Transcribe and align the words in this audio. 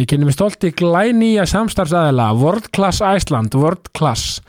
Ég 0.00 0.08
kynni 0.08 0.24
mig 0.24 0.36
stolt 0.36 0.64
í 0.64 0.70
glænýja 0.72 1.44
samstarfsæðila 1.50 2.30
World 2.38 2.70
Class 2.72 3.02
Iceland, 3.04 3.52
World 3.58 3.90
Class. 3.96 4.40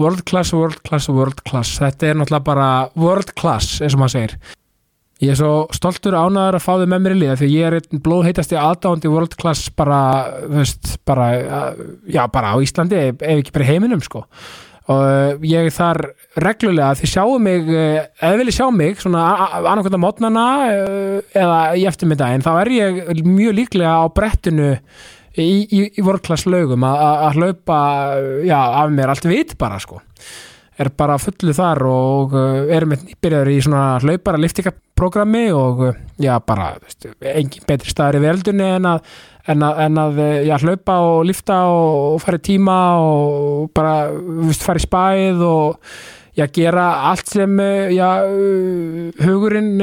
World 0.00 0.24
Class, 0.24 0.54
World 0.56 0.80
Class, 0.86 1.10
World 1.12 1.42
Class. 1.44 1.74
Þetta 1.82 2.08
er 2.08 2.16
náttúrulega 2.16 2.46
bara 2.46 2.70
World 2.96 3.34
Class 3.36 3.82
eins 3.84 3.96
og 3.96 4.00
maður 4.00 4.14
segir. 4.14 4.38
Ég 5.20 5.34
er 5.34 5.36
svo 5.36 5.52
stoltur 5.76 6.16
ánæður 6.16 6.56
að 6.56 6.64
fá 6.64 6.70
þau 6.80 6.86
með 6.88 7.04
mér 7.04 7.14
í 7.14 7.20
liða 7.20 7.36
því 7.36 7.50
ég 7.52 7.66
er 7.68 7.76
einn 7.76 8.02
blóðheitasti 8.06 8.56
aðdándi 8.56 9.12
World 9.12 9.36
Class 9.42 9.68
bara, 9.76 10.00
veist, 10.48 10.94
bara 11.04 11.26
já, 12.08 12.22
bara 12.32 12.54
á 12.54 12.64
Íslandi 12.64 12.96
ef 13.10 13.24
ekki 13.28 13.52
bara 13.52 13.68
heiminum, 13.68 14.00
sko 14.00 14.24
og 14.90 15.44
ég 15.46 15.68
er 15.68 15.74
þar 15.74 16.00
reglulega 16.42 16.96
þið 16.98 17.12
sjáu 17.12 17.38
mig, 17.42 17.70
eða 17.70 18.40
viljið 18.40 18.56
sjá 18.56 18.66
mig 18.74 19.00
svona 19.02 19.24
annarkvæmt 19.60 19.98
á 20.00 20.04
mótnana 20.04 20.44
eða 21.30 21.60
í 21.78 21.86
eftirmiddaginn, 21.90 22.44
þá 22.46 22.52
er 22.64 22.74
ég 22.74 23.24
mjög 23.26 23.58
líklega 23.60 23.96
á 24.02 24.04
brettinu 24.14 24.70
í, 25.38 25.48
í, 25.64 25.82
í 26.00 26.04
lögum 26.50 26.86
að 26.86 27.38
hlaupa, 27.38 27.80
já, 28.46 28.58
af 28.58 28.94
mér 28.94 29.12
allt 29.12 29.28
vit 29.30 29.56
bara, 29.58 29.78
sko. 29.82 30.00
Er 30.80 30.88
bara 30.96 31.18
fullu 31.20 31.52
þar 31.52 31.82
og 31.84 32.34
erum 32.72 32.94
byrjaður 33.20 33.50
í 33.52 33.58
svona 33.60 33.98
hlaupara 34.00 34.40
liftingaprogrammi 34.40 35.50
og 35.52 35.82
já 36.16 36.38
bara 36.40 36.70
veist, 36.80 37.04
engin 37.20 37.66
betri 37.68 37.92
staður 37.92 38.16
í 38.16 38.22
veldunni 38.24 38.68
en 38.78 38.88
að, 38.94 39.10
en 39.48 39.64
að, 39.64 39.82
en 39.86 40.00
að 40.02 40.22
já, 40.48 40.54
hlaupa 40.60 40.96
og 41.08 41.20
lifta 41.28 41.58
og, 41.70 41.98
og 42.14 42.22
fara 42.24 42.40
í 42.40 42.46
tíma 42.50 42.78
og 43.00 43.70
bara 43.76 43.94
veist, 44.12 44.64
fara 44.66 44.80
í 44.80 44.84
spæð 44.84 45.44
og 45.46 45.94
já, 46.36 46.46
gera 46.52 46.86
allt 47.10 47.32
sem 47.32 47.56
já, 47.94 48.08
hugurinn 49.24 49.80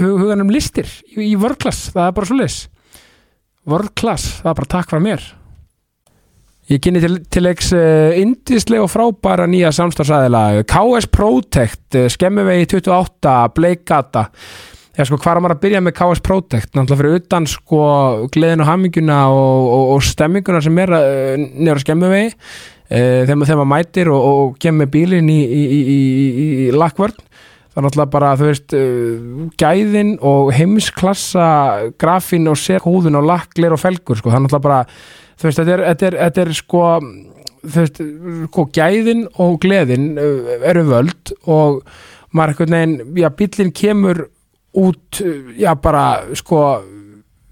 hugurinn 0.00 0.52
listir 0.52 0.90
í, 1.14 1.32
í 1.32 1.34
vörklass, 1.40 1.90
það 1.94 2.08
er 2.08 2.16
bara 2.18 2.30
svo 2.30 2.40
lis 2.42 2.60
vörklass, 3.68 4.40
það 4.40 4.50
er 4.50 4.58
bara 4.60 4.72
takk 4.76 4.90
frá 4.90 5.02
mér. 5.02 5.28
Ég 6.70 6.78
kynni 6.84 7.00
til, 7.02 7.16
til 7.26 7.42
leiks 7.42 7.72
indislega 7.74 8.84
og 8.84 8.92
frábæra 8.92 9.48
nýja 9.50 9.72
samstagsæðila 9.74 10.62
KS 10.70 11.08
Protect, 11.10 11.98
skemmuvegi 12.14 12.68
28, 12.76 13.32
Bleikata 13.56 14.28
Já 15.00 15.06
sko, 15.08 15.16
hvað 15.16 15.38
er 15.38 15.40
maður 15.40 15.54
að 15.54 15.60
byrja 15.62 15.80
með 15.80 15.92
KS 15.96 16.20
Protect? 16.20 16.68
Náttúrulega 16.76 17.00
fyrir 17.00 17.14
utan 17.22 17.46
sko 17.48 17.84
gleðin 18.34 18.60
og 18.60 18.66
hamminguna 18.68 19.20
og, 19.32 19.68
og, 19.72 19.84
og 19.94 20.02
stemminguna 20.04 20.58
sem 20.60 20.80
er 20.82 20.90
uh, 20.92 21.36
nýra 21.40 21.80
skemmuvegi 21.80 22.34
þegar 22.90 23.38
maður 23.38 23.68
mætir 23.70 24.10
og, 24.12 24.26
og 24.28 24.58
kemur 24.60 24.90
bílinn 24.92 25.30
í, 25.32 25.38
í, 25.40 25.62
í, 25.80 26.00
í 26.66 26.66
lakkvörn. 26.74 27.16
Það 27.70 27.80
er 27.80 27.86
náttúrulega 27.86 28.12
bara, 28.12 28.32
þú 28.36 28.48
veist 28.50 28.74
gæðin 29.62 30.10
og 30.26 30.50
heimsklassa 30.58 31.46
grafin 32.02 32.50
og 32.50 32.58
sekúðun 32.60 33.16
og 33.22 33.28
lakklir 33.30 33.72
og 33.72 33.80
felgur, 33.80 34.18
sko, 34.20 34.34
það 34.34 34.36
er 34.40 34.44
náttúrulega 34.44 34.66
bara 34.66 34.80
þú 34.90 35.48
veist, 35.48 35.62
þetta 35.62 35.76
er, 35.78 35.84
þetta 35.86 36.08
er, 36.10 36.18
þetta 36.26 36.44
er 36.44 36.52
sko 36.58 36.82
þú 37.62 37.86
veist, 37.86 38.02
sko, 38.50 38.66
gæðin 38.76 39.24
og 39.46 39.56
gleðin 39.64 40.10
eru 40.18 40.84
völd 40.90 41.32
og 41.46 41.80
maður 42.34 42.52
eitthvað 42.52 42.74
neginn, 42.76 43.16
já, 43.22 43.30
bílinn 43.40 43.72
kemur 43.80 44.26
út, 44.72 45.20
já, 45.58 45.74
bara 45.82 46.04
sko, 46.38 46.82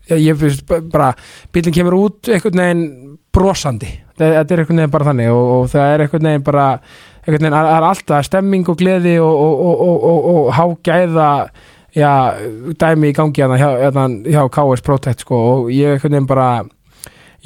já, 0.09 0.17
ég 0.17 0.39
finnst 0.39 0.67
bara, 0.93 1.13
bílinn 1.53 1.75
kemur 1.75 1.97
út 1.99 2.31
eitthvað 2.31 2.59
neginn 2.61 2.85
brosandi, 3.35 3.91
þetta 4.19 4.55
er 4.55 4.63
eitthvað 4.63 4.79
neginn 4.79 4.95
bara 4.95 5.09
þannig 5.11 5.33
og, 5.35 5.51
og 5.57 5.73
það 5.73 5.95
er 5.95 6.05
eitthvað 6.05 6.27
neginn 6.29 6.47
bara 6.47 6.69
eitthvað 7.25 7.43
neginn, 7.43 7.59
það 7.59 7.73
er 7.75 7.89
alltaf 7.91 8.29
stemming 8.29 8.71
og 8.71 8.79
gleði 8.79 9.19
og, 9.25 9.43
og, 9.69 10.09
og 10.33 10.49
hágæða 10.57 11.29
já, 11.99 12.13
dæmi 12.79 13.13
í 13.13 13.17
gangi 13.17 13.45
hjá, 13.45 13.71
hjá 14.29 14.43
KS 14.55 14.85
Protect, 14.87 15.27
sko, 15.27 15.39
og 15.53 15.73
ég 15.75 15.97
eitthvað 15.97 16.15
neginn 16.15 16.31
bara 16.31 16.51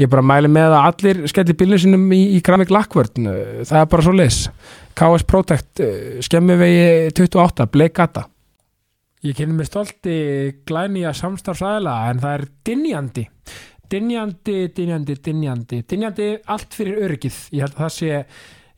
ég 0.00 0.08
bara 0.08 0.24
mæli 0.24 0.48
með 0.48 0.72
að 0.72 0.86
allir 0.88 1.24
skelli 1.28 1.56
bílinu 1.56 1.80
sinum 1.80 2.04
í, 2.16 2.22
í 2.36 2.42
Grammic 2.44 2.72
Lackvörn 2.72 3.26
það 3.68 3.80
er 3.80 3.88
bara 3.92 4.04
svo 4.04 4.14
leis 4.16 4.44
KS 4.96 5.26
Protect, 5.28 5.82
skemmivegi 6.24 7.12
28 7.16 7.68
Bleikata 7.72 8.26
Ég 9.22 9.36
kynni 9.38 9.54
mig 9.54 9.68
stolti 9.68 10.14
glænýja 10.66 11.12
samstarfsæðila 11.14 11.92
en 12.10 12.22
það 12.22 12.32
er 12.38 12.42
dinjandi 12.66 13.28
dinjandi, 13.92 14.56
dinjandi, 14.74 15.14
dinjandi 15.24 15.82
dinjandi 15.88 16.26
allt 16.50 16.74
fyrir 16.74 17.04
öryggið. 17.06 17.38
Ég 17.52 17.66
held 17.66 17.76
að 17.76 17.84
það 17.84 17.92
sé 17.96 18.10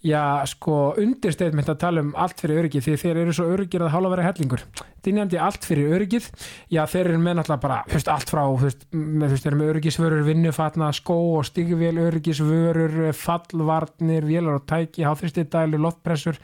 já, 0.05 0.22
sko, 0.50 0.75
undirsteitmynd 1.00 1.71
að 1.72 1.78
tala 1.81 2.03
um 2.05 2.10
allt 2.21 2.43
fyrir 2.43 2.65
öryggið 2.65 2.84
því 2.87 2.97
þeir 3.00 3.21
eru 3.22 3.37
svo 3.37 3.47
öryggir 3.55 3.87
að 3.87 3.94
hála 3.94 4.10
vera 4.12 4.27
hellingur. 4.27 4.66
Dinjandi 5.06 5.41
allt 5.41 5.65
fyrir 5.65 5.97
öryggið. 5.97 6.28
Já, 6.72 6.82
þeir 6.91 7.12
eru 7.12 7.22
með 7.22 7.38
náttúrulega 7.38 7.65
bara, 7.65 7.81
þú 7.88 7.99
veist, 7.99 8.12
allt 8.12 8.34
frá 8.34 8.43
þú 8.43 8.61
veist, 8.66 8.87
þeir 8.93 9.50
eru 9.53 9.61
með 9.62 9.72
öryggisvörur 9.75 10.28
vinnufatna, 10.28 10.93
skó 10.97 11.19
og 11.38 11.49
stigvél, 11.49 11.97
öryggisvörur 12.05 13.00
fallvarnir, 13.16 14.28
vélar 14.28 14.61
og 14.61 14.69
tæki 14.69 15.09
háþristidælu, 15.09 15.81
loftpressur 15.87 16.41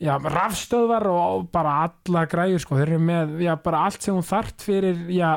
já, 0.00 0.14
rafstöðvar 0.18 1.08
og 1.10 1.50
bara 1.52 1.76
alla 1.88 2.24
græður, 2.30 2.62
sko, 2.64 2.78
þeir 2.78 2.94
eru 2.94 3.02
með, 3.10 3.36
já, 3.44 3.52
bara 3.64 3.84
allt 3.88 4.06
sem 4.06 4.16
hún 4.16 4.26
þart 4.26 4.64
fyrir, 4.64 5.04
já 5.12 5.34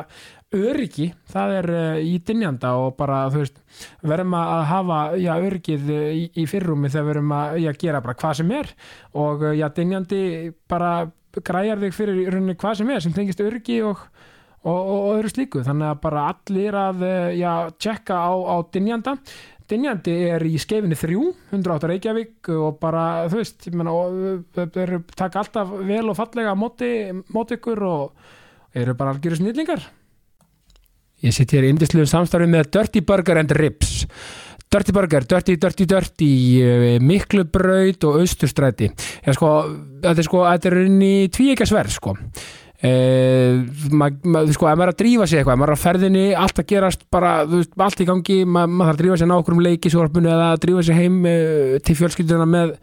öryggi, 0.54 1.08
það 1.34 1.56
er 1.58 1.70
uh, 1.74 2.00
í 2.06 2.18
dinjanda 2.26 2.76
og 2.78 2.94
bara, 2.98 3.24
þú 3.34 3.42
veist, 3.42 3.58
verðum 4.06 4.36
að 4.38 4.66
hafa, 4.70 5.00
já, 5.22 5.32
öryggið 5.48 5.90
í, 5.94 6.28
í 6.44 6.46
fyrrumi 6.50 6.92
þegar 6.94 7.10
verðum 7.10 7.34
að, 7.38 7.58
já, 7.64 7.72
gera 7.86 8.04
bara 8.06 8.18
hvað 8.22 8.38
sem 8.40 8.54
er. 8.60 8.70
Og, 9.18 9.48
já, 9.58 9.66
dinjandi 9.74 10.22
bara 10.70 10.94
græjar 11.34 11.82
þig 11.82 11.98
fyrir 11.98 12.30
rauninni 12.30 12.60
hvað 12.62 12.78
sem 12.80 12.94
er 12.94 13.02
sem 13.02 13.16
tengist 13.16 13.42
öryggi 13.42 13.80
og, 13.88 14.04
og 14.70 15.08
öðru 15.16 15.32
slíku, 15.34 15.64
þannig 15.66 15.90
að 15.90 16.04
bara 16.06 16.28
allir 16.30 16.78
að, 16.78 17.08
já, 17.40 17.54
tjekka 17.82 18.22
á, 18.22 18.32
á 18.32 18.56
dinjanda 18.76 19.18
Dinjandi 19.70 20.14
er 20.34 20.44
í 20.44 20.58
skeifinni 20.60 20.98
3, 21.00 21.18
108 21.54 21.90
Reykjavík 21.94 22.54
og 22.58 22.80
bara, 22.82 23.26
þú 23.32 23.40
veist, 23.40 23.68
ég 23.70 23.76
menna, 23.80 23.96
þeir 24.76 24.98
taka 25.16 25.44
alltaf 25.44 25.76
vel 25.88 26.06
og 26.12 26.18
fallega 26.20 26.56
móti, 26.60 26.94
móti 27.34 27.60
ykkur 27.60 27.84
og 27.88 28.32
eru 28.76 28.96
bara 28.98 29.14
algjöru 29.16 29.40
snillingar 29.40 29.86
Ég 31.24 31.32
sitt 31.32 31.54
hér 31.56 31.64
í 31.64 31.70
indisluðum 31.72 32.10
samstarfi 32.10 32.50
með 32.52 32.68
Dirty 32.76 33.02
Burger 33.08 33.40
and 33.40 33.54
Ribs. 33.56 34.04
Dirty 34.74 34.92
Burger, 34.92 35.24
Dirty, 35.30 35.56
Dirty, 35.62 35.86
Dirty, 35.88 36.32
miklu 37.00 37.46
braut 37.48 38.04
og 38.10 38.18
austurstræti. 38.20 38.90
Já, 39.24 39.32
sko, 39.38 39.52
þetta 40.04 40.20
er 40.20 40.28
sko, 40.28 40.42
þetta 40.50 40.70
er 40.72 40.76
inn 40.82 40.98
í 41.06 41.14
tvíekasverð, 41.32 41.96
sko. 41.96 42.16
Eh, 42.84 43.62
maður, 43.96 44.50
sko, 44.52 44.68
ef 44.68 44.76
maður 44.76 44.90
er 44.90 44.92
að 44.92 45.00
drífa 45.00 45.26
sig 45.30 45.40
eitthvað, 45.40 45.56
ef 45.56 45.60
maður 45.62 45.72
er 45.72 45.78
að 45.78 45.84
ferðinni, 45.86 46.24
allt 46.36 46.58
að 46.60 46.66
gerast 46.68 47.06
bara, 47.14 47.32
veist, 47.48 47.72
allt 47.80 48.02
í 48.04 48.08
gangi, 48.10 48.36
maður, 48.44 48.74
maður 48.74 48.90
þarf 48.90 48.98
að 48.98 49.02
drífa 49.04 49.20
sig 49.22 49.30
ná 49.30 49.36
okkur 49.38 49.56
um 49.56 49.62
leikisvorpunni 49.64 50.32
eða 50.34 50.50
að 50.50 50.64
drífa 50.66 50.84
sig 50.84 51.00
heim 51.00 51.16
eh, 51.32 51.78
til 51.80 51.96
fjölskylduna 52.02 52.48
með 52.50 52.74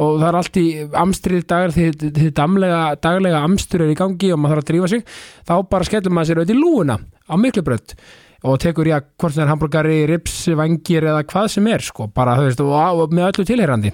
og 0.00 0.16
það 0.16 0.26
er 0.30 0.38
allt 0.38 0.56
í 0.56 0.66
amstrið 1.02 1.44
dagar 1.52 1.74
því 1.74 1.86
þið 2.00 2.32
damlega, 2.38 2.80
daglega 3.04 3.42
amstur 3.44 3.84
er 3.84 3.92
í 3.92 3.98
gangi 3.98 4.32
og 4.32 4.40
maður 4.40 4.62
þarf 4.62 4.64
að 4.64 4.70
drífa 4.70 4.90
sig 4.94 5.04
þá 5.44 5.54
bara 5.74 5.88
skellum 5.88 6.16
maður 6.16 6.30
sér 6.30 6.40
auðvitað 6.40 6.56
í 6.56 6.62
lúuna 6.62 6.96
á 7.28 7.34
miklu 7.36 7.64
brönd 7.66 7.96
og 8.42 8.58
tekur 8.62 8.90
já, 8.90 8.98
hvort 9.00 9.36
það 9.36 9.44
er 9.44 9.52
hambúrgari, 9.52 9.98
rips, 10.10 10.36
vangir 10.58 11.06
eða 11.12 11.22
hvað 11.30 11.50
sem 11.54 11.68
er 11.70 11.84
sko, 11.86 12.08
bara 12.14 12.36
þú 12.38 12.48
veist 12.48 12.64
og, 12.64 13.04
með 13.14 13.28
öllu 13.30 13.46
tilherrandi 13.48 13.92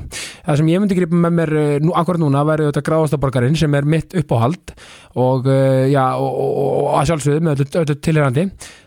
það 0.48 0.60
sem 0.60 0.70
ég 0.72 0.82
myndi 0.82 0.98
gripa 0.98 1.22
með 1.26 1.36
mér 1.38 1.54
nú, 1.84 1.92
akkurat 1.98 2.22
núna 2.22 2.44
væri 2.48 2.68
þetta 2.70 2.84
gráðastaborgarinn 2.86 3.58
sem 3.58 3.74
er 3.76 3.88
mitt 3.88 4.16
uppáhald. 4.16 4.74
Og 5.18 5.48
já, 5.90 6.04
og, 6.14 6.28
og, 6.28 6.58
og 6.58 6.90
að 7.00 7.08
sjálfsögðu 7.10 7.44
með 7.44 7.62
öllu, 7.64 7.70
öllu 7.80 7.96
tilherrandi 8.06 8.44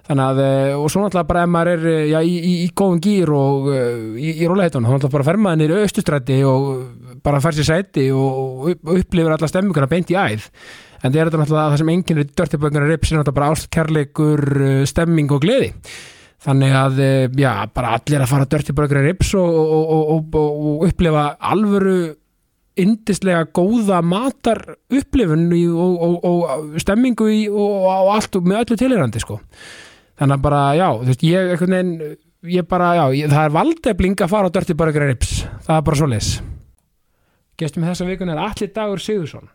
þannig 0.08 0.24
að, 0.26 0.40
og 0.82 0.88
svo 0.92 1.04
náttúrulega 1.04 1.30
bara 1.30 1.44
ef 1.46 1.52
maður 1.54 1.72
er 1.74 2.06
já, 2.10 2.20
í, 2.26 2.36
í, 2.38 2.54
í 2.66 2.70
góðum 2.78 3.02
gýr 3.04 3.32
og 3.36 3.68
í, 3.72 4.32
í 4.32 4.48
róleitunum, 4.50 4.88
þá 4.88 4.96
náttúrulega 4.96 5.16
bara 5.18 5.28
fer 5.28 5.42
maður 5.42 5.60
nýri 5.62 5.82
austustrætti 5.82 6.38
og 6.48 6.72
bara 7.26 7.42
fær 7.44 7.58
sér 7.58 7.68
sæti 7.70 8.08
og 8.16 8.72
upplifir 8.72 9.36
alla 9.36 9.50
stemminguna 9.50 9.90
beint 9.92 10.14
í 10.14 10.18
æð. 10.18 10.48
En 11.02 11.10
það 11.10 11.20
er 11.20 11.30
þetta 11.30 11.42
náttúrulega 11.42 11.68
það 11.74 11.82
sem 11.82 11.92
enginn 11.96 12.22
er 12.22 12.32
dörtibönguna 12.40 12.90
rips 12.90 13.12
er 13.12 13.20
náttúrulega 13.20 13.38
bara 13.38 13.52
ástkærleikur 13.56 14.44
stemming 14.90 15.34
og 15.34 15.46
gleði. 15.46 15.70
Þannig 16.42 16.74
að, 16.74 17.04
já, 17.38 17.52
bara 17.70 17.94
allir 18.00 18.24
að 18.24 18.32
fara 18.34 18.50
dörtibönguna 18.50 19.06
rips 19.06 19.36
og, 19.38 19.62
og, 19.62 20.12
og, 20.18 20.42
og 20.42 20.88
upplifa 20.90 21.28
alvöru 21.52 22.00
indislega 22.82 23.44
góða 23.54 24.00
matar 24.06 24.62
upplifun 24.90 25.50
og 25.76 26.78
stemmingu 26.82 27.28
og 27.52 28.12
allt 28.16 28.38
með 28.42 28.62
öllu 28.64 28.78
tilirandi 28.80 29.22
sko 29.22 29.42
þannig 30.22 30.38
að 30.38 30.44
bara, 30.46 30.62
já, 30.78 30.88
þú 31.02 31.10
veist, 31.10 31.26
ég 31.26 31.56
einhvern 31.56 31.78
veginn, 31.78 32.20
ég 32.54 32.68
bara, 32.70 32.92
já, 33.00 33.06
ég, 33.18 33.32
það 33.34 33.48
er 33.48 33.56
valdefling 33.58 34.22
að 34.22 34.36
fara 34.36 34.52
á 34.52 34.56
dörtibönguna 34.56 35.10
rips 35.10 35.34
það 35.66 35.74
er 35.80 35.88
bara 35.90 36.02
svo 36.02 36.12
leis 36.12 36.30
gestum 37.58 37.86
þessa 37.90 38.08
vikun 38.08 38.32
er 38.34 38.46
Alli 38.46 38.70
Dagur 38.72 39.02
Sigursson 39.02 39.50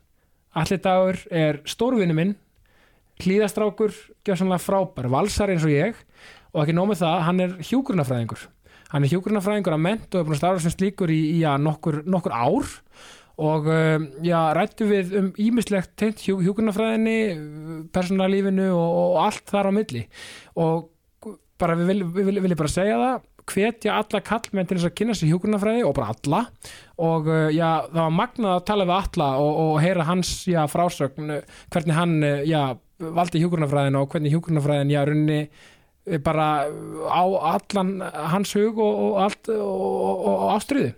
Allir 0.56 0.80
dagur 0.80 1.18
er 1.28 1.58
stórvinni 1.68 2.14
minn 2.16 2.30
hlýðastrákur, 3.20 3.92
gjössanlega 4.24 4.60
frábær 4.60 5.08
valsar 5.12 5.52
eins 5.52 5.64
og 5.64 5.72
ég. 5.72 5.98
Og 6.52 6.62
ekki 6.62 6.76
nómið 6.76 7.02
það, 7.02 7.16
hann 7.26 7.42
er 7.44 7.56
hjúgrunafræðingur 7.68 8.46
hann 8.86 9.02
er 9.02 9.10
hjúgrunafræðingur 9.10 9.74
að 9.74 9.82
ment 9.82 10.12
og 10.14 10.20
er 10.20 10.26
búin 10.28 10.36
að 10.36 10.40
starfa 10.40 10.62
sem 10.62 10.72
slíkur 10.72 11.10
í, 11.10 11.18
í 11.34 11.40
nokkur, 11.58 12.04
nokkur 12.06 12.32
ár 12.32 12.68
og 13.36 13.66
já, 14.24 14.38
rættu 14.56 14.86
við 14.88 15.10
um 15.18 15.26
ímislegt 15.36 15.90
tengt 16.00 16.22
hjúgrunafræðinni 16.24 17.86
persónalífinu 17.92 18.70
og, 18.72 18.92
og 19.02 19.16
allt 19.26 19.44
þar 19.52 19.68
á 19.68 19.72
milli. 19.76 20.06
Og 20.56 20.86
bara 21.60 21.76
við 21.76 21.90
viljum 21.92 22.14
vil, 22.16 22.28
vil, 22.30 22.42
vil 22.46 22.56
bara 22.58 22.72
segja 22.72 22.96
það 23.00 23.24
hvetja 23.46 23.94
alla 24.00 24.22
kallmenn 24.26 24.66
til 24.66 24.78
þess 24.78 24.88
að 24.88 24.96
kynna 24.98 25.14
sér 25.16 25.30
hjúkurnafræði 25.30 25.84
og 25.86 25.94
bara 25.96 26.14
alla. 26.14 26.42
Og 27.02 27.30
uh, 27.30 27.46
já, 27.54 27.86
það 27.92 28.00
var 28.00 28.16
magnað 28.16 28.56
að 28.56 28.66
tala 28.70 28.88
við 28.88 28.96
alla 28.96 29.28
og, 29.42 29.60
og 29.62 29.78
heyra 29.84 30.08
hans 30.08 30.32
já, 30.50 30.60
frásögn 30.70 31.36
uh, 31.36 31.62
hvernig 31.74 31.96
hann 31.96 32.16
uh, 32.26 32.42
já, 32.46 32.60
valdi 33.20 33.42
hjúkurnafræðin 33.42 34.00
og 34.00 34.10
hvernig 34.12 34.34
hjúkurnafræðin 34.34 34.94
já, 34.94 35.02
runni 35.06 35.40
bara 36.22 36.68
á 37.10 37.24
allan 37.50 37.96
hans 38.30 38.52
hug 38.54 38.76
og, 38.78 38.98
og 39.08 39.16
allt 39.24 39.48
og, 39.50 40.20
og, 40.30 40.44
ástriðu 40.54 40.92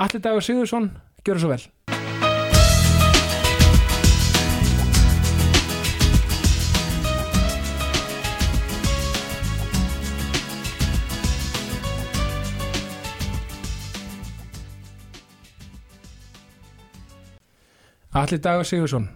Allir 0.00 0.22
Dagur 0.24 0.42
Sigurðsson, 0.42 0.88
gjör 1.26 1.38
svo 1.40 1.48
vel. 1.54 1.64
Allir 18.14 18.38
Dagur 18.42 18.66
Sigurðsson 18.68 19.08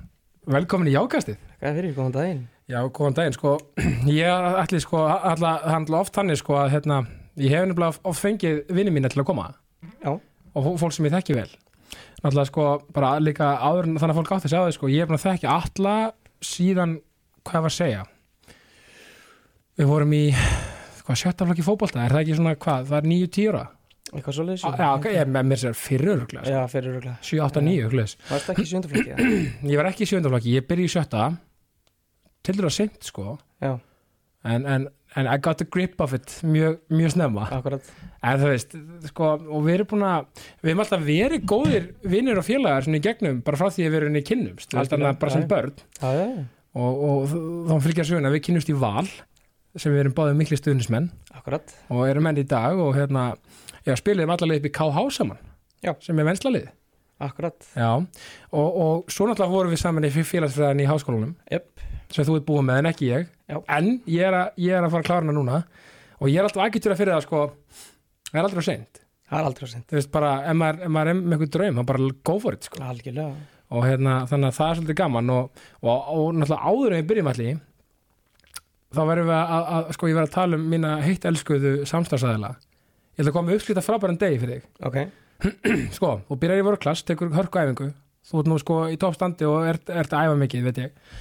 velkomin 0.49 0.89
í 0.91 0.95
Jákastið. 0.97 1.37
Hvað 1.61 1.77
fyrir, 1.79 1.93
góðan 1.97 2.15
daginn. 2.17 2.41
Já, 2.69 2.79
góðan 2.97 3.17
daginn, 3.19 3.37
sko. 3.37 3.53
Ég 4.11 4.49
ætli 4.63 4.81
sko, 4.83 5.05
alla, 5.07 5.55
handla 5.69 6.01
oft 6.03 6.17
þannig 6.17 6.41
sko 6.41 6.57
að 6.63 6.73
hérna, 6.77 6.99
ég 7.39 7.53
hef 7.55 7.69
nefnilega 7.69 8.03
oft 8.11 8.23
fengið 8.25 8.63
vinni 8.75 8.95
mína 8.95 9.11
til 9.13 9.23
að 9.23 9.29
koma. 9.31 9.49
Já, 10.03 10.15
og 10.17 10.65
fó- 10.67 10.77
fólk 10.83 10.97
sem 10.97 11.07
ég 11.09 11.15
þekki 11.15 11.37
vel 11.39 11.51
náttúrulega 12.19 12.51
sko, 12.51 12.67
bara 12.95 13.15
líka 13.23 13.55
áður 13.63 13.89
en 13.89 13.99
þannig 13.99 14.15
að 14.15 14.21
fólk 14.21 14.33
átti 14.35 14.49
að 14.49 14.53
segja 14.53 14.65
það, 14.65 14.77
sko, 14.77 14.93
ég 14.93 15.05
er 15.05 15.11
búin 15.11 15.19
að 15.19 15.25
þekki 15.27 15.51
alla 15.55 15.97
síðan, 16.45 16.95
hvað 17.47 17.65
var 17.65 17.73
að 17.73 17.79
segja? 17.79 18.05
Við 19.79 19.91
vorum 19.93 20.15
í 20.19 20.23
hvað, 21.09 21.19
sjötta 21.23 21.49
flokki 21.49 21.67
fótbolta, 21.67 22.05
er 22.05 22.15
það 22.15 22.25
ekki 22.25 22.39
svona 22.39 22.55
hvað, 22.59 22.89
það 22.93 22.99
er 22.99 23.35
tíu 23.39 23.53
ára? 23.53 23.65
Eitthvað 24.09 24.39
svo 24.39 24.45
leiðis 24.49 24.63
já, 24.65 24.87
ok, 24.89 25.07
ég 25.13 25.29
með 25.29 25.49
mér 25.51 25.59
sér 25.61 25.75
fyrir 25.77 26.11
öruglega, 26.15 26.49
Já, 26.49 26.63
fyrir 26.73 26.95
röglega 26.97 27.19
7, 27.29 27.43
8, 27.45 27.63
9 27.67 27.83
öruglega 27.85 28.31
Varst 28.31 28.53
ekki 28.55 28.65
í 28.65 28.71
sjöndaflokki? 28.71 29.27
ég 29.73 29.81
var 29.81 29.89
ekki 29.91 30.07
í 30.07 30.09
sjönda 30.09 30.33
flokki, 30.33 30.55
ég 30.57 30.65
byrja 30.71 30.89
í 30.89 30.93
sjötta 30.95 31.27
til 32.49 32.55
að 32.57 32.73
sent, 32.73 32.97
sko. 33.05 33.35
Já, 33.61 33.75
en, 34.45 34.67
en, 34.67 34.87
en 35.19 35.31
I 35.31 35.39
got 35.43 35.59
the 35.59 35.67
grip 35.67 36.01
of 36.05 36.15
it 36.17 36.37
mjög, 36.47 36.79
mjög 36.93 37.15
snemma. 37.17 37.49
Akkurat. 37.59 37.89
En 38.23 38.43
þú 38.43 38.53
veist, 38.53 38.77
sko, 39.11 39.33
og 39.39 39.65
við 39.67 39.79
erum 39.79 39.91
búin 39.95 40.05
að 40.09 40.45
við 40.63 40.73
erum 40.73 40.85
alltaf 40.85 41.07
verið 41.07 41.49
góðir 41.49 41.89
vinnir 42.07 42.39
og 42.41 42.47
félagar 42.47 42.87
svona 42.87 43.01
í 43.01 43.05
gegnum, 43.05 43.41
bara 43.47 43.61
frá 43.61 43.73
því 43.75 43.89
að 43.89 43.95
við 43.95 44.01
erum 44.03 44.21
í 44.21 44.25
kynnumst, 44.31 44.79
að 44.79 45.09
bara 45.09 45.35
sem 45.35 45.49
börn. 45.51 45.75
Já, 45.99 46.13
og, 46.79 47.03
og 47.09 47.35
þá 47.71 47.75
fylgja 47.89 48.09
söguna, 48.13 48.35
við 48.35 48.47
kynnumst 48.49 48.73
í 48.73 48.79
val 48.79 49.07
sem 49.79 49.93
við 49.93 50.05
erum 50.05 50.17
báðið 50.17 50.41
mikli 50.41 50.59
stuðnismenn 50.59 51.11
akkurat. 51.37 51.75
Og 51.93 52.07
erum 52.09 52.25
menn 52.27 52.41
í 52.41 52.47
dag 52.49 52.79
og 52.83 52.97
hérna 52.97 53.31
já, 53.87 53.95
spiliðum 53.99 54.33
allavega 54.35 54.63
upp 54.63 54.69
í 54.69 54.75
KH 54.75 55.05
saman 55.15 55.41
Já. 55.85 55.93
sem 56.03 56.19
er 56.19 56.27
venslalið 56.27 56.69
Akkurat. 57.19 57.67
Já, 57.75 57.99
og, 58.55 58.77
og 58.79 59.09
svo 59.11 59.27
náttúrulega 59.27 59.51
vorum 59.51 59.73
við 59.75 59.81
saman 59.83 60.07
í 60.07 60.11
félagsfræðin 60.15 60.85
í 60.85 60.87
háskólanum. 60.87 61.33
Jöp, 61.51 61.83
sem 62.15 62.27
þú 62.27 62.39
ert 62.39 62.47
búið 62.49 62.65
með 62.69 62.81
en 62.83 62.91
ekki 62.93 63.11
ég. 63.11 63.29
Já. 63.49 63.59
en 63.79 63.91
ég 64.09 64.25
er, 64.29 64.37
að, 64.37 64.59
ég 64.65 64.77
er 64.77 64.85
að 64.85 64.95
fara 64.95 65.05
að 65.05 65.09
klára 65.09 65.25
hana 65.25 65.37
núna. 65.37 65.61
Og 66.19 66.33
ég 66.33 66.41
er 66.41 66.49
alltaf 66.49 66.65
aðgættur 66.65 66.95
að 66.95 67.01
fyrir 67.03 67.15
það 67.15 67.25
sko 67.27 67.45
það 68.29 68.41
er 68.41 68.49
aldrei 68.49 68.65
á 68.65 68.69
seint. 68.69 69.01
Það 69.29 69.39
er 69.39 69.49
aldrei 69.51 69.67
að 69.67 69.73
senda 69.75 69.91
þú 69.91 69.99
veist 69.99 70.13
bara, 70.13 70.33
ef 70.49 70.59
maður, 70.59 70.83
ef 70.85 70.93
maður 70.97 71.11
er 71.11 71.19
með 71.19 71.35
eitthvað 71.37 71.55
draum, 71.57 71.79
þá 71.79 71.89
bara 71.91 72.13
go 72.31 72.37
for 72.43 72.57
it 72.57 72.69
sko. 72.69 72.83
Algjörlega. 72.89 73.47
Og 73.69 73.85
hérna, 73.85 74.15
þannig 74.31 74.49
að 74.49 74.57
það 74.57 74.71
er 74.71 74.79
svolítið 74.79 74.99
gaman 75.03 75.33
og, 75.35 75.65
og, 75.85 75.91
og 75.93 76.29
náttúrulega 76.39 76.71
áður 76.73 76.95
en 76.95 77.03
við 77.03 77.11
byrjum 77.11 77.29
allir 77.35 77.59
þá 78.97 79.03
verðum 79.11 79.29
við 79.29 79.37
að, 79.37 79.51
að, 79.53 79.67
að 79.77 79.91
sko, 79.99 80.09
ég 80.09 80.17
verð 80.17 80.31
að 80.31 80.37
tala 80.39 80.57
um 80.57 80.67
mína 80.73 80.95
heitt 81.05 81.27
elskuðu 81.29 81.73
samstagsæðila 81.91 82.55
ég 83.19 83.25
ætla 83.25 83.33
að 83.33 83.35
koma 83.35 83.51
með 83.51 83.59
uppskrita 83.59 83.83
frábæran 83.83 84.19
degi 84.21 84.39
fyrir 84.39 84.61
þig. 84.63 85.17
Sko, 85.97 86.13
þú 86.27 86.37
byrjar 86.39 86.61
í 86.61 86.67
vörklass, 86.67 87.05
tekur 87.07 87.33
hörku 87.35 87.61
æfingu. 87.61 87.89
Þú 88.27 88.41
ert 88.41 88.49
nú 88.51 88.59
sko 88.59 88.77
í 88.91 88.97
toppstandi 88.99 89.47
og 89.47 89.67
ert, 89.67 89.91
ert 89.91 90.15
að 90.15 90.29
æfa 90.29 90.39
mikið, 90.39 90.65
veit 90.67 90.81
ég 90.83 91.19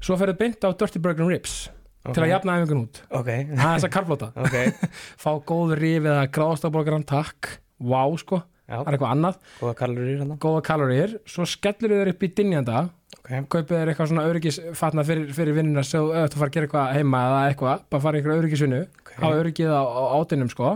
svo 0.00 0.16
ferðu 0.20 0.36
beint 0.40 0.64
á 0.64 0.70
Dirty 0.72 1.02
Burger 1.02 1.28
Ribs 1.28 1.56
ok 1.68 2.14
til 2.14 2.24
að 2.24 2.30
jafna 2.32 2.58
æfingun 2.58 2.84
út. 2.86 3.00
Ok, 3.10 3.26
það 3.28 3.64
er 3.64 3.72
þess 3.74 3.88
að 3.88 3.94
karflóta, 3.96 4.28
ok. 4.44 4.86
Fá 5.24 5.30
góður 5.48 5.82
ríf 5.82 6.06
eða 6.06 6.28
gráðstafbólgaran 6.36 7.04
takk. 7.08 7.58
Vá 7.78 8.02
sko, 8.18 8.42
Já, 8.68 8.78
það 8.82 8.88
er 8.90 8.96
eitthvað 8.96 9.12
annað. 9.14 9.36
Góða 9.62 9.74
kaloríur 9.78 10.22
hann 10.22 10.38
góða 10.44 10.62
kaloríur, 10.66 11.12
svo 11.28 11.46
skellur 11.48 11.94
þér 11.94 12.10
upp 12.12 12.24
í 12.24 12.30
dynjanda. 12.36 12.82
Ok, 13.18 13.30
kaupið 13.54 13.74
þér 13.74 13.92
eitthvað 13.92 14.10
svona 14.10 14.26
öryggisfatna 14.28 15.04
fyrir, 15.08 15.30
fyrir 15.36 15.56
vinnina 15.56 15.84
svo 15.86 16.10
ef 16.12 16.32
þú 16.32 16.42
fara 16.42 16.50
að 16.50 16.56
gera 16.56 16.68
eitthvað 16.68 16.92
heima 16.98 17.22
eða 17.28 17.40
eitthvað, 17.48 17.84
bara 17.88 18.04
fara 18.04 18.20
einhverja 18.20 18.42
öryggisvinnu 18.42 18.80
hafa 19.14 19.40
öryggið 19.42 19.72
á, 19.72 19.82
á 19.84 20.02
átinum 20.20 20.52
sko. 20.52 20.74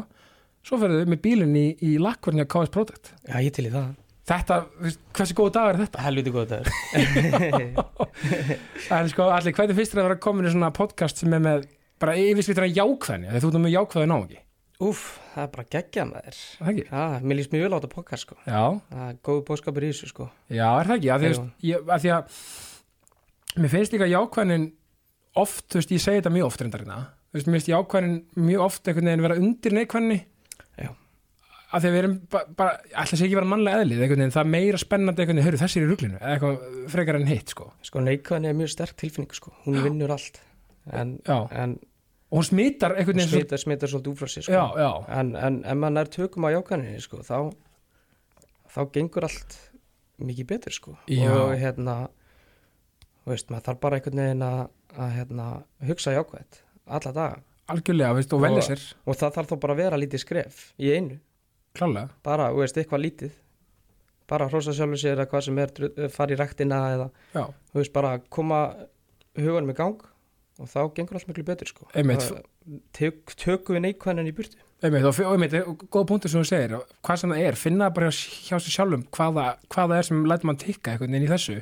Svo 0.63 0.79
ferðu 0.79 1.05
með 1.11 1.21
bílinn 1.25 1.57
í, 1.59 1.67
í 1.83 1.97
lakkvarni 2.01 2.45
á 2.45 2.49
KS 2.49 2.71
Product 2.71 3.13
Já, 3.27 3.37
ég 3.43 3.51
til 3.57 3.67
í 3.67 3.73
það 3.73 3.89
þetta, 4.33 4.55
hversu 5.19 5.35
góð 5.39 5.51
dag 5.57 5.67
er 5.73 5.77
þetta? 5.83 5.99
Helviti 6.07 6.31
góða 6.35 6.49
dagur. 6.57 6.71
En 8.93 9.07
sko, 9.11 9.23
allir, 9.33 9.55
hvernig 9.57 9.77
finnst 9.79 9.93
þér 9.95 10.03
að 10.03 10.09
vera 10.11 10.23
komin 10.23 10.49
í 10.49 10.51
svona 10.53 10.71
podcast 10.75 11.17
sem 11.23 11.33
er 11.37 11.43
með 11.43 11.59
bara 12.03 12.13
yfirsvitana 12.19 12.69
jákvæðni, 12.73 13.29
þegar 13.31 13.43
þú 13.45 13.49
ert 13.53 13.63
með 13.63 13.75
jákvæði 13.77 14.09
ná 14.11 14.17
ekki, 14.19 14.41
Úf, 14.83 15.01
það 15.35 15.43
er 15.45 15.51
bara 15.53 15.69
geggja 15.71 16.03
með 16.09 16.21
þér 16.25 16.35
er 16.35 16.39
það 16.59 16.71
ekki? 16.73 16.85
Já, 16.89 17.03
mér 17.23 17.37
líst 17.39 17.53
mjög 17.53 17.63
vel 17.63 17.71
á 17.71 17.77
þetta 17.77 17.91
podcast 17.93 18.23
sko. 18.27 18.35
Já, 18.43 18.63
Það 18.91 19.05
er 19.07 19.15
góð 19.29 19.39
bóðskapur 19.47 19.85
í 19.87 19.91
þessu 19.93 20.07
sko. 20.11 20.25
Já, 20.51 20.67
er 20.81 20.87
það 20.91 20.97
ekki? 20.97 21.11
Að 21.13 21.19
því, 21.23 21.29
að 21.79 21.99
því 22.03 22.11
að 22.17 22.23
mér 23.63 23.71
finnst 23.77 23.93
líka 23.95 24.09
jákvæðnin 24.11 24.65
oft, 25.43 25.65
þú 25.71 25.77
veist, 25.79 25.93
ég 25.95 26.03
segi 26.03 26.19
þetta 26.23 26.35
mjög 26.35 26.47
oft 26.49 26.61
reyndarina, 26.65 26.97
þú 27.31 27.35
veist, 27.39 27.47
mér 27.53 27.57
finnst 27.61 27.71
jákvæðnin 27.71 28.19
mjög 28.49 28.61
oft 28.67 28.83
einhvern 28.91 29.09
veginn 29.13 29.25
vera 29.29 29.39
undir 29.39 29.73
neikvæðni. 29.79 30.19
Að 31.73 31.81
því 31.85 31.89
að 31.89 31.95
við 31.95 32.01
erum 32.03 32.17
bara, 32.33 32.47
bara 32.59 32.73
alltaf 33.03 33.19
sé 33.19 33.25
ekki 33.27 33.37
vera 33.39 33.49
mannlega 33.49 33.83
eðlið, 33.85 34.03
einhvern 34.05 34.23
veginn, 34.23 34.35
það 34.35 34.43
er 34.45 34.51
meira 34.53 34.81
spennandi 34.83 35.23
einhvern 35.23 35.39
veginn, 35.41 35.47
hörru, 35.49 35.61
þessi 35.63 35.79
er 35.81 35.87
í 35.87 35.91
ruglinu, 35.93 36.19
eða 36.21 36.35
eitthvað 36.37 36.89
frekar 36.93 37.19
en 37.21 37.27
hitt, 37.31 37.55
sko, 37.55 37.69
Sko, 37.89 38.03
neikvæðin 38.07 38.49
er 38.51 38.59
mjög 38.59 38.73
sterk 38.75 38.97
tilfinning 39.01 39.33
sko. 39.39 39.53
Hún 39.65 39.79
vinnur 39.87 40.13
allt. 40.15 40.41
En, 40.93 41.15
já, 41.27 41.39
en 41.63 41.77
og 42.33 42.39
hún 42.41 42.47
smittar 42.49 42.95
einhvern 42.97 43.19
veginn, 43.23 43.33
smitar, 43.33 43.61
smitar 43.61 43.91
svolítið 43.93 44.13
úr 44.15 44.21
frá 44.23 44.29
sér 44.33 44.47
sko. 44.47 44.53
Já, 44.57 44.65
já, 44.83 44.91
en, 45.21 45.35
en 45.37 45.59
ef 45.69 45.77
maður 45.83 45.97
nær 45.99 46.11
tökum 46.15 46.47
á 46.49 46.55
jákvæðinni 46.55 47.03
sko, 47.05 47.21
þá 47.27 47.37
þá 48.73 48.81
gengur 48.95 49.27
allt 49.29 49.57
mikið 50.23 50.47
betur 50.53 50.73
sko. 50.77 50.95
Já. 51.13 51.29
og 51.33 51.53
hérna 51.61 51.97
veist, 53.29 53.51
maður 53.53 53.67
þarf 53.71 53.81
bara 53.85 53.99
einhvern 54.01 54.23
veginn 54.23 54.45
að, 54.47 54.63
að 54.97 55.13
hérna, 55.19 55.49
hugsa 55.89 56.15
jákvæðt 56.17 56.63
alla 56.93 57.13
daga. 57.17 57.43
Algjörlega, 57.73 58.17
veist, 58.19 58.33
og 58.35 58.43
Og- 58.43 58.81
og 59.07 59.17
það 59.21 59.37
þarf 59.37 59.53
þá 59.53 59.57
bara 59.63 59.75
að 59.77 59.83
vera 59.85 60.01
lítið 60.01 60.23
skref 60.25 60.63
í 60.83 60.91
einu, 60.97 61.19
klálega, 61.79 62.09
bara, 62.27 62.51
þú 62.53 62.63
veist, 62.63 62.79
eitthvað 62.81 63.05
lítið. 63.07 63.33
Bara 64.33 64.47
hrósa 64.49 64.73
sjálfur 64.77 65.01
sér 65.03 65.19
eða 65.19 65.29
hvað 65.33 65.45
sem 65.49 65.59
er 65.59 65.73
dru- 65.77 66.09
fara 66.15 66.33
í 66.33 66.39
rektina 66.41 66.81
eða 66.95 67.07
já, 67.35 67.45
þú 67.73 67.81
veist, 67.83 67.93
bara 67.93 68.17
koma 68.33 68.63
huganum 69.37 69.73
í 69.73 69.77
gang 69.77 70.03
og 70.61 70.69
þá 70.69 70.81
gengur 70.95 71.17
allt 71.19 71.29
miklu 71.29 71.45
betur 71.49 71.69
sko. 71.69 71.89
Tök, 72.95 73.33
tökum 73.41 73.75
við 73.77 73.83
neikvæðin 73.89 74.29
í 74.31 74.35
burtu. 74.37 74.61
Einmitt, 74.83 75.05
og, 75.07 75.17
og 75.27 75.33
einmitt, 75.37 75.55
góð 75.95 76.05
punktur 76.11 76.31
sem 76.31 76.43
þú 76.43 76.47
segir, 76.49 76.73
hvað 77.07 77.19
sem 77.23 77.33
það 77.35 77.43
er, 77.49 77.57
finna 77.59 77.89
bara 77.95 78.11
hjá, 78.15 78.57
sér 78.59 78.75
sjálfum 78.77 79.03
hvaða, 79.15 79.45
hvaða 79.71 79.99
er 79.99 80.07
sem 80.09 80.23
lætur 80.27 80.49
mann 80.51 80.59
tikka 80.63 80.93
einhvern 80.95 81.15
veginn 81.15 81.27
í 81.27 81.31
þessu, 81.31 81.57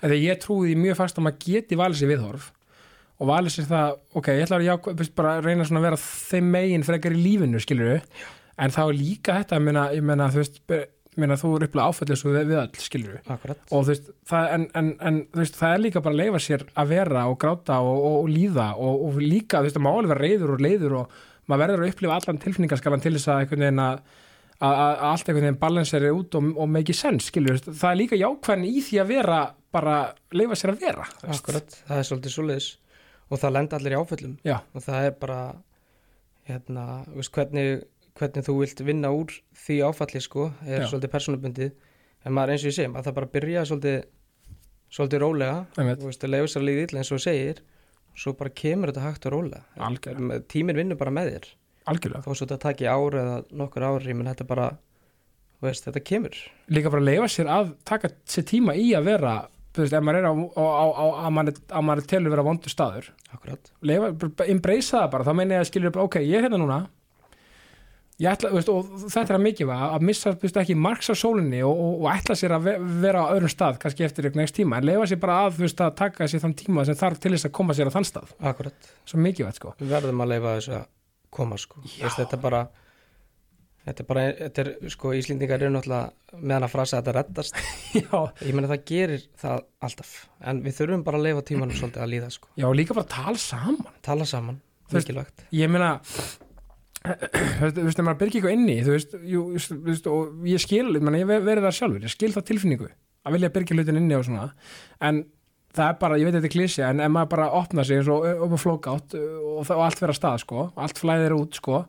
Þegar 0.00 0.16
ég 0.20 0.38
því 0.64 0.76
mjög 0.80 0.96
fast 1.00 1.20
að 1.20 1.26
maður 1.26 1.42
geti 1.44 1.78
valið 1.80 2.00
sér 2.00 2.10
viðhorf 2.14 2.46
og 3.20 3.28
valið 3.30 3.54
sér 3.56 3.68
það, 3.70 3.98
ok, 4.20 4.30
ég 4.34 4.46
ætla 4.46 4.58
að 4.60 4.64
já, 4.68 4.74
bara 5.20 5.34
að 5.38 5.44
reyna 5.48 5.66
að 5.80 5.86
vera 5.88 6.00
þeim 6.04 6.48
megin 6.56 6.86
frekar 6.88 7.14
í 7.16 7.20
lífinu, 7.24 7.60
skilur 7.64 7.92
við, 7.92 8.08
en 8.60 8.74
þá 8.74 8.82
líka 8.94 9.38
þetta, 9.40 9.60
meina, 9.62 9.88
ég 9.94 10.04
meina 10.06 10.30
þú 10.32 10.42
veist, 10.42 10.60
meina 11.20 11.38
þú 11.38 11.52
er 11.56 11.66
upplega 11.68 11.90
áfællið 11.90 12.20
svo 12.20 12.32
við, 12.34 12.48
við 12.50 12.60
all, 12.62 12.70
skilur 12.82 13.12
við, 13.16 13.30
akkurat. 13.36 13.62
Og 13.70 13.84
þú 13.84 13.92
veist, 13.92 14.10
það, 14.30 14.48
en, 14.56 14.66
en, 14.80 14.90
en 15.10 15.20
þú 15.34 15.42
veist, 15.42 15.60
það 15.60 15.76
er 15.76 15.84
líka 15.84 16.02
bara 16.04 16.16
að 16.16 16.22
leifa 16.22 16.42
sér 16.46 16.66
að 16.74 16.90
vera 16.94 17.28
og 17.30 17.38
gráta 17.44 17.78
og, 17.84 17.94
og, 17.94 18.18
og 18.24 18.32
líða 18.32 18.68
og, 18.74 19.06
og 19.08 19.22
líka, 19.22 19.60
þú 19.60 19.68
veist, 19.68 19.80
að 19.80 19.86
máli 19.88 20.12
vera 20.12 20.26
reyður 20.26 20.56
og 20.56 20.66
leiður 20.66 20.98
og 21.02 21.16
maður 21.50 21.64
verður 21.66 21.84
að 21.84 21.94
upplifa 21.94 22.20
allan 22.20 22.44
tilfinningaskalan 22.44 23.04
til 23.04 23.16
þess 23.18 23.30
að 23.30 23.42
einhvern 23.42 23.66
veginn 23.66 23.82
að 23.84 24.04
allt 24.64 25.28
einhvern 25.28 25.44
veginn 25.48 25.60
balanseri 25.60 26.10
út 26.14 26.36
og, 26.38 26.46
og 26.56 26.70
make 26.70 26.94
sense, 26.96 27.28
skilur, 27.28 27.58
það 27.66 27.90
er 27.90 28.00
líka 28.00 28.18
jákvæðin 28.18 28.66
í 28.68 28.82
því 28.86 29.00
að 29.02 29.10
vera, 29.10 29.40
bara 29.74 29.96
leifa 30.32 30.58
sér 30.58 30.72
að 30.74 30.84
vera. 30.86 31.06
Akkurat, 31.34 31.78
það 31.88 32.00
er 32.00 32.08
svolítið 32.08 32.34
svoleiðis. 32.36 32.68
Og 33.32 33.40
það 33.40 33.54
lenda 33.56 33.78
allir 33.78 33.96
í 33.96 33.98
áföllum. 33.98 34.34
Já, 34.46 34.56
og 34.76 34.84
það 34.84 35.08
er 35.08 35.16
bara 35.18 35.38
hérna, 36.48 36.84
veist, 37.16 37.32
hvernig, 37.34 37.84
hvernig 38.18 38.46
þú 38.46 38.54
vilt 38.60 38.82
vinna 38.86 39.10
úr 39.14 39.32
því 39.64 39.80
áfalli 39.88 40.22
sko, 40.22 40.48
er 40.66 40.84
Já. 40.84 40.88
svolítið 40.90 41.12
persónubundið. 41.14 41.72
En 42.24 42.34
maður 42.36 42.54
eins 42.54 42.64
og 42.64 42.70
ég 42.70 42.76
segi, 42.78 42.90
maður 42.92 43.08
það 43.08 43.16
bara 43.18 43.28
að 43.28 43.34
byrja 43.34 43.64
svolítið, 43.68 43.96
svolítið 44.94 45.22
rólega 45.24 45.56
að 45.76 46.30
leiða 46.30 46.48
sér 46.52 46.62
að 46.62 46.68
líða 46.68 46.84
illa 46.86 47.02
eins 47.02 47.12
og 47.12 47.22
segir 47.24 47.60
og 48.14 48.22
svo 48.22 48.34
bara 48.38 48.54
kemur 48.54 48.92
þetta 48.92 49.04
hægt 49.08 49.26
og 49.28 49.34
rólega. 49.34 50.42
Tíminn 50.48 50.78
vinnur 50.78 51.00
bara 51.00 51.14
með 51.14 51.32
þér. 51.32 51.48
Algjörlega. 51.90 52.22
Þó 52.24 52.30
svo 52.30 52.46
þetta 52.46 52.60
taki 52.62 52.86
ár 52.88 53.18
eða 53.20 53.34
nokkur 53.50 53.84
ári 53.90 54.14
menn 54.14 54.30
þetta 54.30 54.46
bara, 54.48 54.70
veist, 55.64 55.84
þetta 55.88 56.04
kemur. 56.06 56.38
Líka 56.72 56.94
bara 56.94 57.04
leifa 57.04 57.28
sér 57.34 57.50
að 57.50 57.74
taka 57.84 58.14
sér 58.30 58.46
tíma 58.48 58.78
í 58.78 58.94
að 58.96 59.10
vera 59.10 59.34
þú 59.74 59.82
veist, 59.82 59.96
ef 59.98 60.06
maður 60.06 60.20
er 60.22 60.28
á, 60.30 60.32
á, 60.32 60.64
á, 60.64 60.84
á 60.94 61.04
að 61.26 61.32
maður, 61.34 61.56
að 61.66 61.86
maður 61.88 62.02
er 62.04 62.10
telur 62.14 62.32
vera 62.32 62.46
vondur 62.46 62.72
staður. 62.72 63.10
Akkurat. 63.34 63.72
Leifa, 63.82 64.12
bara 64.22 64.46
embracea 64.54 65.00
það 65.02 65.08
bara, 65.16 65.26
þá 65.26 65.36
meina 65.40 65.58
ég 65.58 65.64
að 65.64 65.70
skilja 65.72 65.90
upp 65.90 65.98
ok, 66.06 66.20
ég 66.22 66.38
er 66.38 66.46
hérna 66.46 66.60
núna 66.62 66.78
ætla, 68.22 68.50
veist, 68.54 68.70
og 68.70 68.92
þetta 69.10 69.24
er 69.26 69.38
að 69.38 69.44
mikið 69.48 69.70
að 69.74 70.04
missa, 70.06 70.32
veist, 70.38 70.58
ekki 70.60 70.76
marks 70.78 71.10
á 71.10 71.14
sólinni 71.18 71.64
og, 71.66 71.74
og, 71.74 71.96
og 72.04 72.10
ætla 72.12 72.36
sér 72.38 72.54
að 72.54 72.68
ve 72.68 72.74
vera 73.02 73.24
á 73.26 73.32
öðrum 73.34 73.50
stað 73.50 73.80
kannski 73.82 74.06
eftir 74.06 74.28
eitthvað 74.28 74.44
next 74.44 74.54
tíma, 74.54 74.78
en 74.78 74.86
leifa 74.86 75.08
sér 75.10 75.20
bara 75.24 75.40
að 75.48 75.58
veist, 75.64 75.82
að 75.82 75.96
taka 75.98 76.28
sér 76.30 76.44
þann 76.44 76.54
tíma 76.60 76.86
sem 76.86 76.98
þarf 77.00 77.18
til 77.24 77.34
þess 77.34 77.48
að 77.50 77.54
koma 77.58 77.74
sér 77.74 77.90
á 77.90 77.94
þann 77.96 78.06
stað, 78.06 78.30
akkurat. 78.52 78.88
Svo 79.10 79.18
mikið 79.24 79.48
veit, 79.48 79.58
sko. 79.58 79.74
Við 79.82 79.90
verðum 79.96 80.22
að 80.22 80.30
leifa 80.30 80.54
þessu 80.60 80.76
að 80.78 80.86
koma 81.34 81.58
sko. 81.58 81.82
Þetta 81.98 82.28
er 82.38 82.42
bara 82.44 82.62
þetta 83.84 84.04
er 84.04 84.08
bara, 84.08 84.24
þetta 84.38 84.64
er 84.64 84.70
sko 84.94 85.12
Íslendingar 85.18 85.64
eru 85.66 85.74
náttúrulega 85.74 86.38
meðan 86.38 86.68
að 86.68 86.72
frasa 86.72 87.00
að 87.00 87.02
þetta 87.02 87.16
reddast. 87.18 87.58
Já, 87.98 88.22
ég 88.46 88.54
meina 88.54 88.70
það 88.70 88.86
gerir 88.88 89.26
það 89.42 89.66
alltaf. 89.88 90.14
En 90.46 90.62
við 90.64 90.78
þurfum 90.78 91.04
bara 91.10 91.20
að 91.20 91.26
leifa 91.28 91.44
tímanum 91.50 91.76
svolítið 91.82 92.06
að 92.06 92.14
líða 92.14 92.30
sko. 92.38 92.54
Já, 92.62 92.68
líka 92.78 92.96
bara 92.96 93.10
tala 93.10 93.42
saman. 93.42 93.92
Tala 94.06 94.28
saman, 94.28 94.62
mikilvægt. 94.94 95.46
ég 95.58 95.74
meina 95.74 95.96
þú 97.04 97.60
veist, 97.60 97.76
þú 97.78 97.84
ef 97.86 98.02
maður 98.06 98.20
byrgir 98.22 98.38
eitthvað 98.40 98.54
inni 98.56 98.76
þú 98.86 98.92
veist, 98.94 99.14
jú, 99.28 99.42
þú 99.60 99.78
veist, 99.90 100.06
og 100.10 100.46
ég 100.48 100.62
skil 100.62 100.86
meina, 101.04 101.20
ég 101.20 101.28
verið 101.30 101.66
það 101.68 101.76
sjálfur, 101.78 102.04
ég 102.06 102.14
skil 102.14 102.32
það 102.36 102.46
tilfinningu 102.50 102.88
að 103.24 103.36
vilja 103.36 103.50
byrgja 103.54 103.76
hlutin 103.78 104.00
inni 104.00 104.16
og 104.18 104.24
svona 104.28 104.46
en 105.04 105.22
það 105.74 105.90
er 105.90 105.98
bara, 106.00 106.18
ég 106.20 106.28
veit 106.28 106.36
þetta 106.38 106.48
er 106.48 106.54
klísja 106.54 106.88
en 106.94 107.02
ef 107.04 107.12
maður 107.12 107.30
bara 107.34 107.50
opna 107.60 107.84
sig 107.84 107.98
eins 108.00 108.08
og 108.12 108.24
upp 108.46 108.54
á 108.56 108.58
flókátt 108.62 109.16
og, 109.18 109.60
það- 109.66 109.76
og 109.80 109.84
allt 109.88 110.00
vera 110.04 110.14
að 110.14 110.20
stað, 110.20 110.40
sko 110.46 110.60
og 110.70 110.80
allt 110.86 111.00
flæðir 111.02 111.36
út, 111.36 111.58
sko 111.60 111.82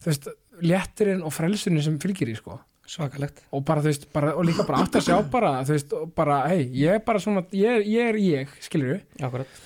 þú 0.00 0.10
veist, 0.12 0.28
létturinn 0.62 1.24
og 1.26 1.34
frelsunin 1.36 1.82
sem 1.84 1.96
fylgir 2.00 2.30
í, 2.32 2.36
sko. 2.38 2.56
Svakalegt. 2.86 3.40
Og 3.50 3.64
bara, 3.66 3.82
þú 3.82 3.90
veist, 3.90 4.04
bara, 4.14 4.30
og 4.38 4.44
líka 4.46 4.62
bara 4.68 4.78
átt 4.84 4.94
að 5.00 5.08
sjá 5.08 5.16
bara, 5.32 5.50
þú 5.66 5.72
veist, 5.74 5.92
og 5.98 6.12
bara, 6.14 6.36
hei, 6.52 6.60
ég 6.78 6.94
er 7.00 7.00
bara 7.04 7.18
svona 7.18 7.42
ég, 7.50 7.82
ég 7.90 8.12
er 8.12 8.18
ég, 8.22 8.52
skilur 8.62 9.00
akkurat, 9.26 9.56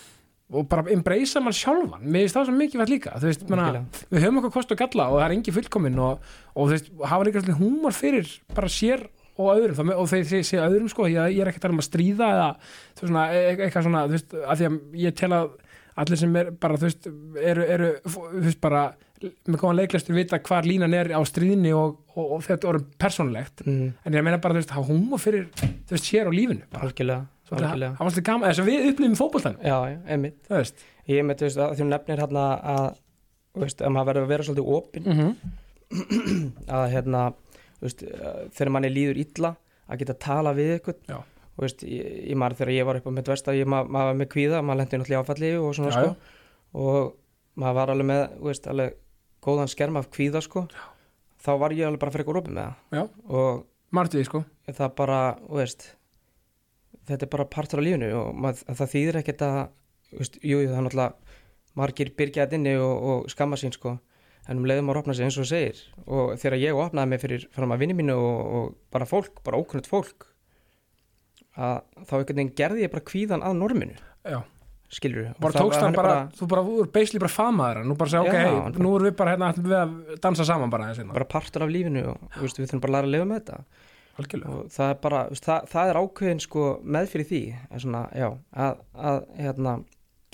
og 0.51 0.67
bara 0.71 0.91
embracea 0.91 1.43
mann 1.43 1.55
sjálfan. 1.55 2.03
Mér 2.03 2.27
finnst 2.27 2.37
það 2.39 2.49
svo 2.49 2.57
mikið 2.59 2.83
vært 2.83 2.93
líka 2.93 3.15
veist, 3.23 3.47
Algjörlega. 3.47 4.03
við 4.11 4.25
höfum 4.25 4.41
okkur 4.41 4.55
kost 4.57 4.75
og 4.75 4.81
galla 4.81 5.09
og 5.11 5.21
það 5.21 5.27
er 5.29 5.35
engi 5.37 5.55
fullkomin 5.55 6.03
og, 6.03 6.29
og 6.55 6.69
þú 6.69 6.75
veist, 6.75 6.93
hafa 7.13 7.27
líka 7.29 7.43
svolítið 7.43 7.61
húmor 7.63 7.97
fyrir 7.97 8.33
bara 8.57 8.71
sér 8.73 9.07
og 9.41 9.51
öðrum. 9.55 9.93
Og 9.95 10.09
þeir 10.11 10.45
sé 10.45 10.61
öðrum 10.61 10.91
sko, 10.91 11.07
ég, 11.11 11.37
ég 11.37 11.45
er 11.45 11.53
ekki 11.53 11.63
að 11.69 11.85
stríða 11.87 12.31
eða 12.35 12.49
þú 12.59 13.05
veist, 13.05 13.07
svona, 13.07 13.27
e 13.33 13.43
e- 13.45 13.57
eitthvað 13.67 13.87
svona 13.87 14.07
veist, 14.11 14.35
að 14.41 14.61
því 14.63 14.71
að 14.71 14.81
ég 15.05 15.21
tel 15.21 15.33
að 15.39 15.53
allir 16.01 16.21
sem 16.21 16.37
er 16.41 16.51
bara, 16.61 16.79
þú 16.81 16.89
veist, 16.89 17.09
eru, 17.53 17.65
eru 17.77 17.89
þú 18.07 18.45
veist, 18.47 18.61
bara, 18.63 18.85
með 19.21 19.59
góðan 19.61 19.81
leiklæstur 19.81 20.17
vita 20.17 20.39
hvar 20.49 20.69
línan 20.69 20.95
er 20.97 21.11
á 21.13 21.21
stríðinni 21.29 21.75
og, 21.77 21.99
og, 22.15 22.37
og 22.37 22.45
þetta 22.47 22.71
orðum 22.71 22.87
persónulegt. 23.01 23.65
Mm, 23.67 23.91
en 24.07 24.17
ég 24.17 24.25
meina 24.27 24.41
bara, 24.41 24.57
þú 24.57 24.63
veist, 24.63 24.75
hafa 24.77 24.89
húmor 24.89 25.21
fyrir 25.23 25.49
þú 25.61 25.97
veist, 25.97 26.09
sér 26.09 26.31
á 26.31 26.33
lífinu 26.33 26.65
bara, 26.71 26.89
algjörlega, 26.89 27.27
það 27.51 28.01
var 28.01 28.11
svolítið 28.11 28.27
gaman, 28.31 28.49
þess 28.51 28.63
að 28.63 28.69
við 28.71 28.89
upplifum 28.91 29.17
fótboltan 29.19 29.57
já, 29.65 29.77
já, 29.91 29.97
einmitt. 30.15 30.37
Þú 30.49 30.61
ég 31.11 31.25
með, 31.27 31.41
þú 31.41 31.47
veist, 31.49 31.59
að 31.65 31.81
hún 31.83 31.91
nefnir 31.91 32.23
hérna 32.23 32.45
að, 32.75 33.01
þú 33.55 33.65
veist, 33.65 33.83
að 33.83 33.95
maður 33.97 34.11
verður 34.11 34.27
að 34.27 34.33
vera 34.35 34.47
svolítið 34.49 34.71
opinn. 34.77 35.11
Mm 35.11 35.35
að 36.79 36.85
hérna, 36.93 37.21
þú 37.81 37.87
veist, 37.89 38.03
uh, 38.07 38.35
þegar 38.55 38.73
manni 38.77 38.91
líður 38.93 39.19
illa 39.25 39.51
að 39.91 40.03
geta 40.05 40.15
tala 40.23 40.53
við 40.55 40.77
ykkur 40.77 40.95
Já. 41.11 41.17
og 41.19 41.65
veist, 41.65 41.83
ég, 41.83 42.13
ég 42.31 42.39
maður 42.39 42.61
þegar 42.61 42.73
ég 42.77 42.87
var 42.87 43.01
upp 43.01 43.09
á 43.11 43.13
mitt 43.17 43.31
versta 43.33 43.55
ég 43.59 43.67
ma- 43.67 43.83
maður 43.83 44.13
var 44.13 44.21
með 44.21 44.29
kvíða, 44.35 44.61
maður 44.63 44.81
lendi 44.85 45.01
náttúrulega 45.01 45.25
áfalli 45.25 45.51
og 45.59 45.75
svona 45.75 45.91
Já, 45.91 45.97
sko. 45.99 46.37
og 46.79 47.17
maður 47.59 47.79
var 47.81 47.93
alveg 47.97 48.09
með, 48.13 48.23
þú 48.39 48.51
veist, 48.53 48.69
alveg 48.71 48.95
góðan 49.43 49.73
skerm 49.73 49.99
af 49.99 50.11
kvíða 50.15 50.45
sko. 50.47 50.67
Já. 50.71 50.87
þá 51.41 51.51
var 51.65 51.75
ég 51.75 51.89
alveg 51.89 52.01
bara 52.05 52.15
fyrir 52.15 52.27
eitthvað 52.27 52.43
opið 52.45 52.55
með 52.55 52.63
það. 52.69 53.01
Já, 53.01 53.03
og 53.35 53.67
margt 53.99 54.15
við 54.15 54.27
sko. 54.31 54.45
það 54.71 54.95
bara, 55.03 55.21
þú 55.49 55.59
veist 55.59 55.89
þetta 57.09 57.27
er 57.27 57.31
bara 57.33 57.45
partur 57.51 57.81
af 57.81 57.85
lífinu 57.87 58.11
og 58.19 58.35
mað, 58.37 58.63
það 58.69 58.93
þýðir 58.95 59.19
ekkert 59.23 59.43
að 59.47 59.59
þú 60.11 60.21
veist, 60.23 60.39
jú, 60.43 60.61
það 60.67 60.77
er 60.81 60.87
náttúrulega 60.87 61.37
margir 61.81 62.13
byrgja 62.19 62.45
þetta 62.47 62.59
inni 62.59 62.77
og, 62.83 63.05
og 63.13 63.29
skamma 63.31 63.57
sín 63.61 63.73
sko. 63.75 63.97
En 64.51 64.59
um 64.59 64.65
leiðum 64.67 64.89
að 64.91 64.99
opna 65.03 65.15
sig 65.15 65.25
eins 65.29 65.37
og 65.39 65.45
þú 65.45 65.51
segir. 65.53 65.81
Og 66.11 66.33
þegar 66.41 66.57
ég 66.59 66.75
opnaði 66.81 67.11
mig 67.13 67.21
fyrir 67.23 67.45
fram 67.55 67.71
að 67.75 67.83
vinni 67.85 67.95
mínu 68.01 68.17
og, 68.19 68.39
og 68.59 68.73
bara 68.91 69.07
fólk, 69.07 69.43
bara 69.47 69.61
ókunnet 69.61 69.87
fólk 69.87 70.27
að 71.61 71.77
þá 72.09 72.15
einhvern 72.17 72.39
veginn 72.41 72.55
gerði 72.59 72.85
ég 72.87 72.93
bara 72.93 73.05
kvíðan 73.11 73.45
að 73.47 73.59
norminu. 73.61 73.97
Já, 74.27 74.41
skilur 74.91 75.29
bara 75.43 75.55
tókst 75.61 75.83
hann 75.85 75.95
bara, 75.97 76.15
þú 76.37 76.49
bara, 76.51 76.65
þú 76.67 76.77
er 76.85 76.91
basically 76.95 77.23
bara 77.23 77.33
famaður 77.35 77.87
nú 77.87 77.97
bara 78.01 78.13
segja, 78.13 78.25
ok, 78.27 78.35
Já, 78.35 78.49
hann 78.51 78.73
bara- 78.75 78.85
nú 78.87 78.95
erum 78.97 79.09
við 79.11 79.17
bara 79.21 79.35
hérna 79.37 79.51
ætlum 79.53 79.69
við 79.71 79.79
að 79.81 80.21
dansa 80.27 80.47
saman 80.49 80.71
bara 80.73 80.89
hérna. 80.91 81.13
Bara 81.15 81.29
partur 81.31 81.63
af 81.67 81.71
lífinu 81.71 82.05
og 82.15 82.19
þú 82.35 82.43
veist, 82.47 82.59
við 82.61 82.67
þurfum 82.71 82.83
bara 82.87 82.93
að 82.93 82.97
læra 82.99 83.07
að 83.11 83.15
lifa 83.15 83.29
með 83.31 83.41
þetta 83.41 83.59
Algjörlega, 84.19 84.57
og 84.57 84.75
það 84.75 84.91
er 84.93 84.99
bara, 85.05 85.23
það, 85.39 85.71
það 85.71 85.93
er 85.93 86.01
ákveðin 86.01 86.43
sko 86.45 86.67
með 86.83 87.07
fyrir 87.15 87.29
því 87.31 87.43
að, 87.71 87.79
svona, 87.85 88.03
já, 88.17 88.29
að, 88.67 88.83
að 89.11 89.23
hérna, 89.39 89.77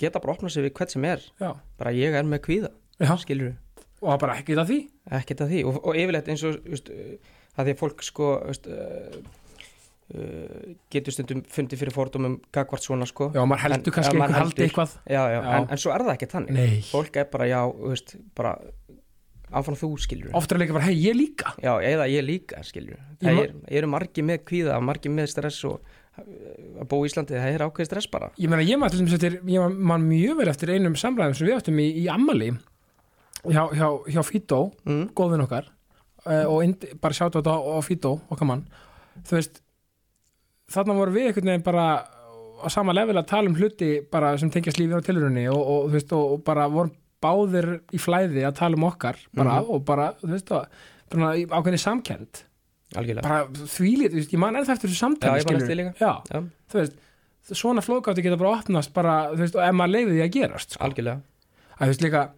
geta 0.01 0.21
bara 0.23 0.33
opnað 0.33 0.55
sig 0.55 0.65
við 0.65 0.73
hvert 0.79 0.95
sem 0.95 1.07
er. 1.07 1.23
Já, 1.39 1.51
bara 1.79 1.93
ég 1.95 2.17
er 2.17 2.27
með 2.27 2.43
kvíða, 2.49 2.73
og 4.01 4.11
það 4.11 4.21
bara 4.21 4.37
ekki 4.41 4.57
það 4.57 4.71
því. 4.71 4.77
Ekkert 5.17 5.43
að 5.43 5.51
því. 5.53 5.63
Og, 5.69 5.81
og 5.81 5.97
yfirleitt 5.97 6.31
eins 6.31 6.45
og 6.47 6.57
veist, 6.67 6.91
uh, 6.93 7.35
að 7.57 7.69
því 7.69 7.73
að 7.73 7.81
fólk 7.81 8.03
sko 8.05 8.29
veist, 8.45 8.67
uh, 8.69 9.17
uh, 10.13 10.73
getur 10.93 11.15
stundum 11.15 11.43
fundið 11.53 11.81
fyrir 11.81 11.95
fordómum 11.95 12.37
gagvart 12.53 12.85
svona 12.85 13.07
sko. 13.09 13.31
Já, 13.33 13.41
maður 13.49 13.63
heldur 13.65 13.95
kannski 13.97 14.19
maður 14.19 14.41
heldur. 14.43 14.67
eitthvað. 14.67 14.97
Já, 15.09 15.21
Já. 15.33 15.39
En, 15.55 15.69
en 15.73 15.81
svo 15.81 15.95
er 15.95 16.05
það 16.05 16.13
ekki 16.13 16.31
þannig. 16.35 16.59
Nei, 16.59 16.75
fólk 16.91 17.21
er 17.23 17.31
bara 17.33 17.49
já, 17.49 17.59
þú 17.71 17.93
veist, 17.95 18.15
bara 18.37 18.53
áfram 19.51 19.77
þú 19.79 19.91
skilur 20.03 20.35
oft 20.37 20.51
er 20.51 20.59
líka 20.61 20.75
bara, 20.75 20.87
hei, 20.89 20.97
ég 20.99 21.15
líka. 21.15 21.53
Já, 21.63 21.77
eða 21.79 22.07
ég 22.11 22.25
líka 22.25 22.63
skilur 22.67 22.99
það 23.21 23.43
er, 23.43 23.53
eru 23.79 23.91
margir 23.91 24.27
með 24.27 24.43
kvíða 24.49 24.79
margir 24.83 25.13
með 25.13 25.29
stress 25.31 25.63
og 25.67 25.77
uh, 25.77 26.81
að 26.81 26.89
búa 26.91 27.05
í 27.05 27.11
Íslandi, 27.11 27.37
það 27.37 27.53
er 27.53 27.65
ákveð 27.67 27.89
stress 27.89 28.11
bara. 28.11 28.31
Ég 28.41 28.51
meina, 28.51 28.65
ég 28.67 28.81
maður 28.81 28.97
til 28.97 29.03
dæmis 29.03 29.15
eftir, 29.17 29.37
ég 29.53 29.77
man 29.91 30.07
mjög 30.07 30.41
vel 30.41 30.49
eftir 30.51 30.73
einum 30.75 30.97
samræðum 30.99 31.37
sem 31.39 31.47
við 31.47 31.59
áttum 31.59 31.79
í, 31.83 31.87
í 32.03 32.07
Ammali 32.11 32.51
hjá, 33.45 33.63
hjá, 33.71 33.87
hjá 34.11 34.21
Fító 34.27 34.61
mm, 34.83 35.07
góðin 35.17 35.45
okkar 35.45 35.71
uh, 36.25 36.43
og 36.49 36.59
ind, 36.67 36.83
bara 37.01 37.15
sjátt 37.15 37.37
á 37.37 37.39
þetta 37.39 37.55
á 37.55 37.79
Fító 37.85 38.17
okkar 38.27 38.51
mann. 38.51 38.67
Þú 39.23 39.39
veist 39.39 39.63
þarna 40.71 40.99
voru 40.99 41.15
við 41.15 41.31
einhvern 41.31 41.53
veginn 41.53 41.65
bara 41.65 41.87
á 42.57 42.67
sama 42.73 42.95
level 42.95 43.15
að 43.19 43.29
tala 43.29 43.51
um 43.51 43.57
hluti 43.57 43.91
bara 44.11 44.33
sem 44.39 44.51
tengjast 44.51 44.79
lífið 44.81 44.99
á 44.99 45.07
tilrunni 45.07 45.45
og, 45.51 45.61
og, 45.61 45.93
og, 45.95 46.15
og 46.17 46.41
bara 46.45 46.67
voru 46.71 46.91
báðir 47.23 47.67
í 47.93 47.99
flæði 48.01 48.43
að 48.47 48.55
tala 48.59 48.75
um 48.77 48.83
okkar 48.89 49.17
bara, 49.33 49.61
Mhm. 49.61 49.69
og 49.73 49.85
bara, 49.85 50.13
þú 50.21 50.29
veist, 50.35 50.51
í 51.39 51.45
ákveðni 51.47 51.79
samkend 51.81 52.43
bara 53.23 53.47
þvílít, 53.47 54.11
þú 54.13 54.19
veist, 54.21 54.33
ég 54.33 54.39
man 54.39 54.55
ennþá 54.55 54.75
eftir 54.77 54.89
þessu 54.89 55.01
samtali 55.03 55.41
Já. 55.99 56.11
Já, 56.31 56.43
þú 56.71 56.79
veist, 56.81 56.93
svona 57.53 57.81
flókátti 57.81 58.23
geta 58.23 58.37
bara 58.37 58.57
opnast 58.61 58.93
bara, 58.93 59.15
þú 59.33 59.37
veist, 59.43 59.55
og 59.55 59.63
ef 59.63 59.73
maður 59.75 59.93
leiði 59.95 60.11
því 60.13 60.21
að 60.27 60.31
gerast 60.37 60.71
sko. 60.75 60.83
algjörlega. 60.83 61.21
Að 61.77 61.83
þú 61.83 61.91
veist 61.93 62.01
líka 62.05 62.29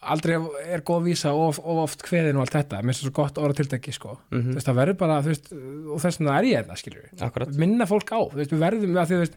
aldrei 0.00 0.34
er 0.70 0.80
góð 0.86 1.02
vísa 1.08 1.32
of, 1.34 1.58
of 1.58 1.78
oft 1.82 2.02
kveðin 2.06 2.36
og 2.38 2.44
allt 2.46 2.54
þetta, 2.54 2.82
minnst 2.86 3.02
það 3.02 3.08
svo 3.08 3.14
gott 3.18 3.34
orða 3.42 3.56
tiltæki 3.58 3.92
sko. 3.94 4.18
mm 4.30 4.42
þú 4.50 4.54
veist, 4.54 4.68
það 4.68 4.78
verður 4.78 4.98
bara, 4.98 5.22
þú 5.22 5.32
veist 5.32 5.48
og 5.52 5.98
þess 6.04 6.18
vegna 6.20 6.36
er 6.38 6.44
ég 6.44 6.68
þetta, 6.68 7.22
akkurat, 7.26 7.56
minna 7.58 7.86
fólk 7.86 8.12
á, 8.14 8.20
þú 8.30 8.38
veist, 8.38 8.52
við 8.54 8.62
verðum 8.62 8.94
að 8.94 9.06
því, 9.10 9.16
þú 9.18 9.22
veist, 9.24 9.36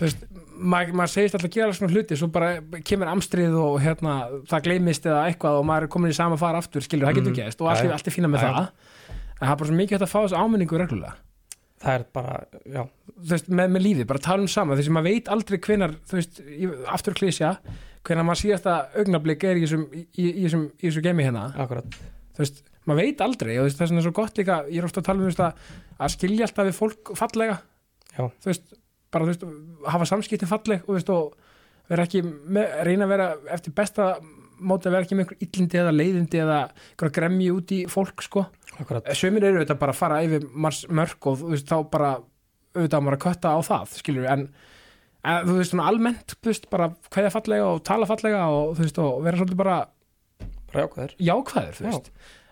veist 0.00 0.24
maður, 0.58 0.92
maður 0.98 1.12
segist 1.12 1.36
alltaf 1.36 1.50
að 1.50 1.54
gera 1.58 1.74
svona 1.76 1.92
hluti 1.94 2.16
svo 2.18 2.28
bara 2.34 2.48
kemur 2.86 3.10
amstrið 3.12 3.54
og 3.60 3.76
hérna 3.84 4.14
það 4.50 4.64
gleymist 4.66 5.06
eða 5.06 5.20
eitthvað 5.28 5.58
og 5.60 5.68
maður 5.68 5.86
er 5.86 5.92
komin 5.94 6.10
í 6.10 6.16
sama 6.18 6.38
far 6.40 6.58
aftur, 6.58 6.82
skilur, 6.82 7.06
það 7.06 7.20
getur 7.20 7.30
Mhm. 7.34 7.38
gæst 7.42 7.60
og 7.62 7.70
allt, 7.70 7.92
allt 7.94 8.08
er 8.10 8.14
fína 8.16 8.30
með 8.32 8.42
já. 8.42 8.48
það. 8.50 8.68
En 9.34 9.46
það 9.48 9.52
er 9.52 9.56
bara 9.62 9.68
svo 9.70 9.76
mikið 9.78 9.94
hægt 9.98 10.06
að 10.06 10.12
fá 10.14 10.20
þessu 10.24 10.40
áminningu 10.42 10.78
reglulega. 10.82 11.14
Það 11.84 11.94
er 11.98 12.04
bara 12.16 12.34
já, 12.74 12.82
veist, 13.30 13.48
með, 13.50 13.70
með 13.74 13.82
lífið, 13.84 14.06
bara 14.08 14.18
tala 14.24 14.40
um 14.42 14.48
sama 14.48 14.74
þess 14.78 14.88
að 14.88 14.94
maður 14.96 15.10
veit 15.12 15.26
aldrei 15.28 15.58
hvenar, 15.58 15.94
þú 16.08 16.16
veist, 16.16 16.38
aftur 16.94 17.14
klísja, 17.18 17.50
hvenar 18.04 18.24
maður 18.24 18.40
síðasta 18.40 18.76
augnablik 18.96 19.44
er 19.44 19.56
í 19.60 19.64
þessum, 19.66 19.82
í, 19.92 20.06
í, 20.16 20.24
í 20.30 20.44
þessum, 20.46 20.64
í 20.80 20.86
þessum 20.88 21.02
gemi 21.04 21.26
hérna, 21.26 21.42
akkurat. 21.60 21.84
Þú 22.34 22.40
veist, 22.40 22.62
maður 22.88 23.02
veit 23.04 23.20
aldrei 23.20 23.58
og 23.58 23.66
veist, 23.68 23.76
það 23.76 23.84
er 23.84 23.90
svona 23.92 24.02
svo 24.06 24.12
gott 24.16 24.38
líka, 24.40 24.56
ég 24.70 24.78
er 24.80 24.84
ofta 24.88 25.02
að 25.02 25.08
tala 25.10 25.20
um 25.28 25.28
að, 25.28 25.68
að 26.00 26.14
skilja 26.16 26.46
alltaf 26.48 26.66
við 26.70 26.78
fólk 26.78 27.12
fallega, 27.20 27.58
já, 28.16 28.24
þú 28.40 28.48
veist, 28.48 28.74
bara 29.14 29.28
þú 29.28 29.32
veist, 29.32 29.46
hafa 29.94 30.08
samskiptin 30.10 30.50
falleg 30.50 30.84
og 30.88 30.98
veist, 30.98 31.12
og 31.14 31.36
vera 31.90 32.06
ekki, 32.08 32.22
með, 32.24 32.76
reyna 32.88 33.06
að 33.06 33.14
vera 33.14 33.30
eftir 33.54 33.76
besta 33.76 34.10
móti 34.64 34.88
að 34.88 34.94
vera 34.96 35.06
ekki 35.06 35.18
með 35.18 35.24
einhver 35.24 35.46
illindi 35.46 35.80
eða 35.80 35.94
leiðindi 35.94 36.40
eða 36.44 36.60
einhver 36.66 37.14
gremji 37.16 37.50
út 37.52 37.74
í 37.74 37.80
fólk, 37.90 38.22
sko. 38.24 38.46
Akkurat. 38.78 39.10
Sömur 39.18 39.44
eru 39.44 39.60
auðvitað 39.60 39.80
bara 39.82 39.94
að 39.94 39.98
fara 40.00 40.22
yfir 40.26 40.46
mörg 40.54 41.28
og 41.30 41.40
þú 41.42 41.50
veist 41.54 41.68
þá 41.70 41.76
bara 41.92 42.14
auðvitað 42.74 43.04
maður 43.04 43.18
að 43.18 43.24
kötta 43.24 43.52
á 43.54 43.58
það 43.64 43.92
skilur 44.00 44.30
en, 44.30 44.46
en 45.24 45.48
þú 45.48 45.58
veist 45.60 45.74
svona 45.74 45.88
almennt 45.90 46.34
þú 46.34 46.50
veist 46.50 46.70
bara 46.72 46.88
hverja 47.14 47.32
fallega 47.34 47.68
og 47.70 47.82
tala 47.86 48.08
fallega 48.10 48.46
og 48.50 48.72
þú 48.74 48.86
veist 48.86 49.02
og 49.04 49.20
vera 49.26 49.40
svolítið 49.40 49.60
bara 49.60 49.76
jákvæður 50.74 51.14
jákvæður 51.28 51.78
þú 51.78 51.86
Já. 51.86 52.00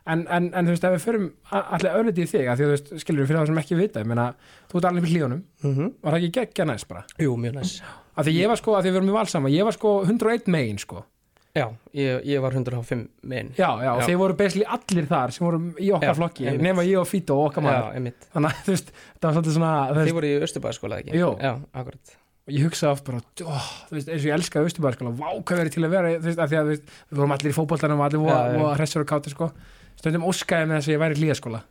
En, 0.04 0.24
en, 0.26 0.48
en 0.50 0.66
þú 0.66 0.74
veist 0.74 0.84
ef 0.88 0.96
við 0.96 1.04
förum 1.04 1.28
allir 1.52 1.96
öðliti 2.00 2.24
í 2.24 2.30
þig 2.30 2.48
að 2.50 2.58
því 2.58 2.64
að 2.64 2.70
þú 2.70 2.74
veist 2.74 2.92
skilur 3.04 3.28
fyrir 3.28 3.40
það 3.40 3.50
sem 3.52 3.62
ekki 3.62 3.78
vita 3.78 4.02
ég 4.02 4.10
meina 4.10 4.26
þú 4.70 4.80
ert 4.80 4.88
allir 4.90 5.06
í 5.06 5.12
hlíðunum 5.12 5.42
mm 5.42 5.74
-hmm. 5.76 5.92
var 6.02 6.14
það 6.14 6.18
ekki 6.20 6.34
geggja 6.40 6.66
næst 6.68 6.88
bara? 6.88 7.04
Jú, 7.18 7.36
mjög 7.36 7.54
næs. 7.54 7.72
Að 8.16 8.26
því 8.26 8.32
ég 8.40 8.48
var 8.48 8.56
sko 8.56 8.76
að 8.76 8.82
því 8.82 8.90
við 8.90 8.96
erum 8.96 9.12
í 9.12 9.18
valsama 9.18 9.48
ég 9.48 9.64
var 9.64 9.72
sko 9.72 9.90
101 10.04 10.48
megin 10.48 10.78
sko. 10.78 11.04
Já, 11.52 11.68
ég, 11.92 12.22
ég 12.24 12.40
var 12.40 12.52
105 12.52 13.08
minn 13.28 13.50
já, 13.58 13.68
já, 13.84 13.90
og 13.92 14.06
þeir 14.08 14.16
voru 14.16 14.34
basically 14.34 14.64
allir 14.64 15.04
þar 15.04 15.32
sem 15.36 15.44
voru 15.44 15.58
í 15.76 15.90
okkar 15.92 16.08
Já, 16.08 16.14
flokki, 16.16 16.46
einmitt. 16.46 16.62
nema 16.64 16.84
ég 16.88 16.96
og 16.96 17.04
Fito 17.06 17.36
og 17.36 17.50
okkar 17.50 17.62
maður, 17.66 17.92
Já, 17.92 18.12
þannig 18.32 18.48
að 18.48 18.62
þú 18.64 18.72
veist 18.72 18.92
það 18.94 19.26
var 19.26 19.34
svolítið 19.34 19.56
svona, 19.58 19.72
Þið 19.90 20.00
veist, 20.00 20.14
voru 20.16 20.30
í 20.30 20.38
Östubæðaskóla 20.46 21.00
ekki? 21.02 21.18
Jú. 21.20 21.28
Já, 21.36 21.52
akkurat. 21.72 22.14
Ég 22.48 22.64
hugsaði 22.64 22.92
oft 22.92 23.04
bara 23.04 23.20
ó, 23.20 23.58
þú 23.90 23.98
veist, 23.98 24.08
eins 24.08 24.24
og 24.24 24.30
ég 24.30 24.36
elskaði 24.38 24.70
Östubæðarskóla 24.70 25.12
vá, 25.20 25.28
hvað 25.42 25.60
verið 25.60 25.76
til 25.76 25.84
að 25.84 25.92
vera, 25.92 26.14
þú 26.16 26.30
veist, 26.30 26.40
af 26.40 26.48
því 26.48 26.56
að 26.62 26.72
við 26.72 26.80
vorum 27.20 27.36
allir 27.36 27.52
í 27.52 27.56
fótboltanum 27.60 28.00
og 28.00 28.06
allir 28.08 28.24
voru 28.24 28.72
hressur 28.80 29.04
og 29.04 29.12
kátir, 29.12 29.36
sko 29.36 29.52
stundum 30.00 30.26
óskaði 30.28 30.68
með 30.70 30.80
þess 30.80 30.90
að 30.90 30.94
ég 30.94 31.02
væri 31.02 31.18
í 31.18 31.22
hlýðaskóla 31.22 31.62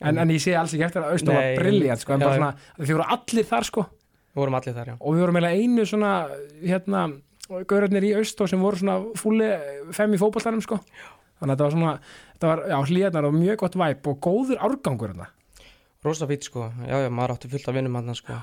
en, 0.00 0.20
en 0.20 0.32
ég 0.32 0.42
sé 0.42 0.54
alls 0.56 0.74
ekki 0.74 0.86
eftir 0.86 1.04
að 1.04 1.16
Östu 1.16 1.34
var 1.34 1.48
brilljant, 1.58 2.02
sko, 2.02 2.14
en 2.14 2.22
já, 2.22 2.26
bara 2.28 2.38
svona 2.38 2.84
því 2.86 2.96
voru 2.96 3.08
allir 3.16 3.48
þar, 3.50 3.66
sko. 3.68 3.86
Við 4.30 4.40
vorum 4.40 4.56
allir 4.60 4.76
þar, 4.76 4.92
já. 4.92 4.96
Og 5.00 5.16
við 5.16 5.24
vorum 5.24 5.38
eiginlega 5.40 5.64
einu 5.64 5.86
svona 5.88 6.12
hérna, 6.62 7.02
gaurarnir 7.70 8.06
í 8.06 8.12
Östu 8.20 8.48
sem 8.50 8.62
voru 8.62 8.80
svona 8.80 8.96
fúli 9.18 9.50
fem 9.96 10.14
í 10.16 10.20
fótboltanum, 10.20 10.62
sko. 10.64 10.80
Þannig 11.40 11.52
að 11.52 11.52
þetta 11.52 11.66
var 11.66 11.76
svona, 11.76 11.92
þetta 12.34 12.50
var, 12.52 12.64
já, 12.70 12.78
hlýðarnar 12.92 13.28
og 13.28 13.36
mjög 13.36 13.60
gott 13.64 13.78
væp 13.80 14.10
og 14.12 14.18
góður 14.24 14.64
árgangur. 14.68 15.14
Rosa 16.04 16.28
fýtt 16.28 16.48
sko, 16.48 16.70
já, 16.88 16.96
já, 17.04 17.10
maður 17.12 17.36
átti 17.36 17.52
fullt 17.52 17.68
af 17.68 17.76
vinnum 17.76 17.96
hann 17.98 18.16
sko. 18.16 18.38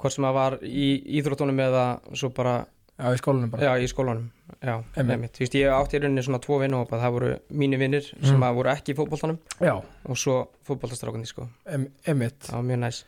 Hvort 0.00 0.12
sem 0.12 0.24
maður 0.24 0.36
var 0.40 0.56
í 0.68 0.88
íþróttunum 1.20 1.60
eða 1.64 1.84
svo 2.12 2.28
bara, 2.36 2.64
já, 2.98 3.08
í 3.14 3.18
skólanum 3.20 3.50
bara. 3.50 3.62
Já, 3.66 3.72
í 3.82 3.88
skólanum 3.90 4.30
Já, 4.64 4.74
einmitt. 4.96 5.32
Þú 5.34 5.42
veist, 5.44 5.54
ég 5.58 5.72
átti 5.74 5.96
í 5.98 6.00
rauninni 6.04 6.22
svona 6.24 6.38
tvo 6.40 6.58
vinnahópa 6.60 6.98
Það 7.00 7.12
voru 7.16 7.30
mínir 7.50 7.78
vinnir 7.80 8.04
sem 8.06 8.36
Mm. 8.36 8.44
að 8.46 8.54
voru 8.60 8.70
ekki 8.70 8.92
í 8.94 8.96
fótboltanum 8.98 9.38
já, 9.60 9.74
Og 10.08 10.16
svo 10.20 10.36
fótboltastrákandi 10.68 11.26
sko. 11.26 11.48
Em, 11.66 11.88
emitt 12.06 12.50
var 12.52 12.62
mjög 12.62 12.78
næs. 12.84 13.04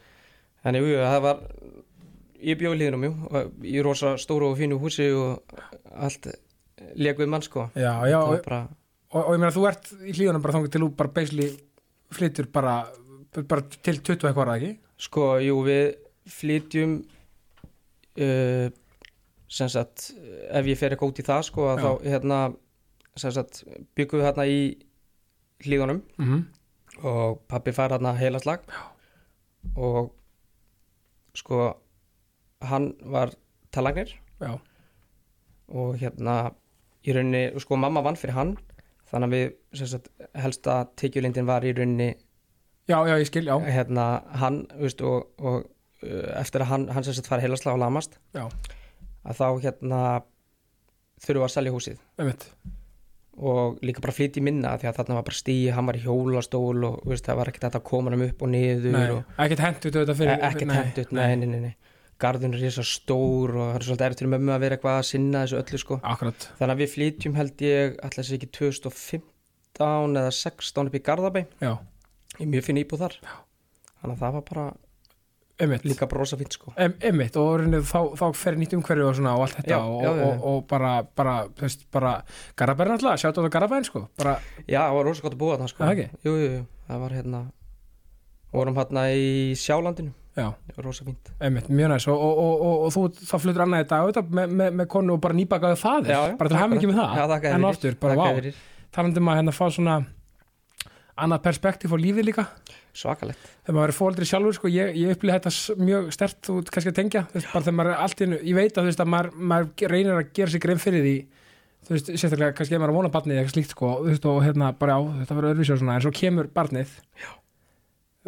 Þannig, 0.65 0.83
jú, 0.91 0.97
það 1.05 1.21
var 1.23 1.41
Ég 2.47 2.59
bjóði 2.61 2.79
líðinum, 2.83 3.05
jú 3.07 3.45
Í 3.65 3.83
rosa 3.85 4.17
stóru 4.21 4.51
og 4.51 4.59
fínu 4.59 4.79
húsi 4.81 5.07
og 5.15 5.43
allt 5.95 6.27
við 6.97 7.29
mann 7.29 7.43
sko. 7.43 7.71
Já, 7.75 7.95
já, 8.11 8.19
bara, 8.45 8.69
og, 9.13 9.23
og 9.29 9.33
ég 9.35 9.39
meina 9.41 9.53
þú 9.55 9.69
ert 9.69 9.93
í 10.05 10.13
hlýðunum 10.13 10.43
bara 10.43 10.53
þangað 10.59 10.73
til 10.75 10.81
þú 10.83 10.89
bara 10.97 11.09
basically 11.17 11.49
flyttur 12.13 12.47
bara, 12.53 12.75
bara 13.49 13.63
til 13.63 14.01
20 14.03 14.29
eitthvað, 14.29 14.43
er 14.43 14.51
það 14.51 14.57
ekki? 14.61 14.73
sko, 14.99 15.25
jú, 15.41 15.57
við 15.65 15.97
flytjum 16.29 16.93
uh, 18.21 18.69
sem 19.49 19.69
sagt 19.71 20.11
ef 20.51 20.67
ég 20.67 20.79
fer 20.79 20.91
eitthvað 20.95 21.13
út 21.13 21.21
í 21.23 21.27
það 21.27 21.43
sko 21.49 21.67
að 21.71 21.79
Já. 21.79 21.83
þá 21.87 22.11
hérna 22.11 22.39
sem 23.17 23.33
sagt 23.33 23.63
byggum 23.97 24.21
við 24.21 24.27
hérna 24.27 24.47
í 24.51 24.61
hlíðunum 25.65 26.03
Mm 26.19 26.27
-hmm. 26.29 26.45
og 27.05 27.41
pappi 27.49 27.73
fær 27.73 27.91
hérna 27.95 28.17
heila 28.17 28.39
slag 28.39 28.61
og 29.77 30.13
sko 31.35 31.75
hann 32.63 32.95
var 33.05 33.31
talagnir 33.73 34.13
já, 34.41 34.59
og 35.69 35.97
hérna 35.97 36.53
í 37.05 37.13
rauninni, 37.13 37.61
sko 37.61 37.77
mamma 37.77 38.01
vann 38.03 38.17
fyrir 38.17 38.35
hann 38.35 38.57
þannig 39.11 39.27
að 39.27 39.35
við 39.37 39.87
sagt 39.87 40.09
helsta 40.35 40.87
tekjulindin 40.97 41.47
var 41.47 41.65
í 41.65 41.73
rauninni 41.73 42.15
já, 42.89 42.99
já, 43.07 43.19
ég 43.19 43.27
skil, 43.27 43.45
já, 43.47 43.59
hérna 43.61 44.23
hann 44.41 44.67
veist, 44.79 45.01
og, 45.03 45.31
og 45.39 45.65
eftir 46.37 46.63
að 46.63 46.71
hann, 46.71 46.89
hann 46.89 47.05
sagt 47.05 47.29
fær 47.29 47.41
heilaslega 47.41 47.75
og 47.75 47.81
lamast. 47.81 48.19
Já, 48.35 48.49
að 49.27 49.43
þá 49.43 49.47
hérna 49.67 50.01
þurfum 51.23 51.41
við 51.41 51.47
að 51.49 51.55
selja 51.57 51.77
húsið. 51.77 52.03
Emitt 52.23 52.51
og 53.37 53.83
líka 53.85 54.01
bara 54.01 54.15
flytja 54.17 54.41
í 54.41 54.45
minna 54.47 54.71
því 54.81 54.89
að 54.89 54.95
þarna 54.97 55.17
var 55.19 55.25
bara 55.27 55.37
stíi, 55.37 55.67
hann 55.77 55.85
var 55.85 55.99
í 55.99 56.01
hjólastól 56.01 56.87
og 56.89 57.03
veist, 57.05 57.27
það 57.27 57.37
var 57.37 57.51
ekkert 57.51 57.67
að 57.69 57.83
koma 57.85 58.09
hann 58.09 58.25
upp 58.25 58.45
og 58.47 58.49
niður 58.49 58.97
ekkert 59.45 59.61
fyrir 60.17 60.33
e 60.33 60.39
ekkert 60.49 60.73
hendut, 60.73 61.13
nei, 61.13 61.35
nei, 61.37 61.51
nei, 61.51 61.59
nei 61.67 61.75
garðun 62.23 62.57
er 62.57 62.73
svo 62.73 62.85
stór 62.87 63.53
og 63.53 63.67
það 63.71 63.79
er 63.79 63.87
svolítið 63.87 64.07
erfitt 64.07 64.23
fyrir 64.23 64.33
mömmu 64.33 64.55
að 64.55 64.63
vera 64.65 64.79
eitthvað 64.79 65.01
að 65.01 65.09
sinna 65.11 65.43
þessu 65.45 65.59
öllu 65.61 65.81
sko. 65.83 65.99
Akkurat, 66.13 66.47
þannig 66.57 66.75
að 66.75 66.83
við 66.83 66.93
flytjum 66.95 67.37
held 67.37 67.65
ég 67.67 67.99
alltaf 68.07 68.27
sér 68.27 68.39
ekki 68.39 68.49
2015 68.57 70.21
eða 70.23 70.33
16 70.39 70.91
upp 70.91 70.97
í 70.97 71.03
Garðabæ. 71.11 71.43
Já, 71.61 71.73
ég 72.39 72.51
mjög 72.55 72.67
finn 72.71 72.81
íbúð 72.81 73.05
þar. 73.05 73.19
Þannig 74.01 74.15
að 74.15 74.23
það 74.23 74.39
var 74.39 74.47
bara 74.49 74.67
emitt 75.63 75.85
líka 75.89 76.07
brosa 76.11 76.37
fínt 76.37 76.53
sko. 76.57 76.73
Em, 76.77 76.95
Emitt, 77.09 77.37
og 77.41 77.65
þá, 77.89 77.99
þá 78.19 78.25
fer 78.37 78.59
nýtt 78.61 78.75
umhverju 78.77 79.07
og 79.07 79.15
og 79.39 79.47
allt 79.47 79.59
þetta 79.61 79.73
Já, 79.73 79.79
og, 79.81 80.03
já, 80.05 80.11
já, 80.11 80.21
já. 80.21 80.27
Og, 80.27 80.45
og 80.51 80.67
bara, 80.71 80.93
bara, 81.17 81.37
bara 81.95 82.13
Garabærin 82.59 82.97
alltaf, 82.97 83.21
sjátt 83.23 83.37
á 83.37 83.41
þetta 83.41 83.53
Garabærin, 83.57 83.89
sko 83.89 84.05
bara, 84.21 84.37
Já, 84.67 84.83
það 84.83 84.99
var 84.99 85.09
rosa 85.11 85.25
gott 85.25 85.37
að 85.37 85.41
búa 85.41 85.57
þarna 85.57 85.71
sko. 85.73 85.83
Það 85.85 85.95
ekki? 85.95 86.21
Jú, 86.29 86.35
jú, 86.37 86.51
jú, 86.53 86.63
það 86.91 87.03
var 87.07 87.17
hérna 87.17 87.43
vorum 88.57 88.79
hérna 88.79 89.07
í 89.13 89.27
Sjálandinu. 89.61 90.13
Já, 90.37 90.51
það 90.53 90.77
var 90.77 90.87
rosa 90.91 91.07
fínt. 91.07 91.31
Emitt, 91.49 91.71
mjög 91.73 91.93
næs 91.95 92.07
og, 92.13 92.21
og, 92.21 92.41
og, 92.43 92.65
og, 92.67 92.85
og 92.87 92.93
þú, 92.93 93.05
þá 93.25 93.37
fluttur 93.41 93.65
annað 93.65 93.85
þetta 93.87 94.01
auðvitað 94.03 94.35
með, 94.37 94.57
með, 94.61 94.75
með 94.83 94.91
konu 94.93 95.17
og 95.17 95.23
bara 95.25 95.37
Já, 96.13 96.19
já, 96.21 96.37
bara 96.37 96.53
til 96.53 96.59
hafa 96.61 96.77
ekki 96.77 96.91
með 96.91 97.01
það. 97.01 97.17
Já, 97.17 97.53
en 97.57 97.69
aftur, 97.71 97.97
bara 98.03 98.19
vá, 98.21 98.27
talandi 98.97 99.23
um 99.23 99.33
að 99.33 99.41
hérna 99.41 99.55
fá 99.57 99.65
svona 99.73 99.97
annað 101.17 101.47
perspektíf 101.49 101.97
á 101.97 101.99
lífið 102.01 102.29
líka 102.29 102.45
Svakalegt. 102.97 103.49
Þegar 103.67 103.77
maður 103.77 103.93
er 103.93 103.97
fóldri 103.97 104.27
sjálfur 104.29 104.57
sko, 104.57 104.71
ég, 104.73 104.95
ég 104.97 105.13
upplýði 105.13 105.35
þetta 105.37 105.81
mjög 105.85 106.07
stert 106.17 106.51
ert 106.53 106.71
kannski 106.73 106.93
að 106.93 106.99
tengja, 107.01 107.23
veist, 107.35 107.49
bara 107.53 107.67
þegar 107.67 107.77
maður 107.81 107.93
er 107.93 108.05
allt 108.05 108.23
í 108.23 108.29
ég 108.33 108.57
veit 108.57 108.79
að 108.79 108.89
veist 108.89 109.03
að 109.03 109.11
maður, 109.13 109.35
maður 109.53 109.91
reynir 109.93 110.15
að 110.17 110.31
gera 110.39 110.55
sig 110.55 110.63
grein 110.65 110.81
fyrir 110.81 111.05
því 111.05 111.17
þú 111.87 111.95
veist, 111.95 112.09
sérstaklega 112.15 112.55
kannski 112.57 112.77
ef 112.77 112.83
maður 112.83 112.95
er 112.95 112.99
vona 112.99 113.11
barnið 113.15 113.35
eða 113.35 113.43
eitthvað 113.43 113.57
slíkt 113.57 113.75
sko, 113.75 113.91
þú 114.01 114.09
veist, 114.11 114.31
og 114.31 114.41
hérna 114.47 114.71
bara 114.81 114.97
já, 114.97 115.11
þetta 115.21 115.37
verður 115.37 115.53
öðruvísi 115.53 115.75
og 115.75 115.83
svona, 115.83 115.99
en 115.99 116.07
svo 116.07 116.15
kemur 116.17 116.49
barnið 116.57 116.97
já. 117.21 117.29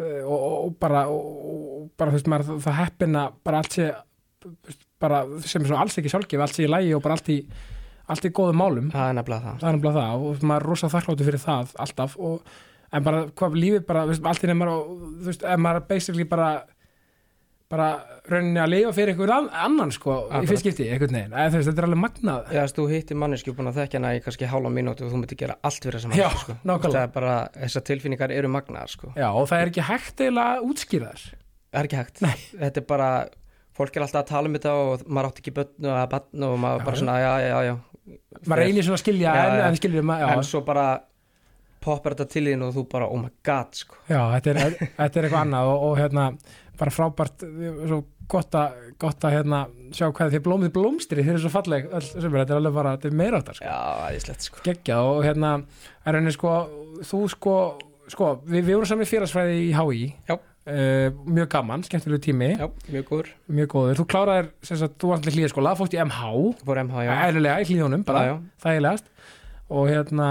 og, 0.05 0.37
og, 0.37 0.53
og 0.59 0.77
bara 0.85 1.03
og, 1.11 1.25
og 1.49 1.89
bara 1.99 2.13
þú 2.13 2.19
veist, 2.19 2.31
maður 2.31 2.63
það, 2.67 2.79
heppina 2.83 3.25
bara 3.49 3.63
allt 3.63 3.75
sé 3.79 3.89
bara 4.99 5.25
sem 5.43 5.65
er 5.65 5.71
svo 5.71 5.81
alls 5.81 5.99
ekki 5.99 6.13
sjálfgef, 6.13 6.45
allt 6.45 6.55
sé 6.55 6.65
í 6.67 6.71
lægi 6.71 6.95
og 6.95 7.03
bara 7.03 7.17
allt 7.17 7.33
í 7.33 7.41
allt 8.09 8.25
í 8.25 8.31
góðum 8.33 8.57
málum. 8.57 8.87
Það 8.93 9.11
er 9.11 9.17
nefnilega 9.19 9.45
það. 9.45 9.57
Það 9.59 9.69
er 9.69 9.75
nefnilega 9.75 10.03
það 10.03 10.23
og 10.25 10.43
maður 10.49 10.63
er 10.63 10.71
rosa 10.71 10.89
þakkláttu 10.93 11.27
fyrir 11.27 11.43
það 11.43 11.73
alltaf 11.85 12.15
og, 12.17 12.55
en 12.93 13.03
bara 13.05 13.23
hvað 13.37 13.55
lífið 13.63 13.85
bara, 13.89 14.03
þú 14.07 14.13
veist, 14.15 14.25
allt 14.31 14.43
í 14.43 14.49
nefnir 14.51 14.71
og 14.73 14.91
þú 15.21 15.29
veist, 15.31 15.43
ef 15.45 15.59
maður 15.65 15.87
basically 15.89 16.25
bara 16.29 16.49
bara 17.69 17.87
rauninni 18.25 18.57
að 18.57 18.71
lifa 18.71 18.91
fyrir 18.97 19.11
einhver 19.13 19.29
ann- 19.35 19.49
annan 19.53 19.91
sko, 19.93 20.13
í 20.15 20.21
Akkurat. 20.31 20.47
fyrst 20.49 20.63
skipti, 20.63 20.87
einhvern 20.89 21.13
veginn, 21.13 21.33
eða 21.37 21.51
þú 21.53 21.59
veist, 21.59 21.67
þetta 21.69 21.81
er 21.83 21.85
alveg 21.85 21.99
magnað 22.01 22.47
Já, 22.55 22.61
þess, 22.63 22.73
þú 22.79 22.85
hittir 22.89 23.19
manneski 23.21 23.53
búin 23.53 23.69
að 23.69 23.75
þekkja 23.77 23.99
hana 23.99 24.13
í 24.17 24.21
kannski 24.25 24.47
hálfa 24.49 24.71
mínútu 24.73 25.05
og 25.05 25.11
þú 25.13 25.19
myndir 25.21 25.37
gera 25.37 25.57
allt 25.69 25.85
fyrir 25.85 25.99
þessa 25.99 26.09
Já, 26.17 26.23
manneski 26.25 26.47
sko. 26.47 26.55
Það 26.95 27.03
er 27.03 27.11
bara, 27.13 27.35
þessar 27.59 27.85
tilfinningar 27.91 28.33
eru 28.33 28.49
magnaðar 28.55 28.89
sko. 28.95 29.11
já, 29.13 29.27
og 29.29 29.45
það 29.51 29.61
er 29.61 29.69
ekki 29.73 29.85
hægt 29.85 30.23
útskýra 30.65 31.11
þær 31.13 31.27
Það 31.69 31.79
er 31.83 31.85
ekki 31.91 31.99
hægt 32.01 32.21
Nei. 32.25 32.37
Þetta 32.57 32.81
er 32.81 32.87
bara, 32.89 33.09
fólk 33.77 33.95
er 33.99 34.01
alltaf 34.07 34.23
að 34.23 34.29
tala 34.33 34.49
um 34.49 34.57
þetta 34.57 34.73
og 34.73 35.03
maður 35.05 35.29
átti 35.29 35.43
ekki 35.45 35.53
börn 35.59 35.85
og 35.85 35.99
og 36.49 36.57
maður 36.65 36.79
Já, 36.81 36.85
bara 36.89 36.95
já. 36.97 37.01
svona, 37.03 37.19
já, 37.21 37.33
já, 37.45 37.59
já 37.69 37.75
maður 38.49 38.63
reynir 38.65 38.81
svona 38.89 38.97
að 38.97 39.03
skilja, 39.05 39.29
Já, 39.29 39.45
en, 39.45 39.59
já. 39.61 39.65
en 39.69 39.77
En 40.25 40.41
já, 40.41 40.41
svo 40.49 40.61
bara 40.65 40.87
poppar 41.89 42.15
þetta 42.15 42.29
til 42.37 42.45
þín 42.51 42.63
og 42.69 42.77
þú 42.77 42.85
bara, 42.93 43.09
oh 43.09 43.19
my 43.25 43.33
god 43.49 43.75
sko. 43.81 43.99
já, 44.09 44.21
þetta 44.37 44.53
er, 44.53 44.77
þetta 45.01 45.09
er 45.23 45.27
eitthvað 45.27 45.43
annað 45.43 45.73
og, 45.73 45.83
og 45.89 45.99
hérna, 45.99 46.29
bara 46.79 46.93
frábært 46.95 47.45
svo 47.89 47.99
gott 48.29 48.53
að, 48.53 48.75
gott 49.01 49.25
að 49.25 49.33
hérna, 49.39 49.59
sjá 49.95 50.05
hvað 50.13 50.35
þið 50.35 50.43
blómið 50.45 50.73
blómstri 50.75 51.23
þið 51.25 51.33
er 51.33 51.41
svo 51.41 51.49
falleg, 51.53 51.87
öll, 51.89 52.05
sem 52.05 52.27
er, 52.29 52.43
þetta 52.43 52.53
er 52.53 52.59
alveg 52.61 52.75
bara 52.77 52.91
þetta 52.95 53.09
er 53.09 53.15
meira 53.23 53.39
áttar, 53.41 53.57
sko. 53.57 53.65
Já, 53.65 53.79
æðislegt 54.11 54.45
sko. 54.45 54.61
geggja 54.67 54.99
og 55.01 55.23
hérna 55.25 55.53
er 56.05 56.17
henni 56.19 56.33
sko, 56.35 56.51
þú 57.09 57.21
sko 57.33 57.55
sko, 58.13 58.29
við, 58.45 58.63
við 58.67 58.75
vorum 58.75 58.89
saman 58.89 59.07
í 59.07 59.09
félagsfræði 59.09 59.57
í 59.65 59.71
HÍ 59.77 59.97
Já. 60.29 60.35
uh, 60.37 61.17
mjög 61.25 61.49
gaman, 61.55 61.85
skemmtilegu 61.87 62.21
tími 62.29 62.51
Já, 62.53 62.67
mjög 62.93 63.09
góður 63.09 63.31
mjög 63.59 63.71
góður, 63.73 63.99
þú 63.99 64.05
kláraðir 64.13 64.51
þú 64.69 65.11
varst 65.11 65.27
til 65.27 65.35
hlýðaskóla, 65.35 65.75
fórst 65.79 65.97
í 65.97 66.01
MH 66.05 66.31
Fór 66.63 66.81
MH, 66.85 67.03
já 67.05 67.13
eðlilega 67.27 67.59
í 67.65 67.69
hlýðunum, 67.69 68.05
bara 68.07 68.23
Já, 68.25 68.31
já. 68.33 68.39
þægilegast 68.65 69.11
og 69.69 69.85
hérna, 69.89 70.27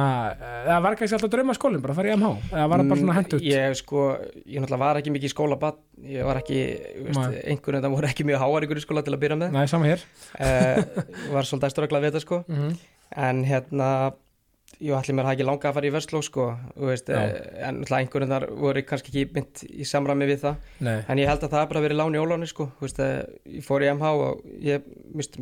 það 0.66 0.82
var 0.82 0.96
kannski 0.98 1.16
alltaf 1.18 1.30
drauma 1.32 1.54
skólinn 1.56 1.82
bara 1.84 1.94
að 1.94 1.98
fara 2.00 2.10
í 2.10 2.16
MH, 2.18 2.30
eða 2.52 2.68
var 2.72 2.82
það 2.82 2.88
bara 2.92 3.00
svona 3.02 3.16
hendut 3.18 3.40
Mm, 3.42 3.48
Ég 3.48 3.76
sko, 3.78 4.04
ég 4.44 4.62
náttúrulega 4.64 4.82
var 4.82 4.96
ekki 5.00 5.12
mikið 5.14 5.28
í 5.30 5.34
skóla 5.34 5.58
ég 6.02 6.24
var 6.26 6.40
ekki, 6.42 6.60
einhvern 7.46 7.78
veginn 7.78 7.94
voru 7.94 8.08
ekki 8.10 8.26
mjög 8.26 8.42
háar 8.42 8.66
ykkur 8.66 8.80
í 8.80 8.84
skóla 8.84 9.02
til 9.06 9.14
að 9.14 9.20
byrja 9.22 9.36
með. 9.38 9.52
Nei, 9.54 9.66
sama 9.70 9.86
hér. 9.92 10.02
Uh, 10.38 11.04
Var 11.34 11.46
svolítið 11.48 11.74
störgla 11.74 12.00
við 12.02 12.10
þetta 12.10 12.24
sko. 12.26 12.40
Mm 12.48 12.56
-hmm. 12.56 12.76
En 13.16 13.44
hérna, 13.44 14.12
jú, 14.80 14.94
allir 14.94 15.14
mér 15.16 15.24
hafði 15.24 15.38
ekki 15.38 15.46
langa 15.48 15.68
að 15.70 15.74
fara 15.74 15.86
í 15.86 15.92
Vestló 15.94 16.20
sko 16.22 16.58
veist, 16.76 17.08
eh, 17.08 17.68
En 17.68 17.80
náttúrulega 17.80 18.02
einhvern 18.02 18.28
þar 18.28 18.44
voru 18.58 18.82
kannski 18.82 19.08
ekki 19.08 19.32
mynd 19.34 19.62
í 19.70 19.84
samræmi 19.84 20.26
við 20.26 20.40
það. 20.42 20.56
Nei, 20.80 21.04
En 21.08 21.18
ég 21.18 21.26
held 21.28 21.42
að 21.42 21.50
það 21.50 21.68
bara 21.68 21.80
verið 21.80 21.96
lán 21.96 22.14
í 22.14 22.18
óláni 22.20 22.46
sko 22.46 22.70
veist, 22.80 22.98
eh, 23.00 23.24
Ég 23.46 23.64
fór 23.64 23.82
í 23.82 23.88
MH 23.94 24.04
og 24.04 24.42
ég 24.60 24.82
mist 25.14 25.38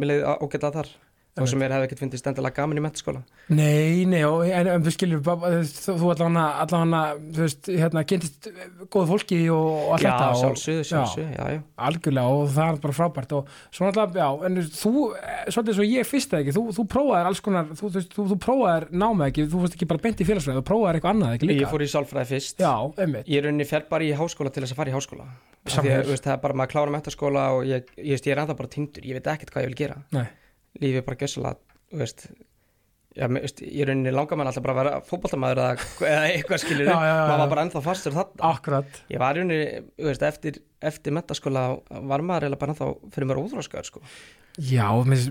Þá 1.37 1.43
sem 1.51 1.61
mér 1.61 1.75
hefði 1.75 1.87
ekkert 1.91 2.01
fundist 2.01 2.29
endilega 2.31 2.57
gaman 2.57 2.81
í 2.81 2.85
mentaskóla 2.85 3.23
nei, 3.53 4.07
nei 4.09 4.23
og, 4.25 4.43
en, 4.49 4.71
en 4.73 4.87
þú 4.87 4.93
skilur, 4.95 5.21
þú, 5.21 5.97
þú 6.01 6.13
allavega 6.15 6.45
allavega, 6.65 7.03
þú 7.37 7.43
veist, 7.45 7.69
hérna 7.69 8.05
kynntist 8.09 8.49
góðu 8.93 9.07
fólki 9.11 9.41
og, 9.53 9.67
og 9.83 9.93
allt 9.97 10.07
þetta 10.07 10.31
og, 10.31 10.57
já. 10.57 10.79
sjálfsögðu, 10.89 11.27
já, 11.37 11.51
já. 11.57 11.61
Algjörlega 11.89 12.39
og 12.39 12.49
það 12.57 12.73
er 12.73 12.81
bara 12.87 12.97
frábært 12.97 13.37
og 13.37 13.53
svo 13.69 13.91
náttúrulega, 13.91 14.25
já, 14.25 14.49
en 14.49 14.63
þú 14.81 14.95
eh, 15.13 15.43
svolítið 15.53 15.79
svo 15.79 15.89
ég 15.91 16.09
fyrst 16.09 16.33
það 16.33 16.45
ekki, 16.45 16.57
þú, 16.57 16.65
þú 16.79 16.87
prófaðir 16.97 17.31
alls 17.31 17.45
konar, 17.45 17.69
þú, 17.77 17.93
þú, 17.93 18.05
þú, 18.17 18.27
þú 18.33 18.39
prófaðir 18.47 18.89
námið 19.05 19.27
ekki 19.29 19.47
þú 19.53 19.63
fórst 19.63 19.77
ekki 19.77 19.91
bara 19.93 20.05
beint 20.07 20.25
í 20.25 20.29
félagsfræði, 20.31 20.63
þú 20.63 20.67
prófaðir 20.71 21.01
eitthvað 21.01 21.15
annað 21.17 21.37
ekki 21.37 21.51
líka, 21.51 21.67
Ég 21.67 21.73
fór 21.73 21.85
í 21.85 21.91
sálfræði 21.91 22.31
fyrst. 22.33 22.63
Já, 22.63 22.73
einmitt. 23.03 23.29
Ég 23.29 23.41
er 23.41 23.47
rauninni 23.49 23.67
fer 23.69 23.87
bara 23.91 24.07
í 24.07 24.13
háskóla 24.17 24.53
til 24.55 24.65
þess 24.65 24.75
að 24.75 24.81
fara 24.81 24.93
í 24.93 24.97
háskóla. 24.97 25.29
Því 25.67 25.93
að, 25.93 26.11
það 26.23 26.33
er 26.37 26.43
bara 26.45 26.59
maður 26.61 26.73
klára 26.75 26.95
mentaskóla 26.95 27.47
og 27.57 27.67
ég, 27.67 27.89
ég, 27.99 28.13
veist, 28.15 28.29
ég 28.29 28.37
er 28.37 28.43
ennþá 28.43 28.59
bara 28.59 28.73
tindur, 28.73 29.07
ég 29.07 29.19
veit 29.19 29.31
ekkert 29.33 29.55
hvað 29.55 29.67
ég 29.67 29.73
vil 29.73 29.81
gera. 29.81 29.97
Nei. 30.15 30.27
Lífið 30.83 31.07
bara 31.07 31.19
gjössalega, 31.23 31.79
þú 31.93 32.03
veist. 32.03 32.29
Já, 33.17 33.25
veist, 33.33 33.63
í 33.65 33.85
rauninni 33.89 34.13
langar 34.13 34.37
mann 34.37 34.51
alltaf 34.51 34.65
bara 34.65 34.75
að 34.75 34.81
vera 34.83 34.97
fótboltamaður 35.09 35.61
eða, 35.63 35.85
eða 36.05 36.25
eitthvað 36.35 36.65
já, 36.85 36.91
maður 36.93 37.41
var 37.41 37.53
bara 37.55 37.63
ennþá 37.65 37.81
fastur 37.87 38.13
þarna. 38.13 38.43
Akkurat. 38.51 38.99
Ég 39.09 39.23
var 39.23 39.39
í 39.39 39.41
rauninni, 39.41 39.79
veist, 40.05 40.25
eftir, 40.27 40.59
eftir 40.85 41.17
mentaskóla 41.17 41.63
var 41.89 42.25
maður 42.27 42.51
eiginlega 42.51 42.61
bara 42.61 42.75
ennþá 42.75 42.91
fyrir 43.15 43.31
mér 43.31 43.41
óþróskaður 43.41 43.89
sko. 43.89 44.03
Já, 44.69 44.85
mér, 45.09 45.25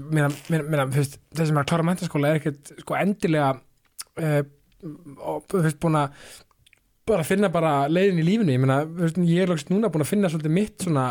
sem 0.49 0.57
er 0.57 1.61
að 1.61 1.69
klára 1.69 1.85
mentaskóla 1.85 2.33
er 2.33 2.41
ekkert 2.41 2.73
sko 2.81 2.97
endilega 2.97 3.53
uh, 3.53 4.41
og 5.21 5.45
þú 5.49 5.63
veist 5.67 5.79
búin 5.85 5.99
að 6.01 6.17
bara 7.05 7.25
finna 7.27 7.53
bara 7.53 7.75
leiðin 7.85 8.23
í 8.23 8.27
lífinu. 8.31 8.53
Ég 8.55 8.65
meina, 8.65 8.81
veist, 8.97 9.21
ég 9.21 9.45
er 9.45 9.53
lóksist 9.53 9.69
núna 9.69 9.93
búin 9.93 10.07
að 10.07 10.11
finna 10.15 10.33
svolítið 10.33 10.57
mitt 10.57 10.89
svona, 10.89 11.07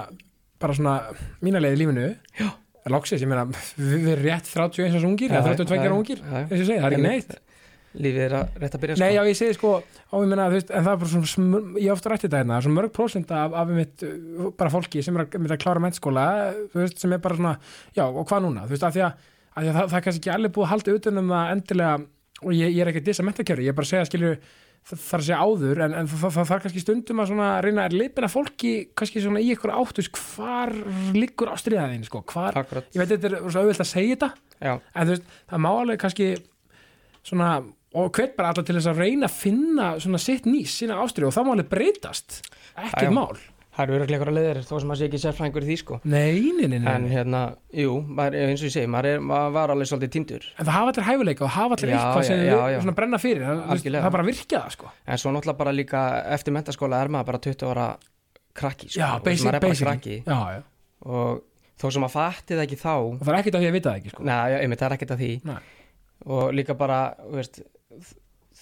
bara 0.59 0.75
svona 0.75 0.99
mína 1.45 1.63
leið 1.63 1.79
í 1.79 1.83
lífinu. 1.85 2.11
Já. 2.43 2.51
Lóksist, 2.93 3.23
ég 3.25 3.31
meina, 3.31 3.47
við 3.79 4.09
erum 4.13 4.27
rétt 4.27 4.49
31 4.51 4.99
árs 4.99 5.05
ungir, 5.09 5.33
eða 5.33 5.55
32 5.55 5.81
ára 5.81 5.97
ungir 5.97 6.19
þess 6.21 6.53
að 6.53 6.65
segi, 6.69 6.79
það 6.81 6.87
er 6.89 6.97
ekki 6.97 7.05
neitt. 7.07 7.37
lífið 7.95 8.25
er 8.25 8.33
að 8.41 8.57
rétt 8.61 8.75
að 8.77 8.83
byrja 8.83 8.97
Nei, 8.99 9.07
sko. 9.07 9.15
já, 9.15 9.23
ég 9.31 9.39
segi 9.39 9.55
sko, 9.57 9.71
á 10.11 10.15
ég 10.19 10.29
meina, 10.33 10.49
þú 10.51 10.59
veist, 10.59 10.73
en 10.75 10.85
það 10.85 10.93
er 10.93 11.01
bara 11.05 11.11
svona, 11.33 11.61
ég 11.81 11.93
ofta 11.95 12.11
rætti 12.11 12.27
þetta 12.27 12.41
hérna, 12.43 12.59
svona 12.65 12.79
mörg 12.81 12.93
prósent 12.97 13.31
af, 13.31 13.55
af 13.61 13.71
mitt, 13.71 14.05
uh, 14.05 14.51
bara 14.59 14.73
fólki 14.75 15.05
sem 15.07 15.17
er 15.17 15.25
að, 15.25 15.39
að 15.47 15.63
klára 15.63 15.85
mennskóla, 15.85 16.25
þú 16.75 16.83
veist, 16.83 16.99
sem 17.01 17.15
er 17.15 17.23
bara 17.23 17.39
svona, 17.39 17.55
já, 17.95 18.05
og 18.05 18.27
hvað 18.27 18.45
núna, 18.49 18.67
þú 18.67 18.75
veist, 18.75 18.89
af 18.91 18.97
því 18.97 19.07
að, 19.07 19.31
að 19.55 19.71
það, 19.71 19.81
það 19.81 19.99
er 20.01 20.05
kannski 20.09 20.23
ekki 20.25 20.35
allir 20.35 20.55
búið 20.59 20.67
að 20.67 20.73
halda 20.75 20.99
utan 20.99 21.23
um 21.23 21.33
það 21.37 21.55
endilega, 21.55 21.95
og 22.43 22.53
ég, 22.59 22.75
ég 22.75 22.83
er 22.83 22.91
ekki 22.91 23.05
að 23.05 23.09
dissa 23.13 23.25
mentakjöru, 23.31 23.63
ég 23.65 23.71
er 23.71 23.79
bara 23.79 23.87
að 23.87 23.93
segja, 23.95 24.11
skilju, 24.11 24.35
það 24.35 24.74
þarf 24.85 25.15
að 25.17 25.25
segja 25.27 25.39
áður, 25.41 25.81
en, 25.87 25.95
en 26.01 26.09
það, 26.11 26.35
þarf 26.37 26.65
kannski 26.65 26.83
stundum 26.83 27.23
að 27.23 27.31
svona 27.31 27.51
reyna 27.65 27.87
að 27.89 27.97
leipina 27.99 28.29
fólki, 28.33 28.73
kannski 28.97 29.23
svona 29.25 29.41
í 29.41 29.53
ykkur 29.55 29.73
áttu, 29.73 30.03
veist, 30.03 30.19
hvar 30.35 30.75
liggur 31.17 31.53
ástriðaðin, 31.55 32.05
sko, 32.09 32.21
hvar, 32.35 32.59
Akkurat, 32.61 32.91
ég 32.93 33.01
veit, 33.01 33.15
þetta 33.15 33.31
er 33.31 33.39
svo 33.47 33.63
auðvitað 33.63 33.87
að 33.87 33.91
segja 33.95 34.19
þetta, 34.19 34.29
já, 34.59 34.75
en 34.75 35.09
þú 35.09 35.17
veist, 35.17 35.33
það 35.53 35.65
má 35.65 35.71
alveg 35.73 36.03
kannski 36.05 36.29
svona, 37.25 37.49
og 37.95 38.13
hvet 38.19 38.37
bara 38.37 38.53
alltaf 38.53 38.69
til 38.69 38.77
þess 38.77 38.93
að 38.93 39.03
reyna 39.07 39.31
að 39.31 39.41
finna 39.41 39.89
svona 40.05 40.21
sitt 40.21 40.49
nýs, 40.51 40.77
sína 40.83 41.01
ástriðu 41.01 41.31
og 41.31 41.37
það 41.39 41.49
má 41.49 41.53
alveg 41.57 41.73
breytast. 41.73 42.41
Já. 42.75 43.11
mál 43.15 43.39
það 43.75 43.83
eru 43.85 43.95
öruglega 43.99 44.19
ykkur 44.21 44.31
að 44.31 44.37
leiðir 44.39 44.61
þó 44.69 44.73
sem 44.79 44.89
maður 44.91 45.01
sé 45.01 45.07
ekki 45.09 45.21
sérfræðingur 45.25 45.65
í 45.65 45.69
því 45.71 45.77
sko. 45.81 45.99
nei, 46.05 46.53
nei, 46.59 46.67
nei, 46.69 46.79
nei. 46.79 46.89
en 46.89 46.91
En, 46.95 47.07
hérna, 47.11 47.41
jú, 47.75 47.95
maður, 48.07 48.37
eins 48.45 48.63
og 48.63 48.69
ég 48.69 48.75
segi 48.77 48.91
maður, 48.95 49.09
er, 49.17 49.25
maður 49.31 49.55
var 49.57 49.73
alveg 49.75 49.91
svolítið 49.91 50.13
tindur 50.15 50.47
það 50.61 50.71
hafa 50.77 50.93
allir 50.95 51.09
hæfuleika 51.09 51.45
og 51.49 51.53
hafa 51.57 51.79
allir 51.79 51.91
Já, 51.95 51.97
eitthvað 51.99 52.29
sem 52.29 52.39
já, 52.39 52.45
við 52.45 52.53
já, 52.55 52.69
já. 52.75 52.79
svona 52.85 52.97
brenna 53.01 53.21
fyrir 53.25 53.43
það, 53.49 53.65
það 53.99 54.15
bara 54.19 54.29
virkja 54.31 54.61
það 54.65 54.77
sko 54.77 54.93
en 55.05 55.23
svo 55.25 55.33
náttúrulega 55.35 55.61
bara 55.65 55.75
líka 55.75 56.05
eftir 56.39 56.55
mentaskóla 56.59 57.03
er 57.05 57.13
maður 57.17 57.31
bara 57.33 57.43
20 57.49 57.67
ára 57.75 57.89
krakki 58.55 58.89
sko. 58.93 59.01
já, 59.03 59.09
basic, 59.27 59.51
er 59.51 59.61
basic 59.65 59.87
krakki 59.89 60.17
og 61.05 61.43
þó 61.81 61.89
sem 61.91 62.05
maður 62.05 62.15
fatti 62.15 62.55
það 62.55 62.65
ekki 62.69 62.79
þá 62.81 62.93
og 62.95 63.23
það 63.25 63.33
er 63.35 63.39
ekkert 63.41 63.57
að 63.59 63.65
því 63.65 63.71
að 63.73 63.77
vita 63.81 63.91
það 63.91 63.99
ekki 64.03 64.13
sko 64.15 64.27
neða, 64.31 64.61
einmitt, 64.63 64.79
það 64.85 64.87
er 64.93 64.97
ekkert 65.01 65.15
að 65.17 65.25
því 65.25 65.31
Nei. 65.51 65.57
og 66.39 66.53
líka 66.55 66.77
bara, 66.79 67.01
veist 67.35 67.59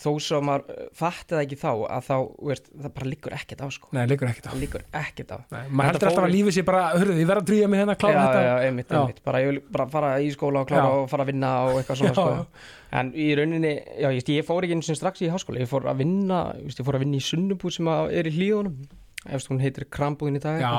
þó 0.02 0.10
sem 0.22 0.46
maður 0.46 0.88
fatti 0.98 1.34
það 1.36 1.42
ekki 1.44 1.58
þá 1.60 1.68
að 1.70 2.06
þá, 2.08 2.14
veist, 2.50 2.68
það 2.74 2.92
bara 2.96 3.08
liggur 3.12 3.36
ekkert 3.36 3.62
á 3.62 3.66
sko. 3.76 3.90
nei, 3.96 4.02
líkur 4.10 4.30
ekkert 4.30 4.48
á 4.50 4.52
liggur 4.58 4.84
ekkert 5.00 5.34
á 5.34 5.38
Nei, 5.52 5.60
maður 5.70 5.90
heldur 5.92 6.10
alltaf 6.10 6.26
að 6.26 6.34
lífið 6.34 6.56
sé 6.56 6.64
bara, 6.66 6.82
hörðu, 6.96 7.16
ég 7.20 7.30
verð 7.30 7.42
að 7.42 7.50
trýja 7.52 7.70
mig 7.72 7.82
hérna 7.82 7.96
að 7.96 8.00
klára 8.02 8.14
já, 8.14 8.22
þetta 8.22 8.42
já, 8.46 8.54
einmitt, 8.66 8.88
Já. 8.92 8.98
einmitt 9.00 9.22
bara, 9.28 9.42
ég 9.42 9.50
vil 9.52 9.62
bara 9.76 9.86
fara 9.92 10.10
í 10.22 10.32
skóla 10.34 10.64
og 10.64 10.70
klára 10.72 10.88
Já. 10.88 10.96
og 11.02 11.10
fara 11.12 11.26
að 11.26 11.32
vinna 11.32 11.52
og 11.68 11.78
eitthvað 11.80 12.00
svona 12.02 12.12
Já, 12.12 12.18
sko. 12.18 12.26
já. 12.32 12.72
en 13.00 13.12
í 13.14 13.28
rauninni, 13.38 13.72
já, 14.02 14.08
ég, 14.18 14.32
ég 14.36 14.48
fór 14.48 14.66
ekki 14.66 14.78
eins 14.78 14.92
og 14.92 14.98
strax 14.98 15.22
í 15.22 15.30
háskóla, 15.32 15.62
ég 15.62 15.70
fór 15.70 15.88
að 15.92 16.02
vinna 16.02 16.42
ég, 16.58 16.66
veist, 16.66 16.82
ég 16.82 16.88
fór 16.88 16.98
að 16.98 17.06
vinna 17.06 17.20
í 17.22 17.24
sunnubúð 17.28 17.76
sem 17.78 17.92
að 17.94 18.12
er 18.20 18.28
í 18.28 18.34
hlíðunum 18.36 18.76
eftir 19.22 19.52
hún 19.54 19.62
heitir 19.62 19.86
Krambúðin 19.86 20.40
í 20.40 20.42
dag 20.42 20.58
já, 20.58 20.70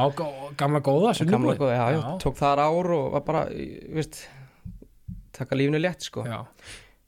gamla 0.59 0.81
góða 0.83 1.13
gamla 1.23 1.53
góða, 1.55 1.75
já, 1.77 1.86
já, 1.95 1.99
já, 2.01 2.15
tók 2.19 2.36
þar 2.36 2.59
ár 2.65 2.89
og 2.91 3.05
var 3.13 3.23
bara, 3.23 3.43
veist 3.95 4.25
taka 5.33 5.55
lífinu 5.55 5.79
létt, 5.79 6.03
sko 6.09 6.25
já, 6.27 6.41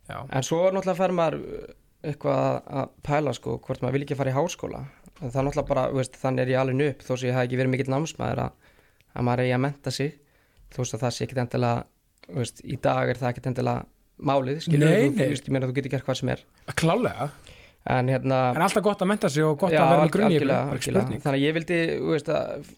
já. 0.08 0.19
en 0.32 0.47
svo 0.47 0.62
náttúrulega 0.71 0.95
fer 1.01 1.15
maður 1.17 1.43
eitthvað 2.12 2.70
að- 2.82 2.94
pæla, 3.08 3.34
sko, 3.38 3.58
hvort 3.65 3.82
maður 3.84 3.98
vil 3.98 4.04
ekki 4.06 4.18
fara 4.20 4.32
í 4.32 4.38
háskóla. 4.38 4.84
En 5.22 5.32
það 5.32 5.39
er 5.41 5.48
náttúrulega 5.48 5.68
bara, 5.72 5.84
veist, 5.96 6.18
þannig 6.22 6.41
er 6.46 6.52
ég 6.54 6.60
alveg 6.62 6.89
upp 6.91 7.04
þó 7.08 7.12
sem 7.18 7.30
ég 7.30 7.36
hef 7.38 7.46
ekki 7.48 7.60
verið 7.62 7.72
mikill 7.74 7.91
námsmaður 7.94 8.41
að, 8.46 8.52
að 9.15 9.28
maður 9.30 9.44
eigi 9.46 9.56
að 9.56 9.63
menta 9.65 9.91
sig. 9.96 10.15
Þú 10.76 10.82
veist 10.84 10.96
að 10.98 11.04
það 11.06 11.13
sé 11.15 11.26
ekkit 11.26 11.44
endilega 11.46 11.86
veist, 12.39 12.63
í 12.65 12.80
dag 12.82 13.10
er 13.10 13.20
það 13.22 13.30
ekkit 13.32 13.48
endilega 13.52 13.86
málið, 14.26 14.60
skilur 14.65 14.89
Nei, 14.89 15.06
þú, 15.06 15.15
nei. 15.15 15.30
veist, 15.34 15.48
ég 15.48 15.56
meina 15.56 15.70
þú 15.70 15.76
getur 15.78 15.94
gert 15.96 16.06
hvað 16.08 16.20
sem 16.20 16.32
er. 16.34 16.44
Klálega, 16.80 17.30
en 17.96 18.12
hérna 18.12 18.41
en 18.56 18.65
alltaf 18.65 18.84
gott 18.84 19.04
að 19.06 19.12
menta 19.12 19.30
sig 19.30 19.46
og 19.46 19.58
gott 19.62 19.76
já, 19.76 19.82
að 19.84 19.91
vera 19.94 20.06
með 20.06 20.13
grunni 20.15 21.20
þannig 21.22 21.36
að 21.36 21.44
ég 21.44 21.56
vildi 21.60 21.80
að 22.34 22.70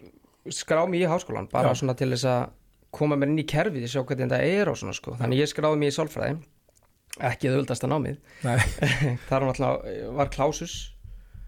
skrá 0.57 0.81
mig 0.89 1.03
í 1.03 1.07
háskólan 1.09 1.47
bara 1.51 1.73
til 1.73 2.09
þess 2.11 2.27
að 2.31 2.49
koma 2.97 3.17
mér 3.19 3.31
inn 3.31 3.41
í 3.41 3.47
kerfið 3.47 3.87
sjá 3.91 4.01
hvernig 4.01 4.27
þetta 4.29 4.39
er 4.43 4.69
og 4.71 4.77
svona 4.79 4.95
sko. 4.95 5.15
Þannig 5.19 5.37
að 5.37 5.41
ég 5.43 5.51
skráði 5.51 5.79
mig 5.81 5.91
í 5.91 5.95
sálfræði 5.95 6.37
ekki 7.29 7.51
auðvöldasta 7.51 7.89
námið 7.89 8.19
Nei, 8.45 8.57
þar 9.29 9.47
var 10.17 10.31
klásus. 10.33 10.77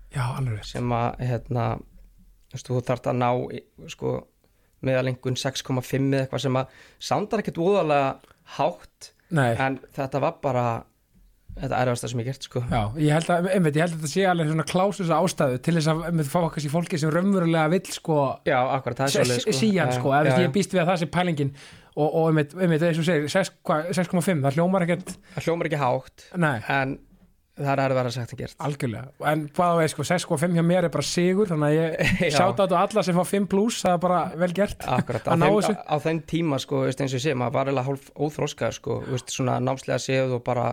Já, 0.09 0.25
sem 0.65 0.93
að 0.95 1.21
hérna, 1.21 1.65
þú 2.57 2.81
þarft 2.87 3.11
að 3.11 3.19
ná 3.21 3.29
sko, 3.93 4.15
meðalengun 4.85 5.37
6,5 5.37 5.69
eða 6.09 6.23
eitthvað 6.23 6.45
sem 6.47 6.59
að 6.59 6.77
sándar 7.09 7.43
ekkert 7.43 7.61
úðalega 7.61 8.35
hátt 8.57 9.11
Nei, 9.29 9.51
en 9.61 9.77
þetta 9.93 10.23
var 10.23 10.39
bara 10.41 10.67
þetta 11.59 11.81
erfasta 11.83 12.09
sem 12.09 12.21
ég 12.21 12.29
gert 12.29 12.45
sko. 12.45 12.61
Já, 12.69 12.79
ég 13.01 13.13
held 13.17 13.31
að, 13.33 13.49
einmitt, 13.55 13.77
ég 13.77 13.85
held 13.85 13.95
að 13.95 13.99
þetta 13.99 14.11
sé 14.13 14.25
alveg 14.29 14.51
svona 14.51 14.65
klásus 14.69 15.11
ástæðu 15.13 15.59
til 15.65 15.75
þess 15.75 15.91
að 15.91 16.03
einmitt, 16.09 16.29
fá 16.31 16.39
okkar 16.41 16.65
í 16.65 16.71
fólki 16.71 16.99
sem 17.01 17.13
raunverulega 17.13 17.71
vill 17.73 17.93
sko 17.93 18.17
já, 18.47 18.57
akkurat, 18.77 19.01
það 19.01 19.09
er 19.09 19.15
svolítið 19.15 19.43
sko. 19.45 19.55
síjan 19.59 19.93
sko, 19.95 20.13
eða 20.15 20.37
ég 20.45 20.53
býst 20.55 20.75
við 20.75 20.83
að 20.83 20.91
það 20.91 21.01
sé 21.01 21.09
pælingin 21.17 21.53
og, 21.99 22.07
og 22.15 22.29
einmitt, 22.31 22.55
einmitt, 22.55 22.87
eins 22.87 23.01
og 23.01 23.05
segir 23.09 23.29
6 23.35 23.53
hvað- 23.67 23.91
6,5, 23.99 24.41
það 24.47 24.57
hljómar 24.57 24.87
ekkert 24.87 25.13
það 25.35 25.45
hljómar 25.49 25.69
ekki 25.69 25.79
hátt 25.83 26.25
nei, 26.39 26.55
en 26.79 26.97
það 27.59 27.71
er 27.73 27.81
erfara 27.83 28.11
sagt 28.15 28.31
en 28.31 28.39
gert. 28.39 28.53
Algjörlega, 28.63 29.09
en 29.27 29.41
hvað 29.51 29.73
veist 29.81 29.95
sko 29.97 30.05
6,5 30.07 30.53
hjá 30.55 30.63
mér 30.63 30.85
er 30.87 30.93
bara 30.93 31.03
sigur, 31.03 31.49
þannig 31.49 31.67
að 31.67 31.73
ég 31.75 32.13
Já. 32.29 32.37
sjáta 32.37 32.67
á 32.71 32.79
alla 32.85 33.03
sem 33.03 33.17
fá 33.17 33.25
5 33.27 33.47
pluss, 33.51 33.81
það 33.83 33.97
er 33.97 34.03
bara 34.05 34.19
vel 34.39 34.53
gert 34.55 34.85
Akkurat, 34.87 35.27
á 35.27 35.35
að 35.35 35.43
þeim, 35.43 35.75
á, 35.75 35.83
á 35.91 35.95
þeim 36.05 36.21
tíma 36.31 36.59
sko, 36.63 36.85
veist, 36.87 37.01
eins 37.03 37.11
og 37.11 37.19
ég 37.19 37.25
sé, 37.25 37.33
maður 37.35 37.57
var 37.57 37.67
eiginlega 37.73 37.89
hálf 37.89 38.07
óþróskaður 38.15 38.77
sko, 38.79 38.99
veist, 39.09 39.33
svona 39.35 39.57
námslega 39.59 39.99
séð 40.05 40.37
og 40.37 40.45
bara 40.47 40.69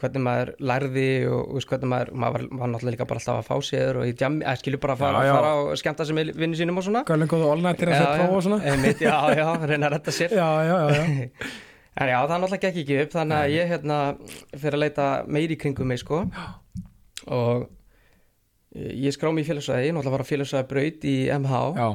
hvernig 0.00 0.22
maður 0.26 0.50
lærði 0.68 1.04
og 1.32 1.54
veist, 1.56 1.68
hvernig 1.70 1.88
maður, 1.88 2.10
maður 2.20 2.34
var, 2.36 2.42
var 2.60 2.70
náttúrulega 2.72 2.94
líka 2.96 3.06
bara 3.08 3.20
alltaf 3.22 3.38
að 3.40 3.46
fá 3.48 3.68
séður 3.68 4.00
og 4.02 4.10
í 4.10 4.14
djam, 4.18 4.34
eða 4.42 4.56
skilju 4.60 4.80
bara 4.82 4.96
að 4.96 5.04
fara, 5.04 5.22
Já, 5.24 5.28
já. 5.30 5.36
fara 5.38 5.52
og 5.60 5.78
skemmta 5.80 6.06
sem 6.08 6.20
vinni 6.36 6.58
sínum 6.58 6.80
og 6.82 6.84
svona. 6.84 7.02
Gölum 7.08 7.30
góðu 7.30 7.46
olnættir 7.54 7.92
að 7.92 8.02
það 8.02 8.18
prófa 8.20 8.36
og 8.36 8.44
svona. 8.44 8.58
Einmitt, 8.72 9.00
já, 9.06 9.16
já, 9.40 9.46
reyna 9.70 9.88
að 9.88 9.94
retta 9.96 10.14
sér. 10.14 10.36
Já, 10.36 10.48
já, 10.68 10.76
já, 10.76 11.00
já, 11.00 11.48
en 12.02 12.12
já, 12.12 12.18
það 12.18 12.34
náttúrulega 12.34 12.62
gekk 12.66 12.82
ekki 12.82 13.00
upp 13.06 13.16
þannig 13.16 13.40
að 13.40 13.54
ég 13.56 13.72
hérna 13.72 13.98
fyrir 14.52 14.76
að 14.76 14.84
leita 14.84 15.08
meiri 15.38 15.56
í 15.56 15.60
kringum 15.64 15.88
mig 15.92 16.02
sko. 16.04 16.20
Og 17.32 17.66
ég 18.76 19.16
skrá 19.16 19.32
mig 19.32 19.46
í 19.46 19.48
félagsvæði, 19.48 19.94
náttúrulega 19.96 20.16
var 20.18 20.26
að 20.26 20.32
félagsvæði 20.34 20.70
braut 20.74 21.06
í 21.08 21.16
MH 21.40 21.62
já. 21.80 21.88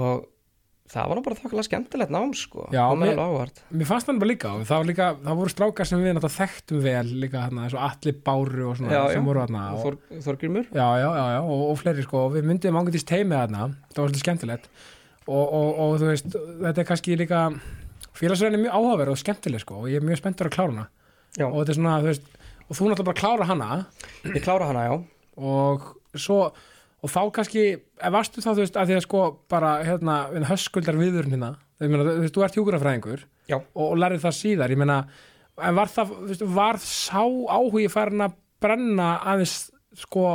og 0.00 0.28
það 0.92 1.08
var 1.08 1.18
nú 1.18 1.22
bara 1.24 1.38
þokkulega 1.40 1.66
skemmtilegt 1.68 2.12
nám 2.12 2.32
sko, 2.36 2.66
Já, 2.74 2.82
mér- 2.98 3.18
mér 3.72 3.88
fannst 3.88 4.08
það 4.08 4.18
bara 4.22 4.30
líka, 4.30 4.52
það, 4.68 4.86
líka, 4.90 5.06
það 5.24 5.38
voru 5.40 5.52
strákar 5.52 5.88
sem 5.88 6.02
við 6.02 6.16
náttúrulega 6.18 6.36
þekktum 6.36 6.82
vel 6.84 7.12
líka 7.22 7.44
þarna, 7.46 7.66
eins 7.66 7.76
og 7.76 7.84
Atli 7.86 8.12
Báru 8.26 8.66
og 8.68 8.76
svona 8.80 8.92
Já, 8.92 9.02
sem 9.12 9.22
já. 9.22 9.26
voru 9.26 9.44
og, 9.46 9.78
Þor, 9.82 9.96
Þorgrymur 10.26 10.66
já, 10.68 10.88
já, 11.00 11.08
já, 11.16 11.24
já, 11.36 11.40
og, 11.42 11.62
og 11.70 11.78
fleiri 11.80 12.04
sko, 12.06 12.24
og 12.26 12.34
við 12.36 12.48
myndum 12.50 12.80
ángætist 12.82 13.08
teimið 13.08 13.38
þarna, 13.40 13.62
það 13.92 14.02
var 14.02 14.10
svolítið 14.12 14.24
skemmtilegt. 14.26 14.68
Og, 15.22 15.44
og, 15.54 15.68
og 15.78 15.96
þú 16.02 16.10
veist, 16.10 16.36
þetta 16.66 16.82
er 16.82 16.88
kannski 16.88 17.16
líka 17.16 17.42
félagsræðin 18.18 18.58
er 18.58 18.62
mjög 18.66 18.76
áhugaverð 18.76 19.14
og 19.14 19.20
skemmtileg 19.22 19.62
sko, 19.62 19.80
og 19.84 19.88
ég 19.92 20.00
er 20.02 20.06
mjög 20.06 20.20
spenntur 20.20 20.50
að 20.50 20.56
klára 20.56 20.72
hana. 20.74 20.86
Já. 21.38 21.46
og 21.48 21.56
þetta 21.62 21.72
er 21.72 21.78
svona, 21.78 21.94
þú 22.02 22.10
veist, 22.10 22.26
og 22.66 22.76
þú 22.76 22.90
náttúrulega 22.90 23.08
bara 23.08 23.20
klára 23.22 23.48
hana. 23.48 23.68
Ég 24.28 24.44
klára 24.44 24.68
hana 24.68 24.82
já. 24.88 24.94
Og 25.40 25.86
svo 26.20 26.38
og 27.02 27.10
þá 27.10 27.20
kannski, 27.34 27.66
ef 27.98 28.14
varstu 28.14 28.42
þá 28.44 28.52
þú 28.52 28.60
veist 28.60 28.78
að 28.78 28.88
því 28.90 28.96
að 28.96 29.04
sko 29.06 29.24
bara 29.50 29.74
hérna 29.86 30.16
við 30.30 30.48
höskuldar 30.52 30.98
viðurinn 31.00 31.34
hérna, 31.34 31.52
þú 31.82 32.16
veist, 32.22 32.36
þú 32.36 32.46
ert 32.46 32.58
hjúkurafræðingur 32.58 33.26
og, 33.56 33.68
og 33.74 33.94
lærið 33.98 34.24
það 34.26 34.38
síðar, 34.38 34.74
ég 34.74 34.82
meina 34.82 35.02
en 35.60 35.76
var 35.76 35.90
það, 35.92 36.14
þú 36.14 36.30
veist, 36.30 36.44
var 36.54 36.80
sá 36.84 37.22
áhugi 37.22 37.90
farin 37.92 38.26
að 38.28 38.36
brenna 38.62 39.08
aðeins 39.32 39.56
sko, 39.98 40.26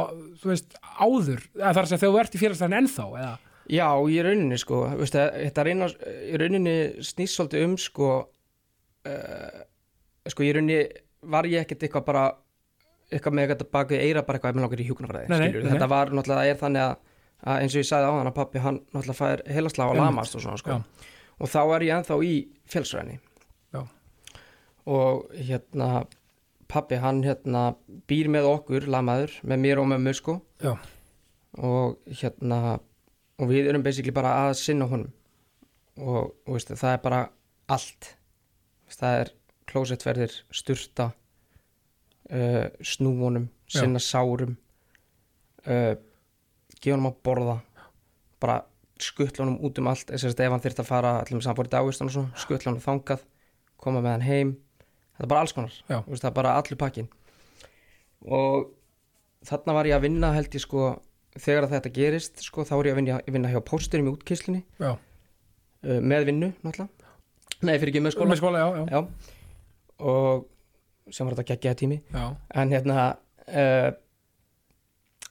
þú 0.41 0.51
veist, 0.51 0.75
áður? 0.99 1.45
Eða 1.55 1.73
þar 1.73 1.83
að 1.83 1.91
segja 1.91 2.01
þegar 2.03 2.13
þú 2.13 2.21
ert 2.21 2.35
í 2.35 2.41
félagsstæðin 2.41 2.79
ennþá 2.81 3.05
eða, 3.07 3.31
já, 3.73 3.87
í 3.87 4.17
rauninni 4.27 4.59
sko 4.61 4.81
veist, 4.99 5.17
þetta 5.17 5.65
reyna, 5.65 5.87
í 6.27 6.41
rauninni 6.41 6.75
snýst 7.05 7.39
svolítið 7.39 7.65
um 7.67 7.77
sko 7.81 8.11
uh, 9.07 9.63
sko 10.27 10.45
í 10.45 10.51
rauninni 10.51 10.83
var 11.31 11.47
ég 11.49 11.63
ekkert 11.63 11.87
eitthvað 11.87 12.05
bara 12.11 12.27
eitthvað 13.11 13.37
með 13.37 13.45
eitthvað 13.45 13.71
bak 13.77 13.93
við 13.93 14.03
eira 14.03 14.23
bara 14.27 14.39
eitthvað 14.39 14.57
með 14.57 14.65
langar 14.65 14.83
í 14.83 14.87
nei. 15.31 15.69
þetta 15.71 15.91
var 15.91 16.11
náttúrulega, 16.11 16.41
það 16.41 16.51
er 16.51 16.59
þannig 16.61 16.83
að, 16.83 17.13
að 17.43 17.61
eins 17.63 17.75
og 17.75 17.83
ég 17.83 17.89
sagði 17.91 18.09
á 18.09 18.13
hann 18.17 18.31
að 18.31 18.37
pappi 18.39 18.63
hann 18.65 18.81
náttúrulega 18.91 19.19
fær 19.21 19.45
og 19.87 19.95
Einmitt. 19.95 20.03
lamast 20.03 20.37
og 20.37 20.43
svona 20.43 20.61
sko. 20.61 20.81
Og 21.37 21.51
þá 21.53 21.59
er 21.63 21.85
ég 21.87 21.95
ennþá 21.97 22.19
í 22.25 22.35
fjölsræðinni 22.67 23.19
og 24.87 25.27
hérna 25.35 26.05
pappi 26.71 26.99
hann 27.03 27.23
hérna 27.25 27.63
býr 28.07 28.29
með 28.31 28.47
okkur 28.53 28.87
lamaður 28.91 29.33
með 29.47 29.63
mér 29.63 29.81
og 29.81 29.89
mömmu 29.91 30.13
sko. 30.15 30.37
Já, 30.63 30.77
og 31.59 31.97
hérna 32.07 32.79
og 33.37 33.51
við 33.51 33.69
erum 33.71 33.83
basically 33.85 34.15
bara 34.15 34.33
að 34.45 34.55
sinna 34.61 34.87
honum. 34.89 35.11
Og, 35.97 36.33
og 36.45 36.55
veist, 36.55 36.71
það 36.77 36.93
er 36.93 37.03
bara 37.03 37.21
allt. 37.73 38.11
Það 38.87 39.21
er 39.21 39.31
klósettverðir, 39.67 40.35
sturta 40.55 41.11
uh, 42.31 42.65
snúunum, 42.81 43.49
Já. 43.67 43.81
sinna 43.81 44.01
sárum. 44.03 44.55
Uh, 45.67 45.95
gefa 46.77 46.95
honum 46.95 47.11
að 47.11 47.19
borða. 47.27 47.57
Bara 48.41 48.61
skuttla 49.01 49.45
honum 49.45 49.59
út 49.65 49.79
um 49.81 49.91
allt. 49.91 50.11
Að 50.13 50.29
ef 50.29 50.53
hann 50.53 50.63
þyrfti 50.63 50.83
að 50.83 50.89
fara 50.91 51.17
allir 51.21 51.39
með 51.39 51.47
samfóri 51.49 51.73
dáist 51.73 52.03
og 52.05 52.13
svo, 52.13 52.25
skuttla 52.37 52.71
honum 52.71 52.83
þangað 52.83 53.25
koma 53.77 54.01
með 54.01 54.17
hann 54.17 54.27
heim. 54.27 54.55
Þetta 55.17 55.25
er 55.25 55.31
bara 55.33 55.45
alls 55.45 55.55
konar, 55.57 55.73
Já. 55.89 56.01
Veist, 56.05 56.21
það 56.21 56.29
er 56.29 56.37
bara 56.37 56.57
allur 56.59 56.77
pakkin 56.77 57.07
og 58.25 58.71
þarna 59.45 59.75
var 59.77 59.89
ég 59.89 59.97
að 59.97 60.05
vinna 60.07 60.33
held 60.35 60.55
ég 60.57 60.63
sko 60.63 60.87
þegar 61.37 61.69
þetta 61.71 61.93
gerist 61.93 62.43
sko 62.45 62.65
þá 62.65 62.75
er 62.79 62.89
ég 62.89 62.95
að 62.95 62.99
vinna, 63.01 63.17
vinna 63.29 63.51
hjá 63.53 63.59
pósturum 63.65 64.09
í 64.09 64.13
útkyslunni 64.15 64.63
já, 64.81 64.91
uh, 64.97 65.99
með 66.01 66.31
vinnu 66.31 66.51
náttúrulega. 66.65 67.13
Nei 67.65 67.73
fyrir 67.77 67.93
ekki 67.93 68.03
með 68.05 68.15
skóla. 68.15 68.31
Með 68.33 68.41
skóla, 68.41 68.61
já, 68.61 68.67
já, 68.77 68.85
Já, 68.93 68.99
og 70.05 70.47
sem 71.13 71.27
var 71.27 71.37
þetta 71.37 71.53
geggjaða 71.53 71.79
tími 71.81 72.01
já. 72.13 72.25
en 72.61 72.73
hérna 72.75 73.05
uh, 73.47 73.89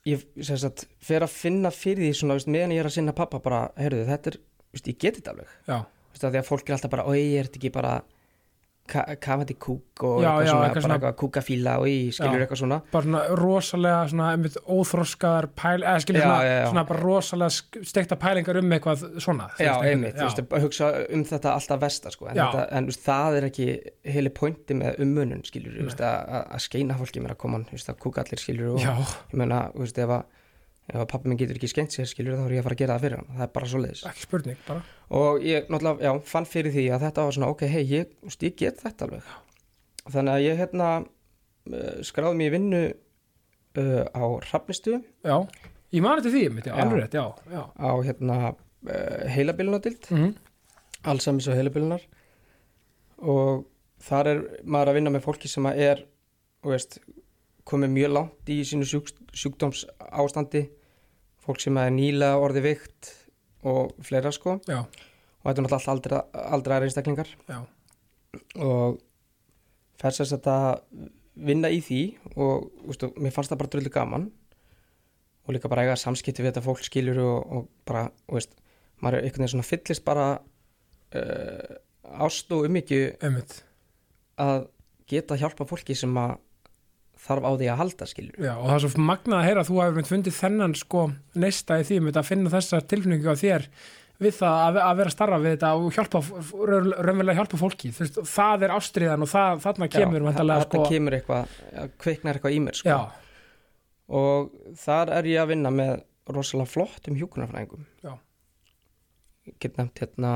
ég 0.07 0.25
sagt 0.47 0.87
fer 1.03 1.25
að 1.27 1.35
finna 1.35 1.73
fyrir 1.75 2.07
því 2.07 2.13
svona, 2.21 2.37
veist, 2.39 2.51
meðan 2.53 2.75
ég 2.77 2.83
er 2.83 2.89
að 2.91 2.97
sinna 2.99 3.15
pappa 3.17 3.41
bara, 3.43 3.65
heyrðu 3.81 4.05
þetta 4.11 4.33
er, 4.33 4.39
veist, 4.75 4.91
ég 4.91 4.99
geti 5.03 5.21
þetta 5.23 5.35
alveg. 5.35 5.55
Því 6.17 6.29
að 6.31 6.47
fólk 6.47 6.69
er 6.71 6.77
alltaf 6.77 6.93
bara, 6.93 7.07
oi, 7.11 7.23
er 7.37 7.49
þetta 7.49 7.61
ekki 7.61 7.73
bara 7.75 7.97
kafandi 8.87 9.55
kúk 9.61 10.03
og 10.07 10.23
Já, 10.23 10.29
eitthvað 10.29 10.45
já, 10.47 10.51
svona, 10.51 10.67
eitthvað 10.69 10.85
svona- 10.87 11.13
kúkafíla 11.21 11.75
og 11.81 11.87
í, 11.89 11.97
skilur 12.13 12.37
Já. 12.37 12.45
eitthvað 12.47 12.61
svona. 12.61 12.79
Bara 12.93 13.05
svona 13.07 13.23
rosalega 13.41 14.01
svona, 14.13 14.27
einmitt, 14.37 14.57
óþroskaðar 14.77 15.49
pæl 15.57 15.81
eða 15.83 16.03
skilur 16.05 16.21
Já, 16.21 16.27
svona, 16.29 16.69
svona 16.71 16.85
bara 16.91 17.01
rosalega 17.01 17.85
steikta 17.93 18.19
pælingar 18.21 18.61
um 18.61 18.71
eitthvað 18.77 19.05
svona 19.25 19.49
Já, 19.59 19.73
einmitt, 19.83 20.17
þú 20.19 20.29
veist, 20.29 20.43
að 20.47 20.67
hugsa 20.67 20.91
um 21.17 21.25
þetta 21.33 21.55
alltaf 21.57 21.81
versta 21.87 22.13
sko, 22.15 22.29
en, 22.31 22.37
þetta, 22.41 22.67
en 22.79 22.91
veist, 22.93 23.05
það 23.07 23.39
er 23.41 23.49
ekki 23.51 23.69
heili 24.17 24.31
pointi 24.37 24.79
með 24.79 25.01
ummunun 25.07 25.45
skilur, 25.49 25.77
þú 25.81 25.89
veist, 25.91 26.01
að, 26.07 26.57
skeina 26.67 26.99
fólki 27.01 27.23
mér 27.25 27.37
að 27.37 27.43
koma, 27.45 27.63
þú 27.67 27.79
veist, 27.79 27.93
að 27.93 28.01
kúka 28.05 28.25
allir 28.25 28.43
skilur 28.43 28.75
og 28.77 28.81
ég 28.85 29.37
meina, 29.41 29.67
þú 29.75 29.87
veist, 29.87 29.99
ef 30.05 30.17
að 30.21 30.36
ef 30.87 31.01
að 31.03 31.09
pappi 31.13 31.31
minn 31.31 31.41
getur 31.41 31.59
ekki 31.59 31.71
skemmt 31.73 31.95
sér 31.95 32.09
skilur 32.11 32.39
þá 32.39 32.45
er 32.47 32.57
ég 32.57 32.63
að 32.63 32.69
fara 32.69 32.77
að 32.77 32.83
gera 32.83 32.97
það 32.97 33.07
fyrir 33.07 33.21
hann, 33.21 33.33
það 33.35 33.47
er 33.47 33.53
bara 33.57 33.71
svo 33.73 33.83
leiðis 33.83 34.05
ekki 34.11 34.25
spurning 34.27 34.63
bara. 34.67 34.85
Og 35.21 35.47
ég 35.47 35.71
náttúrulega, 35.73 36.07
já, 36.07 36.13
fann 36.31 36.49
fyrir 36.51 36.75
því 36.75 36.87
að 36.95 37.07
þetta 37.07 37.27
var 37.27 37.37
svona, 37.37 37.51
ok, 37.55 37.67
hei, 37.71 37.83
ég, 37.91 38.15
ég 38.47 38.57
get 38.59 38.83
þetta 38.83 39.07
alveg. 39.07 39.33
Þannig 40.07 40.33
að 40.33 40.45
ég 40.47 40.61
hérna 40.63 40.91
uh, 41.03 41.97
skráði 42.07 42.41
mér 42.41 42.55
vinnu 42.55 42.83
uh, 42.87 44.03
á 44.15 44.25
Hrafnistu. 44.49 45.01
Já, 45.27 45.37
ég 45.95 46.07
mani 46.07 46.27
til 46.27 46.35
því 46.35 46.45
einmitt, 46.49 46.71
já, 46.71 46.79
alveg 46.83 47.15
já, 47.19 47.25
já. 47.51 47.63
á 47.67 47.91
hérna 48.07 48.41
uh, 48.51 49.23
heilabilunadild 49.35 50.11
Mm 50.15 50.35
allsamis 51.07 51.49
og 51.51 51.57
heilabilunar 51.57 52.05
og 53.23 53.67
þar 54.07 54.31
er 54.33 54.43
maður 54.65 54.91
að 54.91 54.99
vinna 54.99 55.13
með 55.15 55.25
fólki 55.27 55.51
sem 55.51 55.69
að 55.69 55.83
er 55.87 56.03
þú 56.63 56.73
veist, 56.73 56.99
komið 57.67 57.95
mjög 57.95 58.15
langt 58.17 58.53
í 58.53 58.59
sínu 58.67 58.89
sjúk, 58.89 59.11
sjúkdóms 59.35 59.85
ástandi 60.11 60.67
fólk 61.47 61.63
sem 61.63 61.79
er 61.81 61.93
nýlega 61.95 62.41
orði 62.43 62.65
veikt 62.65 63.13
og 63.67 63.95
fleira 64.07 64.33
sko. 64.35 64.59
Já, 64.69 64.83
og 64.83 65.49
þetta 65.49 65.63
er 65.63 65.67
náttúrulega 65.67 65.95
aldra, 65.95 66.23
aldra 66.57 66.81
einstaklingar. 66.85 67.31
Já, 67.49 67.61
og 68.61 68.99
fer 70.01 70.17
sér 70.17 70.37
að 70.53 70.81
vinna 71.37 71.71
í 71.73 71.81
því 71.85 72.03
og 72.35 72.69
veistu, 72.89 73.11
mér 73.21 73.35
fannst 73.35 73.53
það 73.53 73.63
bara 73.63 73.73
drullu 73.75 73.93
gaman. 73.93 74.29
Og 75.47 75.55
líka 75.55 75.71
bara 75.71 75.85
eiga 75.87 75.99
samskipti 76.01 76.43
við 76.43 76.51
þetta 76.51 76.65
fólk 76.65 76.83
skilur 76.83 77.21
og, 77.23 77.37
og 77.55 77.67
bara, 77.87 78.09
þú 78.27 78.39
veist, 78.39 78.57
maður 78.99 79.19
er 79.19 79.27
einhvern 79.29 79.45
veginn 79.45 79.53
svona 79.55 79.69
fyllist 79.69 80.05
bara 80.07 80.27
uh, 81.15 81.77
ást 82.27 82.51
og 82.57 82.67
einmitt. 82.67 83.61
að 84.43 84.67
geta 85.07 85.39
hjálpa 85.39 85.67
fólki 85.69 85.95
sem 85.97 86.13
að 86.19 86.35
þarf 87.27 87.47
á 87.47 87.51
því 87.53 87.69
að 87.73 87.79
halda 87.83 88.09
skilur 88.11 88.41
já, 88.47 88.55
og 88.55 88.67
það 88.67 88.77
er 88.77 88.83
svo 88.87 89.05
magnað 89.11 89.39
að 89.39 89.47
heyra 89.49 89.63
að 89.63 89.71
þú 89.71 89.79
hefur 89.83 90.09
fundið 90.11 90.41
þennan 90.41 90.75
sko 90.79 91.05
neista 91.45 91.79
í 91.81 91.87
því 91.89 92.01
að 92.13 92.27
finna 92.31 92.53
þessa 92.57 92.83
tilfinningu 92.93 93.33
á 93.33 93.37
þér 93.37 93.69
við 94.23 94.37
það 94.39 94.59
að, 94.81 94.97
vera 94.97 95.11
að 95.11 95.13
starfa 95.13 95.39
við 95.43 95.55
þetta 95.55 95.71
og 95.77 95.87
hjálpa, 95.93 96.21
raunverulega 97.05 97.37
hjálpa 97.37 97.59
fólki. 97.61 97.91
Veist, 97.93 98.21
það 98.31 98.65
er 98.65 98.73
ástriðan 98.73 99.27
og 99.27 99.29
það, 99.29 99.59
þarna 99.67 99.89
kemur 99.93 100.23
Já, 100.23 100.27
væntanlega, 100.31 100.63
þetta 100.65 100.79
sko, 100.81 100.93
kemur 100.95 101.17
eitthvað, 101.19 101.57
kveiknar 102.01 102.39
eitthvað 102.39 102.57
í 102.57 102.61
mér 102.65 102.79
sko. 102.79 102.95
já, 102.95 103.27
og 104.21 104.55
þar 104.81 105.13
er 105.19 105.29
ég 105.35 105.43
að 105.43 105.51
vinna 105.53 105.73
með 105.75 105.93
rosalega 106.33 106.71
flottum 106.71 107.19
hjúkunarfræðingum 107.21 107.85
Já. 108.03 108.15
ég 109.47 109.59
get 109.63 109.77
nefnt 109.79 110.03
hérna 110.03 110.33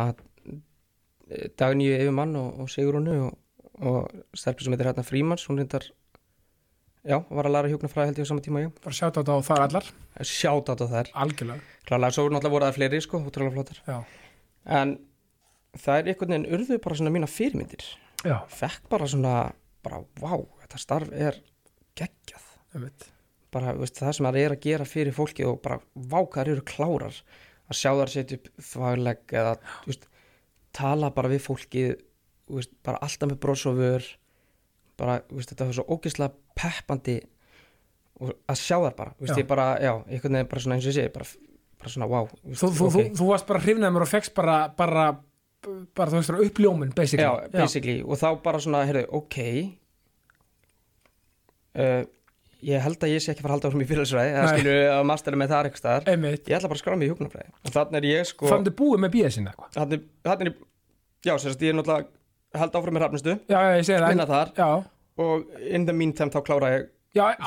Dagníu 1.59 1.95
Yfirmann 1.95 2.37
og, 2.39 2.61
og 2.63 2.71
Sigrúnu 2.71 3.17
og, 3.29 3.39
og 3.81 4.37
stelpur 4.39 4.67
sem 4.67 4.75
heitir 4.75 4.91
hérna 4.91 5.07
Frímans 5.07 5.47
hún 5.49 5.61
reyndar 5.63 5.87
já, 7.07 7.17
var 7.31 7.49
að 7.49 7.55
læra 7.57 7.71
hjúkunarfræði 7.73 8.11
held 8.11 8.21
ég 8.21 8.29
á 8.29 8.31
sama 8.31 8.45
tíma 8.45 8.65
ég 8.65 8.73
bara 8.81 8.97
sjátt 8.97 9.17
á 9.17 9.21
þetta 9.21 9.37
og 9.37 9.47
það 9.47 9.63
allar 9.67 9.91
sjátt 10.27 10.73
á 10.73 10.75
þær, 10.81 11.13
algjörlega, 11.25 11.77
klálega 11.89 12.17
svo 12.17 12.27
náttúrulega 12.29 12.55
voru 12.55 12.69
það 12.69 12.77
fleiri 12.79 13.01
sko, 13.05 13.23
útrúlega 13.31 13.57
flottar. 13.57 13.81
Já, 13.87 13.99
en 14.81 14.97
það 15.79 16.01
er 16.01 16.11
einhvern 16.13 16.35
veginn 16.35 16.51
urðu 16.59 16.81
bara 16.85 16.99
svona 17.01 17.15
mína 17.15 17.31
fyrirmyndir. 17.31 17.87
Já, 18.27 18.37
fekk 18.53 18.91
bara 18.93 19.09
svona, 19.09 19.35
bara 19.87 20.03
vá 20.21 20.35
þetta 20.65 20.83
starf 20.83 21.15
er 21.17 21.41
geggjað. 21.99 22.51
Einmitt. 22.75 23.09
Bara 23.51 23.73
veist, 23.75 23.99
það 23.99 24.13
sem 24.17 24.29
það 24.29 24.41
er 24.45 24.55
að 24.55 24.67
gera 24.67 24.87
fyrir 24.87 25.17
fólki 25.17 25.47
og 25.49 25.59
bara 25.65 25.81
vákar 26.13 26.51
eru 26.53 26.63
klárar 26.67 27.17
að 27.71 27.79
sjá 27.79 27.91
þar 27.95 28.13
setja 28.13 28.39
upp 28.39 28.51
þvægleg 28.71 29.35
eða 29.41 29.57
veist, 29.87 30.07
tala 30.77 31.11
bara 31.15 31.31
við 31.33 31.43
fólki 31.47 31.85
veist, 32.51 32.75
bara 32.87 33.01
alltaf 33.03 33.31
með 33.31 33.41
brósofur 33.43 34.07
bara 35.01 35.19
veist, 35.31 35.51
þetta 35.51 35.67
er 35.67 35.79
svo 35.79 35.87
ógeðslega 35.97 36.50
peppandi 36.61 37.17
að 38.21 38.61
sjá 38.61 38.77
þar 38.77 38.97
bara. 38.99 39.15
Veist, 39.17 39.33
Já. 39.33 39.41
ég 39.41 39.49
bara, 39.49 39.67
já, 39.81 39.93
einhvern 40.05 40.37
veginn 40.37 40.51
bara 40.51 40.63
svona 40.65 40.77
eins 40.77 40.87
og 40.87 40.93
ég 40.93 40.99
segi 40.99 41.13
bara, 41.15 41.27
bara 41.81 41.93
svona 41.95 42.09
wow 42.11 42.29
veist, 42.29 42.61
þú, 42.61 42.71
þú, 42.77 42.87
ok. 42.87 42.95
þú, 42.95 43.05
þú 43.21 43.29
varst 43.31 43.49
bara 43.49 43.65
hrifnaði 43.65 43.97
mér 43.97 44.05
og 44.05 44.11
fegst 44.11 44.37
bara 44.37 44.57
bara, 44.77 45.07
bara 45.97 46.13
þú 46.13 46.21
veist 46.21 46.33
það 46.33 46.47
uppljómin 46.51 46.95
basically. 46.97 47.27
Já, 47.27 47.53
basically, 47.57 47.99
og 48.05 48.21
þá 48.21 48.29
bara 48.45 48.63
svona, 48.67 48.85
heyrðu, 48.91 49.07
ok 49.21 49.39
uh, 51.81 52.03
ég 52.61 52.85
held 52.85 53.09
að 53.09 53.15
ég 53.15 53.25
sé 53.25 53.33
ekki 53.33 53.47
fara 53.47 53.55
að 53.55 53.57
halda 53.57 53.71
áfram 53.71 53.85
í 53.87 53.89
fyrirsvæði 53.89 54.33
eða 54.35 54.45
Nei. 54.45 54.55
skilur 54.59 54.81
að 54.99 55.05
mastera 55.09 55.41
með 55.41 55.55
það 55.55 55.69
eitthvað 55.71 55.81
staðar. 55.81 56.11
Ég 56.13 56.57
ætla 56.59 56.69
bara 56.69 56.77
að 56.77 56.83
skráða 56.83 57.01
mig 57.01 57.09
í 57.09 57.13
hjúknarfræði 57.15 57.53
og 57.57 57.77
þannig 57.79 58.03
er 58.03 58.09
ég 58.11 58.29
sko 58.29 58.51
þannig 58.53 58.77
búið 58.77 59.05
með 59.07 59.15
bíða 59.17 59.31
sinna 59.33 59.55
eitthvað? 59.55 59.79
Þannig 60.29 60.51
er 60.51 60.59
Já, 61.21 61.35
sérst, 61.37 61.61
ég 61.61 61.75
er 61.75 61.77
náttúrulega 61.77 62.09
held 62.57 62.77
áfram 62.79 62.97
með 62.97 63.05
já, 63.51 63.59
já, 63.77 63.83
það. 63.85 64.07
Vinna 64.09 64.27
þar. 64.29 64.53
Já, 64.57 64.69
Og 65.21 65.61
in 65.69 65.85
the 65.89 65.93
meantime 65.97 66.33
þá 66.33 66.41
klára 66.47 66.71
ég 66.79 66.89
á- 67.27 67.43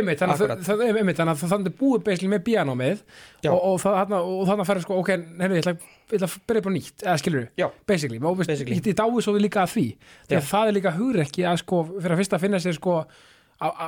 einmitt, 0.00 0.18
þannig 0.18 0.34
að 0.34 0.64
þannig 0.66 1.30
að 1.30 1.52
þannig 1.52 1.74
búið 1.78 2.00
basically 2.08 2.30
með 2.32 2.42
bíanámið 2.48 3.02
Já. 3.44 3.50
og, 3.52 3.60
og, 3.62 3.76
þannig 3.84 4.64
að 4.64 4.70
ferða 4.72 4.82
sko, 4.82 4.96
ok, 4.98 5.10
heyrðu, 5.44 5.54
ég 5.60 5.62
ætla, 5.62 5.74
ég 6.10 6.16
ætla 6.18 6.26
að 6.26 6.34
byrja 6.50 6.64
bara 6.66 6.74
nýtt, 6.74 7.04
eða 7.06 7.14
skilur 7.22 7.46
Já, 7.62 7.68
basically, 7.86 8.18
Basically. 8.18 8.80
ég, 8.80 8.98
dái 8.98 9.22
svo 9.22 9.36
líka 9.38 9.62
að 9.62 9.72
því. 9.76 9.86
Að 10.40 10.50
það 10.50 10.72
er 10.72 10.76
líka 10.80 10.94
hugrekki 10.98 11.46
að 11.46 11.62
sko, 11.62 11.80
fyrir 12.00 12.16
að 12.16 12.20
fyrst 12.24 12.34
að 12.34 12.44
finna 12.48 12.62
sér 12.66 12.76
sko 12.80 12.96
a, 12.98 13.66
a, 13.70 13.86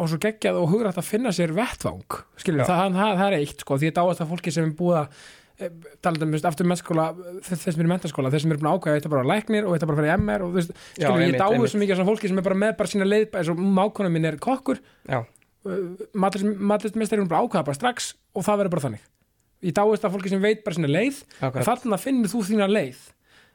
og 0.00 0.08
svo 0.10 0.18
geggjað 0.24 0.56
og 0.64 0.72
hugrætt 0.72 0.96
að 0.98 1.10
finna 1.12 1.30
sér 1.36 1.52
vettvang, 1.54 2.20
skilur, 2.40 2.64
það, 2.64 2.96
það, 2.96 3.16
það 3.20 3.26
er 3.28 3.36
eitt 3.42 3.60
sko, 3.68 3.76
því 3.78 3.90
ég 3.92 3.98
dáast 4.00 4.24
að 4.24 4.32
fólki 4.32 4.54
sem 4.56 4.64
er 4.72 4.74
búið 4.80 5.02
að 5.04 5.20
e, 5.64 5.70
um, 6.10 6.34
veist, 6.34 6.48
aftur 6.48 6.68
mennskóla 6.68 7.06
þess 7.44 7.64
sem 7.66 7.80
er 7.82 7.88
í 7.88 7.92
mentaskóla, 7.92 8.32
þess 8.32 8.46
sem 8.46 8.54
er 8.54 8.60
búin 8.60 8.70
að 8.70 8.78
ákvæða 8.78 8.98
þetta 8.98 9.12
bara 9.14 9.28
læknir 9.30 9.68
og 9.68 9.76
þetta 9.76 9.88
bara 9.90 10.00
fyrir 10.00 10.14
MR 10.18 10.44
og 10.44 10.52
þú 10.52 10.60
veist, 10.60 10.76
skilur, 10.98 11.24
ég 11.24 11.40
einmitt. 11.40 11.72
svo 11.72 11.80
mikið 11.82 12.04
af 12.04 12.10
fólki 12.10 12.30
sem 12.30 12.42
er 12.42 12.46
bara 12.46 12.60
með 12.64 12.76
bara 12.80 12.92
sína 12.92 13.08
leið, 13.08 13.26
eins 13.40 13.50
og 13.52 13.64
mákona 13.80 14.12
mín 14.12 14.28
er 14.28 14.38
kokkur. 14.42 14.82
Já, 15.08 15.20
matlistmestari 15.64 17.24
er 17.24 17.30
bara 17.30 17.42
ákvæða 17.44 17.66
bara 17.70 17.78
strax 17.80 18.12
og 18.34 18.46
það 18.46 18.62
verður 18.62 18.76
bara 18.76 18.86
þannig. 18.88 19.10
Ég 19.64 19.76
dáist 19.76 20.04
að 20.04 20.16
fólki 20.16 20.32
sem 20.32 20.42
veit 20.44 20.64
bara 20.64 20.76
sína 20.76 20.90
leið 20.90 21.22
þarna 21.40 22.00
finnir 22.00 22.32
þú 22.32 22.44
þína 22.50 22.68
leið. 22.68 23.02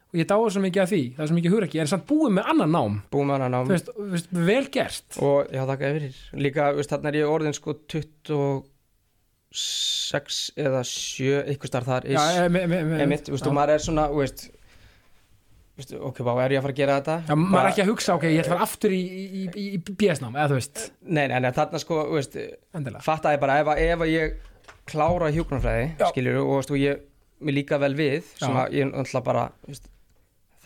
Og 0.09 0.17
ég 0.17 0.25
dáist 0.25 0.55
svo 0.55 0.61
mikið 0.63 0.81
að 0.81 0.89
því, 0.89 1.01
það 1.13 1.21
er 1.21 1.29
svo 1.29 1.35
mikið 1.37 1.53
hugrekki 1.53 1.79
en 1.83 1.89
samt 1.91 2.05
búið 2.09 2.31
með 2.39 2.47
annan 2.49 2.71
nám, 2.73 2.95
með 3.13 3.33
hana 3.35 3.49
nám. 3.53 3.67
Veist, 3.69 3.91
veist 4.09 4.31
vel 4.33 4.63
gert. 4.73 5.05
Og 5.21 5.51
já, 5.53 5.61
þakka 5.69 5.91
yfir 5.93 6.07
Líka, 6.41 6.69
veist, 6.73 6.89
þannig 6.95 7.11
er 7.11 7.17
ég 7.19 7.29
orðin 7.29 7.53
sko 7.53 7.75
26 9.49 10.39
eða 10.61 10.83
7 10.85 11.43
eitthvað 11.49 11.71
starf 11.71 11.89
þar 11.89 12.05
e, 12.05 12.15
Einmitt, 12.19 13.29
veist, 13.31 13.47
og 13.49 13.55
maður 13.57 13.75
er 13.77 13.85
svona, 13.85 14.07
veist 14.13 14.49
Veist, 15.79 15.93
ok, 15.95 16.17
bá, 16.27 16.33
er 16.43 16.51
ég 16.51 16.59
að 16.59 16.65
fara 16.65 16.73
að 16.73 16.79
gera 16.81 16.95
þetta? 16.97 17.13
já, 17.23 17.35
maður 17.39 17.61
er 17.61 17.69
ekki 17.69 17.81
að 17.85 17.89
hugsa, 17.93 18.15
ok, 18.17 18.23
ég 18.27 18.41
ætla 18.41 18.51
að 18.51 18.57
fara 18.57 18.65
aftur 18.65 18.91
í, 18.91 18.97
í, 18.99 19.43
í, 19.47 19.67
í 19.77 19.79
BS-nám, 19.87 20.33
eða 20.35 20.49
þú 20.51 20.57
veist. 20.57 20.81
Nei, 21.07 21.21
nei, 21.31 21.37
nei, 21.39 21.47
þarna 21.55 21.79
sko, 21.79 21.99
veist 22.11 22.35
endilega, 22.35 23.03
fattaði 23.05 23.39
bara 23.39 23.55
ef, 23.61 23.71
ef 23.85 24.03
ég 24.09 24.33
klára 24.91 25.29
hjúknarfræði, 25.31 25.85
Já. 26.01 26.09
skiljur 26.11 26.41
og 26.41 26.51
veist, 26.57 26.73
og 26.75 26.81
ég, 26.81 27.05
mér 27.47 27.57
líka 27.61 27.79
vel 27.79 27.93
við 27.95 28.27
sem 28.41 28.59
að 28.59 28.75
ég 28.75 28.89
náttúrulega 28.91 29.23
bara 29.29 29.45
veist, 29.69 29.87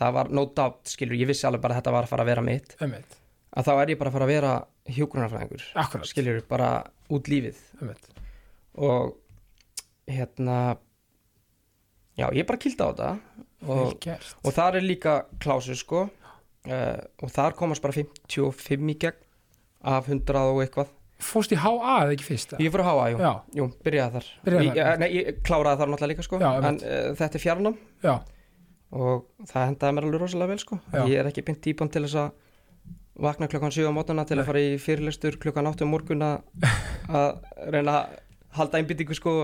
það 0.02 0.16
var 0.18 0.32
no 0.34 0.46
doubt, 0.58 0.82
skiljur, 0.96 1.20
ég 1.22 1.30
vissi 1.30 1.46
alveg 1.46 1.62
bara 1.62 1.76
að 1.76 1.84
þetta 1.84 1.94
var 1.94 2.08
að 2.08 2.14
fara 2.16 2.26
að 2.26 2.32
vera 2.32 2.46
mitt. 2.50 2.74
Einmitt, 2.82 3.18
að 3.54 3.70
þá 3.70 3.72
er 3.76 3.94
ég 3.94 4.02
bara 4.02 4.10
að 4.10 4.18
fara 4.18 4.26
að 4.26 4.34
vera 4.34 4.52
hjúknarfræðingur 4.98 5.68
akkurat. 5.84 6.10
skiljur, 6.10 6.42
bara 6.50 6.72
út 7.14 7.30
lífið. 7.30 7.62
Einmitt, 7.78 8.10
og 8.74 9.14
hérna 10.10 10.76
já, 12.18 12.28
ég 12.34 12.46
bara 12.46 12.60
kýldi 12.60 12.80
á 12.82 12.88
þetta. 12.90 13.10
Og, 13.64 14.06
og 14.44 14.52
þar 14.54 14.78
er 14.80 14.84
líka 14.84 15.14
klásu 15.40 15.76
sko. 15.78 16.08
Uh, 16.64 17.00
og 17.20 17.32
þar 17.32 17.56
komast 17.58 17.84
bara 17.84 17.92
55 17.92 18.92
í 18.92 18.96
gegn 19.00 19.18
af 19.84 20.06
100 20.08 20.44
og 20.48 20.62
eitthvað. 20.64 20.92
Fórst 21.24 21.52
í 21.54 21.58
HA 21.60 21.72
eða 22.02 22.14
ekki 22.16 22.24
fyrst 22.26 22.54
Ég 22.58 22.72
fór 22.74 22.82
að 22.82 22.88
háa, 22.88 23.04
jú, 23.12 23.18
jú 23.60 23.66
byrjaði 23.84 24.16
þar. 24.16 24.30
Byrjaði 24.46 24.66
ég, 24.66 24.78
ég, 24.80 25.00
Nei, 25.00 25.08
ég 25.14 25.42
kláraði 25.46 25.80
þar 25.80 25.92
náttúrulega 25.92 26.12
líka 26.12 26.24
sko. 26.26 26.40
Já, 26.42 26.48
En 26.58 26.80
uh, 26.80 27.10
þetta 27.20 27.38
er 27.38 27.44
fjarnám. 27.44 27.76
Já, 28.04 28.14
og 28.94 29.28
það 29.50 29.68
hendaði 29.68 29.96
mér 29.96 30.08
alveg 30.08 30.24
rosalega 30.24 30.52
vel 30.54 30.62
sko. 30.62 30.80
Já. 30.88 31.00
Ég 31.02 31.20
er 31.20 31.30
ekki 31.30 31.44
beint 31.46 31.62
típan 31.64 31.92
til 31.92 32.04
þess 32.06 32.20
að 32.24 32.32
vakna 33.24 33.48
klukkan 33.50 33.74
7 33.74 33.86
á 33.86 33.92
mótana 33.94 34.24
til 34.26 34.40
að 34.40 34.48
fara 34.48 34.62
í 34.64 34.74
fyrirlestur 34.82 35.38
klukkan 35.42 35.68
8 35.70 35.86
um 35.86 35.92
morgun 35.94 36.24
að 36.28 37.28
reyna 37.70 38.00
að 38.00 38.16
halda 38.58 38.80
einbyttingu 38.80 39.16
sko. 39.18 39.34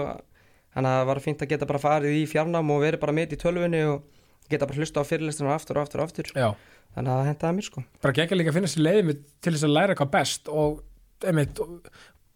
Þannig 0.75 0.91
að 0.91 1.01
það 1.01 1.09
var 1.11 1.23
fínt 1.25 1.43
að 1.43 1.51
geta 1.51 1.67
bara 1.67 1.83
farið 1.83 2.19
í 2.21 2.27
fjarnám 2.31 2.69
og 2.71 2.85
verið 2.85 3.03
bara 3.03 3.15
með 3.17 3.35
í 3.35 3.41
tölvunni 3.41 3.81
og 3.91 4.05
geta 4.51 4.69
bara 4.71 4.83
hlusta 4.83 5.03
á 5.03 5.09
fyrirlesturinn 5.09 5.55
aftur 5.55 5.81
og 5.81 5.89
aftur 5.89 6.03
og 6.03 6.11
aftur. 6.11 6.31
Já. 6.35 6.53
Þannig 6.95 7.11
að 7.11 7.19
það 7.19 7.29
hendaði 7.31 7.57
mér 7.57 7.67
sko. 7.67 7.83
Bara 8.03 8.17
gegja 8.19 8.39
líka 8.39 8.53
að 8.53 8.57
finna 8.59 8.71
sér 8.71 8.87
leiði 8.87 9.03
með, 9.09 9.21
til 9.43 9.53
þess 9.55 9.67
að 9.67 9.75
læra 9.77 9.95
eitthvað 9.95 10.15
best 10.15 10.51
og 10.51 10.81
einmitt, 11.27 11.61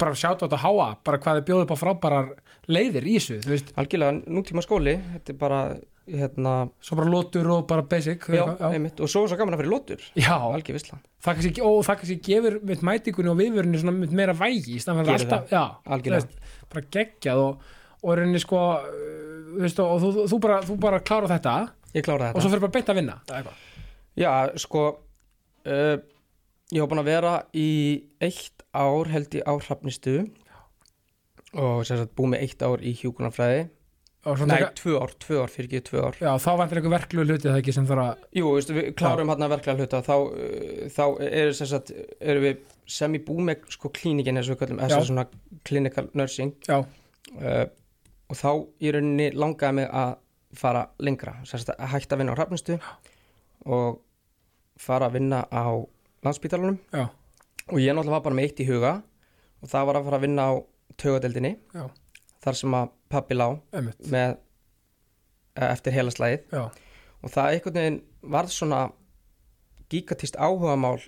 bara 0.00 0.18
sjáta 0.18 0.44
á 0.44 0.46
þetta 0.46 0.60
háa 0.62 0.86
bara 1.06 1.20
hvað 1.22 1.40
þið 1.40 1.48
bjóðu 1.48 1.64
upp 1.66 1.74
á 1.74 1.78
frábærar 1.80 2.30
leiðir 2.70 3.06
í 3.06 3.16
þessu, 3.18 3.40
þú 3.44 3.52
veist, 3.52 3.74
Algjörlega 3.78 4.34
nútíma 4.34 4.64
skóli, 4.64 4.94
þetta 5.14 5.34
er 5.34 5.38
bara 5.40 5.60
hérna, 6.04 6.54
svo 6.84 6.98
bara 6.98 7.12
lótur 7.12 7.48
og 7.54 7.62
bara 7.68 7.84
basic 7.88 8.26
já, 8.28 8.42
eitthvað, 8.42 8.58
já. 8.60 8.76
einmitt 8.76 9.00
og 9.00 9.10
svo 9.10 9.24
er 9.24 9.32
svo 9.32 9.38
gaman 9.40 9.56
að 9.56 9.62
fyrir 9.62 9.72
lótur 9.72 10.02
já. 10.20 10.34
Algjör 10.36 10.80
það 10.84 11.38
kannski, 11.38 11.64
og 11.64 11.78
það 11.86 12.00
kannski 12.02 12.18
gefur 12.26 12.58
mitt 12.68 12.84
mætingunni 12.84 13.32
og 13.32 13.38
viðvörunni 13.40 13.80
svona 13.80 13.96
mitt 13.96 14.16
meira 14.16 14.36
vægi 14.36 14.76
í 14.76 14.82
staðan 14.82 15.00
fyrir 15.00 15.14
Gerir 15.14 15.30
alltaf, 15.30 15.54
já, 15.54 15.62
Algjörlega. 15.96 16.26
veist, 16.26 16.43
bara 16.76 16.90
geggjað 16.96 17.42
og, 17.44 17.68
og 18.04 18.18
reyni 18.20 18.40
sko 18.42 18.62
uh, 18.78 19.44
þú 19.54 19.62
veist, 19.62 19.82
og 19.84 20.02
þú, 20.02 20.12
þú, 20.32 20.40
bara, 20.46 20.58
þú 20.66 20.78
bara 20.82 21.02
klára 21.04 21.30
þetta. 21.34 21.54
Kláraði 21.94 22.30
og 22.30 22.34
þetta. 22.34 22.42
Svo 22.42 22.52
fyrir 22.52 22.64
bara 22.66 22.74
beint 22.74 22.90
að 22.90 23.00
vinna. 23.00 23.18
Já, 24.18 24.30
sko 24.62 24.86
uh, 24.90 25.94
ég 26.74 26.82
var 26.82 26.90
búin 26.90 27.04
að 27.04 27.12
vera 27.12 27.36
í 27.54 27.68
eitt 28.24 28.66
ár 28.74 29.10
held 29.12 29.38
ég 29.38 29.46
á 29.46 29.52
hrafnistu. 29.54 30.18
Og 31.54 31.86
sagt 31.86 32.16
búið 32.18 32.34
með 32.34 32.46
eitt 32.48 32.66
ár 32.66 32.82
í 32.82 32.96
svo 34.24 34.46
Nei, 34.48 34.56
taka, 34.56 34.70
tvö 34.78 34.94
ár, 35.04 35.10
tvö 35.20 35.40
ár, 35.42 35.50
fyrir 35.52 35.66
ekki 35.68 35.80
tvö 35.84 36.04
ár. 36.06 36.14
Já, 36.16 36.30
þá 36.40 36.50
vantar 36.56 36.78
eitthvað 36.80 36.94
verklu 36.94 37.24
hluti 37.26 37.50
það 37.50 37.58
ekki 37.60 37.74
sem 37.76 37.88
þarf 37.88 38.04
að, 38.04 38.22
Jú, 38.38 38.52
veistu, 38.56 38.76
við 38.78 38.86
klárum 38.96 39.32
hann 39.32 39.44
að 39.44 39.52
verklega 39.52 39.82
hluta 39.82 40.00
þá, 40.06 40.14
uh, 40.16 40.86
þá 40.94 41.02
er 41.26 41.50
erum 42.32 42.46
við 42.46 42.62
sem 42.86 43.14
í 43.16 43.22
búið 43.24 43.48
með 43.48 43.70
sko 43.74 43.90
klínikin 43.94 44.36
eins 44.36 44.50
og 44.50 44.56
við 44.56 44.60
kallum, 44.64 44.82
þess 44.82 44.94
Já. 44.94 45.00
að 45.00 45.08
svona 45.08 45.26
clinical 45.64 46.06
nursing. 46.12 46.52
Uh, 46.68 47.64
og 48.28 48.38
þá 48.38 48.50
í 48.84 48.92
rauninni 48.94 49.30
langaði 49.36 49.80
mig 49.80 49.88
að 49.90 50.14
fara 50.54 50.84
lengra, 51.02 51.38
sagt 51.48 51.72
að 51.74 51.90
hætta 51.94 52.14
að 52.14 52.22
vinna 52.22 52.34
á 52.34 52.38
hrafnistu 52.38 52.76
og 53.64 54.00
fara 54.80 55.08
að 55.08 55.18
vinna 55.18 55.42
á 55.50 55.66
landspítalunum 56.24 56.78
já, 56.92 57.08
og 57.70 57.80
ég 57.80 57.94
náttúrulega 57.94 58.16
var 58.16 58.24
bara 58.26 58.38
með 58.38 58.48
eitt 58.48 58.62
í 58.64 58.68
huga 58.68 58.94
og 59.62 59.70
það 59.70 59.86
var 59.88 59.98
að 59.98 60.08
fara 60.08 60.20
að 60.20 60.26
vinna 60.26 60.46
á 60.48 60.52
taugadeldinni 61.00 61.52
já, 61.74 61.84
þar 62.44 62.58
sem 62.60 62.76
að 62.78 62.92
pappi 63.12 63.38
lá 63.38 63.46
einmitt. 63.74 64.10
með 64.10 64.36
eh, 65.58 65.68
eftir 65.70 65.96
hela 65.96 66.14
slæðið 66.14 66.56
og 66.60 67.32
það 67.32 67.50
einhvern 67.50 67.80
veginn 67.80 68.00
varð 68.34 68.54
svona 68.54 68.80
gigatist 69.92 70.38
áhugamál 70.40 70.98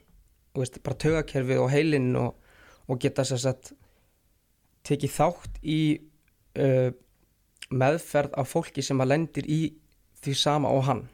veist, 0.63 0.79
bara 0.85 0.99
taugakerfið 1.03 1.61
og 1.63 1.71
heilinn 1.73 2.13
og, 2.21 2.37
og 2.89 3.01
geta 3.03 3.25
sér 3.27 3.41
sett 3.43 3.73
tekið 4.87 5.13
þátt 5.17 5.61
í 5.67 5.81
uh, 6.63 6.91
meðferð 7.75 8.37
af 8.39 8.51
fólki 8.53 8.85
sem 8.87 9.01
að 9.03 9.11
lendir 9.15 9.49
í 9.51 9.61
því 10.23 10.35
sama 10.39 10.71
og 10.75 10.85
hann. 10.87 11.05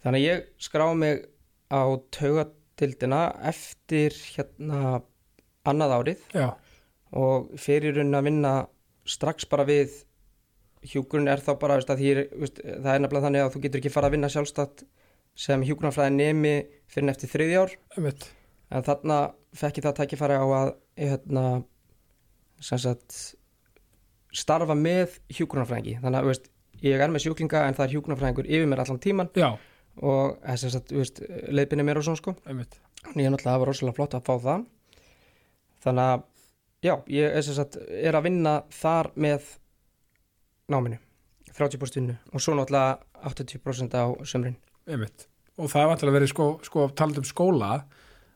Þannig 0.00 0.20
að 0.20 0.26
ég 0.26 0.44
skráði 0.62 0.98
mig 1.02 1.24
á 1.70 1.82
taugatildina 2.14 3.22
eftir 3.50 4.14
hérna 4.36 5.00
annað 5.68 5.96
árið 5.98 6.22
já, 6.32 6.46
og 7.12 7.50
fyrir 7.60 7.98
raunin 7.98 8.16
að 8.16 8.28
vinna 8.30 8.52
strax 9.10 9.44
bara 9.50 9.66
við 9.68 9.98
hjúgrun 10.94 11.28
er 11.28 11.42
þá 11.44 11.50
bara, 11.60 11.76
veist, 11.76 11.90
að 11.92 12.00
er- 12.08 12.30
veist, 12.40 12.62
það 12.64 12.94
er 12.94 13.02
nefnilega 13.04 13.26
þannig 13.26 13.44
að 13.44 13.52
þú 13.56 13.62
getur 13.66 13.82
ekki 13.82 13.92
fara 13.92 14.08
að 14.08 14.14
vinna 14.16 14.30
sjálfstætt 14.32 14.84
sem 15.44 15.62
hjúgrunarfræði 15.68 16.14
nemi 16.16 16.54
fyrir 16.90 17.06
en 17.06 17.12
eftir 17.14 17.30
þriði 17.32 17.58
ár. 17.60 17.74
Einmitt. 17.96 18.28
En 18.70 18.86
þarna 18.86 19.18
fekk 19.56 19.80
ég 19.80 19.86
það 19.86 19.98
tækifæri 19.98 20.38
á 20.38 20.46
að 20.46 20.72
hérna 21.00 21.44
sagt 22.60 23.18
starfa 24.36 24.76
með 24.78 25.16
hjúgrunarfræðingi 25.32 25.96
þannig 26.02 26.20
að 26.20 26.28
veist, 26.28 26.50
ég 26.84 27.02
er 27.02 27.10
með 27.10 27.24
sjúklinga 27.24 27.64
en 27.66 27.76
það 27.78 27.86
er 27.86 27.94
hjúgrunarfræðingur 27.96 28.50
yfir 28.50 28.68
mér 28.70 28.82
allan 28.84 29.00
tíman 29.02 29.30
já, 29.34 29.48
og 30.06 30.36
eh, 30.44 31.50
leiðbinni 31.50 31.86
mér 31.88 32.00
og 32.00 32.06
svona 32.06 32.20
sko. 32.20 32.36
Þannig 32.46 33.24
ég 33.24 33.30
er 33.30 33.34
náttúrulega, 33.34 33.54
það 33.54 33.62
var 33.62 33.72
rosalega 33.72 33.96
flott 33.96 34.16
að 34.18 34.26
fá 34.28 34.34
það. 34.44 34.66
Þannig 35.80 36.10
að 36.12 36.26
já, 36.86 36.94
ég 37.16 37.38
er, 37.40 37.46
sagt, 37.48 37.80
er 37.80 38.18
að 38.18 38.26
vinna 38.28 38.56
þar 38.76 39.10
með 39.16 39.54
náminu. 40.70 41.00
30% 41.56 41.98
vinnu 41.98 42.16
og 42.32 42.42
svo 42.42 42.54
náttúrulega 42.56 42.98
80% 43.30 43.96
á 43.98 44.04
sömrin 44.24 44.56
einmitt 44.88 45.29
og 45.60 45.70
það 45.72 45.82
er 45.82 45.90
vantilega 45.92 46.18
verið 46.18 46.32
sko, 46.32 46.50
sko 46.66 46.90
talað 46.96 47.22
um 47.22 47.28
skóla 47.28 47.70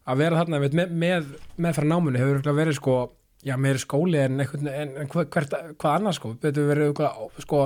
að 0.05 0.21
vera 0.21 0.41
þarna 0.43 0.61
einmitt, 0.61 0.77
með, 0.77 0.97
með 1.01 1.29
meðfæra 1.65 1.91
námunni 1.91 2.21
hefur 2.21 2.57
verið 2.61 2.79
sko 2.79 2.97
já, 3.45 3.57
meiri 3.61 3.83
skóli 3.83 4.21
en, 4.23 4.41
einhvern, 4.43 4.71
en, 4.71 4.97
en 5.03 5.13
hver, 5.13 5.29
hvert, 5.33 5.55
hvað 5.81 5.99
annað 5.99 6.19
sko, 6.19 6.33
þetta 6.43 6.67
verið 6.71 6.99
sko, 7.45 7.63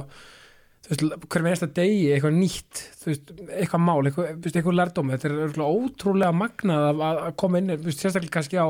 hver 0.89 1.45
með 1.45 1.53
einsta 1.53 1.69
degi 1.75 2.07
eitthvað 2.15 2.37
nýtt, 2.39 2.83
veist, 3.05 3.33
eitthvað 3.49 3.85
mál 3.85 3.99
eitthvað, 4.09 4.31
eitthvað 4.49 4.79
lærdómi, 4.79 5.17
þetta 5.17 5.49
er 5.49 5.67
ótrúlega 5.67 6.35
magnað 6.35 6.87
að, 6.93 7.03
að 7.11 7.35
koma 7.43 7.63
inn 7.63 7.75
veist, 7.75 8.03
sérstaklega 8.03 8.39
kannski 8.39 8.63
á, 8.63 8.67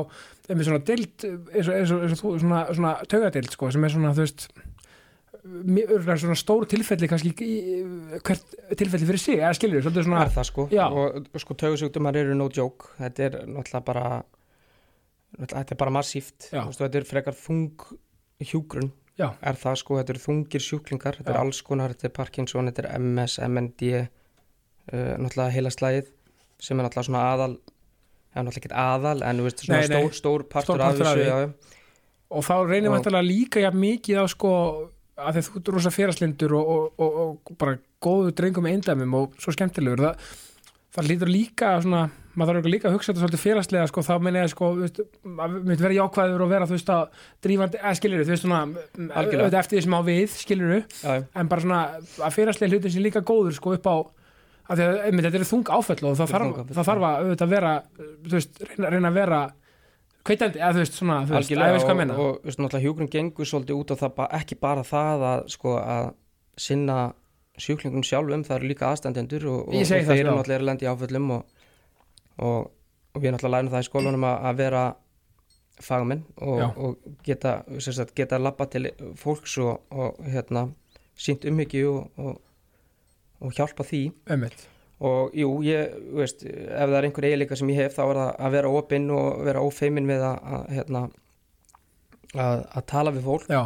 svona 0.49 0.81
eins 0.81 1.69
og, 1.69 1.77
eins 1.77 1.93
og, 1.93 2.03
eins 2.03 2.17
og 2.17 2.41
svona, 2.43 2.65
svona 2.73 2.95
taugadild 3.09 3.53
sko, 3.53 3.71
sem 3.73 3.85
er 3.85 3.95
svona, 3.95 4.15
þú 4.17 4.25
veist 4.25 4.49
mjög- 5.45 5.91
örugglega 5.95 6.17
svona 6.23 6.35
stór 6.37 6.65
tilfelli 6.67 7.07
kannski 7.07 7.31
hvert 8.25 8.55
tilfelli 8.77 9.05
fyrir 9.07 9.21
sig, 9.23 9.37
eða 9.39 9.53
skilur, 9.55 9.81
svolítið 9.85 10.07
svona 10.07 10.23
er 10.25 10.33
það 10.35 10.47
sko 10.49 10.67
Já. 10.71 10.85
og 10.91 11.27
sko 11.39 11.53
tögusjúkdumar 11.55 12.15
eru 12.19 12.35
no 12.35 12.49
joke 12.53 12.91
þetta 12.99 13.19
er 13.29 13.37
náttúrulega 13.47 13.85
bara 13.85 14.05
náttúrulega, 15.39 15.63
þetta 15.63 15.71
er 15.75 15.81
bara 15.83 15.95
massíft 15.95 16.49
veist, 16.51 16.79
þetta 16.81 16.99
er 17.01 17.07
frekar 17.07 17.33
þung 17.37 17.71
hjúgrun 18.43 18.91
Já. 19.19 19.33
er 19.43 19.55
það 19.59 19.75
sko, 19.81 19.97
þetta 19.99 20.13
eru 20.15 20.23
þungir 20.27 20.63
sjúklingar 20.63 21.17
þetta 21.19 21.31
Já. 21.31 21.35
er 21.35 21.41
alls 21.43 21.61
konar, 21.61 21.91
þetta 21.95 22.05
er 22.11 22.15
Parkinson, 22.19 22.69
þetta 22.71 22.85
er 22.85 22.99
MS, 22.99 23.39
MND 23.47 23.81
uh, 23.99 25.15
náttúrulega 25.19 25.51
heila 25.55 25.69
slæðið 25.75 26.11
sem 26.59 26.79
er 26.79 26.87
náttúrulega 26.87 27.09
svona 27.09 27.25
aðal 27.33 27.57
eða 28.29 28.43
náttúrulega 28.45 28.61
ekki 28.63 28.71
aðal 28.83 29.23
en 29.25 29.39
þú 29.41 29.47
veist, 29.47 29.63
svona 29.65 29.79
Nei, 29.79 29.87
nei. 29.87 29.99
stór, 30.03 30.15
stór 30.19 30.43
partur 30.51 30.75
Stór 30.75 30.83
partur 30.83 31.07
af 31.07 31.19
þessu 31.19 31.75
og 32.29 32.43
þá 32.45 32.53
reynir 32.69 32.89
Og- 32.91 32.95
vantilega 32.99 33.25
líka 33.25 33.63
mikið 33.73 34.19
á 34.21 34.25
sko 34.29 34.51
að 35.19 35.35
því 35.35 35.41
að 35.41 35.49
þú 35.49 35.59
ert 35.61 35.73
rosa 35.75 35.93
féraslindur 35.95 36.55
og, 36.59 36.71
og, 36.75 36.87
og, 36.99 37.19
og 37.51 37.57
bara 37.59 37.77
góðu 38.03 38.33
drengum 38.37 38.65
með 38.65 38.77
eindæmum 38.77 39.17
og 39.19 39.37
svo 39.41 39.53
skemmtilegur 39.55 40.05
það, 40.07 40.31
það 40.95 41.09
lítur 41.11 41.31
líka 41.33 41.75
svona 41.83 42.07
maður 42.39 42.59
þarf 42.59 42.69
líka 42.71 42.87
að 42.89 42.95
hugsa 42.95 43.11
þetta 43.11 43.23
svolítið 43.23 43.41
féraslega 43.43 43.87
sko, 43.89 44.03
þá 44.05 44.11
meina 44.23 44.43
ég 44.43 44.51
sko, 44.53 44.69
veist, 44.77 45.01
að 45.25 45.55
myndi 45.57 45.83
vera 45.83 45.97
jákvæður 45.97 46.43
og 46.45 46.51
vera 46.53 46.67
þú 46.69 46.75
veist 46.75 46.91
að 46.93 47.25
drífandi, 47.45 47.81
eða 47.81 47.97
skilur 47.99 48.23
þú 48.23 48.33
veist 48.33 48.45
svona, 48.45 48.61
Algjörlega. 48.69 49.41
auðvitað 49.41 49.59
eftir 49.59 49.79
því 49.79 49.83
sem 49.85 49.97
á 49.97 50.01
við 50.07 50.37
skilur 50.37 50.73
Já, 50.77 51.09
já. 51.09 51.25
en 51.41 51.51
bara 51.51 51.65
svona 51.65 51.81
að 51.99 52.37
féraslega 52.37 52.71
hlutin 52.71 52.95
sem 52.95 53.05
líka 53.05 53.23
góður 53.27 53.57
sko 53.57 53.75
upp 53.75 53.89
á 53.89 53.95
að 54.69 54.83
að 54.85 54.99
einmitt, 55.09 55.25
þetta 55.25 55.41
er 55.41 55.49
þung 55.49 55.73
áfell 55.73 55.99
og 56.05 56.17
það 56.19 56.33
þarf, 56.35 56.59
þarf 56.77 56.91
að 56.93 57.07
auðvitað 57.23 57.53
vera 57.55 57.73
veist, 58.29 58.61
reyna, 58.69 58.93
reyna 58.93 59.09
að 59.11 59.19
vera 59.19 59.41
kveitandi, 60.29 60.61
eða 60.61 60.75
þú 60.75 60.83
veist 60.83 60.97
svona, 60.99 61.19
þú 61.25 61.35
veist, 61.35 61.51
að 61.51 61.65
ég 61.65 61.75
veist 61.75 61.87
hvað 61.87 61.89
að 61.89 61.95
og, 61.95 61.99
menna 61.99 62.17
og 62.21 62.43
veist, 62.45 62.61
náttúrulega 62.61 62.85
hjúgrun 62.85 63.11
gengur 63.15 63.49
svolítið 63.49 63.79
út 63.81 63.93
á 63.93 63.95
það 64.03 64.21
ekki 64.39 64.57
bara 64.61 64.85
það 64.87 65.25
að 65.29 65.43
sko 65.55 65.75
að 65.81 66.09
sinna 66.59 66.97
sjúklingum 67.59 68.05
sjálfum, 68.07 68.45
það 68.47 68.57
eru 68.59 68.71
líka 68.71 68.89
aðstandendur 68.89 69.47
og, 69.51 69.61
og, 69.67 69.75
Ég 69.75 69.85
og 69.87 70.09
þeir 70.09 70.21
eru 70.21 70.35
náttúrulega 70.37 70.67
lendi 70.69 70.89
áföllum 70.89 71.31
og, 71.35 71.61
og, 72.39 72.71
og 73.13 73.23
við 73.23 73.35
náttúrulega 73.35 73.55
lærum 73.57 73.71
það 73.73 73.85
í 73.85 73.89
skólanum 73.89 74.27
að, 74.29 74.37
að 74.49 74.59
vera 74.63 74.83
fagmenn 75.79 76.25
og, 76.43 76.63
og 76.79 77.19
geta, 77.23 77.59
sagt, 77.83 78.13
geta 78.17 78.39
labba 78.39 78.67
til 78.71 78.89
fólks 79.19 79.57
og, 79.63 79.85
og 79.91 80.19
hérna 80.27 80.67
sínt 81.19 81.47
umhyggju 81.47 81.93
og, 81.93 82.19
og, 82.19 82.41
og 83.43 83.55
hjálpa 83.55 83.87
því. 83.87 84.03
Einmitt. 84.31 84.67
Og 84.99 85.35
jú, 85.37 85.49
ég, 85.63 85.95
veist, 86.17 86.43
ef 86.43 86.85
það 86.89 86.97
er 86.99 87.07
einhver 87.07 87.27
eiginleika 87.29 87.57
sem 87.59 87.71
ég 87.71 87.81
hef 87.85 87.95
þá 87.95 88.03
er 88.05 88.21
það 88.21 88.31
að 88.35 88.55
vera 88.57 88.71
opinn 88.81 89.09
og 89.15 89.41
vera 89.47 89.63
ófeimin 89.63 90.09
við 90.09 90.25
að, 90.27 90.39
að 90.57 90.69
hérna 90.75 91.03
að, 92.35 92.63
að 92.63 92.87
tala 92.91 93.13
við 93.15 93.27
fólk. 93.29 93.47
Já, 93.49 93.61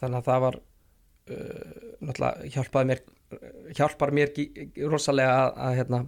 þannig 0.00 0.18
að 0.20 0.28
það 0.30 0.42
var 0.44 0.58
uh, 0.60 1.76
náttúrulega 2.04 2.50
hjálpaði 2.56 2.90
mér 2.92 3.04
hjálpar 3.76 4.12
mér 4.14 4.34
rosalega 4.86 5.38
að, 5.46 5.56
að 5.66 5.78
hérna, 5.80 6.02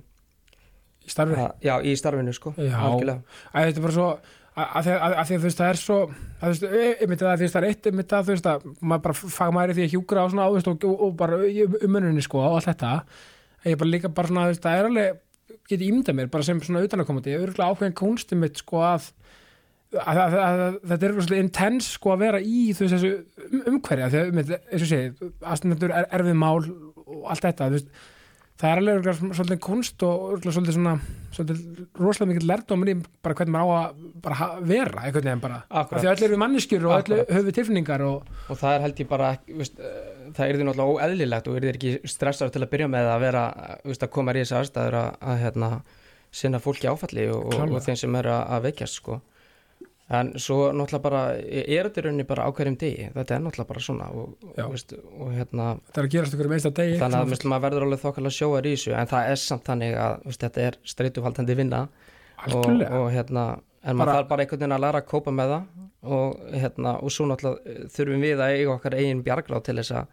í 1.05 1.12
starfi? 1.12 1.39
að, 1.43 1.55
já, 1.64 1.72
í 1.83 1.95
starfinu 1.99 2.35
sko 2.37 2.53
Já. 2.57 2.74
algjörlega, 2.76 3.39
að 3.53 3.68
þetta 3.68 3.81
er 3.81 3.87
bara 3.87 3.97
svo 3.97 4.09
að, 4.59 4.85
því 4.85 4.95
að, 4.95 5.16
að 5.22 5.33
þú 5.33 5.41
veist 5.47 5.62
það 5.62 5.72
er 5.72 5.81
svo 5.81 5.99
að 6.03 6.12
þú 6.43 6.53
veist, 6.53 6.68
e- 6.68 7.18
það 7.24 7.59
er 7.62 7.68
eitt 7.68 7.91
einmitt 7.91 8.14
að 8.14 8.29
þú 8.29 8.37
veist 8.37 8.51
að 8.53 8.68
maður 8.81 9.05
bara 9.09 9.33
fagmæri 9.39 9.76
því 9.79 9.87
að 9.87 9.97
hjúgra 9.97 10.24
á 10.24 10.26
svona 10.31 10.47
á, 10.47 10.49
þú 10.49 10.59
veist, 10.59 10.70
og, 10.72 10.87
og, 10.89 11.03
og 11.09 11.18
bara 11.18 11.41
í 11.49 11.66
umönnunni 11.66 12.24
sko 12.24 12.43
og 12.43 12.59
allt 12.59 12.70
þetta 12.70 12.95
ég 13.67 13.81
bara 13.81 13.91
líka 13.91 14.13
bara 14.15 14.31
svona 14.31 14.47
það 14.55 14.79
er 14.79 14.91
alveg 14.91 15.25
get 15.69 15.81
ég 15.81 15.89
ímynda 15.89 16.15
mér 16.17 16.31
bara 16.33 16.47
sem 16.47 16.61
svona 16.63 16.85
utanakomandi, 16.85 17.37
örgulega 17.37 17.73
ákveðin 17.73 17.97
kunstum 17.99 18.43
mitt 18.45 18.61
sko 18.61 18.83
að 18.85 19.11
að, 19.97 20.19
að, 20.21 20.37
að, 20.45 20.77
þetta 20.91 21.07
er 21.07 21.15
svolítið 21.17 21.43
intens 21.43 21.91
sko 21.95 22.13
að 22.13 22.23
vera 22.27 22.41
í 22.45 22.59
þú 22.77 22.85
veist 22.85 22.95
þessu 22.95 23.13
um, 23.49 23.63
umhverja 23.73 24.09
um, 24.21 24.41
eins 24.43 24.83
og 24.85 24.91
segi, 24.91 25.31
aðstendur 25.41 25.95
er, 25.97 26.09
erfið 26.19 26.39
mál 26.43 26.59
og 26.61 27.23
allt 27.33 27.47
þetta 27.47 27.71
þú 27.71 27.79
veist, 27.79 27.93
það 28.59 28.71
er 28.71 28.81
alveg 28.83 29.21
svolítið 29.39 29.61
kunst 29.63 30.03
og 30.07 30.43
svolítið 30.43 30.77
svona 30.77 30.95
svolítið 31.35 32.01
rosalega 32.01 32.33
mikið 32.33 32.47
lærdomur 32.49 32.91
í 32.91 32.95
bara 33.23 33.37
hvernig 33.39 33.55
maður 33.55 33.69
á 33.71 34.47
að 34.49 34.65
vera 34.67 35.05
einhvern 35.05 35.29
veginn 35.29 35.43
bara, 35.45 35.61
af 35.69 35.93
því 35.93 36.01
að 36.01 36.11
öll 36.13 36.25
eru 36.27 36.35
við 36.35 36.43
manneskjur 36.43 36.89
og 36.89 36.97
öll 36.97 37.21
höfum 37.21 37.47
við 37.49 37.59
tilfinningar 37.59 38.05
og 38.09 38.33
og 38.49 38.59
það 38.59 38.75
er 38.75 38.85
held 38.87 39.03
ég 39.05 39.11
bara 39.13 39.31
veist, 39.47 39.79
eh, 39.79 40.11
það 40.35 40.45
er 40.47 40.59
því 40.59 40.69
náttúrulega 40.69 41.07
óeðlilegt 41.07 41.49
og 41.49 41.59
er 41.59 41.67
því 41.67 41.73
ekki 41.75 42.13
stressar 42.15 42.53
til 42.55 42.65
að 42.65 42.73
byrja 42.75 42.91
með 42.91 43.11
að 43.13 43.25
vera 43.29 43.45
veist, 43.85 44.03
að 44.03 44.15
koma 44.17 44.35
í 44.35 44.43
þessi 44.43 44.59
aðstæður 44.59 44.99
að, 45.03 45.11
að 45.21 45.43
hérna, 45.45 45.71
sinna 46.43 46.63
fólki 46.63 46.91
áfalli 46.91 47.29
og, 47.33 47.55
og 47.55 47.79
þeim 47.85 48.01
sem 48.03 48.19
er 48.19 48.33
að, 48.33 48.43
að 48.57 48.67
veikjast 48.69 49.01
sko. 49.01 49.21
En 50.09 50.31
svo 50.41 50.71
náttúrulega 50.73 51.05
bara 51.05 51.23
er 51.37 51.89
þetta 51.89 52.01
í 52.01 52.05
rauninni 52.07 52.27
bara 52.29 52.47
á 52.49 52.51
hverjum 52.57 52.77
degi? 52.81 53.09
Þetta 53.13 53.35
er 53.37 53.43
náttúrulega 53.45 53.69
bara 53.69 53.83
svona 53.85 54.07
og, 54.17 54.37
og, 54.49 54.61
veist, 54.73 54.95
og 54.97 55.35
hérna 55.37 55.67
þetta 55.89 56.01
er 56.01 56.09
að 56.09 56.15
gerast 56.15 56.37
okkur 56.37 56.51
meist 56.53 56.69
að 56.69 56.77
degi 56.79 57.01
þannig 57.03 57.19
að 57.19 57.33
veist, 57.35 57.45
maður 57.53 57.65
verður 57.67 57.87
alveg 57.87 58.03
þokkalega 58.05 58.37
sjóar 58.39 58.69
í 58.69 58.73
þessu 58.77 58.95
en 58.97 59.11
það 59.11 59.33
er 59.33 59.43
samt 59.43 59.69
þannig 59.69 59.99
að 60.05 60.15
veist, 60.25 60.47
þetta 60.47 60.65
er 60.65 60.79
streitufaldandi 60.95 61.59
vinna. 61.59 61.83
Og, 62.39 62.55
algjörlega, 62.55 63.03
og 63.03 63.11
hérna 63.13 63.45
en 63.83 63.99
maður 63.99 64.17
þarf 64.17 64.31
bara 64.31 64.45
einhvern 64.45 64.63
veginn 64.63 64.77
að 64.79 64.83
læra 64.87 65.03
að 65.03 65.09
kópa 65.13 65.35
með 65.35 65.53
það. 65.55 65.85
Og 66.09 66.57
hérna 66.63 66.95
og 67.03 67.13
svo 67.13 67.29
náttúrulega 67.29 67.75
eh, 67.75 67.85
þurfum 67.93 68.25
við 68.25 68.43
að 68.45 68.57
eiga 68.57 68.75
okkar 68.77 68.97
eigin 68.97 69.23
bjargráð 69.27 69.65
til 69.67 69.77
þess 69.81 69.95
að 69.99 70.13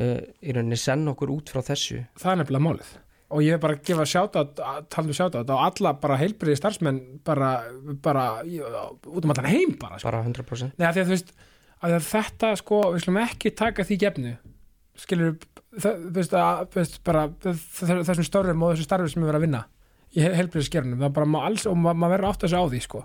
uh, 0.00 0.20
í 0.40 0.54
rauninni 0.56 0.78
senna 0.80 1.12
okkur 1.12 1.34
út 1.34 1.52
frá 1.52 1.60
þessu. 1.66 2.00
Það 2.18 2.32
er 2.32 2.40
nefnilega 2.42 2.66
málið 2.66 2.94
og 3.32 3.42
ég 3.44 3.56
er 3.56 3.60
bara 3.62 3.76
að 3.78 3.84
gefa 3.88 4.04
sjátat 4.08 4.60
tala 4.92 5.08
um 5.08 5.16
sjátat 5.16 5.48
á 5.48 5.56
alla 5.64 5.92
bara 6.02 6.18
heilbriði 6.20 6.58
starfsmenn 6.60 6.98
bara, 7.24 7.52
bara 8.04 8.26
út 8.44 9.24
um 9.24 9.32
allan 9.34 9.48
heim 9.50 9.72
bara 9.80 9.98
sko. 9.98 10.10
bara 10.10 10.22
100% 10.26 10.76
Nei, 10.78 10.86
að 10.90 11.00
að 11.00 11.12
veist 11.16 11.32
að 11.82 11.96
að 11.98 12.08
þetta 12.12 12.50
sko, 12.60 12.80
við 12.94 13.02
slum 13.06 13.16
ekki 13.18 13.50
taka 13.58 13.82
því 13.88 13.96
gefnu. 14.04 14.32
Skilur 15.02 15.32
að 16.38 16.68
þessum 17.42 18.26
störfum 18.28 18.62
og 18.66 18.74
þessu 18.74 18.86
starfi 18.86 19.10
sem 19.10 19.22
við 19.24 19.30
verðum 19.32 19.40
að 19.40 19.46
vinna 19.48 19.62
í 20.12 20.20
má 21.32 21.38
alls 21.48 21.64
og 21.66 21.76
ma- 21.80 21.94
maður 21.96 22.12
verður 22.18 22.28
átt 22.30 22.44
þessu 22.44 22.60
á 22.60 22.64
því 22.68 22.80
sko. 22.84 23.00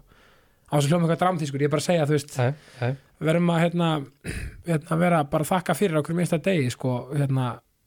Á 0.67 0.73
þessu 0.75 0.91
hljóma 0.91 1.07
eitthvað 1.07 1.21
dramtískur, 1.23 1.61
ég 1.63 1.69
er 1.69 1.73
bara 1.73 1.82
að 1.82 1.88
segja 1.88 2.07
þú 2.09 2.15
veist 2.17 2.34
nei, 2.38 2.91
við 3.17 3.30
verðum 3.32 3.51
að 3.55 3.61
hérna, 3.63 3.89
hérna 4.67 4.97
vera 4.99 5.21
bara 5.32 5.47
að 5.47 5.51
þakka 5.53 5.75
fyrir 5.80 5.99
okkur 6.01 6.17
minnsta 6.19 6.41
degi 6.43 6.69
sko, 6.75 6.95
hérna, 7.15 7.45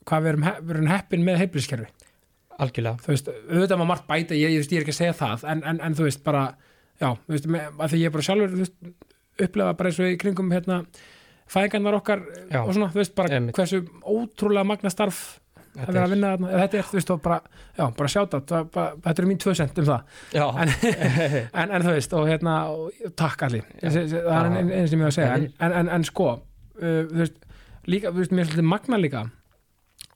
hvað 0.09 0.31
erum 0.33 0.91
heppin 0.91 1.27
með 1.27 1.43
heilbriðiskerfi 1.45 1.91
algjörlega. 2.65 3.05
Þú 3.05 3.13
veist, 3.15 3.31
auðvitað 3.51 3.81
maður 3.81 3.91
margt 3.93 4.09
bæta 4.11 4.39
ég, 4.39 4.57
ég, 4.57 4.67
ég 4.67 4.81
er 4.81 4.85
ekki 4.85 4.95
að 4.95 5.01
segja 5.01 5.17
það, 5.21 5.47
en, 5.53 5.63
en, 5.71 5.81
en 5.87 5.97
þú 5.99 6.07
veist 6.09 6.25
bara, 6.27 6.45
já, 7.01 7.09
þú 7.27 7.37
veist, 7.37 7.49
með, 7.57 7.69
að 7.77 7.95
því 7.95 8.03
ég 8.05 8.15
bara 8.17 8.27
sjálfur 8.29 8.57
veist, 8.61 8.77
upplefa 9.41 9.77
bara 9.79 9.93
eins 9.93 10.01
og 10.01 10.11
í 10.11 10.19
kringum 10.21 10.53
hérna, 10.55 10.81
fæðingarnar 11.51 11.99
okkar 11.99 12.25
Já. 12.51 12.61
og 12.63 12.75
svona, 12.77 12.91
þú 12.93 13.01
veist, 13.01 13.15
bara 13.19 13.39
Einmitt. 13.39 13.57
hversu 13.59 13.81
ótrúlega 14.05 14.69
magna 14.69 14.93
starf 14.93 15.23
að 15.71 15.93
vera 15.95 16.05
að 16.05 16.13
vinna 16.15 16.31
þarna, 16.35 16.53
þetta 16.65 16.79
er, 16.79 16.87
þú 16.91 16.99
veist, 16.99 17.11
og 17.15 17.21
bara 17.25 17.39
já, 17.79 17.85
bara 17.97 18.11
sjáta, 18.11 18.41
þetta 18.43 19.15
eru 19.15 19.29
mín 19.31 19.41
tvö 19.41 19.55
cent 19.59 19.81
um 19.81 19.89
það, 19.89 20.15
en, 20.35 20.73
en, 21.63 21.75
en 21.79 21.85
þú 21.87 21.95
veist, 21.97 22.17
og 22.19 22.31
hérna, 22.31 22.55
og, 22.75 23.03
takk 23.19 23.45
allir 23.47 23.67
það 23.81 24.01
er 24.03 24.49
einn 24.51 24.73
ein 24.75 24.91
sem 24.91 24.99
ég 24.99 25.07
var 25.07 25.13
að 25.13 25.19
segja. 25.19 25.37
En, 25.37 25.47
en, 25.59 25.77
en, 25.83 25.93
en 25.97 26.07
sko, 26.07 26.33
uh, 26.37 27.03
þú 27.11 27.23
veist 27.23 27.39
líka, 27.91 28.11
þú 28.11 28.25
veist, 28.25 28.35
mér 28.35 28.45
er 28.45 28.51
svolítið 28.51 28.71
magna 28.75 29.01
líka 29.01 29.25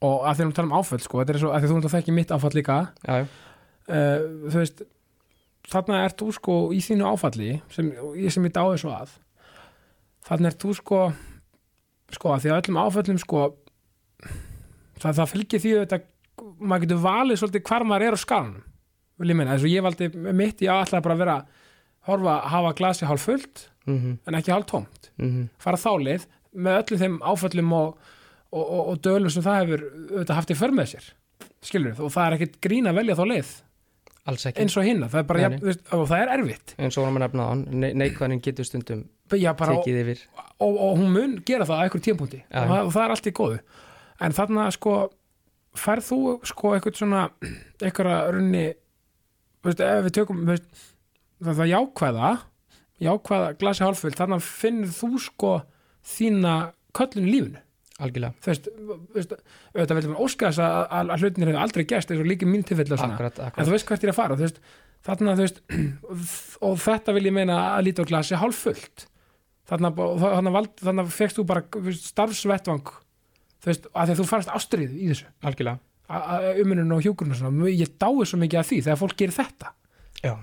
og 0.04 0.24
að 0.28 0.38
því 0.38 0.44
að 0.44 0.50
við 0.50 0.56
tala 0.58 0.70
um 0.70 0.78
áföll, 0.78 1.02
sko, 1.04 1.20
þetta 1.20 1.34
er 1.34 1.40
svo 1.42 1.52
að 1.52 1.62
því 1.62 1.70
þú 1.70 1.76
náttúrulega 1.78 1.96
þekki 1.98 2.16
mitt 2.16 2.34
áfall 2.34 2.54
líka. 2.54 2.78
Uh, 3.08 4.24
þú 4.48 4.56
veist 4.60 4.82
þarna 5.72 6.00
ert 6.04 6.18
þú 6.20 6.30
sko 6.36 6.56
í 6.76 6.80
þínu 6.84 7.06
áfalli 7.08 7.52
sem 7.72 7.92
ég 8.20 8.32
sem 8.34 8.48
ég 8.48 8.54
dáði 8.56 8.82
svo 8.84 8.92
að. 8.96 9.14
Þarna 10.24 10.50
ert 10.52 10.64
þú 10.64 10.76
sko 10.78 11.04
sko 12.14 12.34
að 12.34 12.44
því 12.44 12.52
að 12.52 12.60
öllum 12.60 12.80
áföllum 12.84 13.20
sko 13.22 13.42
það, 15.00 15.10
það 15.10 15.30
fylgir 15.32 15.62
því 15.62 15.74
að 15.82 16.06
maður 16.58 16.86
getur 16.86 17.02
valið 17.04 17.40
svolítið 17.40 17.66
hvar 17.68 17.86
maður 17.88 18.06
er 18.06 18.16
á 18.16 18.20
skalanum 18.20 18.64
vil 19.20 19.30
ég 19.30 19.38
meina, 19.38 19.54
þess 19.54 19.66
að 19.68 19.74
ég 19.74 19.86
valdi 19.86 20.08
mitt 20.34 20.64
ég 20.64 20.74
ætlaði 20.74 21.06
bara 21.06 21.14
að 21.14 21.22
vera 21.22 21.36
horfa, 22.08 22.34
hafa 22.50 22.72
glasi 22.78 23.08
hálf 23.08 23.26
fullt 23.28 23.66
mhm, 23.86 24.16
en 24.26 24.38
ekki 24.38 24.54
hálf 24.54 24.68
tómt 24.70 25.10
mhm. 25.20 25.48
Fara 25.62 25.80
þá 25.80 25.92
leið 26.02 26.26
með 26.54 26.80
öllum 26.80 27.02
þeim 27.02 27.18
áföllum 27.22 27.74
og, 27.78 28.10
og, 28.54 28.64
og, 28.64 28.82
og 28.94 28.98
dölum 29.04 29.32
sem 29.34 29.44
það 29.44 29.60
hefur 29.64 29.84
auðvitað 29.90 30.38
haft 30.38 30.52
í 30.54 30.58
för 30.62 30.74
með 30.78 30.90
sér 30.94 31.10
skilur 31.64 32.00
og 32.04 32.12
það 32.14 32.26
er 32.30 32.36
ekkit 32.38 32.58
grín 32.64 32.86
að 32.90 32.98
velja 33.00 33.14
þá 33.18 33.24
leið. 33.30 33.52
Alls 34.24 34.46
ekki, 34.48 34.62
eins 34.64 34.74
og 34.80 34.84
hinna, 34.86 35.06
það 35.12 35.20
er 35.20 35.26
bara, 35.28 35.40
jafn, 35.42 35.72
og 35.98 36.02
það 36.08 36.22
er 36.22 36.30
erfitt. 36.38 36.74
Eins 36.80 36.96
og 36.96 37.02
vorum 37.04 37.18
að 37.18 37.22
nefna 37.26 37.44
á 37.44 37.48
hann 37.50 37.64
neikvæðin 38.00 38.40
getur 38.44 38.68
stundum 38.68 39.02
Já, 39.36 39.50
bara, 39.56 39.74
tekið 39.80 39.98
yfir. 40.00 40.22
og, 40.64 40.78
og 40.86 40.94
hún 41.00 41.10
mun 41.12 41.34
gera 41.44 41.66
það 41.68 41.80
á 41.80 41.84
einhver 41.84 42.04
tímpúnti 42.04 42.40
Já. 42.40 42.62
og, 42.62 42.92
það- 42.94 43.04
er 43.04 43.14
allt 43.16 43.28
í 43.28 43.34
góðu. 43.36 43.58
En 44.24 44.36
þarna 44.36 44.64
sko 44.76 44.94
færð 45.76 46.08
þú 46.08 46.18
sko 46.48 46.72
eitthvað 46.76 47.00
svona 47.00 47.22
eitthvað 47.82 48.32
runni 48.36 48.64
veist, 49.64 49.80
ef 49.84 50.04
við 50.06 50.16
tökum 50.20 50.44
veist, 50.48 50.68
það, 51.42 51.58
það 51.60 51.72
jákvæða 51.72 52.32
jákvæða 53.04 53.52
glasi 53.60 53.84
hálföld 53.84 54.18
þarna 54.20 54.38
finnur 54.44 54.92
þú 54.94 55.10
sko 55.24 55.54
þína 56.14 56.54
köllun 56.96 57.28
í 57.28 57.32
lífinu 57.34 57.63
algjörlega, 58.02 58.34
þú 58.42 58.50
veist, 58.50 58.70
þú 58.74 58.96
veist 59.14 59.34
auðvitað 59.36 59.98
veldum 60.00 60.16
óska 60.24 60.50
þess 60.50 60.64
að, 60.64 60.78
að, 60.98 61.12
að 61.14 61.24
hlutinir 61.24 61.50
hefur 61.52 61.62
aldrei 61.62 61.84
gæst 61.92 62.10
eins 62.10 62.22
og 62.24 62.30
líka 62.30 62.48
mín 62.48 62.64
akkurat, 62.66 63.38
en 63.46 63.68
þú 63.68 63.74
veist 63.76 63.86
hvert 63.90 64.02
ég 64.02 64.10
er 64.10 64.14
að 64.14 64.18
fara 64.18 64.38
veist, 64.40 64.60
þarna, 65.06 65.36
veist, 65.38 65.62
og 66.66 66.78
þetta 66.82 67.14
vil 67.14 67.28
ég 67.28 67.36
meina 67.36 67.60
að 67.76 67.86
líta 67.86 68.02
á 68.02 68.10
glasi 68.10 68.40
hálf 68.40 68.64
fullt 68.66 69.06
þarna, 69.70 69.92
þarna, 69.94 70.62
þarna 70.82 71.06
fegst 71.14 71.38
þú 71.38 71.46
bara 71.48 71.64
starfsvettvang 72.00 72.94
þú 73.64 73.72
veist, 73.72 73.88
að 73.92 74.10
því 74.10 74.14
að 74.14 74.20
þú 74.20 74.26
farast 74.28 74.52
ástrið 74.52 74.92
í 74.94 75.08
þessu. 75.10 75.30
Algjörlega. 75.48 75.80
Umunum 76.60 76.92
og 76.98 77.06
svona 77.38 77.70
ég 77.72 77.94
dái 77.96 78.26
svo 78.28 78.40
mikið 78.40 78.60
að 78.60 78.68
því 78.70 78.80
þegar 78.84 79.00
fólk 79.00 79.16
gerir 79.20 79.36
þetta. 79.38 79.72
Já, 80.20 80.34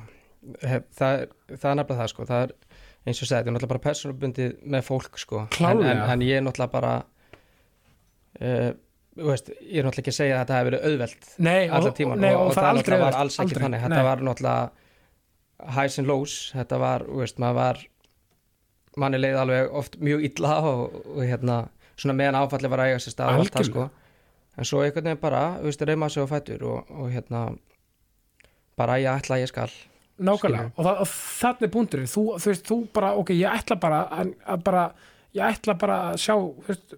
hef, 0.65 0.87
það, 0.97 1.25
það 1.53 1.67
er 1.71 1.77
nefnilega 1.77 1.99
það 1.99 2.11
sko, 2.13 2.27
það 2.31 2.45
er 2.45 2.55
eins 3.01 3.21
og 3.21 3.29
segið, 3.29 3.37
þetta 3.37 3.51
er 3.51 3.55
náttúrulega 3.55 3.73
bara 3.73 3.83
persónubundið 3.85 4.55
með 4.73 4.87
fólk 4.87 5.21
sko, 5.21 5.43
en, 5.61 5.83
en, 5.85 6.01
en 6.15 6.25
ég 6.25 6.39
er 6.39 6.45
náttúrulega 6.45 6.73
bara 6.73 6.95
uh, 8.39 8.69
veist, 9.27 9.51
ég 9.59 9.81
er 9.81 9.87
náttúrulega 9.87 10.03
ekki 10.03 10.13
að 10.13 10.19
segja 10.19 10.37
að 10.37 10.43
þetta 10.43 10.59
hefur 10.59 10.69
verið 10.71 10.85
auðvelt 10.89 11.31
nei, 11.37 11.61
allan 11.67 11.91
og, 11.91 11.97
tíman 11.97 12.21
nei, 12.23 12.31
og, 12.31 12.41
og, 12.41 12.51
og 12.51 12.57
það 12.57 12.81
það 12.87 13.03
var 13.03 13.19
alls 13.23 13.37
ekki 13.37 13.47
aldrei. 13.47 13.63
þannig, 13.65 13.81
Nei. 13.81 13.87
þetta 13.87 14.05
var 14.07 14.23
náttúrulega 14.27 15.73
highs 15.77 15.99
and 16.01 16.09
lows, 16.09 16.35
þetta 16.55 16.81
var, 16.81 17.05
veist, 17.21 17.41
maður 17.41 17.59
var 17.59 17.81
manni 19.01 19.19
leið 19.21 19.39
alveg 19.41 19.75
oft 19.81 19.97
mjög 20.03 20.25
illa 20.27 20.55
og, 20.67 20.95
og 21.15 21.21
hérna, 21.23 21.57
svona 21.95 22.17
meðan 22.17 22.39
áfalli 22.41 22.71
var 22.71 22.83
að 22.83 22.91
eiga 22.91 23.03
sér 23.03 23.15
stað 23.15 23.35
og 23.35 23.43
allt 23.43 23.57
það 23.57 23.69
sko. 23.69 23.85
En 24.59 24.67
svo 24.67 24.81
einhvern 24.83 25.07
veginn 25.07 25.21
bara, 25.21 25.43
veist, 25.63 25.83
reyma 25.87 26.09
sig 26.11 26.25
á 26.25 26.27
fætur 26.27 26.65
og, 26.67 26.89
og 26.91 27.07
hérna 27.13 27.45
bara 28.79 28.97
ég 28.99 29.11
ætla 29.13 29.37
að 29.37 29.45
ég 29.45 29.51
skal 29.51 29.71
nákvæmlega, 30.21 30.71
og, 30.75 30.83
það, 30.85 30.99
og 31.03 31.13
þannig 31.13 31.71
punkturinn. 31.73 32.09
Þú, 32.11 32.25
þú 32.41 32.51
veist, 32.51 32.67
þú 32.67 32.77
bara, 32.93 33.13
ok, 33.21 33.31
ég 33.37 33.55
ætla 33.61 33.77
bara 33.81 34.01
að, 34.19 34.33
að 34.53 34.65
bara, 34.67 34.83
ég 35.37 35.43
ætla 35.47 35.77
bara 35.79 35.99
að 36.11 36.19
sjá 36.25 36.35
veist, 36.67 36.95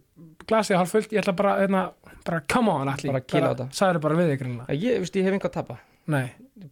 glasið 0.49 0.79
hálf 0.79 0.93
fullt 0.95 1.13
ég 1.13 1.23
ætla 1.23 1.36
bara, 1.38 1.55
hérna, 1.61 1.84
bara 2.25 2.41
come 2.49 2.71
on 2.73 2.91
allir, 2.93 3.13
Bara 3.13 3.25
kýla 3.27 3.51
á 3.51 3.53
þetta. 3.53 3.67
sagður 3.79 4.01
bara 4.07 4.19
við 4.19 4.34
ykkur 4.38 4.51
ég, 4.73 4.97
þú 4.97 5.05
veist, 5.05 5.19
ég 5.19 5.27
hef 5.27 5.38
enga 5.38 5.49
að 5.51 5.57
tapa. 5.59 5.79
Nei, 6.13 6.25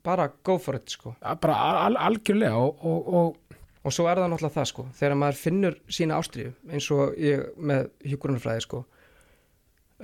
bara 0.03 0.27
go 0.43 0.57
for 0.59 0.75
it 0.75 0.89
sko. 0.91 1.15
Bara 1.21 1.55
al, 1.85 1.95
algjörlega 2.09 2.57
og, 2.59 2.83
og, 2.85 3.13
og 3.21 3.51
og 3.81 3.93
svo 3.95 4.05
er 4.05 4.19
það 4.21 4.29
náttúrulega 4.29 4.57
það 4.59 4.67
sko 4.69 4.83
þegar 4.93 5.15
maður 5.17 5.37
finnur 5.41 5.77
sína 5.89 6.17
ástriðu 6.21 6.51
eins 6.69 6.87
og 6.93 7.15
ég 7.17 7.47
með 7.57 7.87
hjúkurunarfræði 8.11 8.61
sko 8.67 8.81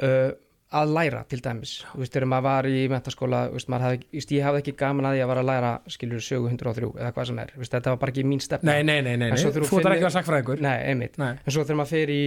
uh, 0.01 0.31
að 0.75 0.89
læra 0.91 1.21
til 1.31 1.39
dæmis. 1.39 1.73
Þú 1.93 2.01
veist, 2.01 2.11
þegar 2.11 2.27
maður 2.27 2.45
var 2.47 2.67
í 2.67 2.79
mentaskóla 2.91 3.41
veist, 3.53 3.69
hafði, 3.71 4.01
veist, 4.11 4.31
ég 4.35 4.43
hafði 4.43 4.61
ekki 4.63 4.73
gaman 4.81 5.07
að 5.07 5.21
að 5.23 5.29
vara 5.31 5.43
að 5.43 5.47
læra 5.47 5.69
skilur 5.93 6.23
sögu 6.23 6.49
103 6.51 6.89
eða 6.97 7.11
hvað 7.15 7.29
sem 7.29 7.39
er. 7.39 7.53
Veist, 7.55 7.71
þetta 7.77 7.93
var 7.93 8.01
bara 8.01 8.13
ekki 8.13 8.25
mín 8.27 8.43
stefna. 8.43 8.73
Nei, 8.73 8.83
nei, 8.83 8.99
nei, 9.05 9.15
nei, 9.21 9.29
þú 9.31 9.53
þarf 9.55 9.71
finnur- 9.71 9.95
ekki 9.95 10.03
að 10.03 10.07
vera 10.09 10.15
sakfræðingur 10.17 10.63
nei, 10.65 10.75
einmitt. 10.91 11.17
Nei, 11.21 11.31
en 11.39 11.55
svo 11.55 11.63
þegar 11.63 11.79
maður 11.79 11.93
fer 11.95 12.11
í 12.11 12.21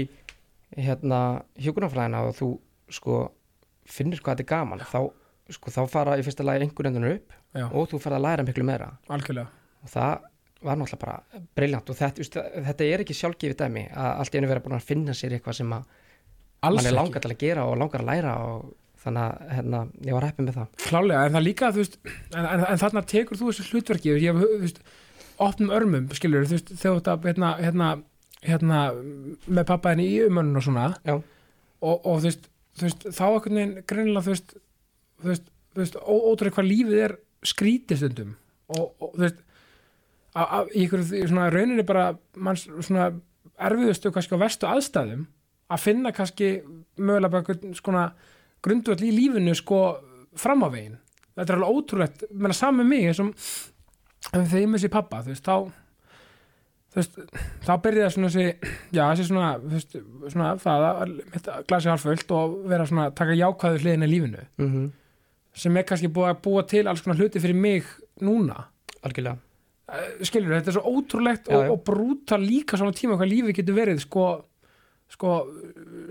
hérna 0.80 1.20
hjúkurunarfræðina 1.60 2.24
og 2.30 2.36
þú 2.38 2.50
sko 2.96 3.20
finnur 3.90 4.22
hvað 4.22 4.38
þetta 4.38 4.46
er 4.46 4.50
gaman 4.54 4.84
þá, 4.86 5.00
sko, 5.50 5.72
þá 5.74 5.80
fara 5.90 6.18
í 6.18 6.24
fyrsta 6.24 6.46
lagi 6.46 6.64
einhvern 6.64 6.94
endur 6.94 7.16
upp 7.16 7.32
já, 7.58 7.66
og 7.68 7.88
þú 7.90 8.00
fara 8.00 8.16
að 8.20 8.26
læra 8.28 8.46
miklu 8.46 8.64
meira. 8.64 8.92
Algjörlega. 9.10 9.50
Og 9.84 9.90
það 9.92 10.28
var 10.60 10.76
náttúrulega 10.76 11.00
bara 11.00 11.44
briljant 11.56 11.90
og 11.90 11.96
þetta, 11.96 12.44
þetta 12.68 12.84
er 12.86 13.02
ekki 13.04 13.16
sjálfgefið 13.16 13.58
dæmi 13.62 13.84
að 13.90 14.10
allt 14.22 14.34
einu 14.36 14.50
vera 14.50 14.62
búin 14.64 14.76
að 14.76 14.88
finna 14.90 15.12
sér 15.16 15.36
eitthvað 15.36 15.56
sem 15.60 15.72
að 15.72 15.86
alls 16.66 16.80
mann 16.82 16.90
er 16.90 16.96
langar 16.96 17.22
til 17.24 17.32
að 17.34 17.40
gera 17.40 17.64
og 17.70 17.78
langar 17.80 18.02
að 18.04 18.10
læra 18.10 18.34
og 18.46 18.68
þannig 19.00 19.22
að 19.24 19.52
hérna, 19.56 19.78
ég 20.04 20.12
var 20.16 20.26
heppið 20.28 20.46
með 20.50 20.56
það. 20.58 20.66
Klálega, 20.84 21.20
en 21.26 21.36
það 21.38 21.44
líka 21.46 21.70
þú 21.72 21.80
veist, 21.80 21.94
en, 22.36 22.44
en, 22.44 22.64
en 22.68 22.80
þarna 22.82 23.02
tekur 23.08 23.38
þú 23.40 23.48
þessu 23.48 23.68
hlutverki 23.70 24.12
ég 24.12 24.26
hef, 24.28 24.42
þú 24.44 24.58
veist, 24.66 24.80
opnum 25.40 25.70
örmum 25.72 26.10
skilur, 26.18 26.44
þú 26.50 26.58
veist, 26.58 26.72
þegar 26.82 26.98
þetta 27.00 27.14
hérna, 27.30 27.52
hérna, 27.64 27.88
hérna 28.44 28.80
með 29.48 29.64
pappa 29.72 29.94
henni 29.94 30.08
í 30.12 30.18
umönnun 30.26 30.60
og 30.60 30.66
svona 30.66 30.84
og, 31.14 31.94
og 31.96 32.20
þú 32.20 32.26
veist, 32.28 32.50
þú 32.76 32.86
veist 32.90 33.08
þá 33.16 33.24
einhvern 33.30 33.56
veginn 33.62 33.74
greinilega 33.88 34.26
þú 34.28 34.34
veist, 34.34 34.54
þú 35.24 35.32
veist 35.32 35.48
þú 35.70 35.80
veist, 35.84 35.96
ó- 35.96 36.24
ótrúlega 36.34 36.58
hvað 36.58 36.68
lífið 36.74 37.02
er 37.06 37.16
skrítið 37.54 38.02
stundum 38.02 38.36
og, 38.68 38.84
og 39.00 39.14
þú 39.16 39.24
veist 39.24 39.40
að, 40.36 40.44
að, 40.60 40.70
í 40.76 40.84
ykkur 40.84 41.04
svona 41.08 41.48
rauninni 41.56 41.86
bara 41.88 42.04
manns 42.36 42.66
svona 42.84 43.08
erfiðustu 43.60 44.12
kannski 44.12 44.36
á 44.36 44.42
vestu 44.44 44.68
aðstæðum 44.68 45.24
að 45.70 45.82
finna 45.84 46.12
kannski 46.14 46.52
mögulega 46.98 47.74
skona 47.78 48.08
grundvöld 48.64 49.04
í 49.06 49.12
lífinu 49.14 49.54
sko 49.56 49.80
fram 50.38 50.64
á 50.66 50.68
veginn. 50.72 50.98
Þetta 51.36 51.52
er 51.52 51.58
alveg 51.58 51.76
ótrúlegt, 51.76 52.24
menna 52.30 52.56
saman 52.56 52.88
mig 52.88 53.06
eins 53.08 53.20
og 53.22 53.30
þegar 54.30 54.60
ég 54.60 54.72
missi 54.72 54.90
pappa 54.92 55.22
þú 55.24 55.32
veist, 55.32 55.46
þá 55.46 55.70
þú 56.90 57.00
veist, 57.00 57.20
þá 57.66 57.72
byrjaði 57.84 58.14
svona 58.14 58.30
þessi, 58.34 58.72
já, 58.90 59.02
þessi 59.04 59.26
svona, 59.28 59.50
þú 59.62 59.74
veist, 59.76 60.00
svona 60.34 60.48
það 60.60 60.86
að 60.90 61.60
glasi 61.70 61.92
halvföld 61.92 62.34
og 62.36 62.56
vera 62.72 62.88
svona 62.90 63.10
taka 63.16 63.38
jákvæðu 63.38 63.84
hliðina 63.84 64.08
í 64.08 64.14
lífinu. 64.14 64.48
Mm 64.58 64.72
-hmm. 64.72 64.90
sem 65.54 65.76
er 65.76 65.82
kannski 65.82 66.08
búið 66.08 66.30
að 66.30 66.42
búa 66.42 66.66
til 66.66 66.88
alls 66.88 67.02
konar 67.02 67.18
hluti 67.18 67.40
fyrir 67.40 67.54
mig 67.54 67.84
núna. 68.20 68.66
Algjörlega. 69.02 69.38
Eh, 69.90 70.24
skilur 70.26 70.54
þetta 70.54 70.70
er 70.70 70.76
svo 70.76 70.86
ótrúlegt 70.86 71.48
Já, 71.48 71.56
og, 71.56 71.70
og 71.72 71.84
brúta 71.84 72.38
líka 72.38 72.78
svona 72.78 72.94
tíma 72.94 73.16
hvað 73.18 73.32
lífið 73.32 73.56
getur 73.58 73.74
verið 73.74 73.98
sko, 74.04 74.44
sko 75.10 75.34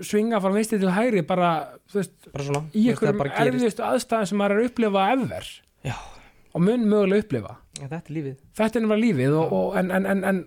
svinga 0.06 0.40
frá 0.42 0.52
vinstri 0.54 0.78
til 0.82 0.92
hægri 0.94 1.22
bara 1.26 1.50
þú 1.90 1.98
veist, 2.00 2.14
bara 2.34 2.62
í 2.76 2.86
einhverjum 2.92 3.22
erfiðustu 3.46 3.84
aðstæðum 3.86 4.28
sem 4.30 4.40
maður 4.40 4.56
er 4.56 4.62
að 4.62 4.68
upplifa 4.70 5.04
ever. 5.14 5.50
Já, 5.88 5.96
og 6.54 6.64
mun 6.66 6.84
mögulega 6.90 7.24
upplifa. 7.24 7.56
Ja, 7.80 7.88
þetta 7.88 8.02
er 8.10 8.16
lífið. 8.18 8.38
Þetta 8.60 8.80
er 8.82 9.02
lífið 9.04 9.36
og, 9.40 9.52
og, 9.56 9.76
en, 9.80 9.90
en, 9.96 10.06
en, 10.14 10.24
en 10.30 10.40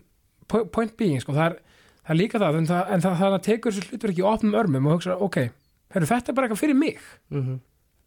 po- 0.48 0.66
point 0.70 0.96
being 1.00 1.22
sko, 1.24 1.34
það, 1.38 1.54
er, 1.56 1.84
það 2.06 2.16
er 2.16 2.20
líka 2.22 2.42
það 2.44 2.58
en 2.62 2.70
það, 2.70 2.92
en 2.98 3.06
það, 3.08 3.20
það 3.26 3.38
tekur 3.50 3.74
þessu 3.78 3.90
hlutur 3.92 4.14
ekki 4.14 4.26
opnum 4.30 4.58
örmum 4.62 4.90
og 4.92 4.98
hugsa, 5.00 5.18
ok, 5.18 5.40
heru, 5.96 6.10
þetta 6.14 6.30
er 6.32 6.38
bara 6.38 6.50
eitthvað 6.50 6.64
fyrir 6.66 6.80
mig. 6.86 7.00
Mm 7.34 7.62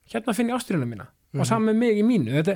hérna 0.06 0.30
finn 0.38 0.46
ég 0.52 0.54
ástyrjuna 0.54 0.86
mína 0.86 1.08
Mhm. 1.34 1.40
og 1.42 1.46
saman 1.48 1.66
með 1.74 1.78
mig 1.80 1.96
í 1.98 2.02
mínu. 2.06 2.30
Þetta, 2.38 2.52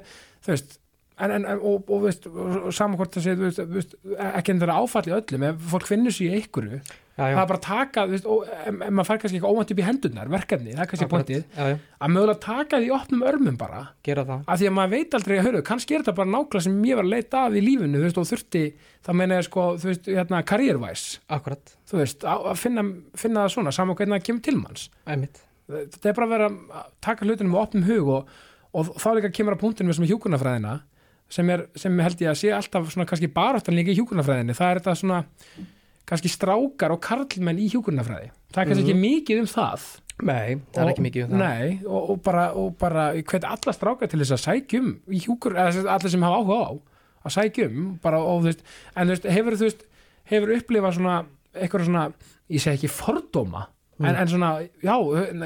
þú 0.46 0.50
veist 0.52 0.76
en, 1.18 1.32
en, 1.34 1.46
og, 1.58 1.88
og, 1.90 2.04
og, 2.06 2.52
og 2.68 2.72
saman 2.72 2.94
hvort 2.96 3.16
það 3.16 3.24
sé 3.24 3.32
þú 3.34 3.42
veist, 3.48 3.58
þú 3.58 3.74
veist, 3.74 3.96
ekki 4.38 4.52
en 4.54 4.60
það 4.62 4.68
er 4.68 4.72
áfall 4.76 5.08
í 5.10 5.14
öllum 5.16 5.46
ef 5.48 5.64
fólk 5.72 5.88
finnur 5.90 6.14
sér 6.14 6.30
í 6.30 6.38
einhverju 6.38 6.78
já, 6.78 6.78
já, 6.78 7.09
það 7.20 7.40
er 7.42 7.48
bara 7.50 7.58
að 7.60 7.64
taka, 7.66 8.04
veist, 8.10 8.26
og, 8.30 8.44
ef, 8.48 8.68
ef 8.70 8.90
maður 8.90 9.08
fær 9.10 9.20
kannski 9.22 9.38
ekki 9.40 9.50
óvænt 9.50 9.72
upp 9.74 9.80
í 9.82 9.86
hendurnar, 9.86 10.30
verkefni, 10.32 10.72
það 10.76 10.84
er 10.84 10.90
kannski 10.90 11.08
pointið, 11.12 11.42
að 12.00 12.14
mögulega 12.14 12.40
taka 12.44 12.80
því 12.82 12.88
opnum 12.96 13.24
örmum 13.30 13.56
bara, 13.60 13.82
af 14.46 14.60
því 14.60 14.66
að 14.70 14.74
maður 14.78 14.94
veit 14.96 15.16
aldrei 15.18 15.36
hörru, 15.44 15.62
kannski 15.70 15.94
er 15.96 16.04
þetta 16.04 16.16
bara 16.20 16.32
nákvæmlega 16.34 16.64
sem 16.66 16.80
ég 16.88 17.00
var 17.00 17.06
að 17.06 17.14
leita 17.14 17.44
að 17.46 17.58
í 17.60 17.64
lífinu, 17.66 18.02
veist, 18.04 18.18
og 18.22 18.28
þurfti 18.30 18.64
það 19.06 19.20
meina 19.20 19.38
ég 19.40 19.46
sko, 19.48 19.66
hérna, 20.08 20.42
veist, 22.00 22.24
að 22.26 22.50
að 22.52 22.58
finna, 22.60 22.84
finna 23.18 23.46
það 23.46 23.54
svona 23.56 23.72
saman 23.74 23.96
hvernig 23.98 24.20
það 24.20 24.26
kemur 24.28 24.44
til 24.46 24.56
manns. 24.60 24.88
Þetta 25.70 26.10
er 26.10 26.14
bara 26.16 26.26
að 26.26 26.32
vera 26.34 26.46
að 26.50 26.86
taka 27.06 27.26
hlutinu 27.26 27.50
með 27.52 27.60
opnum 27.64 27.84
hug 27.86 28.08
og, 28.16 28.30
og 28.74 28.94
þá 28.98 29.08
líka 29.18 29.30
kemur 29.34 29.54
að 29.56 29.62
punktinu 29.64 29.94
sem 29.94 30.06
er 30.06 30.10
hjúkunarfræðina 30.12 30.72
sem, 31.30 31.50
er, 31.54 31.66
sem 31.78 32.00
held 32.02 32.22
ég 32.24 32.32
að 32.32 32.38
sé 32.40 32.50
alltaf 32.54 32.88
svona 32.90 33.06
kannski 33.06 33.30
baráttan 33.30 33.76
líka 33.78 33.92
í 33.92 33.98
hjúkunarfræðinni 34.00 34.56
það 34.58 34.72
er 34.72 34.80
þetta 34.80 34.96
svona 34.98 35.20
kannski 36.10 36.30
strákar 36.32 36.94
og 36.94 37.00
karlmenn 37.04 37.60
í 37.62 37.70
hjúkunarfræði 37.72 38.30
það 38.50 38.62
er 38.62 38.70
kannski 38.70 38.86
ekki 38.86 39.00
mikið 39.00 39.42
um 39.42 39.50
það. 39.50 39.88
Nei, 40.20 40.60
það 40.74 40.82
er 40.82 40.92
ekki 40.92 41.04
mikið 41.06 41.24
um 41.24 41.30
það. 41.32 41.42
nei, 41.42 41.74
og, 41.86 42.08
og 42.12 42.22
bara, 42.26 42.46
bara 42.80 43.04
hvet 43.16 43.46
alla 43.48 43.74
strákar 43.74 44.10
til 44.10 44.20
þess 44.20 44.36
að 44.36 44.42
sækjum 44.44 44.88
í 45.08 45.20
hjúkur, 45.24 45.56
eða 45.56 45.84
allir 45.94 46.12
sem 46.12 46.26
hafa 46.26 46.40
áhuga 46.42 46.58
á 46.60 46.72
að 47.20 47.34
sækjum, 47.36 47.78
bara 48.04 48.20
og 48.20 48.42
þú 48.42 48.50
veist 48.50 48.64
en 48.94 49.08
þú 49.08 49.14
veist, 49.14 49.28
hefur 49.36 49.56
þú 49.60 49.68
veist, 49.68 49.84
hefur 50.32 50.54
upplifað 50.56 50.96
svona, 50.98 51.16
eitthvað 51.54 51.86
svona, 51.88 52.04
ég 52.52 52.64
segi 52.64 52.80
ekki 52.80 52.92
fordóma, 52.92 53.66
en, 54.00 54.12
en 54.12 54.30
svona 54.32 54.50
já, 54.60 54.94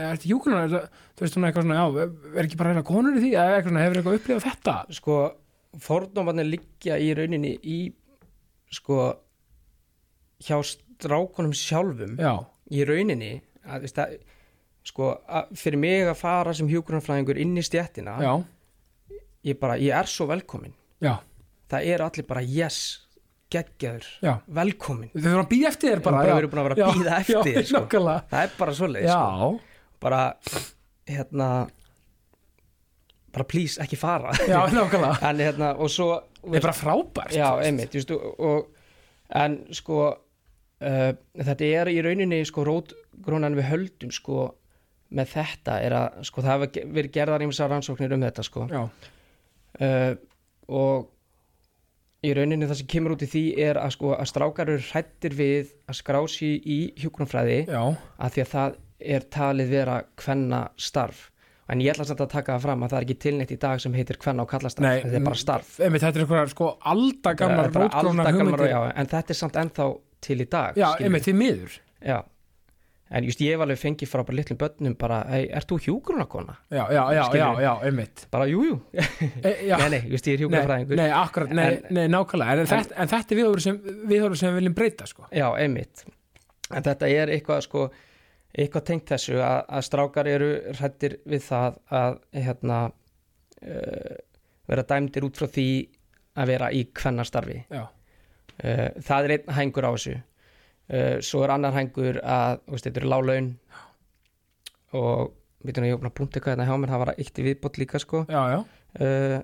ertu 0.08 0.30
hjúkunar, 0.32 0.74
þú 1.14 1.24
veist 1.26 1.38
svona 1.38 1.50
eitthvað 1.50 1.68
svona, 1.68 1.78
já, 1.78 2.10
er 2.34 2.48
ekki 2.48 2.60
bara 2.60 2.74
reyna 2.74 2.86
konur 2.86 3.18
í 3.18 3.22
því 3.22 3.32
eða 3.34 3.56
eitthvað 3.58 3.72
svona, 3.72 3.84
hefur 3.86 4.00
eitthvað 4.00 4.18
upplifað 4.20 4.46
þetta? 4.48 4.76
Sko, 4.98 5.20
fordómarnir 5.84 6.50
liggja 6.50 6.98
í 7.02 7.10
rauninni 7.18 7.56
í 7.62 7.78
sko 8.74 9.00
hjá 10.42 10.58
strákunum 10.66 11.54
sjálfum 11.56 12.16
já, 12.18 12.32
í 12.72 12.84
rauninni 12.86 13.34
að, 13.64 13.84
veist, 13.86 14.00
að, 14.00 14.16
sko, 14.86 15.12
að, 15.28 15.54
fyrir 15.60 15.80
mig 15.80 16.08
að 16.08 16.18
fara 16.20 16.54
sem 16.56 16.68
hjúgrunarfræðingur 16.70 17.40
inn 17.44 17.54
í 17.60 17.64
stjættina 17.64 18.16
já, 18.22 18.32
ég 19.50 19.60
bara, 19.60 19.78
ég 19.80 19.94
er 19.96 20.10
svo 20.10 20.28
velkomin 20.30 20.74
já, 21.04 21.16
það 21.70 21.88
eru 21.94 22.08
allir 22.08 22.28
bara 22.28 22.44
yes 22.44 22.82
geggjaður, 23.54 24.06
velkomin 24.50 25.12
þau 25.12 25.20
þurfum 25.20 25.44
að 25.44 25.50
býða 25.52 25.70
eftir 25.70 25.92
þér 25.92 26.02
bara, 26.02 26.22
bara, 26.50 26.66
vera 26.66 26.78
Já, 26.80 26.86
að 26.90 27.10
eftir 27.20 27.66
sko. 27.68 27.84
það 27.92 28.38
er 28.40 28.54
bara 28.58 28.74
svoleið 28.74 29.08
sko. 29.10 29.18
já, 29.20 29.80
bara 30.02 30.22
hérna 31.06 31.48
bara 33.34 33.46
please 33.50 33.82
ekki 33.82 33.98
fara. 33.98 34.30
En 35.28 35.42
hérna 35.42 35.74
og 35.74 35.90
svo 35.92 36.08
það 36.44 36.58
er 36.58 36.64
bara 36.66 36.76
frábært 36.76 37.34
já, 37.34 37.48
veist. 37.58 37.66
einmitt 37.66 38.12
og, 38.14 38.26
og, 38.38 38.68
en 39.34 39.58
sko 39.74 40.00
uh, 40.82 41.10
þetta 41.38 41.70
er 41.80 41.90
í 41.92 41.98
rauninni 42.04 42.42
sko 42.48 42.66
rótgrónan 42.66 43.56
við 43.58 43.68
höldum 43.70 44.14
sko 44.14 44.52
með 45.14 45.34
þetta 45.36 45.80
er 45.84 45.94
að 45.98 46.22
sko 46.26 46.42
það 46.42 46.54
hafa 46.54 46.86
verið 46.96 47.12
gerðar 47.14 47.44
ímsa 47.46 47.68
rannsóknir 47.70 48.14
um 48.16 48.24
þetta 48.24 48.44
sko. 48.46 48.64
Uh, 49.78 50.14
og 50.74 51.10
í 52.24 52.32
rauninni 52.34 52.66
það 52.68 52.80
sem 52.80 52.88
kemur 52.90 53.14
út 53.14 53.26
í 53.26 53.28
því 53.30 53.44
er 53.66 53.78
að 53.80 53.92
sko 53.98 54.14
að 54.16 54.30
strákar 54.30 54.72
eru 54.72 54.86
hrættir 54.88 55.36
við 55.36 55.74
að 55.90 55.98
skrá 56.00 56.20
sig 56.30 56.64
í 56.64 56.78
hjúgrunfræði 57.02 57.60
já, 57.68 57.82
að 57.92 58.34
því 58.36 58.44
að 58.44 58.50
það 58.54 58.80
er 59.14 59.26
talið 59.36 59.72
vera 59.74 59.96
kvenna 60.16 60.60
starf 60.80 61.26
en 61.72 61.80
ég 61.80 61.94
ætla 61.94 62.06
samt 62.08 62.22
að 62.24 62.32
taka 62.32 62.56
það 62.56 62.64
fram 62.66 62.84
að 62.84 62.92
það 62.92 62.98
er 62.98 63.06
ekki 63.06 63.18
tilnætt 63.24 63.52
í 63.54 63.60
dag 63.60 63.82
sem 63.82 63.94
heitir 63.96 64.18
kvenna 64.20 64.44
og 64.44 64.50
kallastarf 64.50 64.84
Nei, 64.84 65.02
þetta 65.04 65.20
er 65.20 65.26
bara 65.28 65.40
starf. 65.40 65.70
einmitt, 65.80 66.04
þetta 66.04 66.20
er 66.20 66.24
eitthvað 66.24 66.50
sko 66.52 66.70
aldagamlar 66.92 67.70
rótgrónar 67.72 68.32
hugmyndir. 68.32 68.72
já, 68.72 68.80
en 68.92 69.12
þetta 69.12 69.34
er 69.34 69.40
samt 69.40 69.60
ennþá 69.62 69.86
til 70.24 70.38
í 70.42 70.46
dag 70.50 70.78
já, 70.80 70.88
einmitt, 71.00 71.26
því 71.28 71.34
miður. 71.40 71.74
Við. 71.74 72.08
já. 72.10 72.18
en 73.14 73.26
just 73.28 73.42
ég 73.44 73.54
hef 73.54 73.62
alveg 73.62 73.78
fengið 73.78 74.10
frá 74.10 74.22
bara 74.24 74.38
litlum 74.40 74.58
börnum 74.58 74.94
bara, 74.98 75.18
hey, 75.30 75.44
ert 75.54 75.68
þú 75.70 75.78
hjúgrunarkona? 75.84 76.56
já, 76.72 76.82
já, 76.96 77.02
já, 77.14 77.24
já, 77.38 77.48
já, 77.62 77.72
einmitt. 77.86 78.24
Bara, 78.32 78.48
jú, 78.50 78.64
jú. 78.66 78.78
E, 78.96 79.52
já, 79.68 79.76
nei, 79.84 79.90
nei, 79.98 80.00
just 80.14 80.26
ég 80.26 80.38
er 80.38 80.42
hjúgrunarfræðingur 80.46 80.98
nei, 80.98 81.10
akkurat, 81.14 81.52
nei, 81.54 81.66
En- 81.76 81.94
nei, 82.00 82.08
nákvæmlega. 82.10 82.56
En, 82.56 82.64
en, 82.64 82.72
þetta, 82.72 82.98
en 83.04 83.12
þetta 83.12 83.36
er 83.36 83.40
viðhorfur 83.42 83.66
sem, 83.68 83.78
viðhorfur 84.10 84.40
sem 84.40 84.50
við 84.50 84.60
viljum 84.62 84.76
breyta 84.80 85.06
sko. 85.10 85.28
já, 85.30 85.46
einmitt. 85.60 86.04
En 86.74 86.82
þetta 86.88 87.12
er 87.12 87.32
eitthvað 87.36 87.62
sko 87.68 87.86
eitthvað 88.54 88.84
tengt 88.88 89.10
þessu 89.10 89.38
að, 89.42 89.58
að 89.76 89.84
strákar 89.88 90.28
eru 90.30 90.50
hrættir 90.78 91.16
við 91.28 91.42
það 91.48 91.78
að 92.00 92.18
hérna 92.46 92.78
uh, 92.88 94.14
vera 94.70 94.84
dæmdir 94.88 95.26
út 95.26 95.38
frá 95.40 95.48
því 95.50 95.66
að 96.38 96.50
vera 96.54 96.68
í 96.74 96.84
kvennastarfi. 96.94 97.60
Já, 97.70 97.84
það 98.58 99.26
er 99.26 99.34
einn 99.36 99.54
hængur 99.58 99.88
á 99.88 99.92
þessu. 99.94 100.18
Uh, 100.84 101.16
svo 101.24 101.40
er 101.46 101.54
annar 101.54 101.72
hængur 101.72 102.18
að 102.20 102.58
veist, 102.68 102.84
þetta 102.84 103.00
eru 103.00 103.08
lálaun 103.08 103.46
og 104.94 105.32
við 105.64 105.72
erum 105.72 105.86
að 105.86 105.88
ég 105.88 105.96
opna 105.96 106.10
punkt 106.12 106.36
eitthvað 106.36 106.52
hérna 106.52 106.66
hjá 106.68 106.76
mér 106.82 106.92
það 106.92 107.02
var 107.02 107.12
eitt 107.14 107.40
í 107.40 107.46
viðbót 107.46 107.80
líka 107.80 108.00
sko. 108.02 108.20
Já, 108.28 108.42
já, 108.52 108.58
uh, 109.00 109.38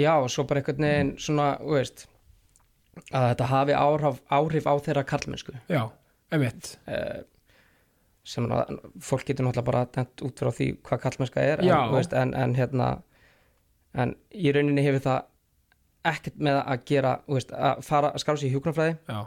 já 0.00 0.12
og 0.14 0.30
svo 0.32 0.46
bara 0.48 0.62
einhvern 0.62 0.88
veginn 0.88 1.12
svona, 1.20 1.50
þú 1.60 1.76
veist 1.76 2.06
að 3.10 3.28
þetta 3.28 3.50
hafi 3.50 3.76
áhrif, 3.76 4.18
áhrif 4.32 4.66
á 4.70 4.74
þeirra 4.88 5.04
karlmennsku. 5.12 5.54
Já, 5.68 5.82
einmitt. 6.32 6.74
Uh, 6.88 7.20
sem 8.24 8.48
að, 8.48 8.78
fólk 9.04 9.28
getur 9.28 9.44
náttúrulega 9.44 9.68
bara 9.68 9.84
dæmt 9.92 10.24
út 10.24 10.40
frá 10.40 10.48
því 10.56 10.70
hvað 10.80 11.02
karlmennska 11.02 11.44
er 11.44 11.60
en, 11.60 11.92
veist, 11.92 12.14
en, 12.16 12.32
en 12.32 12.56
hérna 12.56 12.88
en 14.00 14.14
í 14.32 14.52
rauninni 14.54 14.84
hefur 14.86 15.04
það 15.04 15.26
ekkert 16.10 16.36
með 16.48 16.60
að 16.60 16.84
gera 16.90 17.14
veist, 17.30 17.54
að 17.54 17.82
fara 17.86 18.12
að 18.12 18.22
skrá 18.24 18.36
sig 18.36 18.50
í 18.50 18.54
hjúknarfræði 18.54 18.94
já, 19.08 19.18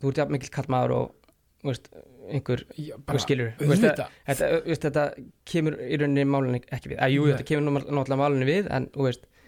þú 0.00 0.10
ert 0.10 0.20
jafn 0.22 0.34
mikil 0.36 0.52
kallmaður 0.54 0.96
og 0.96 1.30
veist, 1.64 1.88
einhver 2.30 2.64
já 2.78 3.20
skilur. 3.20 3.52
Veist, 3.60 3.84
auðvitað. 3.84 4.18
þetta, 4.28 4.50
þetta 4.86 5.04
kemur 5.50 5.78
í 5.80 6.00
rauninni 6.00 6.26
málunni 6.28 6.62
ekki 6.72 6.94
við, 6.94 6.98
að 7.04 7.14
jú, 7.16 7.28
þetta 7.30 7.48
kemur 7.50 7.78
náttúrulega 7.78 8.20
málunni 8.20 8.48
við 8.48 8.68
en 8.72 8.90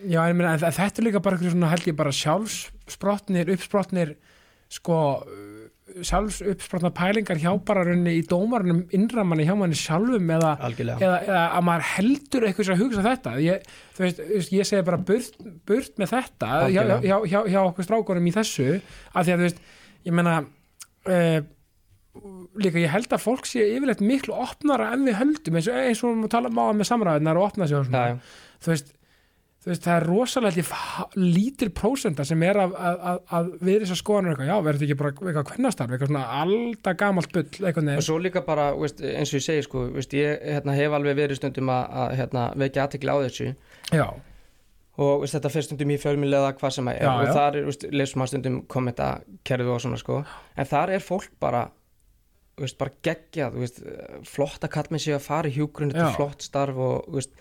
Já, 0.04 0.20
en, 0.28 0.42
en 0.44 0.60
þetta 0.60 1.00
er 1.00 1.06
líka 1.06 1.22
bara 1.24 1.38
svona 1.40 1.70
bara 1.96 2.12
sjálfsprotnir, 2.12 3.48
uppsprotnir 3.54 4.16
sko 4.68 4.98
sjálfsuppsprotnar 6.04 6.92
pælingar 6.96 7.38
hjá 7.40 7.50
bara 7.64 7.84
rauninni 7.86 8.18
í 8.18 8.24
dómarunum 8.28 8.82
innramanni 8.96 9.46
hjá 9.48 9.54
manni 9.56 9.78
sjálfum 9.78 10.30
eða, 10.36 10.52
eða, 10.68 11.18
eða 11.24 11.42
að 11.46 11.66
maður 11.68 11.86
heldur 11.94 12.46
eitthvað 12.48 12.68
sem 12.68 12.76
að 12.76 12.82
hugsa 12.84 13.04
þetta. 13.06 13.34
Ég, 13.44 13.66
þú 13.96 14.04
veist, 14.04 14.52
ég 14.52 14.68
segi 14.68 14.86
bara 14.86 15.00
burt, 15.10 15.40
burt 15.68 16.00
með 16.02 16.12
þetta 16.12 16.52
hjá, 16.74 16.82
hjá, 17.04 17.16
hjá, 17.24 17.38
hjá 17.54 17.60
okkur 17.62 17.88
strákurum 17.88 18.28
í 18.28 18.34
þessu 18.36 18.68
af 18.76 19.26
því 19.26 19.36
að 19.36 19.36
þú 19.36 19.46
veist, 19.48 19.62
ég 20.06 20.18
meina 20.18 20.38
uh, 20.42 21.38
líka 22.60 22.80
ég 22.80 22.92
held 22.92 23.12
að 23.12 23.24
fólk 23.24 23.48
sé 23.48 23.64
yfirleitt 23.76 24.04
miklu 24.04 24.36
opnara 24.36 24.92
en 24.94 25.06
við 25.08 25.18
höldum 25.20 25.58
eins 25.58 25.70
og, 25.70 25.80
eins 25.80 26.04
og 26.04 26.20
við 26.24 26.32
tala 26.36 26.52
má 26.52 26.64
með 26.76 26.90
samræðinar 26.90 27.40
og 27.40 27.50
opna 27.50 27.68
sig 27.68 27.78
og 27.78 27.88
svona. 27.88 28.04
Já. 28.12 28.44
þú 28.64 28.72
veist, 28.72 28.95
veist, 29.66 29.82
það 29.84 29.96
er 29.96 30.06
rosalega 30.06 30.64
lítil 31.18 31.68
prósenda 31.74 32.24
sem 32.26 32.42
er 32.46 32.60
að, 32.62 32.76
að, 32.78 33.00
að, 33.10 33.18
að 33.38 33.50
við 33.68 33.82
þessar 33.82 34.00
skoðanur 34.00 34.32
eitthvað, 34.32 34.50
já, 34.50 34.56
verður 34.66 34.80
þetta 34.80 34.86
ekki 34.88 35.00
bara 35.00 35.12
eitthvað 35.14 35.48
kvennastarf, 35.50 35.96
eitthvað 35.96 36.12
svona 36.12 36.24
alltaf 36.42 37.00
gamalt 37.02 37.34
bull, 37.34 37.44
eitthvað 37.50 37.82
og 37.82 37.88
neður 37.88 38.06
svo 38.06 38.20
líka 38.22 38.44
bara, 38.46 38.68
veist, 38.78 39.02
eins 39.02 39.32
og 39.32 39.40
ég 39.40 39.46
segi 39.48 39.66
sko, 39.66 39.84
veist, 39.96 40.16
ég 40.16 40.46
hérna, 40.46 40.76
hef 40.78 40.96
alveg 40.96 41.18
verið 41.18 41.40
stundum 41.40 41.74
að, 41.74 41.84
að 42.04 42.16
hérna, 42.22 42.46
vekja 42.62 42.86
aðtekli 42.86 43.14
á 43.14 43.18
þessu. 43.26 43.52
Já, 43.90 44.06
og 44.96 45.24
veist, 45.24 45.36
þetta 45.36 45.52
fyrir 45.52 45.66
stundum 45.68 45.92
í 45.92 45.98
fjölmjölega 46.00 46.52
hvað 46.60 46.76
sem 46.78 46.92
að 46.92 47.00
er. 47.00 47.08
Já, 47.08 47.10
og 47.12 47.26
já. 47.26 47.32
þar 47.36 47.58
er, 47.58 47.66
veist, 47.70 47.88
lesum 47.92 48.22
maður 48.22 48.32
stundum 48.32 48.60
kommenta 48.72 49.10
kerfi 49.46 49.74
og 49.74 49.82
svona 49.84 50.00
sko. 50.00 50.22
En 50.56 50.70
þar 50.70 50.94
er 50.96 51.04
fólk 51.04 51.34
bara 51.42 51.66
veist, 52.56 52.78
bara 52.80 52.94
geggjað, 53.04 53.58
veist, 53.60 53.82
flotta 54.28 54.70
kallmenn 54.72 55.02
séu 55.02 55.16
að 55.18 55.26
fara 55.26 55.50
í 55.50 55.56
hjúgrun, 55.56 55.92
þetta 55.92 56.08
er 56.08 56.16
flott 56.16 56.46
starf 56.46 56.80
og 56.80 57.10
veist, 57.12 57.34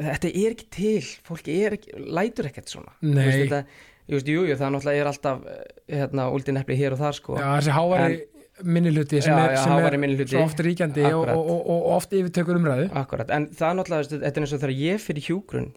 þetta 0.00 0.32
er 0.32 0.56
ekki 0.56 0.66
til 0.74 1.06
fólk 1.26 1.48
er 1.52 1.78
ekki, 1.78 1.94
lætur 2.18 2.50
ekkert 2.50 2.72
svona. 2.72 2.92
Nei. 3.04 3.24
Þetta, 3.28 3.62
veist, 4.10 4.28
jú, 4.30 4.44
jú, 4.48 4.58
það 4.58 4.74
náttúrulega 4.76 5.04
er 5.04 5.10
alltaf 5.12 5.46
eh, 5.46 5.62
hérna, 6.00 6.26
úldin 6.34 6.60
epli 6.60 6.76
hér 6.80 6.96
og 6.96 7.02
þar 7.02 7.18
sko. 7.18 7.38
Já, 7.40 7.48
þessi 7.58 7.76
háværi 7.78 8.20
minnihluti 8.60 9.22
sem 9.24 9.32
Já, 9.32 9.40
er, 9.40 9.54
já, 9.54 9.62
sem 9.62 9.72
háværi 9.72 10.00
er 10.10 10.28
svo 10.28 10.44
oft 10.44 10.60
ríkjandi 10.66 11.06
og, 11.14 11.30
og, 11.32 11.46
og, 11.54 11.60
og 11.72 11.86
oft 11.96 12.12
yfirtökur 12.12 12.58
umræðu. 12.60 12.90
Akkurat, 13.00 13.32
en 13.32 13.48
það 13.56 13.70
er 13.70 13.78
náttúrulega, 13.78 14.04
veist, 14.04 14.16
þetta 14.16 14.40
er 14.40 14.46
eins 14.46 14.54
og 14.56 14.62
þegar 14.64 14.76
ég 14.76 15.02
fyrir 15.04 15.26
hjúgrun 15.30 15.70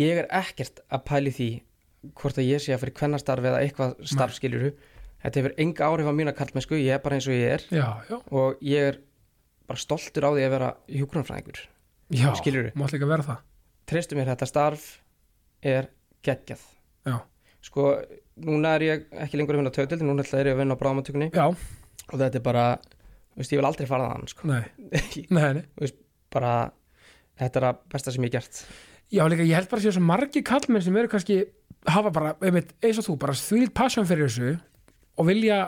ég 0.00 0.20
er 0.22 0.28
ekkert 0.34 0.82
að 0.92 1.04
pæli 1.08 1.32
því 1.36 1.50
hvort 2.18 2.40
að 2.40 2.50
ég 2.50 2.62
sé 2.62 2.74
að 2.74 2.82
fyrir 2.84 2.96
kvennastarf 2.98 3.46
eða 3.48 3.62
eitthvað 3.64 3.94
starfskiljuru 4.06 4.72
þetta 5.22 5.40
hefur 5.40 5.56
enga 5.62 5.88
áhrif 5.88 6.10
á 6.10 6.14
mína 6.14 6.34
kallmennsku, 6.36 6.78
ég 6.78 6.98
er 6.98 7.02
bara 7.02 7.18
eins 7.18 7.28
og 7.28 7.36
ég 7.36 7.54
er. 7.56 7.64
Já, 7.72 7.88
og 8.30 8.60
ég 8.64 8.92
er 8.92 9.00
bara 9.66 9.82
stoltur 9.82 10.28
á 10.28 10.30
því 10.30 10.44
að 10.46 10.54
vera 10.54 10.74
hjúgrunfræðingur 10.92 11.64
já, 12.12 12.28
mátt 12.74 12.94
líka 12.94 13.08
vera 13.08 13.26
það. 13.26 13.42
Treystu 13.86 14.18
mér, 14.18 14.30
þetta 14.32 14.48
starf 14.50 14.86
er 15.62 15.90
geggjað. 16.26 16.62
Já, 17.06 17.16
sko, 17.64 17.92
núna 18.46 18.74
er 18.76 18.86
ég 18.86 19.06
ekki 19.26 19.38
lengur 19.38 19.56
að 19.56 19.62
vinna 19.62 19.72
á 19.74 19.76
tötild, 19.76 20.04
núna 20.06 20.24
ætla 20.26 20.42
ég 20.42 20.52
að 20.54 20.62
vinna 20.62 20.76
á 20.76 20.80
bráðamatökunni 20.80 21.30
já, 21.30 21.46
og 21.46 22.16
þetta 22.16 22.40
er 22.40 22.44
bara, 22.44 22.64
veist, 23.38 23.54
ég 23.54 23.60
vil 23.60 23.68
aldrei 23.68 23.88
fara 23.90 24.10
þann 24.12 24.30
sko. 24.32 24.50
nei, 24.50 24.64
nei, 25.36 25.62
nei. 25.62 25.92
Bara, 26.34 26.54
þetta 27.38 27.60
er 27.62 27.68
að 27.70 27.82
besta 27.94 28.12
sem 28.14 28.26
ég 28.26 28.34
gert. 28.34 28.64
Já, 29.14 29.22
líka, 29.30 29.46
ég 29.46 29.54
held 29.54 29.70
bara 29.70 29.80
að 29.80 29.86
séu 29.86 29.96
svo 29.96 30.02
margi 30.02 30.42
kallmenn 30.46 30.82
sem 30.82 30.96
eru 30.98 31.10
kannski 31.12 31.38
hafa 31.86 32.10
bara, 32.14 32.32
einmitt, 32.42 32.74
eins 32.82 32.98
og 33.00 33.06
þú, 33.06 33.18
bara 33.22 33.36
þvílitt 33.38 33.74
passion 33.76 34.08
fyrir 34.08 34.26
þessu 34.26 34.56
og 35.16 35.28
vilja, 35.28 35.60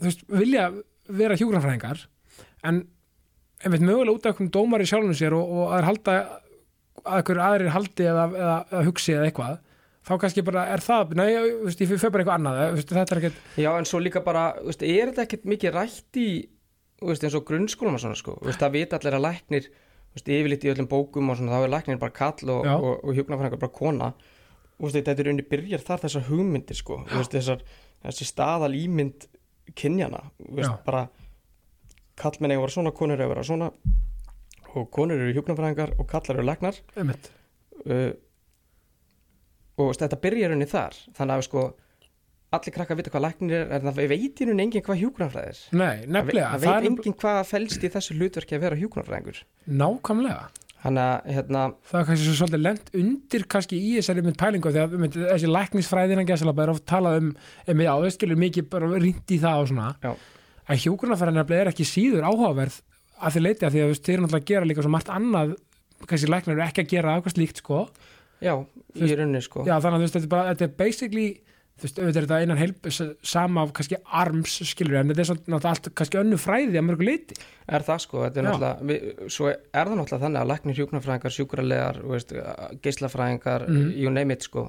þú 0.00 0.08
veist, 0.08 0.24
vilja 0.32 0.70
vera 1.20 1.36
hjúgrafræðingar 1.38 2.06
en 2.68 2.80
einmitt 3.64 3.84
mögulega 3.84 4.14
út 4.16 4.26
af 4.26 4.32
einhverjum 4.32 4.52
dómar 4.54 4.84
í 4.84 4.88
sjálfum 4.88 5.16
sér 5.16 5.36
og, 5.36 5.50
og 5.56 5.74
að 5.76 5.88
halda 5.88 6.14
að 7.04 7.18
einhverju 7.20 7.44
aðrir 7.44 7.74
haldi 7.74 8.06
eða, 8.06 8.24
eða, 8.36 8.54
eða 8.70 8.86
hugsi 8.86 9.14
eða 9.14 9.28
eitthvað, 9.28 9.58
þá 10.08 10.12
kannski 10.22 10.44
bara 10.46 10.64
er 10.74 10.84
það, 10.84 11.14
nei, 11.18 11.28
veist, 11.66 11.82
ég 11.82 11.90
fyrir 11.90 12.14
bara 12.14 12.24
eitthvað 12.24 12.38
annað 12.38 12.60
veist, 12.76 12.94
þetta 12.96 13.14
er 13.16 13.20
ekkert, 13.22 13.44
Já, 13.60 13.70
en 13.76 13.88
svo 13.88 14.00
líka 14.02 14.24
bara, 14.24 14.46
veist, 14.64 14.84
er 14.86 15.12
þetta 15.12 15.26
ekkert 15.26 15.46
mikið 15.52 15.76
rætt 15.76 16.20
í, 16.20 16.26
eins 17.04 17.38
og 17.38 17.46
grunnskólum 17.48 17.96
og 17.96 18.02
svona, 18.02 18.18
sko, 18.18 18.36
það 18.50 18.76
vita 18.76 19.00
allir 19.00 19.16
að 19.16 19.24
læknir 19.28 19.70
yfirleitt 20.20 20.66
í 20.66 20.72
öllum 20.72 20.90
bókum 20.90 21.30
og 21.32 21.38
svona, 21.38 21.56
þá 21.56 21.64
er 21.66 21.74
læknir 21.76 22.00
bara 22.00 22.16
kall 22.16 22.52
og, 22.52 22.66
og, 22.66 22.92
og 23.06 23.14
hjúknarfræðingar 23.14 23.62
bara 23.62 23.76
kona. 23.76 24.08
Þetta 24.80 25.12
er 25.12 25.28
unni 25.30 25.44
byrjar 25.44 25.82
þar 25.84 26.00
þessar 26.06 26.24
hugmyndir, 26.26 26.78
sko, 26.78 26.96
þessar, 27.30 27.62
þessi 28.02 28.26
staðal 28.26 28.72
ímynd 28.74 29.28
kynjana, 29.76 30.24
bara 30.86 31.04
kallmenn 32.20 32.54
eiga 32.54 32.60
að 32.60 32.66
vera 32.66 32.76
svona, 32.76 32.94
konur 32.96 33.20
að 33.20 33.32
vera 33.34 33.46
svona. 33.46 33.70
Og 34.70 34.90
konur 34.94 35.18
eru 35.18 35.34
hjúknarfræðingar 35.34 35.96
og 35.98 36.10
kallar 36.10 36.38
eru 36.38 36.46
einmitt. 36.96 37.30
Uh, 37.84 38.12
og 39.80 39.94
þetta 39.96 40.20
byrjar 40.20 40.54
unni 40.54 40.68
þar. 40.68 40.98
Þannig 41.16 41.40
að 41.40 41.46
sko 41.48 41.64
allir 42.54 42.74
krakkar 42.74 42.98
vita 42.98 43.12
hvað 43.14 43.26
læknir 43.28 43.60
er 43.60 43.76
en 43.76 43.86
það 43.86 44.00
veit 44.10 44.40
rauninni 44.42 44.64
enginn 44.66 44.86
hvað 44.86 45.04
hjúkranfræði 45.04 45.52
er. 45.52 45.60
Nei, 45.78 46.06
nefnilega, 46.06 46.48
það 46.54 46.64
veit 46.64 46.72
er 46.72 46.88
enginn 46.88 47.20
hvað 47.20 47.44
felst 47.50 47.84
í 47.86 47.92
þessu 47.94 48.16
hlutverki 48.16 48.56
að 48.56 48.64
vera 48.64 48.80
hjúkranfræðingur 48.80 49.44
nákvæmlega. 49.80 50.48
Þannig 50.80 51.04
að 51.04 51.34
hérna, 51.36 51.62
það 51.90 52.00
er 52.00 52.06
kannski 52.08 52.26
svo 52.26 52.34
svolítið 52.38 52.62
lent 52.64 52.94
undir 52.96 53.42
kannski 53.52 53.78
í 53.78 53.90
þessari 53.98 54.22
mynd 54.24 54.38
pælingu 54.40 54.70
því 54.72 54.80
að 54.80 54.94
mynd, 55.02 55.18
þessi 55.28 55.50
læknisfræðina 55.50 56.24
gæsalaba 56.26 56.64
er 56.64 56.72
oft 56.72 56.86
talað 56.88 57.18
um, 57.20 57.32
um 57.68 57.82
já, 57.84 57.90
þau 58.00 58.14
skilur 58.14 58.40
mikið 58.40 58.70
bara 58.72 58.88
rýnt 58.94 59.34
í 59.36 59.38
það 59.42 59.64
og 59.64 59.68
svona. 59.70 59.90
Já. 60.00 60.14
Að 60.68 60.84
hjúgrunarfræðina 60.84 61.44
er 61.56 61.70
ekki 61.72 61.86
síður 61.88 62.26
áhugaverð 62.28 62.80
að 63.20 63.36
þið 63.36 63.44
leiti 63.46 63.66
að 63.66 63.74
því 63.74 63.82
að 63.84 63.92
þeir 64.06 64.22
náttúrulega 64.24 64.48
gera 64.50 64.68
líka 64.68 64.84
svo 64.84 64.92
margt 64.92 65.12
annað 65.12 65.54
kannski 66.08 66.30
læknar 66.30 66.56
eru 66.56 66.64
ekki 66.64 66.84
að 66.84 66.92
gera 66.94 67.14
eitthvað 67.16 67.36
slíkt 67.36 67.60
sko. 67.60 67.80
Já, 68.40 68.54
í 68.96 69.10
rauninni 69.12 69.42
sko. 69.44 69.66
já, 69.68 69.74
þannig 69.84 70.00
að 70.00 70.04
þetta 70.06 70.20
er, 70.20 70.30
bara, 70.32 70.52
þetta 70.54 70.66
er 70.66 70.76
basically 70.78 71.26
þú 71.80 71.86
veist, 71.86 71.98
auðvitað 72.00 72.16
er 72.20 72.26
þetta 72.26 72.38
innan 72.44 72.58
help 72.60 72.88
sama 73.24 73.62
af 73.64 73.70
kannski 73.78 73.96
arms 74.22 74.56
skilur 74.68 74.98
en 75.00 75.08
þetta 75.12 75.22
er 75.22 75.28
svona 75.30 75.40
náttúrulega 75.54 75.70
allt 75.70 75.86
kannski 75.96 76.18
önnu 76.20 76.36
fræði 76.42 76.76
að 76.80 76.84
mörgu 76.90 77.06
leiti 77.08 77.36
er 77.70 77.84
það 77.86 78.02
sko, 78.04 78.24
þetta 78.26 78.40
er 78.42 78.44
Já. 78.44 78.50
náttúrulega 78.50 78.88
við, 78.90 79.30
svo 79.32 79.48
er 79.48 79.86
það 79.88 79.96
náttúrulega 80.00 80.24
þannig 80.26 80.40
að 80.42 80.50
læknir 80.50 80.78
hjúkranfræðingar 80.80 81.34
sjúkralegar, 81.38 82.00
þú 82.02 82.12
veist, 82.16 82.34
geislafræðingar 82.84 83.64
Mhm. 83.68 83.90
you 83.96 84.10
name 84.10 84.32
it 84.32 84.42
sko, 84.42 84.66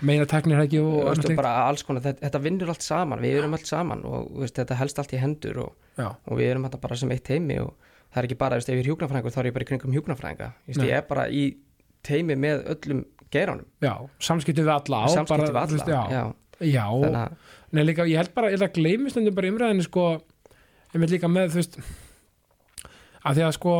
meina 0.00 0.24
teknir 0.26 0.62
ekki 0.64 0.80
og 0.80 1.16
veist, 1.16 1.28
alls 1.44 1.82
konar, 1.82 2.02
þetta, 2.02 2.20
þetta 2.28 2.40
vinnur 2.42 2.68
allt 2.72 2.82
saman 2.82 3.20
við 3.20 3.38
erum 3.42 3.52
allt 3.58 3.66
saman 3.66 4.04
og 4.04 4.30
veist, 4.40 4.54
þetta 4.56 4.76
helst 4.80 4.98
allt 4.98 5.12
í 5.12 5.20
hendur 5.20 5.58
og, 5.66 5.72
og 5.98 6.38
við 6.38 6.50
erum 6.54 6.64
þetta 6.68 6.80
bara 6.80 6.96
sem 6.96 7.10
eitt 7.10 7.24
teimi 7.24 7.58
og 7.60 7.74
það 8.14 8.22
er 8.22 8.28
ekki 8.28 8.38
bara, 8.38 8.56
veist, 8.56 8.68
ef 8.68 8.78
ég 8.78 8.84
er 8.86 8.90
hjúknarfræðingur 8.92 9.34
þá 9.34 9.38
er 9.42 9.48
ég 9.50 9.54
bara 9.58 9.64
í 9.64 9.70
kringum 9.72 9.92
hjúknarfræðinga 9.98 10.52
ég 10.68 10.96
er 10.96 11.02
bara 11.08 11.28
í 11.28 11.56
teimi 12.04 12.36
með 12.36 12.64
öllum 12.74 13.04
geiranum, 13.34 13.66
já, 13.82 13.94
samskiptum 14.22 14.64
við 14.68 14.74
alla 14.76 14.98
á, 15.02 15.06
samskipti 15.10 15.52
bara, 15.52 15.66
við 15.66 15.72
þú 15.72 15.78
veist, 15.78 15.88
alla 15.88 16.04
já, 16.06 16.14
já, 16.14 16.34
já, 16.60 16.86
að 16.86 17.36
Nei, 17.74 17.82
líka, 17.88 18.06
ég 18.06 18.20
held 18.20 18.34
bara, 18.36 18.50
ég 18.52 18.58
held 18.58 18.68
að 18.68 18.76
gleymi 18.76 19.10
stundum 19.10 19.34
bara 19.34 19.48
í 19.48 19.52
umræðinni 19.54 19.84
sko, 19.88 20.02
ég 20.92 21.00
með 21.02 21.14
líka 21.16 21.30
með, 21.30 21.54
þú 21.54 21.58
veist 21.58 21.78
að 23.24 23.38
því 23.38 23.46
að 23.46 23.56
sko 23.56 23.72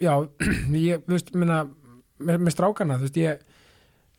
já, 0.00 0.12
ég, 0.86 1.02
þú 1.04 1.16
veist, 1.16 1.34
minna 1.36 1.58
með, 2.24 2.38
með 2.38 2.54
strákana, 2.54 2.96
þú 3.02 3.08
veist, 3.08 3.20
ég 3.20 3.42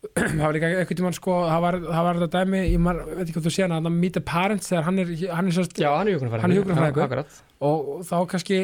það 0.36 0.44
var 0.44 0.54
líka 0.54 0.70
eitthvað 0.70 1.00
tímann 1.00 1.16
sko 1.16 1.36
það 1.48 1.62
var, 1.64 1.78
það 1.88 2.08
var 2.08 2.20
þetta 2.22 2.42
dæmi, 2.44 2.62
ég 2.68 2.82
mar, 2.86 3.02
veit 3.08 3.24
ekki 3.24 3.36
hvað 3.38 3.48
þú 3.48 3.54
séna 3.56 3.80
að 3.80 3.92
meet 3.96 4.14
the 4.14 4.22
parents 4.30 4.70
þegar 4.70 4.86
hann 4.86 5.02
er, 5.02 5.12
hann 5.32 5.50
er 5.50 5.56
sérst, 5.56 5.78
já, 5.82 5.88
hann 5.96 6.10
er 6.12 6.18
akkurat. 6.92 7.40
og, 7.58 7.90
og 7.96 8.06
þá 8.06 8.16
kannski 8.30 8.60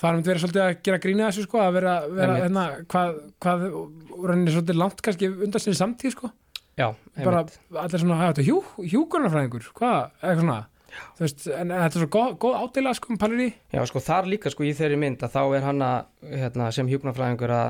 það 0.00 0.08
er 0.10 0.18
um 0.18 0.26
verið 0.26 0.42
svolítið 0.42 0.64
að 0.64 0.74
gera 0.88 1.02
grína 1.04 1.28
þessu 1.28 1.46
sko 1.46 1.62
að 1.62 1.74
vera, 1.78 1.94
vera 2.16 2.38
hérna, 2.40 2.66
hvað, 2.90 3.16
hvað 3.44 3.64
rauninni 3.70 4.54
svolítið 4.56 4.80
langt 4.80 5.02
kannski 5.06 5.30
undan 5.30 5.62
sinni 5.62 5.78
samtíð 5.78 6.16
sko 6.16 6.32
já, 6.80 6.88
bara 7.20 7.44
allir 7.84 8.02
svona, 8.02 8.18
"Hæ, 8.20 8.26
þetta 8.32 8.42
er 8.44 8.48
hjú, 8.50 8.60
hjúkurnarfræðingur 8.94 9.66
hvað, 9.78 9.98
eitthvað 10.20 10.44
svona. 10.44 10.60
Þú 10.90 11.22
veist, 11.22 11.44
en, 11.54 11.68
þetta 11.70 11.96
er 11.98 12.02
svo 12.02 12.08
góð, 12.16 12.32
góð 12.42 12.56
ádela 12.64 12.94
sko, 12.98 13.16
palir 13.20 13.42
í, 13.44 13.50
já, 13.72 13.82
sko 13.86 14.00
þar 14.02 14.26
líka 14.32 14.50
sko 14.50 14.64
í 14.66 14.72
þeirri 14.74 14.96
mynd 14.98 15.22
að 15.22 15.34
þá 15.36 15.42
er 15.58 15.66
hann 15.68 15.84
að, 15.86 16.08
hérna, 16.32 16.70
sem 16.74 16.88
hjúknarfræðingur 16.90 17.52
að, 17.54 17.68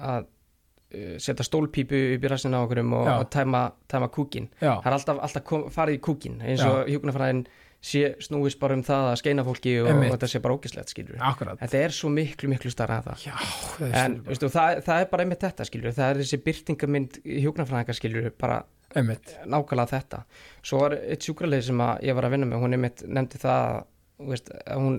að 0.00 0.24
uh, 0.26 1.12
setja 1.22 1.46
stólpípu 1.46 2.00
upp 2.16 2.26
í 2.26 2.32
rassina 2.32 2.58
á 2.58 2.64
okkur 2.66 2.80
og 2.82 3.06
að 3.12 3.28
tæma, 3.36 3.62
tæma 3.86 4.08
kúkin. 4.10 4.48
Það 4.82 4.90
er 4.90 4.96
alltaf, 4.98 5.22
alltaf 5.28 5.44
kom, 5.46 5.68
farið 5.70 5.98
í 5.98 6.02
kúkin 6.08 6.40
eins 6.42 6.64
og 6.66 6.90
hjúknarfræðin 6.90 7.44
sé 7.86 8.02
snúist 8.24 8.58
bara 8.60 8.74
um 8.76 8.82
það 8.86 9.08
að 9.12 9.18
skeina 9.20 9.44
fólki 9.46 9.74
og, 9.82 9.90
og 9.94 10.14
þetta 10.16 10.30
sé 10.32 10.40
bara 10.42 10.56
ógislegt 10.58 10.92
skilur 10.92 11.20
akkurat. 11.22 11.60
Þetta 11.62 11.82
er 11.86 11.94
svo 11.94 12.10
miklu 12.12 12.50
miklu 12.50 12.72
starra 12.74 13.00
að 13.00 13.10
það. 13.10 13.26
Já, 13.28 13.34
það 13.76 13.86
er 13.88 13.98
en 14.02 14.16
veistu, 14.26 14.50
það, 14.56 14.80
það 14.88 15.02
er 15.04 15.10
bara 15.12 15.26
einmitt 15.26 15.44
þetta 15.46 15.66
skilur 15.68 15.96
það 15.96 16.12
er 16.12 16.22
þessi 16.22 16.40
byrtingamind 16.48 17.18
hjúknarfræðingar 17.24 17.98
skilur 18.00 18.30
bara 18.42 18.62
einmitt, 18.96 19.36
nákvæmlega 19.46 19.92
þetta. 19.92 20.22
Svo 20.66 20.80
var 20.82 20.96
eitt 20.98 21.26
sjúkralið 21.26 21.66
sem 21.68 21.84
að 21.84 22.08
ég 22.08 22.16
var 22.18 22.26
að 22.28 22.34
vinna 22.36 22.50
með 22.50 22.64
hún 22.64 22.78
einmitt 22.78 23.04
nefndi 23.06 23.42
það 23.42 23.84
veist, 24.32 24.50
að 24.64 24.82
hún 24.82 24.98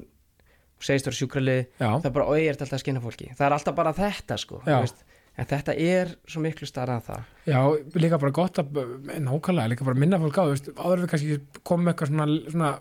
segist 0.83 1.07
vera 1.09 1.17
sjúkralið 1.17 1.61
já, 1.65 1.87
það 1.89 2.09
er 2.11 2.15
bara 2.19 2.29
óeigert 2.29 2.61
alltaf 2.61 2.77
að 2.77 2.83
skeina 2.83 3.01
fólki? 3.01 3.31
Það 3.33 3.47
er 3.47 3.55
alltaf 3.55 3.77
bara 3.79 3.93
þetta 3.97 4.37
sko 4.41 4.59
veist. 4.67 4.99
En 5.37 5.47
þetta 5.47 5.75
er 5.77 6.15
svo 6.25 6.41
miklu 6.43 6.67
starra 6.69 6.97
en 6.97 7.05
það. 7.05 7.29
Já, 7.47 7.59
líka 7.97 8.19
bara 8.21 8.35
gott 8.35 8.59
að 8.61 8.81
nákvæmlega, 9.21 9.71
líka 9.73 9.87
bara 9.87 10.01
minna 10.01 10.19
fólk 10.21 10.39
á 10.41 10.43
þú 10.47 10.53
veist, 10.55 10.69
áður 10.75 11.03
við 11.03 11.11
kannski 11.13 11.39
komum 11.67 11.91
eitthvað 11.91 12.11
svona, 12.11 12.27
svona 12.49 12.71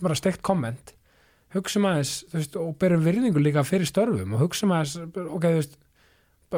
bara 0.00 0.18
steikt 0.18 0.42
komment 0.46 0.94
hugsa 1.54 1.82
veist, 1.82 2.56
og 2.56 2.76
berum 2.78 3.02
virðingu 3.04 3.42
líka 3.42 3.64
fyrir 3.66 3.88
störfum 3.88 4.36
og 4.36 4.44
hugsa 4.44 4.68
aðeins 4.70 4.96
ok, 5.02 5.48
þú 5.48 5.56
veist, 5.58 5.74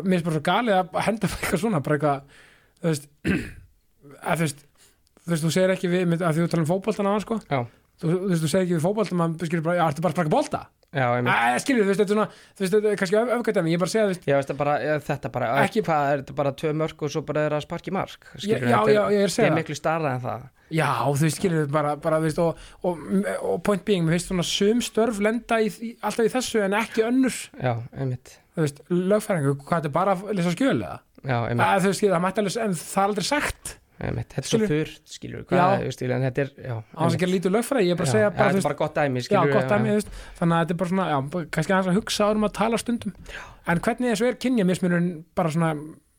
mér 0.03 0.19
er 0.19 0.27
bara 0.27 0.37
svo 0.37 0.45
galið 0.49 0.79
að 0.81 1.01
henda 1.07 1.31
bara 1.31 1.41
eitthvað 1.41 1.63
svona, 1.65 1.81
bara 1.87 1.97
eitthvað 1.97 2.37
þú 2.83 2.91
veist, 2.91 3.09
að 4.29 4.43
þú 4.43 4.47
veist 4.47 4.67
þú 5.23 5.33
veist, 5.33 5.47
þú 5.47 5.55
segir 5.55 5.73
ekki 5.77 5.91
við, 5.93 6.15
að 6.19 6.37
því 6.37 6.45
þú 6.45 6.53
tala 6.53 6.65
um 6.65 6.69
fótboltan 6.69 7.09
á 7.09 7.13
hann 7.15 7.25
sko. 7.25 7.39
Þú, 8.03 8.13
þú 8.13 8.31
veist, 8.33 8.45
þú 8.45 8.53
segir 8.53 8.67
ekki 8.67 8.77
við 8.77 8.87
fótboltan, 8.87 9.21
maður 9.21 9.51
skilur 9.51 9.67
bara, 9.67 9.79
já, 9.79 9.85
ertu 9.89 10.05
bara 10.05 10.17
að 10.19 10.23
einmitt 10.23 10.63
Æ, 10.63 10.82
skilur, 10.93 11.85
þú 11.87 11.89
veist, 11.93 12.01
þetta 12.03 12.13
svona 12.13 12.27
þú 12.31 12.63
veist, 12.65 12.73
þetta 12.75 12.91
er 12.93 12.99
kannski 13.01 13.21
öfgætami, 13.37 13.71
ég 13.73 13.79
er 13.79 13.83
bara 13.83 13.89
að 13.89 13.95
segja, 13.95 14.05
þú 14.05 14.13
veist 14.13 14.27
Já, 14.29 14.35
veist, 14.39 14.53
bara, 14.59 14.75
þetta 15.09 15.31
bara, 15.33 15.51
Ekki- 15.65 15.85
hvað 15.87 16.09
er 16.13 16.23
þetta 16.23 16.37
bara 16.41 16.53
tvö 16.63 16.73
mörg 16.83 17.03
og 17.07 17.13
svo 17.15 17.23
bara 17.29 17.47
er 17.49 17.57
að 17.57 17.65
sparki 17.65 17.95
mark 17.97 18.27
Já, 18.35 18.41
skilurðu, 18.45 18.69
já, 18.69 18.77
þetta 18.77 18.93
já, 18.93 19.05
er 19.09 19.23
er 19.23 19.35
það. 19.37 19.57
miklu 19.57 19.77
starra 19.79 20.13
en 20.17 20.21
það. 20.27 20.45
Já, 20.73 20.89
þú 21.05 21.25
veist, 21.25 21.37
skilur 21.41 21.67
bara, 21.73 21.97
bara 21.97 22.21
þú 22.21 22.29
veist, 22.29 22.39
og, 22.45 22.63
og, 22.85 23.03
og 23.53 23.63
point 23.65 23.85
being, 23.89 24.05
mér 24.07 24.17
finnst 24.19 24.29
svona 24.33 24.45
sum 24.49 24.81
störf 24.85 25.21
lenda 25.25 25.61
í, 25.61 25.69
alltaf 26.03 26.29
í 26.29 26.33
þessu 26.33 26.63
en 26.65 26.77
ekki 26.81 27.05
önnur, 27.09 27.41
Já, 27.61 27.75
einmitt. 27.97 28.39
Þú 28.57 28.67
veist, 28.67 28.83
lögfæringu, 28.93 29.57
hvað 29.65 29.79
þetta 29.81 29.89
er 29.89 29.97
bara 29.97 30.17
lesa 30.37 30.53
skjöl 30.53 30.77
eða? 30.81 30.99
Já, 31.25 31.37
einmitt, 31.49 31.67
Að, 31.67 31.85
þú 31.87 31.93
veist, 31.93 32.05
það 32.05 32.25
mætti 32.27 32.43
alveg, 32.43 32.57
en 32.67 32.75
það 32.83 33.03
er 33.03 33.09
aldrei 33.13 33.25
sagt 33.29 33.79
einmitt. 34.09 34.29
Þetta 34.35 34.43
er 34.43 34.51
svo 34.51 34.71
þurrt, 34.73 35.01
skilur 35.15 35.43
Já. 35.43 35.49
Hvað, 35.53 35.87
veist, 35.87 36.05
en 36.07 36.27
þetta 36.27 36.45
er, 36.45 36.53
já 36.59 36.75
á 36.77 37.01
þess 37.03 37.17
að 37.17 37.19
gera 37.23 37.33
lítið 37.33 37.57
lögfæri, 37.57 37.85
ég 37.87 37.95
er 37.97 38.01
bara 38.01 38.09
að 38.09 38.13
Já, 38.13 38.17
segja 38.17 38.29
já, 38.29 38.35
bara, 38.37 38.53
þetta 38.53 38.63
er 38.63 38.69
bara 38.69 38.81
gott 38.83 39.01
dæmi, 39.01 39.23
já, 39.23 39.27
skilur 39.29 39.57
gott 39.57 39.75
dæmi, 39.75 39.97
veist, 39.97 40.15
þannig 40.39 40.57
að 40.59 40.63
þetta 40.63 40.77
er 40.77 40.81
bara 40.83 40.93
svona, 40.93 41.09
já, 41.13 41.49
kannski 41.57 41.77
að 41.79 41.93
hugsa 41.99 42.31
árum 42.31 42.49
að 42.49 42.55
tala 42.61 42.81
stundum, 42.83 43.19
en 43.67 43.85
hvernig 43.89 44.13
þessu 44.15 44.31
er 44.31 44.41
kynja 44.47 44.69
mismunurinn 44.69 45.13
bara 45.39 45.53
svona, 45.55 45.75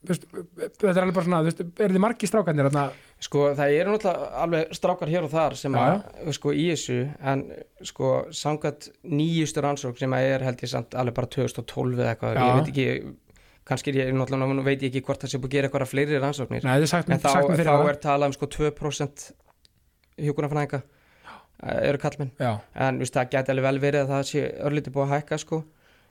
veist, 0.08 0.30
þetta 0.60 0.94
er 0.94 1.04
alveg 1.06 1.18
bara 1.20 1.28
svona, 1.30 1.44
er 1.88 1.96
þið 1.98 2.04
margi 2.08 2.32
strákarnir 2.32 2.70
þarna, 2.72 2.88
Sko, 3.24 3.44
það 3.56 3.74
eru 3.78 3.94
náttúrulega 3.94 4.30
alveg 4.44 4.72
strákar 4.76 5.12
hér 5.14 5.24
og 5.24 5.32
þar 5.32 5.54
sem 5.56 5.76
Já, 5.78 5.84
að, 5.94 6.32
sko, 6.36 6.52
í 6.52 6.66
þessu 6.74 6.98
en, 7.32 7.44
sko, 7.88 8.10
samkvæmt 8.36 8.90
nýjustu 9.08 9.64
rannsók 9.64 10.00
sem 10.02 10.16
að 10.18 10.28
er, 10.34 10.44
held 10.50 10.64
ég 10.66 10.72
samt, 10.74 10.98
alveg 11.00 11.16
bara 11.22 11.30
2012 11.32 12.02
eða 12.02 12.10
eitthvað, 12.12 12.36
Já. 12.36 12.44
ég 12.44 12.58
veit 12.58 12.72
ekki 12.74 12.88
kannski 13.68 13.94
er 13.94 14.00
ég 14.02 14.16
náttúrulega, 14.18 14.66
veit 14.66 14.82
ég 14.82 14.90
ekki 14.90 15.04
hvort 15.08 15.24
það 15.24 15.34
sé 15.34 15.40
búið 15.40 15.52
að 15.52 15.56
gera 15.58 15.70
eitthvað 15.70 15.92
fleiri 15.92 16.20
rannsóknir. 16.20 16.66
Nei, 16.68 16.88
sagt, 16.90 17.12
en 17.12 17.22
þá, 17.24 17.32
þá 17.54 17.76
er 17.90 18.02
talað 18.04 18.32
um 18.32 18.36
sko 18.36 18.50
2% 18.58 19.30
hjúkunarfræðinga 20.24 20.82
eru 21.64 22.02
kallmenn 22.02 22.34
já, 22.42 22.58
en 22.76 23.00
veist, 23.00 23.16
það 23.16 23.32
geti 23.32 23.54
alveg 23.54 23.68
vel 23.70 23.80
verið 23.84 24.04
að 24.04 24.12
það 24.12 24.28
sé 24.30 24.44
örlítið 24.68 24.96
búið 24.96 25.06
að 25.08 25.16
hækka 25.18 25.40
sko. 25.44 25.64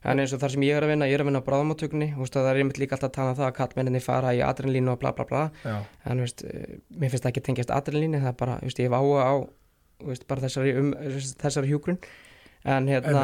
En 0.03 0.19
eins 0.19 0.33
og 0.35 0.41
þar 0.43 0.51
sem 0.51 0.65
ég 0.67 0.75
er 0.75 0.83
að 0.83 0.91
vinna, 0.91 1.07
ég 1.07 1.15
er 1.15 1.23
að 1.23 1.29
vinna 1.29 1.43
á 1.45 1.47
bráðamáttökunni 1.47 2.09
veist, 2.17 2.35
það 2.35 2.49
er 2.51 2.59
einmitt 2.59 2.79
líka 2.83 2.97
alltaf 2.97 3.13
að 3.13 3.17
tala 3.19 3.35
um 3.35 3.37
það 3.39 3.49
að 3.49 3.59
kallmenninni 3.61 4.01
fara 4.03 4.33
í 4.35 4.41
adrenalínu 4.43 4.91
og 4.91 4.99
bla 4.99 5.13
bla 5.15 5.27
bla. 5.29 5.43
Já, 5.63 5.77
en 6.11 6.23
veist, 6.25 6.43
eh, 6.43 6.81
mér 6.91 7.13
finnst 7.13 7.23
það 7.23 7.31
ekki 7.31 7.45
tengjast 7.47 7.75
adrenalínu 7.77 8.23
það 8.25 8.33
er 8.33 8.39
bara, 8.41 8.57
veist, 8.65 8.81
ég 8.83 8.97
áhuga 8.97 9.29
á 9.31 9.35
þessari, 10.43 10.75
um, 10.81 10.91
þessari 11.45 11.71
hjúgrun 11.71 12.01
en, 12.65 12.91
hérna, 12.91 13.23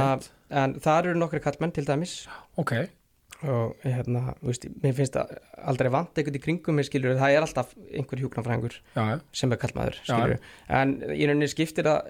en 0.51 0.77
það 0.79 1.01
eru 1.03 1.19
nokkri 1.19 1.43
kallmenn 1.43 1.75
til 1.75 1.87
dæmis. 1.89 2.15
Ok, 2.55 2.77
og 3.47 3.85
hérna, 3.85 4.35
veist, 4.43 4.65
mér 4.83 4.97
finnst 4.99 5.15
það 5.15 5.37
aldrei 5.71 5.91
vant 5.95 6.17
einhvern 6.19 6.39
í 6.39 6.43
kringum 6.43 6.79
mér 6.79 6.89
skilur 6.89 7.19
það 7.21 7.35
er 7.37 7.45
alltaf 7.47 7.75
einhver 7.87 8.23
hjúgrunarfræðingur 8.25 8.79
já, 8.81 9.03
já, 9.13 9.19
sem 9.41 9.53
er 9.55 9.61
kallmaður 9.63 9.99
Já. 10.01 10.09
skilur 10.09 10.41
en 10.81 10.95
í 11.15 11.29
rauninni 11.29 11.51
skiptir 11.53 11.87
það 11.87 12.09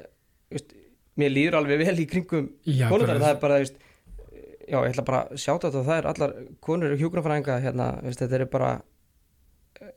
veist, 0.54 0.72
mér 1.20 1.34
líður 1.34 1.58
alveg 1.60 1.82
vel 1.82 1.96
í 2.00 2.06
kringum 2.08 2.48
já, 2.64 2.86
konundar, 2.88 3.20
það 3.20 3.34
er 3.34 3.42
bara 3.42 3.58
veist, 3.60 3.76
já, 4.64 4.78
ég 4.78 4.88
ætla 4.94 5.04
bara 5.10 5.20
að 5.26 5.42
sjáta 5.44 5.68
þetta 5.68 5.84
það 5.90 6.00
er 6.00 6.08
allar 6.14 6.32
konur 6.64 6.94
og 6.94 7.02
hjúgrunafræðinga 7.02 7.58
hérna, 7.66 7.90
veist, 8.06 8.22
þetta 8.24 8.38
eru 8.40 8.48
bara 8.54 8.70
eh, 9.82 9.92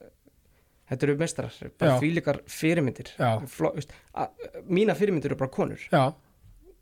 þetta 0.92 1.08
eru 1.08 1.18
mestrar 1.22 1.56
bara 1.80 1.94
Já. 1.94 2.02
þvílíkar 2.04 2.42
fyrirmyndir. 2.52 3.14
Já. 3.16 3.32
Fló, 3.48 3.72
mína 4.68 4.98
fyrirmyndir 5.00 5.32
eru 5.32 5.40
bara 5.40 5.54
konur. 5.54 5.88
Já, 5.88 6.10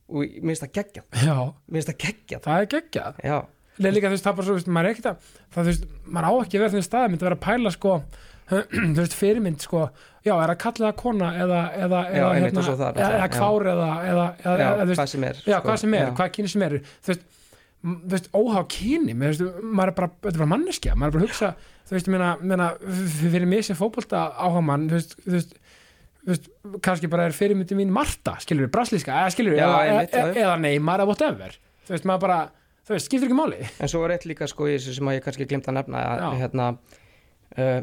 og 0.09 0.25
mér 0.41 0.55
finnst 0.55 0.65
það 0.65 0.75
geggjað. 0.79 1.07
Já, 1.21 1.37
mér 1.69 1.77
finnst 1.77 1.91
það 1.91 1.99
geggjað. 2.07 2.45
Það 2.47 2.63
er 2.63 2.69
geggjað. 2.73 3.19
Já, 3.29 3.37
Nei, 3.79 3.91
líka 3.95 4.09
þú 4.09 4.15
veist, 4.17 4.25
það 4.25 4.31
er 4.31 4.37
bara 4.39 4.47
svo, 4.47 4.55
þú 4.55 4.59
veist, 4.59 4.71
maður 4.75 4.89
er 4.89 4.95
ekkert 4.95 5.09
að 5.09 5.29
það, 5.29 5.59
þú 5.59 5.67
veist, 5.69 5.85
maður 6.05 6.29
á 6.29 6.33
ekki 6.43 6.63
því 6.63 6.83
staðið 6.85 7.13
myndi 7.13 7.27
vera 7.29 7.37
að 7.39 7.43
pæla, 7.45 7.71
sko, 7.75 7.93
þú 8.49 8.99
veist, 8.99 9.15
fyrirmynd, 9.19 9.63
sko, 9.63 9.81
já, 10.25 10.33
er 10.35 10.53
að 10.53 10.59
kalla 10.63 10.89
það 10.89 10.95
kona 10.99 11.29
eða, 11.43 11.59
eða, 11.79 11.99
Já, 12.09 12.23
eða, 12.35 12.63
svo 12.65 12.75
það, 12.79 12.99
eða, 12.99 13.09
eða 13.09 13.25
já. 13.25 13.33
kvár 13.35 13.67
eða, 13.73 13.89
eða, 14.11 14.27
eða, 14.43 14.55
já, 14.59 14.69
eða, 14.69 14.79
þú 14.79 14.89
veist, 14.89 14.99
hvað 15.01 15.11
sem 15.13 15.25
er 15.29 15.39
já, 15.39 15.57
sko. 15.59 15.61
hvað 15.67 15.77
sem 15.83 15.93
er, 15.99 16.07
Já. 16.07 16.13
hvað 16.19 16.31
kyni 16.37 16.51
sem 16.53 16.65
er 16.67 16.75
þú 16.79 17.11
veist, 17.13 17.23
þú 17.79 18.13
veist, 18.13 18.29
óhá 18.35 18.63
kyni 18.75 19.15
mér 19.15 19.33
veist, 19.33 19.59
maður 19.63 19.93
er 19.93 19.97
bara, 20.01 20.11
þetta 20.19 20.33
er 20.35 20.41
bara 20.43 20.51
manneskja 20.55 20.97
maður 20.97 21.09
er 21.09 21.15
bara 21.15 21.23
að 21.23 21.29
hugsa, 21.29 21.51
þú 21.89 21.95
veist, 21.95 22.09
ég 22.09 22.45
meina, 22.49 22.69
fyrir 23.23 23.49
mig 23.53 23.65
sem 23.69 23.79
fótbolta 23.79 24.25
áhamann 24.35 24.89
þú 24.91 24.97
veist, 24.99 25.15
þú 25.23 25.35
veist, 25.37 25.55
þú 26.19 26.33
veist 26.33 26.49
kannski 26.85 27.11
bara 27.11 27.29
er 27.29 27.37
fyrirmyndi 27.37 27.77
mín 27.79 27.93
Marta, 27.95 28.35
skilur 28.43 28.67
við 28.67 28.73
braslíska, 28.75 29.15
eða 29.23 29.33
skilur 29.37 29.55
við, 29.55 29.63
eða, 29.63 30.03
eða, 30.03 30.31
eða 30.43 30.57
Neymar 30.65 31.05
eða 31.05 31.13
whatever, 31.13 31.55
þú 31.87 31.95
veist, 31.95 32.09
maður 32.09 32.25
bara 32.27 32.41
þú 32.89 32.95
veist, 32.95 33.05
skiptir 33.05 33.29
ekki 33.29 33.37
máli. 33.37 33.59
En 33.77 33.91
svo 33.91 34.01
er 34.07 34.15
eitt 34.15 34.25
líka 34.25 34.47
sko 34.49 34.65
í 34.65 34.73
þessu 34.73 34.95
sem 34.97 35.09
að 35.11 35.19
ég 35.19 35.25
kannski 35.27 35.45
glemt 35.49 35.67
að 35.69 35.75
nefna 35.77 35.99
að, 36.09 36.23
hérna 36.39 36.69
uh, 37.61 37.81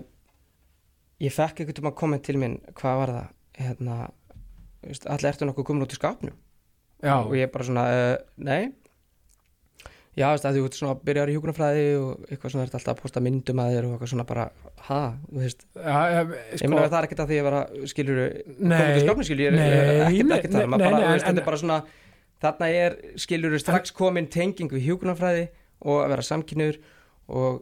ég 1.23 1.35
fekk 1.35 1.63
einhvern 1.63 1.79
tíma 1.79 1.93
komment 1.97 2.25
til 2.27 2.41
minn 2.43 2.57
hvað 2.75 2.99
var 3.03 3.13
það 3.15 3.29
hérna, 3.61 4.01
allir 5.15 5.31
ertu 5.31 5.47
nokkuð 5.47 5.69
komin 5.69 5.87
út 5.87 5.95
í 5.95 5.97
skapnum 5.97 6.35
já, 7.01 7.15
og 7.21 7.37
ég 7.39 7.53
bara 7.55 7.69
svona, 7.69 7.87
uh, 7.87 8.19
nei. 8.43 8.75
Já, 10.17 10.31
veist, 10.33 10.47
að 10.49 10.59
þú 10.59 10.65
ert 10.67 10.77
svona 10.79 10.97
byrjar 11.07 11.29
í 11.31 11.35
hjúkunarfræði 11.37 11.89
og 12.01 12.27
eitthvað 12.27 12.53
svona 12.55 12.65
ert 12.67 12.77
alltaf 12.79 12.95
að 12.97 13.03
posta 13.05 13.21
myndum 13.23 13.59
að 13.61 13.75
þér 13.75 13.87
og 13.87 13.95
eitthvað 13.95 14.11
svona 14.15 14.25
bara, 14.27 14.47
ha, 14.89 15.01
þú 15.29 15.43
veist. 15.43 15.67
Já, 15.77 15.99
ég, 16.15 16.33
ég 16.57 16.73
meina 16.73 16.87
það 16.89 16.99
er 16.99 17.09
ekkert 17.11 17.23
að 17.23 17.31
því 17.31 17.39
að 17.39 17.47
vera, 17.51 17.61
skilur 17.93 18.21
Nei, 18.25 18.73
komin 18.73 18.89
út 18.89 18.97
í 18.97 19.05
skapnum, 19.05 19.29
ég 19.29 19.51
er 19.53 19.59
ekkert, 19.61 20.33
ekkert 20.39 20.57
það, 20.57 20.63
nei, 20.63 20.71
maður 20.73 20.87
bara, 20.87 21.03
þú 21.05 21.13
veist, 21.13 21.29
þetta 21.29 21.45
er 21.45 21.49
bara 21.51 21.61
svona 21.63 21.79
þarna 22.45 22.71
er, 22.83 22.97
skilur, 23.23 23.57
strax 23.63 23.95
komin 23.97 24.29
tenging 24.33 24.71
við 24.73 24.89
hjúkunarfræði 24.91 25.47
og 25.87 26.03
að 26.05 26.11
vera 26.15 26.27
samkynur 26.31 26.81
og, 27.29 27.61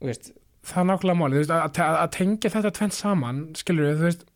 þú 0.00 0.10
veist, 0.10 0.32
það 0.68 0.82
er 0.84 0.90
nákvæmlega 0.92 1.20
máli, 1.22 1.38
þú 1.38 1.42
veist, 1.44 1.54
að, 1.54 1.80
að, 1.86 1.96
að 2.02 2.12
tengja 2.18 2.52
þetta 2.56 2.74
tvent 2.78 2.98
saman, 2.98 3.40
skilur 3.58 3.96
þú 3.98 4.06
veist, 4.08 4.28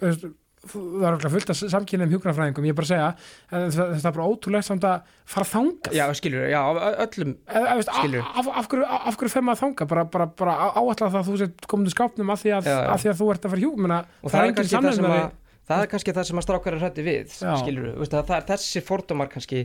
þú 0.00 0.10
veist 0.10 0.26
það 0.66 1.04
er 1.06 1.14
okkur 1.14 1.30
fullt 1.30 1.50
af 1.52 1.58
samkynum 1.70 2.10
hjúkrafræðingum, 2.10 2.64
ég 2.66 2.72
er 2.74 2.78
bara 2.80 2.86
að 2.86 2.90
segja 2.90 3.10
það, 3.52 3.92
er 4.10 4.14
bara 4.16 4.24
ótrúlega 4.32 4.66
samt 4.66 4.86
að 4.88 5.12
fara 5.30 5.46
þangað 5.46 5.94
Já, 5.94 6.04
skilur, 6.18 6.46
já, 6.50 6.58
öllum 7.04 7.34
veist, 7.78 7.92
skilur. 8.00 8.24
af, 8.26 8.48
af, 8.50 8.68
hverju, 8.72 8.88
af 8.98 9.18
hverju 9.20 9.32
fer 9.36 9.44
maður 9.46 9.60
þangað 9.62 9.90
bara, 9.92 10.04
bara, 10.16 10.26
bara 10.42 10.56
áallega 10.72 11.06
það 11.12 11.18
að 11.20 11.28
þú 11.30 11.36
komin 11.70 11.86
til 11.86 11.94
skápnum 11.94 12.32
af 12.34 12.42
því 12.42 12.54
að, 12.56 12.66
Já, 12.66 12.74
já. 12.82 12.88
Af 12.96 13.04
því 13.04 13.12
að 13.12 13.20
þú 13.20 13.28
ert 13.36 13.46
að 13.46 13.54
fara 13.54 13.62
menna, 13.86 14.00
og 14.26 14.32
það, 14.34 14.40
er 14.42 14.56
það 14.56 14.66
sem 14.66 14.74
samnefnari- 14.80 15.22
að 15.22 15.34
það 15.66 15.82
er 15.84 15.90
kannski 15.92 16.14
það 16.16 16.28
sem 16.30 16.40
að 16.40 16.46
strákar 16.46 16.76
er 16.76 16.82
hrætti 16.84 17.04
við 17.06 17.36
skilur, 17.36 17.88
veist, 18.00 18.14
það, 18.16 18.34
er 18.38 18.48
þessi 18.52 18.82
fordómar 18.86 19.30
kannski 19.32 19.64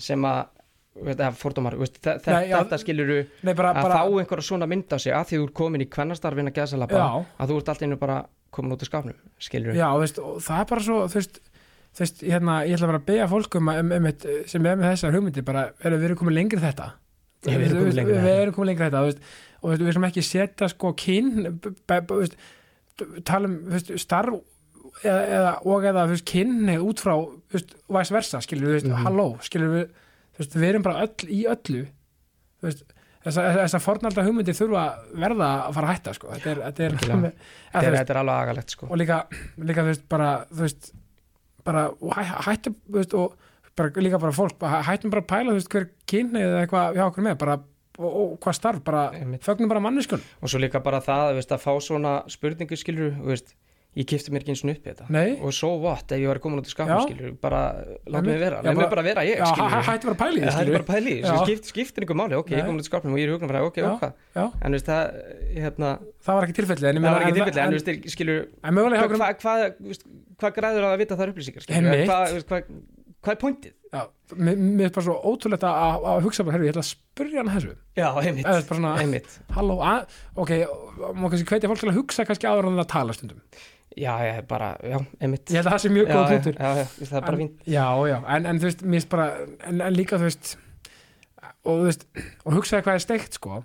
sem 0.00 0.24
að 0.28 0.44
fordómar, 1.36 1.74
veist, 1.76 1.98
þe 2.00 2.14
Nei, 2.32 2.46
já. 2.48 2.56
þetta 2.62 2.78
skilur 2.80 3.10
Nei, 3.44 3.52
bara, 3.52 3.74
að 3.74 3.82
bara, 3.84 3.98
fá 4.00 4.20
einhverja 4.22 4.46
svona 4.48 4.68
mynd 4.70 4.92
á 4.92 4.98
sig 5.02 5.12
að 5.12 5.26
því 5.28 5.40
þú 5.42 5.48
ert 5.48 5.56
komin 5.60 5.84
í 5.84 5.88
kvennastarfin 5.92 6.48
að 6.48 6.56
geða 6.56 6.88
Já. 6.88 7.04
að 7.36 7.50
þú 7.52 7.58
ert 7.60 7.68
alltaf 7.74 7.84
einu 7.84 7.98
bara 8.00 8.16
komin 8.56 8.72
út 8.72 8.84
af 8.86 8.88
skapnum 8.88 9.18
skilur, 9.42 9.76
já, 9.76 9.88
veist, 10.00 10.16
það 10.46 10.62
er 10.62 10.70
bara 10.70 10.84
svo 10.86 11.02
þú 11.12 11.18
veist, 11.20 11.40
þú 11.96 12.04
veist, 12.06 12.22
hérna, 12.24 12.54
ég 12.64 12.78
ætla 12.78 12.88
bara 12.94 13.02
að 13.02 13.08
beða 13.10 13.26
fólk 13.34 13.58
um, 13.60 13.68
um, 13.74 13.92
um, 13.98 14.08
sem 14.48 14.70
er 14.70 14.78
með 14.80 14.88
þessar 14.94 15.18
hugmyndi 15.18 15.44
bara, 15.44 15.66
er, 15.84 15.98
við 15.98 16.08
erum 16.08 16.20
komin 16.22 16.38
lengri 16.38 16.62
þetta 16.64 16.88
við 17.44 17.66
erum 17.66 17.76
komin 17.76 17.90
Við- 17.90 17.98
lengra 18.00 18.16
við, 18.16 18.24
við 18.30 18.40
erum 18.46 18.56
komin 18.56 18.70
lengri 18.72 18.88
þetta 18.88 19.04
veist, 19.04 19.20
og 19.60 19.74
við 19.76 19.90
erum 19.92 20.08
ekki 20.08 20.24
setja 20.24 20.70
sko 20.72 20.94
kyn 20.96 21.60
tala 23.28 23.50
um 23.52 23.76
starf 24.00 24.40
eða, 25.04 25.52
og 25.66 25.84
eða 25.84 26.06
þú 26.06 26.14
veist, 26.16 26.26
kynni 26.30 26.76
út 26.82 27.00
frá 27.04 27.14
þú 27.18 27.52
veist, 27.58 27.74
vice 27.98 28.14
versa, 28.14 28.40
skilur 28.44 28.72
við, 28.76 28.86
Mhm. 28.90 29.04
halló 29.04 29.26
skilur 29.44 29.72
við, 29.74 29.86
þú 30.36 30.38
veist, 30.42 30.54
við 30.56 30.68
erum 30.70 30.82
bara 30.86 31.02
öll 31.06 31.28
í 31.28 31.44
öllu 31.52 31.82
þú 31.86 32.62
veist 32.70 32.84
þessar 33.26 33.56
þessa 33.58 33.80
fornalda 33.82 34.22
hugmyndir 34.24 34.54
þurfa 34.54 34.84
verða 35.18 35.48
að 35.66 35.74
fara 35.74 35.86
að 35.88 35.94
hætta 35.96 36.14
sko, 36.14 36.28
þetta 36.32 36.50
er, 36.50 36.60
þetta 36.66 36.84
er, 36.86 36.92
Algjörlega. 36.96 37.16
eða, 37.16 37.32
þetta, 37.32 37.80
þú 37.80 37.86
er, 37.86 37.90
veist, 37.90 38.00
þetta 38.00 38.14
er 38.14 38.20
alveg 38.22 38.42
agalegt 38.46 38.70
sko. 38.70 38.86
og 38.90 38.96
líka, 39.02 39.18
líka 39.58 39.82
þú 39.82 39.90
veist, 39.90 40.08
bara 40.08 40.30
þú 40.52 40.60
veist, 40.66 40.92
bara 41.66 41.90
hættu, 42.46 42.74
þú 42.86 43.00
veist, 43.00 43.14
og 43.14 43.34
bara, 43.76 43.90
líka 43.90 44.18
bara 44.22 44.32
fólk, 44.32 44.58
hættum 44.86 45.10
bara 45.10 45.22
að 45.22 45.30
pæla, 45.32 45.50
þú 45.50 45.58
veist, 45.58 45.68
hver 45.74 45.88
kynni 46.06 46.40
eða 46.40 46.60
eitthvað 46.66 46.94
hjá 46.96 47.04
okkur 47.10 47.26
með, 47.26 47.38
bara 47.38 47.58
og, 47.98 48.10
og 48.12 48.38
hvað 48.44 48.54
starf, 48.54 48.80
bara, 48.84 49.10
fögnum 49.40 49.68
bara 49.68 49.80
manneskun 49.80 50.20
og 50.42 50.48
svo 50.52 50.60
líka 50.60 50.82
bara 50.84 51.00
það 51.00 51.34
veist, 51.38 51.50
að 51.52 51.62
fá 51.64 51.72
svona 51.80 52.14
spurningu 52.28 52.76
skilur 52.76 53.14
veist, 53.24 53.54
ég 53.96 54.04
kipti 54.10 54.28
mér 54.34 54.42
ekki 54.44 54.52
eins 54.52 54.60
og 54.64 54.68
upp 54.76 54.84
í 54.84 54.90
þetta. 54.92 55.06
Nei. 55.08 55.30
og 55.40 55.54
svo 55.56 55.70
what 55.80 56.12
ef 56.12 56.18
ég 56.20 56.28
var 56.28 56.38
komin 56.44 56.60
út 56.60 56.66
Já. 56.68 56.74
skapnum 56.76 57.06
skilur 57.06 57.36
bara 57.40 57.60
láta 58.04 58.22
mig 58.26 58.38
vera, 58.42 58.58
Já, 58.60 58.66
leið 58.68 58.76
mig 58.76 58.90
bara- 58.92 59.04
vera 59.06 59.22
ég 59.24 59.38
já, 59.40 59.46
skilur 59.48 59.70
hæ- 59.72 59.86
hættu 59.88 60.04
bara 60.10 60.16
að 60.16 60.20
í 60.36 60.42
það 60.44 60.60
er 60.76 60.84
pæli, 60.90 61.14
Já. 61.22 61.26
sem 61.26 61.38
skipt, 61.46 61.64
skiptir 61.72 62.04
einhver 62.04 62.18
máli. 62.20 62.34
Ok, 62.36 62.50
ég 62.50 62.56
Nei. 62.56 62.60
er 62.60 62.66
komin 62.68 62.80
út 62.80 62.84
af 62.84 62.90
skapnum 62.90 63.12
og 63.16 63.18
ég 63.18 63.24
er 63.24 63.32
hugnum 63.32 63.48
ok, 63.64 63.76
Já. 63.76 63.88
ok. 63.96 64.12
já, 64.36 64.44
en 64.62 64.72
veist 64.76 64.86
það, 64.86 65.02
hérna 65.56 65.88
það 66.26 66.34
var 66.36 66.42
ekki 66.44 66.56
tilfellið 66.60 66.88
en, 66.90 66.96
ég 66.96 67.00
það 67.16 67.26
en- 67.30 67.38
tilfelli, 67.40 67.60
en 67.60 67.66
en, 67.66 67.72
veist, 67.72 68.12
skilur 68.12 68.46
hvað 69.16 69.40
hva, 69.40 69.56
hva, 70.36 70.50
græður 70.60 70.84
að 70.92 70.98
vita 71.00 71.16
þar 71.16 71.32
upplýsingar 71.32 71.62
skilur, 71.64 71.80
Einmitt. 71.80 72.08
hvað, 72.10 72.36
er 73.32 73.40
pointið? 73.40 73.72
Já, 73.96 74.02
mér 74.36 74.84
er 74.86 74.90
bara 74.92 75.04
svo 75.06 75.14
ótrúlegt 75.24 75.62
að, 75.64 75.76
að, 75.86 76.04
að 76.10 76.22
hugsa 76.26 76.44
bara, 76.44 76.52
herru, 76.58 76.66
ég 76.66 76.74
ætla 76.74 76.82
að 76.84 76.90
spurja 76.90 77.38
hann 77.40 77.48
þessu. 77.54 77.72
Já, 77.96 78.08
einmitt, 78.20 78.44
halló, 79.56 79.76
að, 79.80 80.18
ok 80.36 80.50
má 81.16 81.30
kannski 81.32 81.46
hvetja 81.48 81.70
fólk 81.70 81.80
til 81.80 81.88
að 81.90 81.96
hugsa 81.96 82.26
kannski 82.28 82.46
áður 82.50 82.68
en 82.68 82.76
það 82.82 82.88
tala 82.92 83.16
stundum 83.16 83.40
já, 83.96 84.12
já, 84.26 84.34
bara, 84.48 84.70
já, 84.84 84.98
einmitt 85.24 85.50
ég 85.50 85.56
held 85.60 85.70
að 85.70 85.74
það 85.76 85.82
sé 85.86 85.92
mjög 85.94 86.10
góð 86.12 86.26
punktur 86.34 86.58
já, 86.60 86.70
já, 86.76 86.84
það 87.00 87.16
er 87.16 87.24
bara 87.26 87.36
en, 87.36 87.40
fínt 87.44 87.70
já, 87.76 87.86
já, 88.10 88.16
en, 88.36 88.46
en 88.52 88.60
þú 88.60 88.68
veist, 88.70 88.82
mér 88.84 88.98
finnst 89.00 89.12
bara 89.14 89.26
en, 89.70 89.80
en 89.88 89.96
líka 89.96 90.18
þú 90.20 90.28
veist 90.28 90.52
og 91.66 91.80
þú 91.80 91.86
veist, 91.88 92.04
og 92.44 92.56
hugsaði 92.58 92.84
hvað 92.86 92.98
er 93.00 93.04
steikt 93.06 93.38
sko 93.40 93.62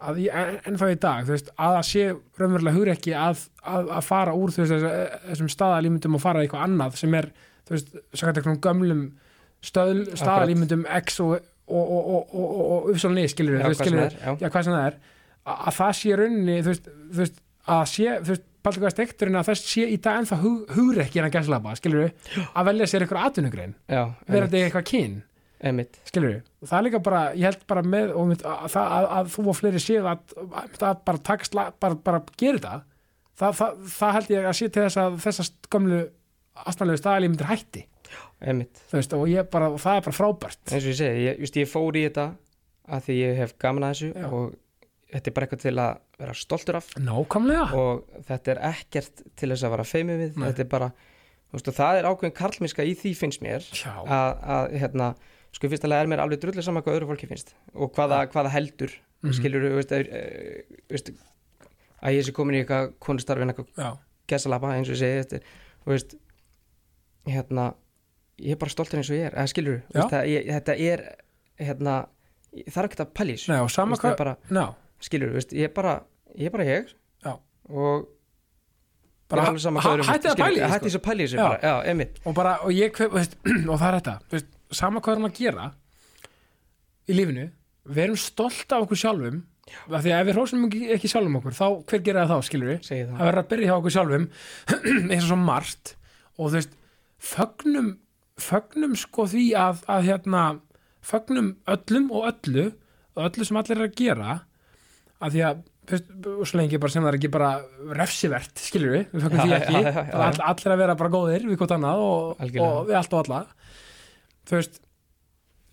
að 0.00 0.20
ég, 0.22 0.32
en, 0.40 0.54
en 0.70 0.78
þá 0.80 0.84
í 0.94 0.98
dag 1.02 1.26
þú 1.28 1.34
veist, 1.34 1.50
að 1.60 1.74
það 1.76 1.86
sé 1.90 2.04
raunverulega 2.40 2.76
hugur 2.78 2.92
ekki 2.94 3.12
að, 3.20 3.42
að, 3.68 3.90
að 3.98 4.06
fara 4.06 4.32
úr 4.38 4.54
þú 4.54 4.62
veist, 4.64 4.72
þess- 4.86 5.26
þessum 5.28 5.50
staðalímyndum 5.52 6.16
og 6.16 6.22
fara 6.24 6.40
í 6.40 6.46
eitthvað 6.48 6.64
annað 6.68 6.96
sem 7.02 7.16
er, 7.18 7.28
þú 7.68 7.74
veist, 7.76 7.90
sakvæmt 8.16 8.40
eitthvað 8.40 8.60
gömlum 8.68 9.02
stöðl, 9.60 10.06
staðalímyndum 10.16 10.86
X 11.02 11.18
og, 11.20 11.34
og, 11.68 11.82
og, 11.84 12.00
og, 12.00 12.32
og, 12.32 12.46
og, 12.46 12.62
og 12.78 12.88
uppsvölni, 12.94 13.26
skilur 13.28 13.58
við, 13.58 13.66
hvað 13.66 13.76
sem 13.76 13.84
skilur 13.84 14.06
er, 14.06 14.14
er 14.86 14.96
að, 15.44 15.58
að 15.68 15.76
það 15.82 15.92
sé 16.00 16.16
rauninni, 16.22 16.56
þú 16.64 16.72
veist, 16.72 16.88
þú 17.10 17.20
veist 17.20 17.42
að 17.76 17.84
sé, 17.92 18.14
þú 18.24 18.32
veist, 18.32 18.46
Baldur 18.64 18.82
hvað 18.84 18.94
stekturinn 18.94 19.38
að 19.40 19.48
það 19.50 19.58
sé 19.62 19.86
í 19.88 19.96
dag 20.04 20.20
ennþá 20.20 20.38
hug, 20.42 20.60
hugrekki 20.76 21.20
en 21.22 21.26
að 21.28 21.34
gæslapa, 21.38 21.74
skilur 21.78 22.02
við, 22.04 22.30
að 22.52 22.68
velja 22.70 22.88
sér 22.92 23.04
eitthvað 23.06 23.26
atvinnugrein, 23.30 23.74
já, 23.88 24.02
vera 24.28 24.46
þetta 24.50 24.64
eitthvað 24.68 24.86
kyn. 24.90 25.18
Skilur 26.08 26.30
við, 26.34 26.44
það 26.64 26.76
er 26.78 26.84
líka 26.86 27.00
bara 27.04 27.22
ég 27.36 27.44
held 27.50 27.64
bara 27.68 27.82
með 27.84 28.12
og 28.16 28.30
að, 28.32 28.44
að, 28.64 28.76
að, 28.80 29.08
að 29.18 29.32
þú 29.34 29.44
og 29.52 29.58
fleiri 29.58 29.82
séu 29.84 30.06
að, 30.08 30.36
bara 31.08 31.20
la- 31.58 31.66
bara, 31.84 31.98
bara 32.06 32.22
gera 32.40 32.60
þetta 32.60 32.78
það, 33.40 33.58
það, 33.60 33.82
það 33.96 34.14
held 34.16 34.30
ég 34.36 34.48
að 34.50 34.56
sé 34.60 34.68
til 34.72 34.84
þess 34.86 35.00
að 35.02 35.18
þessast 35.26 35.68
gömlu 35.72 36.00
astanlegu 36.70 37.00
staðalímyndir 37.00 37.48
hætti. 37.50 37.84
Emitt 38.40 38.80
þú 38.90 38.96
veist, 38.98 39.12
og 39.16 39.28
bara, 39.52 39.68
og 39.72 39.80
það 39.80 39.98
er 40.00 40.06
bara 40.08 40.16
frábært. 40.16 40.60
Eins 40.72 40.84
og 40.86 40.90
ég 40.94 40.98
segi, 40.98 41.26
ég, 41.28 41.38
just, 41.44 41.56
ég 41.60 41.68
fór 41.70 41.96
í 42.00 42.06
þetta 42.08 42.26
að 42.90 43.04
því 43.06 43.16
ég 43.20 43.38
hef 43.44 43.54
gaman 43.60 43.86
að 43.86 43.92
þessu 43.94 44.10
Já. 44.16 44.26
og 44.32 44.56
þetta 45.10 45.30
er 45.30 45.36
bara 45.36 45.46
eitthvað 45.46 45.62
til 45.64 45.74
að 45.82 45.98
vera 46.22 46.36
stoltur 46.38 46.78
af. 46.80 46.90
Nákvæmlega. 47.00 47.66
Og 47.78 48.22
þetta 48.28 48.54
er 48.54 48.62
ekkert 48.70 49.24
til 49.38 49.50
þess 49.52 49.66
að 49.66 49.74
vera 49.76 49.88
feimið 49.88 50.22
við. 50.24 50.36
Nei. 50.36 50.46
þetta 50.50 50.64
er 50.64 50.70
bara, 50.74 50.90
þú 51.50 51.58
veist, 51.58 51.72
það 51.80 52.00
er 52.00 52.08
ákveðin 52.10 52.38
karlmiska 52.40 52.86
í 52.86 52.94
því 53.00 53.14
finnst 53.18 53.44
mér 53.44 53.66
að, 54.04 54.30
að 54.56 54.76
hérna, 54.84 55.10
sko 55.56 55.70
fyrst 55.72 55.86
alveg 55.88 56.04
er 56.04 56.12
mér 56.12 56.24
alveg 56.24 56.42
drullu 56.44 56.64
saman 56.64 56.86
hvað 56.86 57.00
öðru 57.00 57.10
fólki 57.10 57.30
finnst. 57.30 57.54
Og 57.74 57.92
hvaða, 57.96 58.22
hvaða 58.30 58.54
heldur 58.54 58.94
mm. 58.94 59.28
-hmm. 59.28 59.36
skilur 59.38 59.66
þú 59.66 59.74
veist, 59.80 59.92
eh, 59.92 60.80
veist 60.90 61.12
að 62.00 62.16
ég 62.16 62.26
sé 62.26 62.32
komin 62.36 62.56
í 62.56 62.62
eitthvað 62.62 62.92
konustarfin 63.02 63.52
eitthvað 63.52 63.98
gesalapa 64.30 64.74
eins 64.76 64.88
og 64.88 64.96
ég 64.96 65.02
segi 65.02 65.22
þetta, 65.24 65.36
er, 65.36 65.42
þú 65.84 65.94
veist 65.94 66.14
hérna 67.28 67.66
ég 68.40 68.54
er 68.54 68.60
bara 68.60 68.72
stoltur 68.72 69.00
eins 69.00 69.10
og 69.10 69.18
ég 69.18 69.28
er, 69.28 69.36
eða 69.36 69.52
skilur 69.52 69.82
þetta 69.92 70.76
er 70.76 71.04
hérna 71.60 71.96
ég 72.56 72.70
þarf 72.72 72.90
ekki 72.90 73.04
að 73.04 73.50
Nei, 73.50 73.60
og 73.60 73.70
sama 73.70 73.96
það 73.96 73.98
er 73.98 74.04
hvað 74.04 74.16
bara, 74.18 74.36
ná, 74.50 74.64
skilur 75.04 75.36
þú, 75.36 75.44
ég 75.58 75.68
er 75.68 75.74
bara 75.76 75.94
ég 76.36 76.48
er 76.50 76.54
bara 76.54 76.66
ég. 76.68 76.90
Já, 77.24 77.34
og 77.70 78.08
Bara 79.30 79.44
finnst, 79.46 79.68
að 79.68 79.76
pæla 79.78 80.02
í 80.02 80.06
skilur, 80.06 80.40
því, 80.50 80.62
hættið 80.66 80.72
sko. 80.74 80.86
þess 80.88 80.98
að 80.98 81.04
pæla 81.04 81.22
í 81.22 81.26
þessu 81.28 81.38
bara, 81.38 81.58
já, 81.62 81.74
emitt 81.92 82.16
og 82.26 82.34
bara, 82.34 82.54
og 82.66 82.72
ég 82.74 82.96
veist, 83.14 83.36
og 83.70 83.76
það 83.78 83.86
er 83.86 83.96
þetta 84.00 84.14
veist, 84.34 84.48
sama 84.74 85.02
hvað 85.04 85.14
erum 85.14 85.28
að 85.28 85.36
gera 85.38 85.66
í 87.06 87.14
lífinu 87.14 87.44
við 87.90 88.02
erum 88.04 88.18
stolt 88.18 88.74
af 88.74 88.86
okkur 88.88 89.00
sjálfum 89.04 89.38
af 89.70 90.02
því 90.02 90.10
að 90.16 90.18
ef 90.24 90.26
við 90.26 90.34
hrósum 90.34 90.66
ekki, 90.66 90.82
ekki 90.96 91.12
sjálfum 91.12 91.38
okkur 91.38 91.54
þá 91.60 91.64
hver 91.92 92.02
gera 92.08 92.26
það 92.26 92.32
þá, 92.42 92.48
skilur 92.48 92.72
við 92.72 92.80
það. 92.88 93.12
Það, 93.12 93.22
verður 93.28 93.42
að 93.44 93.50
byrja 93.52 93.70
hjá 93.70 93.76
okkur 93.78 93.94
sjálfum 93.96 94.26
eins 95.14 95.22
og 95.22 95.28
svo 95.30 95.38
margt 95.46 95.94
og 96.34 96.42
þú 96.50 96.52
veist, 96.58 96.76
fögnum 97.30 97.90
fögnum 98.40 98.98
sko 98.98 99.28
því 99.30 99.46
að, 99.62 99.82
að 99.94 100.06
hérna, 100.10 100.44
fögnum 101.06 101.52
öllum 101.70 102.10
og 102.16 102.26
öllu 102.32 102.66
og 103.14 103.26
öllu 103.28 103.46
sem 103.46 103.58
allir 103.60 103.78
er 103.78 103.86
að 103.86 103.98
gera 104.00 104.36
að 105.20 105.36
því 105.36 105.44
að 105.48 105.66
og 105.90 106.46
svo 106.46 106.60
lengi 106.60 106.78
bara 106.78 106.92
sem 106.92 107.02
það 107.02 107.10
er 107.10 107.16
ekki 107.18 107.30
bara 107.34 107.50
refsivert, 107.98 108.60
skilur 108.62 108.92
við, 108.94 109.06
við 109.14 109.24
Já, 109.24 109.30
því 109.32 109.54
ekki 109.56 109.74
já, 109.74 109.80
já, 109.88 110.02
já. 110.06 110.18
All, 110.26 110.42
allir 110.52 110.74
að 110.74 110.82
vera 110.84 110.96
bara 111.00 111.12
góðir 111.14 111.46
við 111.48 111.58
hvort 111.58 111.74
annað 111.74 112.02
og, 112.04 112.44
og 112.46 112.76
við 112.86 112.98
allt 113.00 113.16
og 113.16 113.22
alla 113.24 113.40
þú 114.50 114.58
veist, 114.58 114.80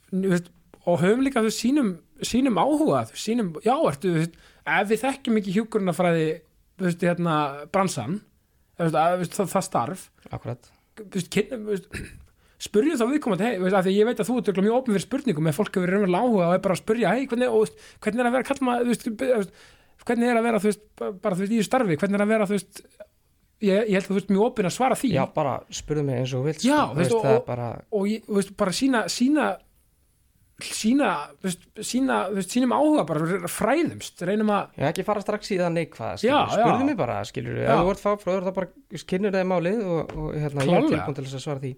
þú 0.10 0.32
veist 0.34 0.52
og 0.88 1.02
höfum 1.04 1.24
líka 1.26 1.43
þú 1.45 1.52
sínum, 1.54 1.91
sínum 2.26 2.58
áhuga 2.62 3.04
þú 3.12 3.22
sínum, 3.22 3.52
já, 3.66 3.76
ertu, 3.76 4.14
veist, 4.16 4.38
ef 4.78 4.89
við 4.91 5.04
þekkjum 5.04 5.41
ekki 5.41 5.56
hjúkurunafræði 5.58 6.28
þú 6.80 6.88
veist, 6.88 7.06
hérna, 7.10 7.38
bransan 7.76 8.20
veist, 8.80 8.98
að, 8.98 9.28
það, 9.36 9.52
það 9.54 9.68
starf 9.70 10.08
akkurat 10.32 10.72
þú 10.98 11.12
veist, 11.20 11.32
kynnum, 11.36 11.68
þú 11.68 11.76
veist 11.76 12.18
spurðu 12.58 12.97
þá 12.97 13.05
viðkomandi, 13.12 13.45
hei, 13.45 13.58
veist, 13.62 13.76
af 13.78 13.86
því 13.86 13.93
ég 13.97 14.08
veit 14.10 14.22
að 14.24 14.30
þú 14.32 14.38
örugglega 14.41 14.66
mjög 14.66 14.78
opin 14.80 14.95
fyrir 14.97 15.05
spurningum, 15.05 15.49
ef 15.51 15.60
fólk 15.60 15.76
hefur 15.78 15.91
raunverulega 15.93 16.24
áhuga 16.26 16.47
og 16.47 16.55
er 16.58 16.64
bara 16.64 16.78
að 16.78 16.82
spurja, 16.82 17.12
hei, 17.14 17.28
hvernig, 17.30 17.49
og, 17.53 17.60
veist, 17.66 17.84
hvernig 18.01 18.24
er 18.24 18.30
að 18.32 18.38
vera 18.38 18.47
kallma, 18.49 18.78
þú 18.82 18.93
veist, 18.93 19.05
veist, 19.22 19.51
hvernig 20.08 20.32
er 20.32 20.39
að 20.39 20.47
vera, 20.47 20.62
þú 20.64 20.72
veist, 20.72 20.82
bara, 21.22 21.36
þú 21.38 21.43
veist, 21.43 21.53
í 21.53 21.68
starfi 21.68 21.99
hvernig 22.01 22.18
er 22.18 22.26
að 22.26 22.32
vera, 22.34 22.47
þú 22.49 22.58
veist 22.58 22.82
ég, 23.62 23.70
ég 23.89 23.93
held 23.97 24.03
að 24.05 24.10
þú 24.10 24.18
veist 24.20 24.34
mjög 24.34 24.43
opin 24.47 24.70
að 24.70 24.76
svara 24.78 24.97
því. 24.97 25.12
Já, 25.18 25.24
bara 25.38 25.53
spurðu 25.74 26.03
mig 26.10 26.20
eins 26.24 26.34
og 26.38 26.43
vilt 26.45 26.66
Já, 26.66 26.80
sko, 26.82 26.97
veist, 26.97 26.99
veist, 26.99 27.16
og- 27.18 27.26
það 27.28 27.38
er 27.38 27.45
bara, 27.47 27.70
og 27.93 28.10
ég, 28.10 28.26
þú 28.28 28.39
veist, 28.41 28.51
bara 28.58 28.74
sína 28.78 29.03
sína 29.10 29.47
sína, 30.58 31.10
sína 31.86 32.16
sínum 32.41 32.72
áhuga, 32.74 33.03
bara 33.05 33.49
fræðumst 33.51 34.24
reynum 34.26 34.49
að, 34.55 34.72
ekki 34.89 35.03
fara 35.05 35.22
strax 35.22 35.51
í 35.53 35.60
það 35.60 35.76
neikvað 35.76 36.24
spurðu 36.24 36.88
mig 36.88 36.97
bara, 36.97 37.20
skilur 37.30 37.60
ef 37.62 37.82
þú 37.84 37.91
ert 37.91 38.01
fáfróður 38.01 38.47
þá 38.47 38.51
bara 38.55 38.70
kynur 39.12 39.36
þeim 39.38 39.51
málið 39.53 39.84
og, 39.86 40.16
og 40.18 40.32
hérna, 40.34 40.66
ég 40.66 40.74
er 40.80 40.88
tilbúin 40.89 41.18
til 41.20 41.26
þess 41.28 41.38
að 41.38 41.43
svara 41.45 41.64
því. 41.66 41.74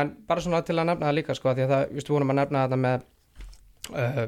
En 0.00 0.10
bara 0.26 0.42
svona 0.42 0.62
til 0.66 0.74
að 0.74 0.88
nefna 0.90 1.06
það 1.06 1.16
líka 1.20 1.36
sko, 1.38 1.54
því 1.54 1.62
að 1.66 1.74
það, 1.74 1.82
við 1.94 2.10
vorum 2.16 2.34
að 2.34 2.38
nefna 2.40 2.64
þetta 2.64 2.80
með 2.82 2.98
uh, 3.92 4.26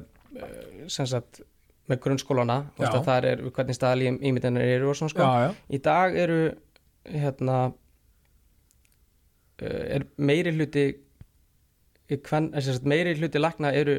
sem 0.95 1.11
sagt 1.11 1.43
með 1.89 2.03
grunnskólana, 2.05 2.59
það 2.79 3.29
er 3.33 3.43
hvernig 3.49 3.77
staðal 3.81 4.03
ímyndanir 4.13 4.63
eru 4.77 4.93
og 4.93 4.97
svona 5.01 5.15
sko. 5.15 5.27
Já, 5.27 5.49
já, 5.49 5.51
í 5.75 5.83
dag 5.89 6.09
eru 6.23 6.41
hérna 7.09 7.59
uh, 9.59 9.85
er 9.99 10.07
meiri 10.21 10.55
hluti 10.55 10.87
í 12.09 12.21
hvern, 12.29 12.51
eh, 12.57 12.79
meiri 12.89 13.17
hluti 13.19 13.41
lakna 13.41 13.73
eru 13.77 13.99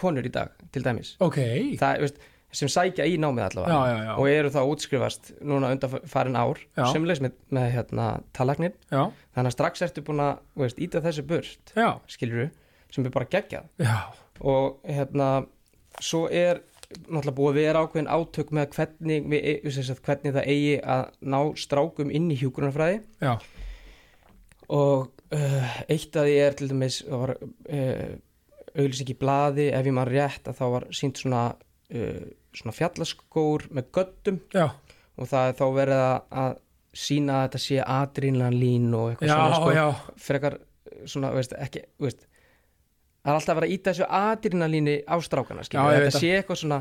konur 0.00 0.24
í 0.26 0.32
dag 0.32 0.52
til 0.72 0.82
dæmis. 0.84 1.16
Ok. 1.20 1.38
Það, 1.80 2.04
veist, 2.04 2.20
sem 2.56 2.70
sækja 2.70 3.06
í 3.06 3.18
námið 3.20 3.44
allavega 3.46 3.74
Já, 3.76 3.90
já, 3.90 3.98
já. 4.08 4.14
og 4.18 4.28
eru 4.30 4.50
þá 4.50 4.60
útskrifast 4.72 5.28
núna 5.46 5.70
undan 5.74 6.00
farin 6.10 6.38
ár 6.38 6.58
semleis 6.90 7.20
með, 7.22 7.36
með 7.54 7.68
hérna, 7.76 8.06
tallagnir 8.34 8.72
já, 8.90 9.04
þannig 9.36 9.52
að 9.52 9.54
strax 9.54 9.84
ertu 9.86 10.02
búin 10.06 10.22
að 10.24 10.40
veist, 10.58 10.80
íta 10.82 11.02
þessu 11.04 11.22
burt 11.30 11.72
já, 11.76 11.92
skilur 12.10 12.50
sem 12.90 13.06
er 13.06 13.14
bara 13.14 13.28
geggjað. 13.30 13.68
Já. 13.78 14.00
Og 14.42 14.80
hérna 14.82 15.28
svo 16.02 16.24
er 16.26 16.64
náttúrulega 17.06 17.36
búið 17.36 17.52
að 17.52 17.58
vera 17.60 17.84
ákveðin 17.84 18.10
átök 18.10 18.50
með 18.56 18.72
hvernig, 18.74 19.28
við, 19.30 19.44
e- 19.46 19.94
hvernig 20.02 20.34
það 20.34 20.48
eigi 20.50 20.72
að 20.82 21.04
ná 21.22 21.38
strákum 21.54 22.10
inn 22.10 22.26
í 22.34 22.38
hjúgrunarfræði 22.40 22.98
já, 23.22 23.36
og 24.74 25.10
uh, 25.36 25.76
eitt 25.90 26.16
af 26.16 26.28
því 26.28 26.36
er 26.44 26.58
til 26.58 26.70
dæmis 26.70 27.00
var 27.08 27.34
uh, 27.40 28.08
auðlýsing 28.74 29.12
í 29.12 29.18
blaði 29.18 29.68
ef 29.74 29.90
ég 29.90 29.96
maður 29.96 30.14
rétt 30.16 30.50
að 30.50 30.58
þá 30.60 30.64
var 30.76 30.88
sínt 30.94 31.20
svona, 31.22 31.44
uh, 31.94 32.24
svona 32.56 32.76
fjallaskór 32.76 33.68
með 33.76 33.92
göttum 33.98 34.40
já, 34.54 34.66
og 35.16 35.30
það 35.30 35.52
er 35.52 35.60
þá 35.60 35.66
verið 35.76 36.02
að, 36.06 36.18
að 36.44 36.58
sína 37.00 37.38
að 37.38 37.46
þetta 37.46 37.62
sé 37.66 37.84
adrínlan 37.86 38.58
lín 38.58 38.90
og 38.98 39.12
eitthvað 39.12 39.30
já, 39.30 39.36
svona 39.36 39.60
sko, 39.60 39.72
já. 39.76 40.18
Frekar 40.26 40.58
svona, 41.06 41.32
veist, 41.36 41.54
ekki, 41.58 41.84
veist 42.02 42.26
það 43.20 43.32
er 43.32 43.38
alltaf 43.38 43.52
að 43.52 43.58
vera 43.60 43.68
að 43.68 43.74
íta 43.74 43.92
þessu 43.92 44.06
adrenalíni 44.20 44.94
á 45.04 45.16
strákana, 45.24 45.66
Já, 45.66 45.82
ég 45.92 46.06
þetta 46.06 46.22
sé 46.22 46.30
eitthvað 46.38 46.60
svona 46.62 46.78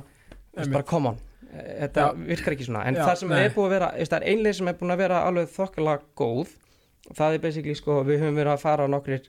veist, 0.56 0.72
bara 0.72 0.88
come 0.88 1.14
on. 1.14 1.20
Þetta 1.50 2.06
Já. 2.06 2.10
virkar 2.30 2.56
ekki 2.56 2.68
svona, 2.68 2.86
en 2.86 3.00
það 3.00 3.16
sem 3.24 3.32
er 3.34 3.54
búið 3.56 3.66
að 3.66 3.74
vera 3.74 3.90
það 3.98 4.18
er 4.20 4.26
einlega 4.32 4.58
sem 4.60 4.70
er 4.70 4.78
búin 4.80 4.94
að 4.94 5.02
vera 5.02 5.22
alveg 5.26 5.54
þokkalega 5.56 6.04
góð 6.20 6.52
það 7.18 7.36
er 7.36 7.44
basically 7.44 7.76
sko, 7.78 8.02
við 8.08 8.24
höfum 8.24 8.40
verið 8.40 8.54
að 8.56 8.64
fara 8.64 8.86
á 8.86 8.92
nokkrir 8.92 9.28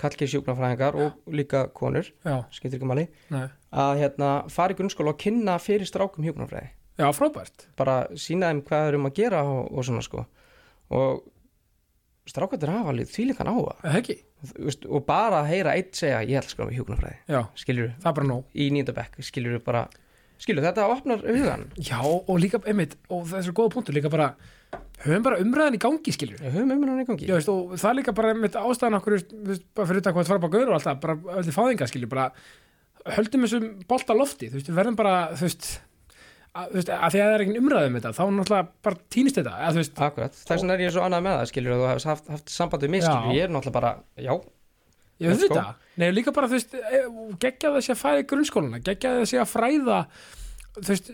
kallkir 0.00 0.30
sjúknafræðingar 0.32 0.96
og 0.96 1.32
líka 1.36 1.66
konur, 1.76 2.06
skiptir 2.54 2.78
ekki 2.78 2.88
máli 2.88 3.06
nei, 3.28 3.48
að 3.68 3.98
hérna, 4.00 4.30
fara 4.48 4.72
í 4.72 4.78
grunnskóla 4.78 5.12
og 5.12 5.20
kynna 5.20 5.58
fyrir 5.60 5.88
strákum 5.88 6.24
hjúknafræði 6.24 6.70
já, 7.00 7.10
frábært. 7.16 7.68
Bara 7.78 8.04
sína 8.18 8.50
þeim 8.50 8.64
hvað 8.68 8.88
er 8.88 8.98
um 8.98 9.08
að 9.08 9.20
gera 9.20 9.42
og, 9.48 9.68
og 9.72 9.86
svona 9.86 10.02
sko. 10.04 10.24
Og 10.96 11.22
strákandir 12.30 12.72
hafa 12.72 12.92
alveg 12.92 13.10
ekki, 14.00 14.18
Þú 14.40 14.62
veist, 14.64 14.86
og 14.88 15.02
bara 15.04 15.42
heyra 15.44 15.74
eitt 15.76 15.98
segja 15.98 16.22
ég 16.24 16.38
skilur 17.60 17.90
það 18.00 18.10
er 18.10 18.14
bara 18.16 18.28
nóg. 18.30 18.46
Í 18.56 18.70
nýndabekk, 18.72 19.18
skilur 19.26 19.58
bara 19.66 19.82
skilur 20.40 20.64
þetta 20.64 20.86
opnar 20.90 21.20
hugan 21.26 21.66
já, 21.76 21.98
og 22.00 22.32
líka, 22.40 22.60
einmitt, 22.68 22.96
og 23.12 23.26
það 23.28 23.40
er 23.40 23.46
svo 23.48 23.54
góða 23.58 23.74
punktur 23.74 23.96
líka 23.96 24.12
bara, 24.12 24.30
höfum 25.04 25.26
bara 25.26 25.38
umræðan 25.42 25.76
í 25.76 25.82
gangi 25.82 26.14
skilur. 26.16 26.40
Við 26.40 26.56
höfum 26.56 26.72
umræðan 26.76 27.02
í 27.04 27.06
gangi. 27.10 27.28
Já, 27.28 27.34
veist, 27.36 27.52
og 27.52 27.76
það 27.76 27.90
er 27.90 27.98
líka 28.00 28.14
bara 28.16 28.32
með 28.38 28.58
ástæðan 28.62 28.98
okkur 29.00 29.16
veist, 29.18 29.68
bara 29.76 29.90
fyrir 29.90 30.00
þetta 30.00 30.14
hvað 30.16 30.24
það 30.26 30.32
fara 30.32 30.44
bara 30.46 30.54
gaur 30.56 30.72
og 30.72 30.78
alltaf 30.78 31.04
bara 31.04 31.38
öllu 31.42 31.54
fáðinga 31.56 31.90
skilju 31.90 32.10
bara 32.10 32.26
höldum 33.16 33.46
þessum 33.46 33.68
bolta 33.88 34.16
lofti 34.16 34.50
þú 34.50 34.58
veist, 34.58 34.70
við 34.70 34.80
verðum 34.80 34.98
bara 35.00 35.14
þú 35.34 35.46
veist, 35.46 35.68
að, 36.52 36.70
þú 36.70 36.78
veist, 36.80 36.92
að 36.96 37.14
því 37.14 37.22
að 37.24 37.28
það 37.30 37.34
er 37.36 37.44
ekki 37.46 37.60
umræðum 37.62 37.98
þetta 37.98 38.14
þá 38.16 38.22
náttúrulega 38.36 38.68
bara 38.88 39.00
týnist 39.16 39.40
þetta 39.40 39.54
að, 39.56 39.70
þú 39.76 39.82
veist, 39.82 40.02
Akkurat, 40.08 40.40
þess 40.40 40.64
vegna 40.64 40.76
er 40.76 40.84
ég 40.84 40.94
svo 40.96 41.04
annað 41.06 41.26
með 41.26 41.38
það 41.40 41.50
skilur 41.52 41.76
og 41.76 41.80
þú 41.80 41.90
hefst 41.94 42.10
haft, 42.10 42.32
haft 42.34 42.52
samband 42.52 42.84
við 42.84 42.92
mig 42.96 43.04
Já. 43.04 43.08
skilur 43.08 43.36
ég 43.38 43.46
er 43.46 43.54
náttúrulega 43.54 43.76
bara, 43.80 43.92
já, 44.20 44.32
ég 45.20 45.32
veit 45.32 45.46
þetta 45.46 45.68
Nei, 46.00 46.10
líka 46.16 46.32
bara, 46.32 46.48
þú 46.48 46.56
veist, 46.56 46.76
geggja 47.42 47.72
þessi 47.76 47.92
að 47.92 48.00
fæða 48.00 48.22
í 48.22 48.28
grunnskóluna 48.30 48.80
geggja 48.84 49.16
þessi 49.20 49.40
að 49.42 49.50
fræða 49.50 49.98
þú 50.76 50.86
veist, 50.86 51.10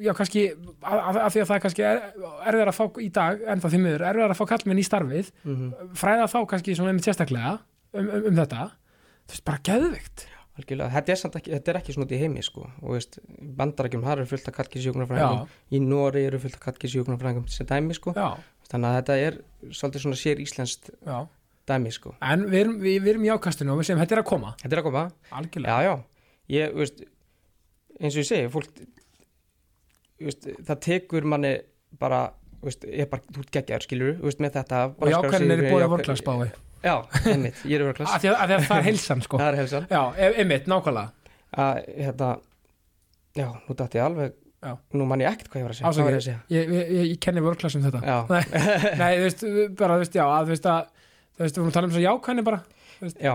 já, 0.00 0.12
kannski 0.16 0.44
að 0.86 1.30
því 1.34 1.42
að 1.42 1.48
það 1.50 1.62
kannski 1.64 1.86
er, 1.86 2.02
erfiðar 2.46 2.72
að 2.72 2.78
fá 2.78 3.00
í 3.02 3.08
dag 3.14 3.40
en 3.42 3.62
það 3.62 3.74
því 3.74 3.80
miður, 3.84 4.04
erfiðar 4.10 4.34
að 4.34 4.40
fá 4.40 4.44
kallmenn 4.52 4.80
í 4.80 4.86
starfið 4.86 5.32
mm 5.44 5.72
fræða 6.00 6.28
þá 6.30 6.38
kannski 6.52 6.76
svona 6.78 6.92
einmitt 6.92 7.08
sérstaklega 7.08 7.56
um, 7.58 8.04
um, 8.04 8.28
um 8.30 8.38
þetta. 8.38 8.68
Þú 9.26 9.34
veist, 9.34 9.46
bara 9.50 9.64
geðvikt 9.66 10.26
algjörlega, 10.60 10.92
þetta 10.94 11.12
er, 11.12 11.18
samt 11.20 11.36
ekki, 11.40 11.52
þetta 11.56 11.72
er 11.72 11.80
ekki 11.80 11.96
svona 11.96 12.06
út 12.06 12.14
í 12.14 12.20
heimi 12.20 12.44
sko, 12.44 12.64
og 12.82 12.94
veist, 12.96 13.18
bandarækjum 13.58 14.06
það 14.06 14.16
eru 14.16 14.30
fullt 14.30 14.48
af 14.50 14.56
kallkísjúknarfræðingum, 14.58 15.52
í 15.72 15.82
Nóri 15.84 16.24
eru 16.28 16.40
fullt 16.42 16.58
af 16.58 16.64
kallkísjúknarfræðingum 16.66 17.46
sem 17.50 17.68
dæmi 17.70 17.96
sko, 17.96 18.12
já, 18.18 18.34
þannig 18.68 18.90
að 18.90 18.96
þetta 18.98 19.18
er 19.26 19.38
svolítið 19.70 20.04
svona 20.04 20.18
sér 20.20 20.42
íslenskt 20.44 20.90
já 21.06 21.20
dæmi 21.70 21.92
sko. 21.94 22.14
En 22.20 22.44
við 22.50 22.60
erum, 22.64 22.76
við, 22.82 22.96
við 23.04 23.12
erum 23.14 23.26
í 23.28 23.32
ákastinu 23.34 23.74
og 23.74 23.80
við 23.80 23.88
segjum 23.90 24.02
þetta 24.04 24.16
er 24.18 24.22
að 24.24 24.28
koma. 24.32 24.54
Þetta 24.62 24.76
er 24.76 24.82
að 24.82 24.88
koma, 24.90 25.04
algjörlega, 25.40 25.78
já, 25.86 25.90
já. 25.90 26.26
Ég, 26.50 26.74
veist, 26.80 27.04
eins 28.00 28.16
og 28.16 28.22
ég 28.24 28.28
segi 28.30 28.50
fólk 28.50 28.82
veist, 30.20 30.48
það 30.66 30.80
tekur 30.86 31.28
manni 31.30 31.52
bara 32.00 32.24
veist, 32.64 32.84
ég 32.88 33.06
er 33.06 33.10
bara, 33.12 33.24
þú 33.32 33.44
ert 33.44 33.54
geggjaður 33.56 33.86
skilur 33.86 34.18
veist, 34.24 34.42
með 34.42 34.58
þetta 34.58 34.82
og 34.96 35.12
jákvæðin 35.14 35.54
er 35.54 35.62
bóði 35.64 35.70
jákvæð- 35.84 35.94
vorklagsbái 35.94 36.50
Já, 36.80 36.94
einmitt, 37.28 37.58
ég 37.68 37.76
er 37.76 37.90
örklass 37.90 38.12
af 38.16 38.22
því 38.22 38.30
að, 38.30 38.36
að, 38.40 38.52
að 38.56 38.62
það 38.70 38.78
er 38.78 38.86
heilsan 38.88 39.22
sko. 39.26 39.38
Það 39.40 39.50
er 39.50 39.58
helsan 39.60 39.88
já, 39.90 40.00
e- 40.16 40.30
einmitt, 40.40 40.68
nákvæmlega. 40.70 41.34
Að, 41.60 41.80
hérna, 41.98 42.28
já, 43.36 43.48
nú 43.66 43.76
dætti 43.76 44.00
ég 44.00 44.06
alveg 44.06 44.36
Já. 44.60 44.72
nú 44.92 45.06
man 45.08 45.22
ég 45.24 45.28
ekkert 45.32 45.48
hvað 45.52 45.60
ég 45.60 45.64
var 45.66 45.72
að 45.72 45.78
segja 45.78 46.04
var 46.04 46.14
að 46.16 46.24
segja? 46.24 46.38
ég, 46.52 46.72
ég, 46.76 46.88
ég, 46.96 47.12
kenni 47.24 47.40
vorklassum 47.44 47.84
þetta. 47.84 48.00
Nei, 48.28 48.40
nei, 49.00 49.12
þú 49.16 49.22
veist, 49.26 49.44
bara, 49.80 49.94
þú 49.96 50.02
veist, 50.04 50.18
já, 50.20 50.24
að, 50.26 50.48
þú 50.50 50.52
veist 50.54 50.68
að 50.72 50.99
þú 51.40 51.46
veist, 51.46 51.56
við 51.56 51.62
vorum 51.62 51.72
að 51.72 51.78
tala 51.78 51.88
um 51.88 51.94
svo 51.94 52.04
jákvæðin 52.04 52.46
bara 52.46 52.60
já, 53.16 53.34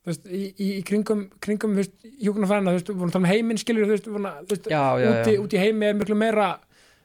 þú 0.00 0.10
veist, 0.10 0.24
í, 0.24 0.40
í, 0.48 0.70
í 0.78 0.80
kringum, 0.88 1.26
kringum 1.44 1.76
þú 1.76 1.82
veist, 1.82 1.94
þú 2.00 2.48
veist, 2.48 2.88
við 2.88 2.96
vorum 2.96 3.10
að 3.10 3.14
tala 3.18 3.22
um 3.22 3.30
heiminn 3.30 3.60
skilur, 3.60 3.86
þú 3.86 3.94
veist, 3.96 4.10
vorum 4.10 4.30
að, 4.30 4.42
þú 4.46 4.56
veist, 4.56 4.72
já, 4.72 4.82
já, 5.04 5.12
úti, 5.12 5.36
já. 5.36 5.44
úti 5.44 5.60
í 5.60 5.62
heimi 5.66 5.90
er 5.90 6.00
miklu 6.00 6.16
meira 6.16 6.48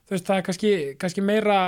þú 0.05 0.15
veist, 0.15 0.27
það 0.29 0.39
er 0.39 0.43
kannski, 0.47 0.73
kannski 1.01 1.25
meira 1.25 1.59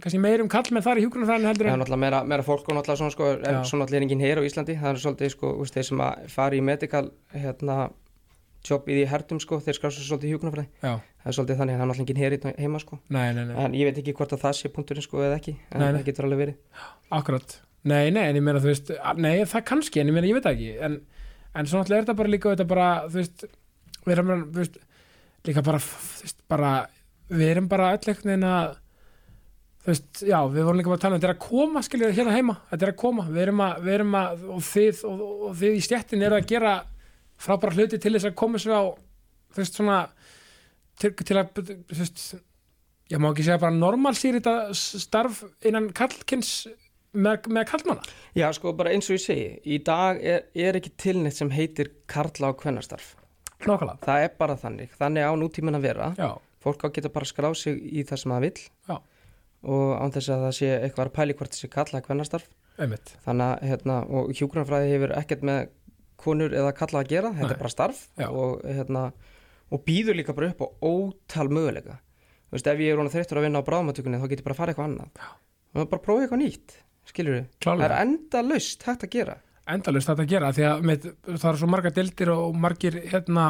kannski 0.00 0.20
meira 0.22 0.44
um 0.44 0.50
kallmenn 0.50 0.84
þar 0.86 1.00
í 1.00 1.04
hjúkunarfræðinu 1.04 1.50
heldur 1.50 1.68
en 1.68 1.80
náttúrulega 1.82 2.04
meira, 2.06 2.20
meira 2.32 2.46
fólk 2.46 2.68
og 2.70 2.78
náttúrulega 2.78 3.02
svona 3.02 3.14
sko, 3.16 3.32
Já. 3.34 3.48
er 3.50 3.64
svona 3.66 3.88
er 3.90 4.06
enginn 4.06 4.22
heyr 4.22 4.38
á 4.38 4.46
Íslandi. 4.46 4.76
Það 4.78 4.92
er 4.92 5.00
svolítið 5.02 5.32
sko, 5.34 5.50
úst, 5.64 5.74
þeir 5.74 5.88
sem 5.88 6.04
að 6.06 6.28
fara 6.30 6.56
í 6.56 6.62
medical 6.62 7.10
hérna, 7.34 7.78
job 8.66 8.88
í 8.88 8.96
því 8.98 9.06
hertum 9.10 9.40
sko, 9.42 9.58
þeir 9.64 9.78
skrá 9.78 9.90
svo 9.90 10.04
svolítið 10.04 10.34
hjúknarfræði 10.34 10.68
já, 10.84 10.92
það 11.00 11.30
er 11.30 11.36
svolítið 11.36 11.60
þannig 11.60 11.74
að 11.74 11.80
það 11.80 11.84
er 11.84 11.90
náttúrulega 11.90 12.04
enginn 12.04 12.22
heyr 12.22 12.58
heima 12.60 12.80
sko. 12.82 12.98
nei, 13.08 13.26
nei, 13.36 13.44
nei, 13.48 13.54
en 13.64 13.76
ég 13.78 13.88
veit 13.88 14.00
ekki 14.02 14.14
hvort 14.18 14.34
að 14.36 14.42
það 14.44 14.56
sé 14.58 14.70
punkturinn 14.74 15.06
sko 15.06 15.22
eða 15.24 15.38
ekki 15.40 15.54
en 15.70 15.84
það 15.86 16.02
getur 16.08 16.28
alveg 16.28 16.42
verið 16.44 16.82
akkurat. 17.10 17.56
Nei, 17.90 18.10
nei, 18.12 18.26
en 18.28 18.36
ég 18.36 18.44
meina, 18.44 18.60
þú 18.60 18.70
veist, 18.70 18.92
nei, 19.16 19.40
það 19.48 19.66
kannski 19.70 20.02
en 20.02 20.10
ég 20.10 20.16
meina, 20.16 20.28
ég 20.28 20.36
veit 20.36 20.48
ekki, 20.50 20.74
en, 20.84 20.98
en 21.56 21.68
svo 21.68 21.80
náttúrulega 21.80 22.02
er 22.02 22.06
þetta 22.06 22.18
bara 22.18 22.32
líka, 22.34 22.52
þetta 22.52 22.68
bara, 22.68 22.88
þú 23.08 23.20
veist 23.22 23.46
við 24.04 24.14
erum, 24.14 24.30
bara, 24.30 24.44
þú 24.44 24.60
veist, 24.60 24.78
líka 25.48 25.64
bara 25.64 25.80
þú 25.84 26.26
veist, 26.26 26.38
bara, 26.50 26.72
við 27.30 27.52
erum 27.54 27.70
bara 27.70 27.90
öll 27.96 28.04
veginn 28.10 28.46
að 28.50 28.74
þú 29.80 29.92
veist, 29.94 30.22
já, 30.28 30.36
við 30.52 30.66
vorum 30.68 30.80
líka 30.80 30.92
bara 30.92 30.98
að 31.00 31.04
tala 31.06 31.16
um 31.16 31.22
þetta 31.22 31.30
er 31.30 31.34
að 31.36 31.46
koma, 31.46 31.82
skiljið 31.86 32.16
hérna 32.18 32.36
heima, 32.36 32.56
þetta 32.72 32.86
er 32.86 32.92
að 32.92 33.00
koma 33.00 33.26
við 33.30 33.42
erum 33.46 33.64
að, 33.64 33.80
við 33.86 33.96
erum 33.96 34.18
að, 34.20 34.44
og 34.56 34.66
þið 34.68 35.02
og, 35.08 35.22
og, 35.30 35.54
þið 35.62 35.78
í 35.78 35.86
stjettin 35.86 36.26
eru 36.26 36.36
að 36.36 36.50
gera 36.52 36.74
frábæra 37.40 37.78
hluti 37.78 38.00
til 38.00 38.12
þess 38.16 38.28
að 38.28 38.36
koma 38.42 38.60
sér 38.60 38.76
á 38.76 38.84
þú 38.92 39.62
veist, 39.62 39.80
svona 39.80 39.98
til, 41.00 41.14
til 41.16 41.40
að, 41.40 41.62
þú 41.64 42.00
veist 42.02 42.26
ég 43.10 43.22
má 43.22 43.30
ekki 43.30 43.46
segja 43.46 43.62
bara 43.62 43.74
normalsýr 43.74 44.38
þetta 44.38 44.56
starf 44.76 45.42
innan 45.66 45.88
kallkins 45.96 46.68
með, 47.12 47.48
með 47.50 47.64
kallmanna 47.70 48.12
Já 48.38 48.46
sko 48.56 48.72
bara 48.78 48.92
eins 48.94 49.08
og 49.10 49.16
ég 49.18 49.24
segi 49.24 49.48
í 49.64 49.80
dag 49.86 50.20
er, 50.22 50.46
er 50.54 50.78
ekki 50.78 50.92
tilneitt 51.00 51.38
sem 51.38 51.50
heitir 51.54 51.90
karla 52.10 52.52
og 52.52 52.60
kvennastarf. 52.62 53.14
Nákvæmlega, 53.60 53.98
það 54.06 54.24
er 54.24 54.36
bara 54.40 54.56
þannig, 54.56 54.92
þannig 54.96 55.26
á 55.28 55.32
nútíminn 55.36 55.76
að 55.76 55.86
vera. 55.88 56.12
Já, 56.16 56.30
fólk 56.64 56.84
á 56.84 56.88
að 56.88 56.94
geta 56.96 57.12
bara 57.12 57.28
skráð 57.28 57.56
sig 57.60 57.80
í 57.80 58.04
það 58.08 58.22
sem 58.22 58.34
það 58.34 58.46
vill. 58.46 58.62
Já. 58.88 58.96
og 59.60 59.90
án 60.00 60.14
þess 60.14 60.32
að 60.32 60.44
það 60.46 60.54
sé 60.56 60.68
eitthvað 60.78 61.10
að 61.10 61.16
pæli 61.18 61.34
hvort 61.36 61.56
þessi 61.56 61.68
kalla 61.74 61.98
eða 61.98 62.06
kvennastarf. 62.06 62.46
Einmitt. 62.80 63.10
Þannig 63.26 63.50
að 63.50 63.66
hérna, 63.68 63.96
og 64.08 64.30
hjúgrunafræði 64.38 64.94
hefur 64.94 65.12
ekkert 65.18 65.42
með 65.44 65.58
konur 66.20 66.54
eða 66.56 66.70
kalla 66.76 67.02
að 67.02 67.10
gera. 67.12 67.32
Þetta 67.36 67.50
Nei. 67.50 67.56
er 67.56 67.60
bara 67.60 67.72
starf. 67.74 68.00
Já. 68.16 68.28
og, 68.30 68.62
hérna, 68.64 69.02
og 69.68 69.82
býður 69.84 70.16
líka 70.16 70.36
bara 70.36 70.48
upp 70.54 70.64
á 70.64 70.68
ótal 70.80 71.48
möguleika. 71.52 71.98
Þú 72.50 72.56
veist, 72.56 72.70
ef 72.72 72.80
ég 72.82 72.96
er 72.96 73.12
þreyttur 73.12 73.40
að 73.40 73.46
vinna 73.46 73.60
á 73.60 73.68
bráðmatökunni 73.68 74.20
þá 74.22 74.28
get 74.30 74.40
ég 74.40 74.46
bara 74.48 74.56
að 74.56 74.62
fara 74.62 74.72
eitthvað 74.72 74.88
annað. 74.88 75.20
Já. 75.20 75.28
og 75.76 75.90
bara 75.92 76.02
prófa 76.02 76.24
eitthvað 76.24 76.40
nýtt, 76.40 76.72
skilur 77.10 77.38
við 77.38 77.46
það 77.66 77.86
er 77.86 77.96
enda 78.00 78.42
laust 78.46 78.86
hægt 78.86 79.06
að 79.06 79.14
gera. 79.18 79.38
Endalust 79.70 80.10
þetta 80.10 80.24
að 80.24 80.32
gera 80.32 80.50
því 80.54 80.66
að 80.66 80.84
með, 80.88 81.06
það 81.30 81.48
er 81.52 81.58
svo 81.60 81.70
margar 81.70 81.94
dildir 81.94 82.32
og 82.32 82.56
margir 82.58 82.96
hérna 83.10 83.46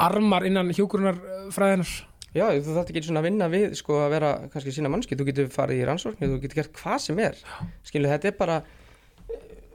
armar 0.00 0.46
innan 0.48 0.72
hjúkurunarfræðinar 0.76 1.92
já, 2.36 2.44
þú 2.60 2.74
þarft 2.76 2.92
ekki 2.92 3.02
svona 3.06 3.22
að 3.22 3.28
vinna 3.28 3.48
við 3.52 3.76
sko 3.78 4.00
að 4.04 4.12
vera 4.14 4.32
kannski 4.52 4.74
sína 4.74 4.90
mannski, 4.92 5.18
þú 5.18 5.26
getur 5.30 5.50
farið 5.52 5.82
í 5.82 5.86
rannsókn 5.88 6.26
þú 6.26 6.40
getur 6.44 6.60
gert 6.60 6.74
hvað 6.78 6.98
sem 7.06 7.22
er. 7.24 7.38
Skilur 7.86 8.12
þetta 8.12 8.30
er 8.30 8.36
bara 8.38 8.58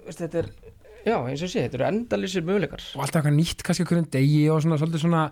veist, 0.06 0.22
þetta 0.22 0.44
er, 0.44 0.52
já, 1.06 1.16
eins 1.18 1.46
og 1.46 1.52
sé, 1.52 1.66
þetta 1.66 1.80
eru 1.80 1.88
endalýsir 1.90 2.46
möguleikar. 2.48 2.84
Og 2.96 3.06
alltaf 3.06 3.22
eitthvað 3.22 3.40
nýtt 3.40 3.66
kannski 3.66 3.88
okkur 3.88 4.02
en 4.02 4.12
degi 4.18 4.44
og 4.54 4.62
svona 4.66 4.80
svolítið 4.82 5.06
svona 5.06 5.24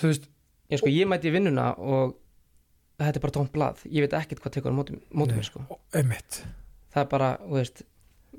þú 0.00 0.12
veist, 0.12 0.28
ég 0.74 0.82
sko, 0.82 0.92
ég 0.92 1.10
mæti 1.10 1.30
í 1.30 1.34
vinnuna 1.34 1.70
og 1.78 2.18
þetta 3.00 3.16
er 3.18 3.24
bara 3.24 3.38
tómt 3.38 3.54
blað. 3.54 3.86
Ég 3.88 4.04
veit 4.04 4.18
ekkert 4.20 4.44
hvað 4.44 4.58
tekur 4.58 4.76
á 4.76 4.78
mótum, 4.78 5.00
mótum 5.10 5.40
mér 5.40 5.48
sko. 5.48 5.64
Einmitt 5.96 6.44
það 6.94 7.02
er 7.02 7.10
bara, 7.10 7.30
þú 7.42 7.58
veist 7.58 7.82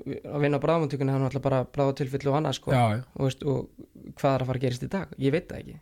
að 0.04 0.42
vinna 0.44 0.60
á 0.60 0.64
bráðmöntökunni 0.64 1.12
það 1.12 1.18
er 1.18 1.24
náttúrulega 1.24 1.46
bara 1.46 1.60
bráðatilfellu 1.76 2.32
og 2.32 2.38
annað 2.40 2.56
sko. 2.58 2.72
Já, 2.74 2.82
já, 2.96 3.02
og, 3.14 3.22
veist, 3.26 3.44
og 3.46 4.16
hvað 4.20 4.34
er 4.34 4.42
að 4.44 4.50
fara 4.50 4.60
að 4.60 4.64
gerist 4.66 4.84
í 4.86 4.90
dag? 4.92 5.14
Ég 5.22 5.34
veit 5.34 5.46
það 5.50 5.62
ekki, 5.62 5.78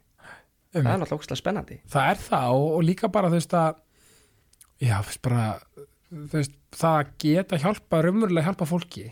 það 0.75 0.79
er 0.81 0.87
náttúrulega 0.87 1.18
ógstlega 1.18 1.41
spennandi. 1.41 1.81
Það 1.95 2.11
er 2.12 2.22
það 2.29 2.59
og, 2.59 2.68
og 2.77 2.87
líka 2.87 3.11
bara 3.14 3.31
þú 3.33 3.41
veist 3.41 3.57
að 3.59 3.81
já, 4.85 4.95
þú 5.01 5.09
veist 5.11 5.22
bara 5.27 5.47
þú 6.14 6.39
veist, 6.39 6.55
það 6.75 7.01
að 7.01 7.11
geta 7.25 7.61
hjálpa 7.64 8.03
raunverulega 8.07 8.49
hjálpa 8.49 8.70
fólki 8.70 9.09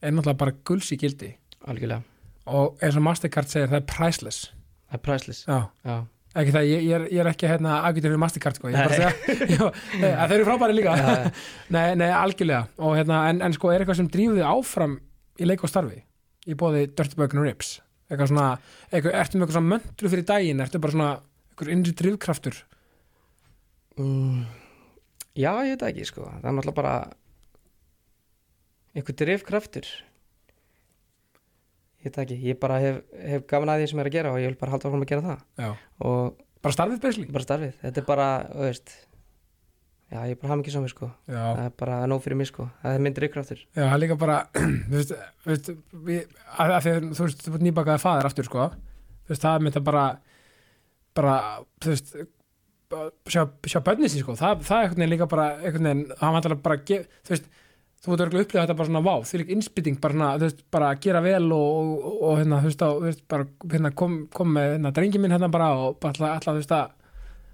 er 0.00 0.14
náttúrulega 0.14 0.40
bara 0.44 0.56
gulls 0.70 0.92
í 0.94 1.00
gildi. 1.00 1.34
Algjörlega, 1.68 2.00
og 2.48 2.80
eins 2.80 2.96
og 2.96 3.04
Mastercard 3.04 3.50
segir 3.52 3.68
það 3.68 3.82
er 3.82 3.88
priceless. 3.90 4.40
Það 4.88 4.96
er 4.96 5.04
priceless. 5.04 5.42
Já, 5.44 5.58
já, 5.84 5.96
ekki 6.38 6.52
það, 6.54 6.68
ég, 6.70 6.82
ég, 6.86 6.92
er, 6.94 7.04
ég 7.10 7.22
er 7.22 7.28
ekki 7.32 7.48
hérna 7.50 7.76
aðgjötur 7.88 8.14
við 8.14 8.20
Mastercard 8.22 8.58
sko, 8.58 8.70
ég 8.70 8.78
bara 8.78 8.90
að 8.90 8.98
segja 9.00 9.38
já, 9.56 9.64
að 10.12 10.32
þeir 10.32 10.36
eru 10.36 10.46
frábæri 10.46 10.76
líka. 10.78 10.94
Nei, 11.74 11.86
nei, 11.98 12.08
algjörlega. 12.14 12.62
Og 12.78 12.94
hérna, 12.98 13.22
en, 13.32 13.42
en 13.46 13.56
sko, 13.56 13.72
er 13.72 13.82
eitthvað 13.82 13.98
sem 14.02 14.10
drífur 14.14 14.38
þig 14.38 14.46
áfram 14.46 14.96
í 15.40 15.48
leik 15.48 15.64
og 15.66 15.72
starfi? 15.72 16.02
Í 16.46 16.56
bóði 16.58 16.86
Dirty 16.94 17.18
Burger 17.18 17.42
Rips? 17.44 17.78
Eitthvað 18.10 18.30
svona, 18.32 18.46
eitthvað, 18.90 19.16
ertu 19.22 19.38
með 19.38 19.46
eitthvað 19.46 19.58
svona 19.58 19.72
möndru 19.74 20.12
fyrir 20.14 20.28
daginn, 20.30 20.62
ertu 20.64 20.82
bara 20.82 20.96
svona 20.96 21.10
eitthvað 21.50 21.72
innri 21.74 21.96
drifkraftur? 21.98 22.60
Mm, 24.00 24.44
já, 25.34 25.50
ég 25.66 25.74
veit 25.74 25.88
ekki 25.90 26.06
sko. 26.08 26.28
Það 26.30 26.46
er 26.46 26.56
náttúrulega 26.56 26.78
bara 26.78 26.94
einhver 28.94 29.18
drifkraftur 29.18 29.90
ég 32.00 32.08
veit 32.08 32.18
ekki, 32.24 32.38
ég 32.48 32.58
bara 32.60 32.80
hef, 32.80 33.02
hef 33.20 33.44
gaman 33.50 33.74
að 33.74 33.82
því 33.82 33.90
sem 33.90 34.00
er 34.00 34.08
að 34.08 34.16
gera 34.16 34.32
og 34.32 34.40
ég 34.40 34.50
vil 34.52 34.58
bara 34.60 34.74
halda 34.74 34.88
áfram 34.88 35.04
að 35.04 35.10
gera 35.12 35.24
það. 35.28 35.44
Bara 36.60 36.76
starfið 36.76 37.00
beisli 37.04 37.28
bara 37.32 37.46
starfið, 37.46 37.76
þetta 37.80 38.00
er 38.02 38.06
bara, 38.08 38.28
veist 38.60 38.92
já, 40.10 40.18
ég 40.26 40.34
er 40.34 40.40
bara 40.40 40.50
hafði 40.52 40.64
ekki 40.64 40.74
saman 40.74 40.92
sko. 40.92 41.10
Já, 41.30 41.38
það 41.44 41.62
er 41.68 41.76
bara 41.84 42.00
nóg 42.10 42.24
fyrir 42.24 42.40
mig 42.40 42.50
sko. 42.50 42.66
Það 42.82 42.96
er 42.96 43.04
minn 43.06 43.16
drifkraftur 43.16 43.60
já, 43.62 43.84
það 43.84 43.94
er 43.94 44.02
líka 44.04 44.18
bara 44.20 44.40
þú 44.56 44.96
veist 44.96 45.70
við, 46.08 46.24
að, 46.56 46.74
að 46.74 46.82
því, 46.86 46.96
þú 47.14 47.28
veist, 47.28 47.46
þú 47.46 47.54
veist 47.54 47.66
nýbakaði 47.68 48.04
faðir 48.04 48.28
aftur 48.30 48.50
sko, 48.50 48.66
veist, 49.30 49.46
það 49.46 49.64
mynd 49.66 49.80
að 49.80 49.88
bara 49.88 50.04
bara, 51.20 51.38
þú 51.80 51.94
veist 51.94 52.14
sjá, 53.30 53.44
sjá 53.70 53.80
bönni 53.86 54.10
sín 54.10 54.24
sko. 54.24 54.36
Það, 54.38 54.64
það 54.66 54.84
er 54.84 54.94
veginn 54.94 55.12
líka 55.12 55.28
bara 55.30 55.48
veginn, 55.62 56.06
það 56.18 56.36
vantar 56.36 56.56
bara, 56.64 56.80
þú 56.84 57.34
veist 57.34 57.50
þú 58.00 58.12
veit 58.14 58.22
örgulega 58.24 58.46
upplifa 58.46 58.62
þetta 58.64 58.76
bara 58.78 58.88
svona 58.88 59.02
vá, 59.04 59.14
því 59.28 59.38
líka 59.42 59.52
innspýting 59.56 59.98
bara 60.00 60.30
veist, 60.40 60.62
bara 60.72 60.90
að 60.94 61.00
gera 61.04 61.20
vel 61.24 61.50
og, 61.52 61.90
og, 62.00 62.14
og 62.30 62.38
hérna, 62.40 62.60
þú 62.62 62.70
veist, 62.70 62.84
þú 62.86 63.04
veist, 63.04 63.22
bara 63.28 63.46
hérna, 63.74 63.90
kom, 64.00 64.14
kom 64.32 64.54
með, 64.56 64.70
hérna, 64.78 64.92
drengi 64.96 65.20
minn 65.20 65.34
hérna 65.36 65.50
bara 65.52 65.68
og 65.76 65.98
bara 66.00 66.30
alltaf, 66.38 66.54
þú 66.54 66.62
veist, 66.62 66.72
að 66.72 66.96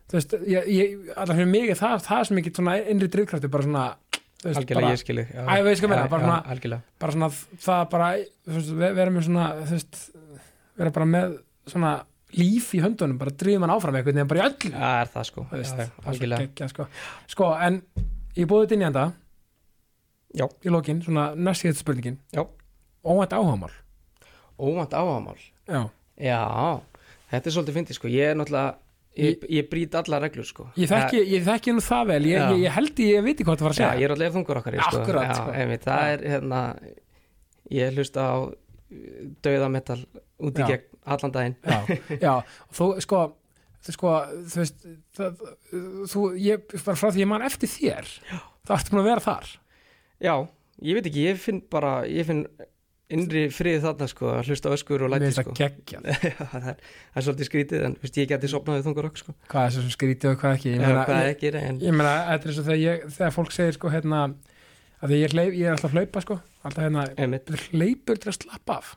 þú 0.06 0.18
veist, 0.20 0.36
ég, 0.46 0.68
ég, 0.70 0.94
alltaf 1.16 1.34
fyrir 1.40 1.50
mig 1.50 1.72
það, 1.80 1.96
það 2.06 2.20
er 2.22 2.28
sem 2.30 2.40
ekki 2.42 2.52
svona 2.60 2.76
innri 2.94 3.08
drifkraftur, 3.16 3.50
bara 3.56 3.66
svona 3.66 3.86
þú 4.14 4.46
veist, 4.52 4.60
algjörlega 4.62 4.80
bara, 4.86 4.94
ég 4.94 5.02
skilji 5.02 5.26
Æ, 5.34 5.50
ég 5.58 5.66
veist 5.66 5.82
meina, 5.90 6.06
bara 6.14 6.26
svona- 6.28 6.54
algjörlega. 6.54 6.82
bara 7.02 7.16
svona 7.16 7.30
það 7.66 7.82
bara, 7.96 8.10
þú 8.46 8.54
veist, 8.60 8.72
ve- 8.84 8.92
vera 9.00 9.10
með 9.16 9.26
svona 9.26 9.48
þú 9.64 9.74
veist, 9.74 10.00
vera 10.78 10.94
bara 11.00 11.10
með 11.16 11.36
svona 11.66 11.92
líf 12.36 12.70
í 12.76 12.80
höndunum, 12.86 13.18
bara 13.18 13.30
drifum 13.34 13.66
hann 13.66 13.74
áfram 13.74 13.96
eitthvað, 13.98 14.14
nefnir 14.20 14.30
bara 14.30 14.40
í 14.40 14.46
öllu. 14.46 14.70
Það 14.76 14.96
er 15.02 15.10
það 15.16 15.26
sko, 15.32 15.46
veist, 15.50 15.74
já, 15.74 15.82
já, 15.82 15.90
það 15.90 16.02
svo 16.02 16.10
algjörlega. 16.12 16.68
sko. 16.70 16.86
sko, 17.34 17.50
en 17.66 17.82
ég 18.36 18.46
búið 18.50 18.66
þetta 18.66 18.76
inn 18.76 18.82
í 18.84 18.88
enda 18.92 19.04
Já. 20.36 20.46
í 20.64 20.72
lokin, 20.72 21.02
svona 21.04 21.30
næst 21.34 21.64
síðan 21.64 21.78
spurningin. 21.80 22.18
Já. 22.36 22.44
óvænt 23.06 23.32
áhagamál 23.32 23.72
óvænt 24.58 24.92
áhagamál 24.96 25.38
já, 25.68 25.82
já, 26.18 26.40
þetta 27.30 27.48
er 27.48 27.54
svolítið 27.54 27.76
fyndið 27.78 27.96
sko. 27.98 28.10
Ég 28.12 28.32
er 28.32 28.36
náttúrulega, 28.38 28.76
ég, 29.16 29.46
ég 29.58 29.68
brýt 29.70 29.94
alla 30.00 30.20
reglur 30.22 30.46
sko. 30.48 30.68
Ég 30.76 30.90
þekki, 30.90 31.22
ég 31.32 31.46
þekki 31.46 31.74
nú 31.76 31.82
það 31.84 32.04
vel. 32.12 32.20
Ég, 32.26 32.36
Já. 32.38 32.50
ég, 32.52 32.62
ég 32.66 32.76
held 32.76 33.02
ég, 33.02 33.10
ég 33.14 33.24
veit 33.26 33.34
ekki 33.34 33.46
hvað 33.48 33.58
það 33.62 33.66
var 33.68 33.74
að 33.74 33.80
Já, 33.80 33.86
segja. 33.86 34.00
ég 34.00 34.04
er 34.08 34.14
allir 34.16 34.34
þungur 34.36 34.60
okkar 34.60 34.78
sko. 34.80 35.00
Akkúrat, 35.00 35.26
Já, 35.30 35.34
sko. 35.40 35.56
einmitt, 35.60 35.84
það 35.86 36.12
er 36.12 36.24
hérna 36.34 36.60
ég 37.80 37.96
hlusta 37.96 38.20
á 38.28 38.34
döðametal 39.42 39.98
út 40.38 40.60
í 40.60 40.62
Já. 40.62 40.68
gegn 40.70 41.02
allan 41.06 41.34
daginn. 41.34 41.56
Já, 41.66 41.78
já, 42.26 42.34
þú 42.76 42.88
sko 43.04 43.22
þú 43.86 43.94
sko, 43.94 44.12
þú 44.50 44.62
veist 44.62 44.86
það, 45.16 45.44
þú, 46.10 46.24
ég, 46.42 46.64
bara 46.82 46.98
frá 46.98 47.10
því 47.12 47.22
ég 47.22 47.30
man 47.30 47.44
eftir 47.46 47.70
þér 47.70 48.08
þá 48.66 48.72
ertu 48.78 48.92
búin 48.94 49.02
að 49.04 49.08
vera 49.12 49.24
þar 49.26 49.50
Já, 50.22 50.34
ég 50.82 50.98
veit 50.98 51.06
ekki, 51.10 51.28
ég 51.28 51.38
finn 51.40 51.62
bara 51.72 52.00
ég 52.08 52.26
finn 52.28 52.46
innri 53.12 53.44
frið 53.54 53.84
þarna 53.84 54.08
sko 54.10 54.30
að 54.32 54.48
hlusta 54.50 54.72
öskur 54.74 55.04
og 55.06 55.12
læti 55.12 55.28
sko. 55.36 55.52
það 55.54 55.76
það, 56.52 56.64
er, 56.72 56.80
það 57.14 57.26
svolítið 57.28 57.48
skrítið 57.50 57.84
en 57.86 57.94
veist, 58.02 58.18
ég 58.18 58.30
geti 58.32 58.50
sopnaðið 58.50 58.88
þungur 58.88 59.08
okkur 59.10 59.22
sko. 59.22 59.34
Hvað 59.52 59.68
er 59.68 59.74
sem 59.76 59.92
skrítið 59.94 60.32
og 60.32 60.40
hvað 60.42 60.56
ekki? 60.58 60.72
Ég 60.72 60.82
meina, 60.82 61.04
hvað 61.06 61.30
ekki 61.30 61.52
en 61.60 61.80
ég 61.84 61.94
meina 61.94 62.14
þetta 62.32 62.48
er 62.48 62.52
eins 62.52 62.60
og 62.62 62.66
þegar, 62.66 62.80
ég, 62.82 63.06
þegar 63.18 63.36
fólk 63.36 63.54
segir 63.54 63.78
sko 63.78 63.92
hérna 63.94 64.24
að 65.04 65.14
ég, 65.14 65.26
er 65.28 65.36
hleyp, 65.36 65.54
ég 65.54 65.68
er 65.68 65.76
alltaf 65.76 65.94
hlaupa 65.94 66.24
sko 66.24 66.38
alltaf 66.66 66.82
hérna, 66.82 67.06
hleypur 67.70 68.18
til 68.20 68.32
að 68.32 68.38
slappa 68.40 68.80
af. 68.80 68.92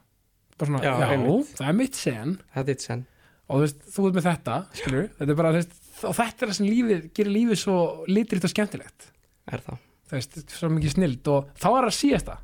Bara 0.59 0.71
svona, 0.71 0.81
Já, 0.83 0.93
já, 0.99 1.21
það 1.59 1.69
er 1.69 1.77
mitt 1.77 1.99
sen. 1.99 2.33
Þetta 2.55 2.73
er 2.73 2.81
sen. 2.83 3.05
Og 3.49 3.59
þú 3.59 3.61
veist, 3.65 3.85
þú 3.93 4.07
ert 4.07 4.17
með 4.17 4.25
þetta, 4.27 4.55
skilur 4.77 5.05
þetta 5.19 5.35
bara, 5.39 5.51
veist, 5.55 5.77
og 6.05 6.17
þetta 6.17 6.45
er 6.45 6.51
það 6.51 6.57
sem 6.59 6.67
lífið 6.69 7.05
gerir 7.17 7.33
lífið 7.33 7.61
svo 7.63 7.77
litritt 8.09 8.45
og 8.45 8.51
skemmtilegt. 8.53 9.07
Er 9.49 9.63
það, 9.65 9.79
þú 10.09 10.17
veist, 10.17 10.39
svo 10.55 10.69
mikið 10.73 10.95
snild 10.95 11.31
og 11.31 11.49
þá 11.59 11.67
er 11.69 11.87
það 11.87 11.97
síðasta. 11.99 12.37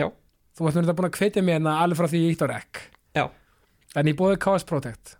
Já. 0.00 0.06
þú 0.56 0.64
þú 0.64 0.82
ert 0.82 0.96
búin 0.98 1.10
að 1.10 1.18
hvetja 1.20 1.44
mér 1.44 1.58
hérna 1.58 1.78
alveg 1.84 2.00
frá 2.00 2.10
því 2.12 2.22
ég 2.24 2.34
ítt 2.36 2.44
á 2.44 2.52
rekk 2.52 2.82
Já. 3.16 3.24
en 3.96 4.08
ég 4.10 4.18
bóði 4.18 4.40
KS 4.40 4.68
Protect. 4.68 5.16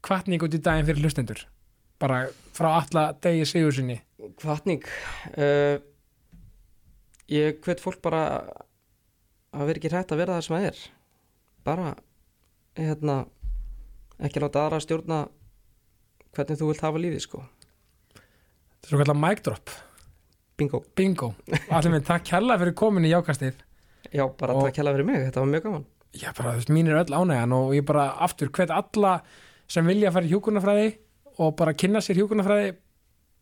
Hvatning 0.00 0.42
út 0.44 0.56
í 0.56 0.62
daginn 0.64 0.88
fyrir 0.88 1.04
hlustendur. 1.04 1.44
Bara 2.00 2.22
frá 2.56 2.70
alla 2.78 3.10
degi 3.20 3.44
sigur 3.48 3.74
sinni. 3.76 3.98
Kvartning 4.40 4.84
uh, 5.36 5.76
ég 7.28 7.60
hvet 7.64 7.82
fólk 7.82 8.00
bara 8.04 8.22
að 9.50 9.66
vera 9.68 9.80
ekki 9.80 9.92
hrætt 9.92 10.14
að 10.14 10.22
vera 10.22 10.38
það 10.38 10.46
sem 10.46 10.56
það 10.56 10.68
er. 10.70 10.80
Bara 11.66 11.90
hérna 12.78 13.18
ekki 14.20 14.42
láta 14.42 14.64
aðra 14.64 14.80
stjórna 14.84 15.20
hvernig 16.36 16.60
þú 16.60 16.70
vilt 16.70 16.84
hafa 16.84 17.02
lífið 17.02 17.24
sko. 17.24 17.42
Þetta 18.14 18.86
er 18.86 18.92
svo 18.92 19.00
kallar 19.02 19.18
mic 19.20 19.42
drop, 19.44 19.72
bingo, 20.60 20.82
bingo. 20.96 21.30
Allir 21.70 21.94
minn, 21.94 22.04
takk 22.06 22.24
kærlega 22.28 22.60
fyrir 22.62 22.76
komin 22.78 23.06
í 23.08 23.12
jákastið. 23.14 23.54
Já 24.12 24.24
bara 24.38 24.54
Og- 24.56 24.66
takk 24.68 24.80
hella 24.82 24.92
fyrir 24.96 25.08
mig, 25.08 25.20
þetta 25.28 25.40
var 25.42 25.50
mjög 25.54 25.64
gaman. 25.68 25.84
Já, 26.20 26.30
bara, 26.36 26.52
þú 26.52 26.60
veist, 26.60 26.70
mín 26.74 26.88
er 26.90 26.98
öll 27.00 27.16
ánægjan 27.20 27.52
og 27.54 27.72
ég 27.76 27.84
bara 27.86 28.08
aftur 28.26 28.48
hvet 28.50 28.70
alla 28.74 29.20
sem 29.70 29.86
vilja 29.86 30.10
fara 30.12 30.26
í 30.26 30.32
hjúkurnafræði 30.32 30.88
og 31.38 31.52
bara 31.56 31.72
kynna 31.78 32.00
sér 32.02 32.18
hjúkurnafræði 32.18 32.72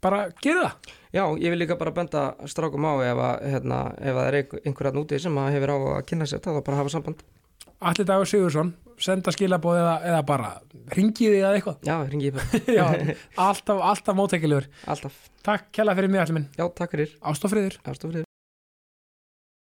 bara 0.05 0.29
gera 0.45 0.66
það. 0.69 0.93
Já, 1.16 1.23
ég 1.41 1.51
vil 1.51 1.59
líka 1.62 1.79
bara 1.81 1.91
benda 1.97 2.35
strákum 2.47 2.85
á 2.85 2.93
ef 3.03 3.19
að, 3.19 3.47
hérna, 3.55 3.79
ef 3.99 4.12
að 4.14 4.19
það 4.21 4.29
er 4.29 4.37
einhver- 4.43 4.62
einhver 4.69 4.91
að 4.93 4.99
úti 5.01 5.19
sem 5.25 5.35
að 5.41 5.53
hefur 5.57 5.73
á 5.73 5.77
að 5.97 6.07
kynna 6.07 6.27
sér 6.29 6.43
það, 6.45 6.59
þá 6.61 6.64
bara 6.69 6.77
hafa 6.83 6.93
samband 6.95 7.23
Allir 7.79 8.07
Dagur 8.09 8.26
Sigursson, 8.26 8.72
senda 8.99 9.31
skilabóð 9.35 9.79
eða, 9.79 9.93
eða 10.11 10.22
bara 10.26 10.49
ringiði 10.97 11.43
eða 11.45 11.53
eitthvað? 11.59 11.76
Já, 11.87 11.97
ringi 12.11 12.31
ég 12.31 12.39
bara, 12.39 12.62
Já, 12.79 13.18
alltaf, 13.49 13.83
alltaf 13.93 14.18
mótækilegur 14.18 14.66
alltaf. 14.91 15.20
Takk 15.47 15.70
kærlega 15.79 16.01
fyrir 16.01 16.12
mig 16.16 16.24
allir 16.24 16.41
minn. 16.41 16.49
Já, 16.59 16.66
takk 16.74 16.97
fyrir, 16.97 17.14
Ástofriður 17.22 17.79
ástofriður 17.87 18.28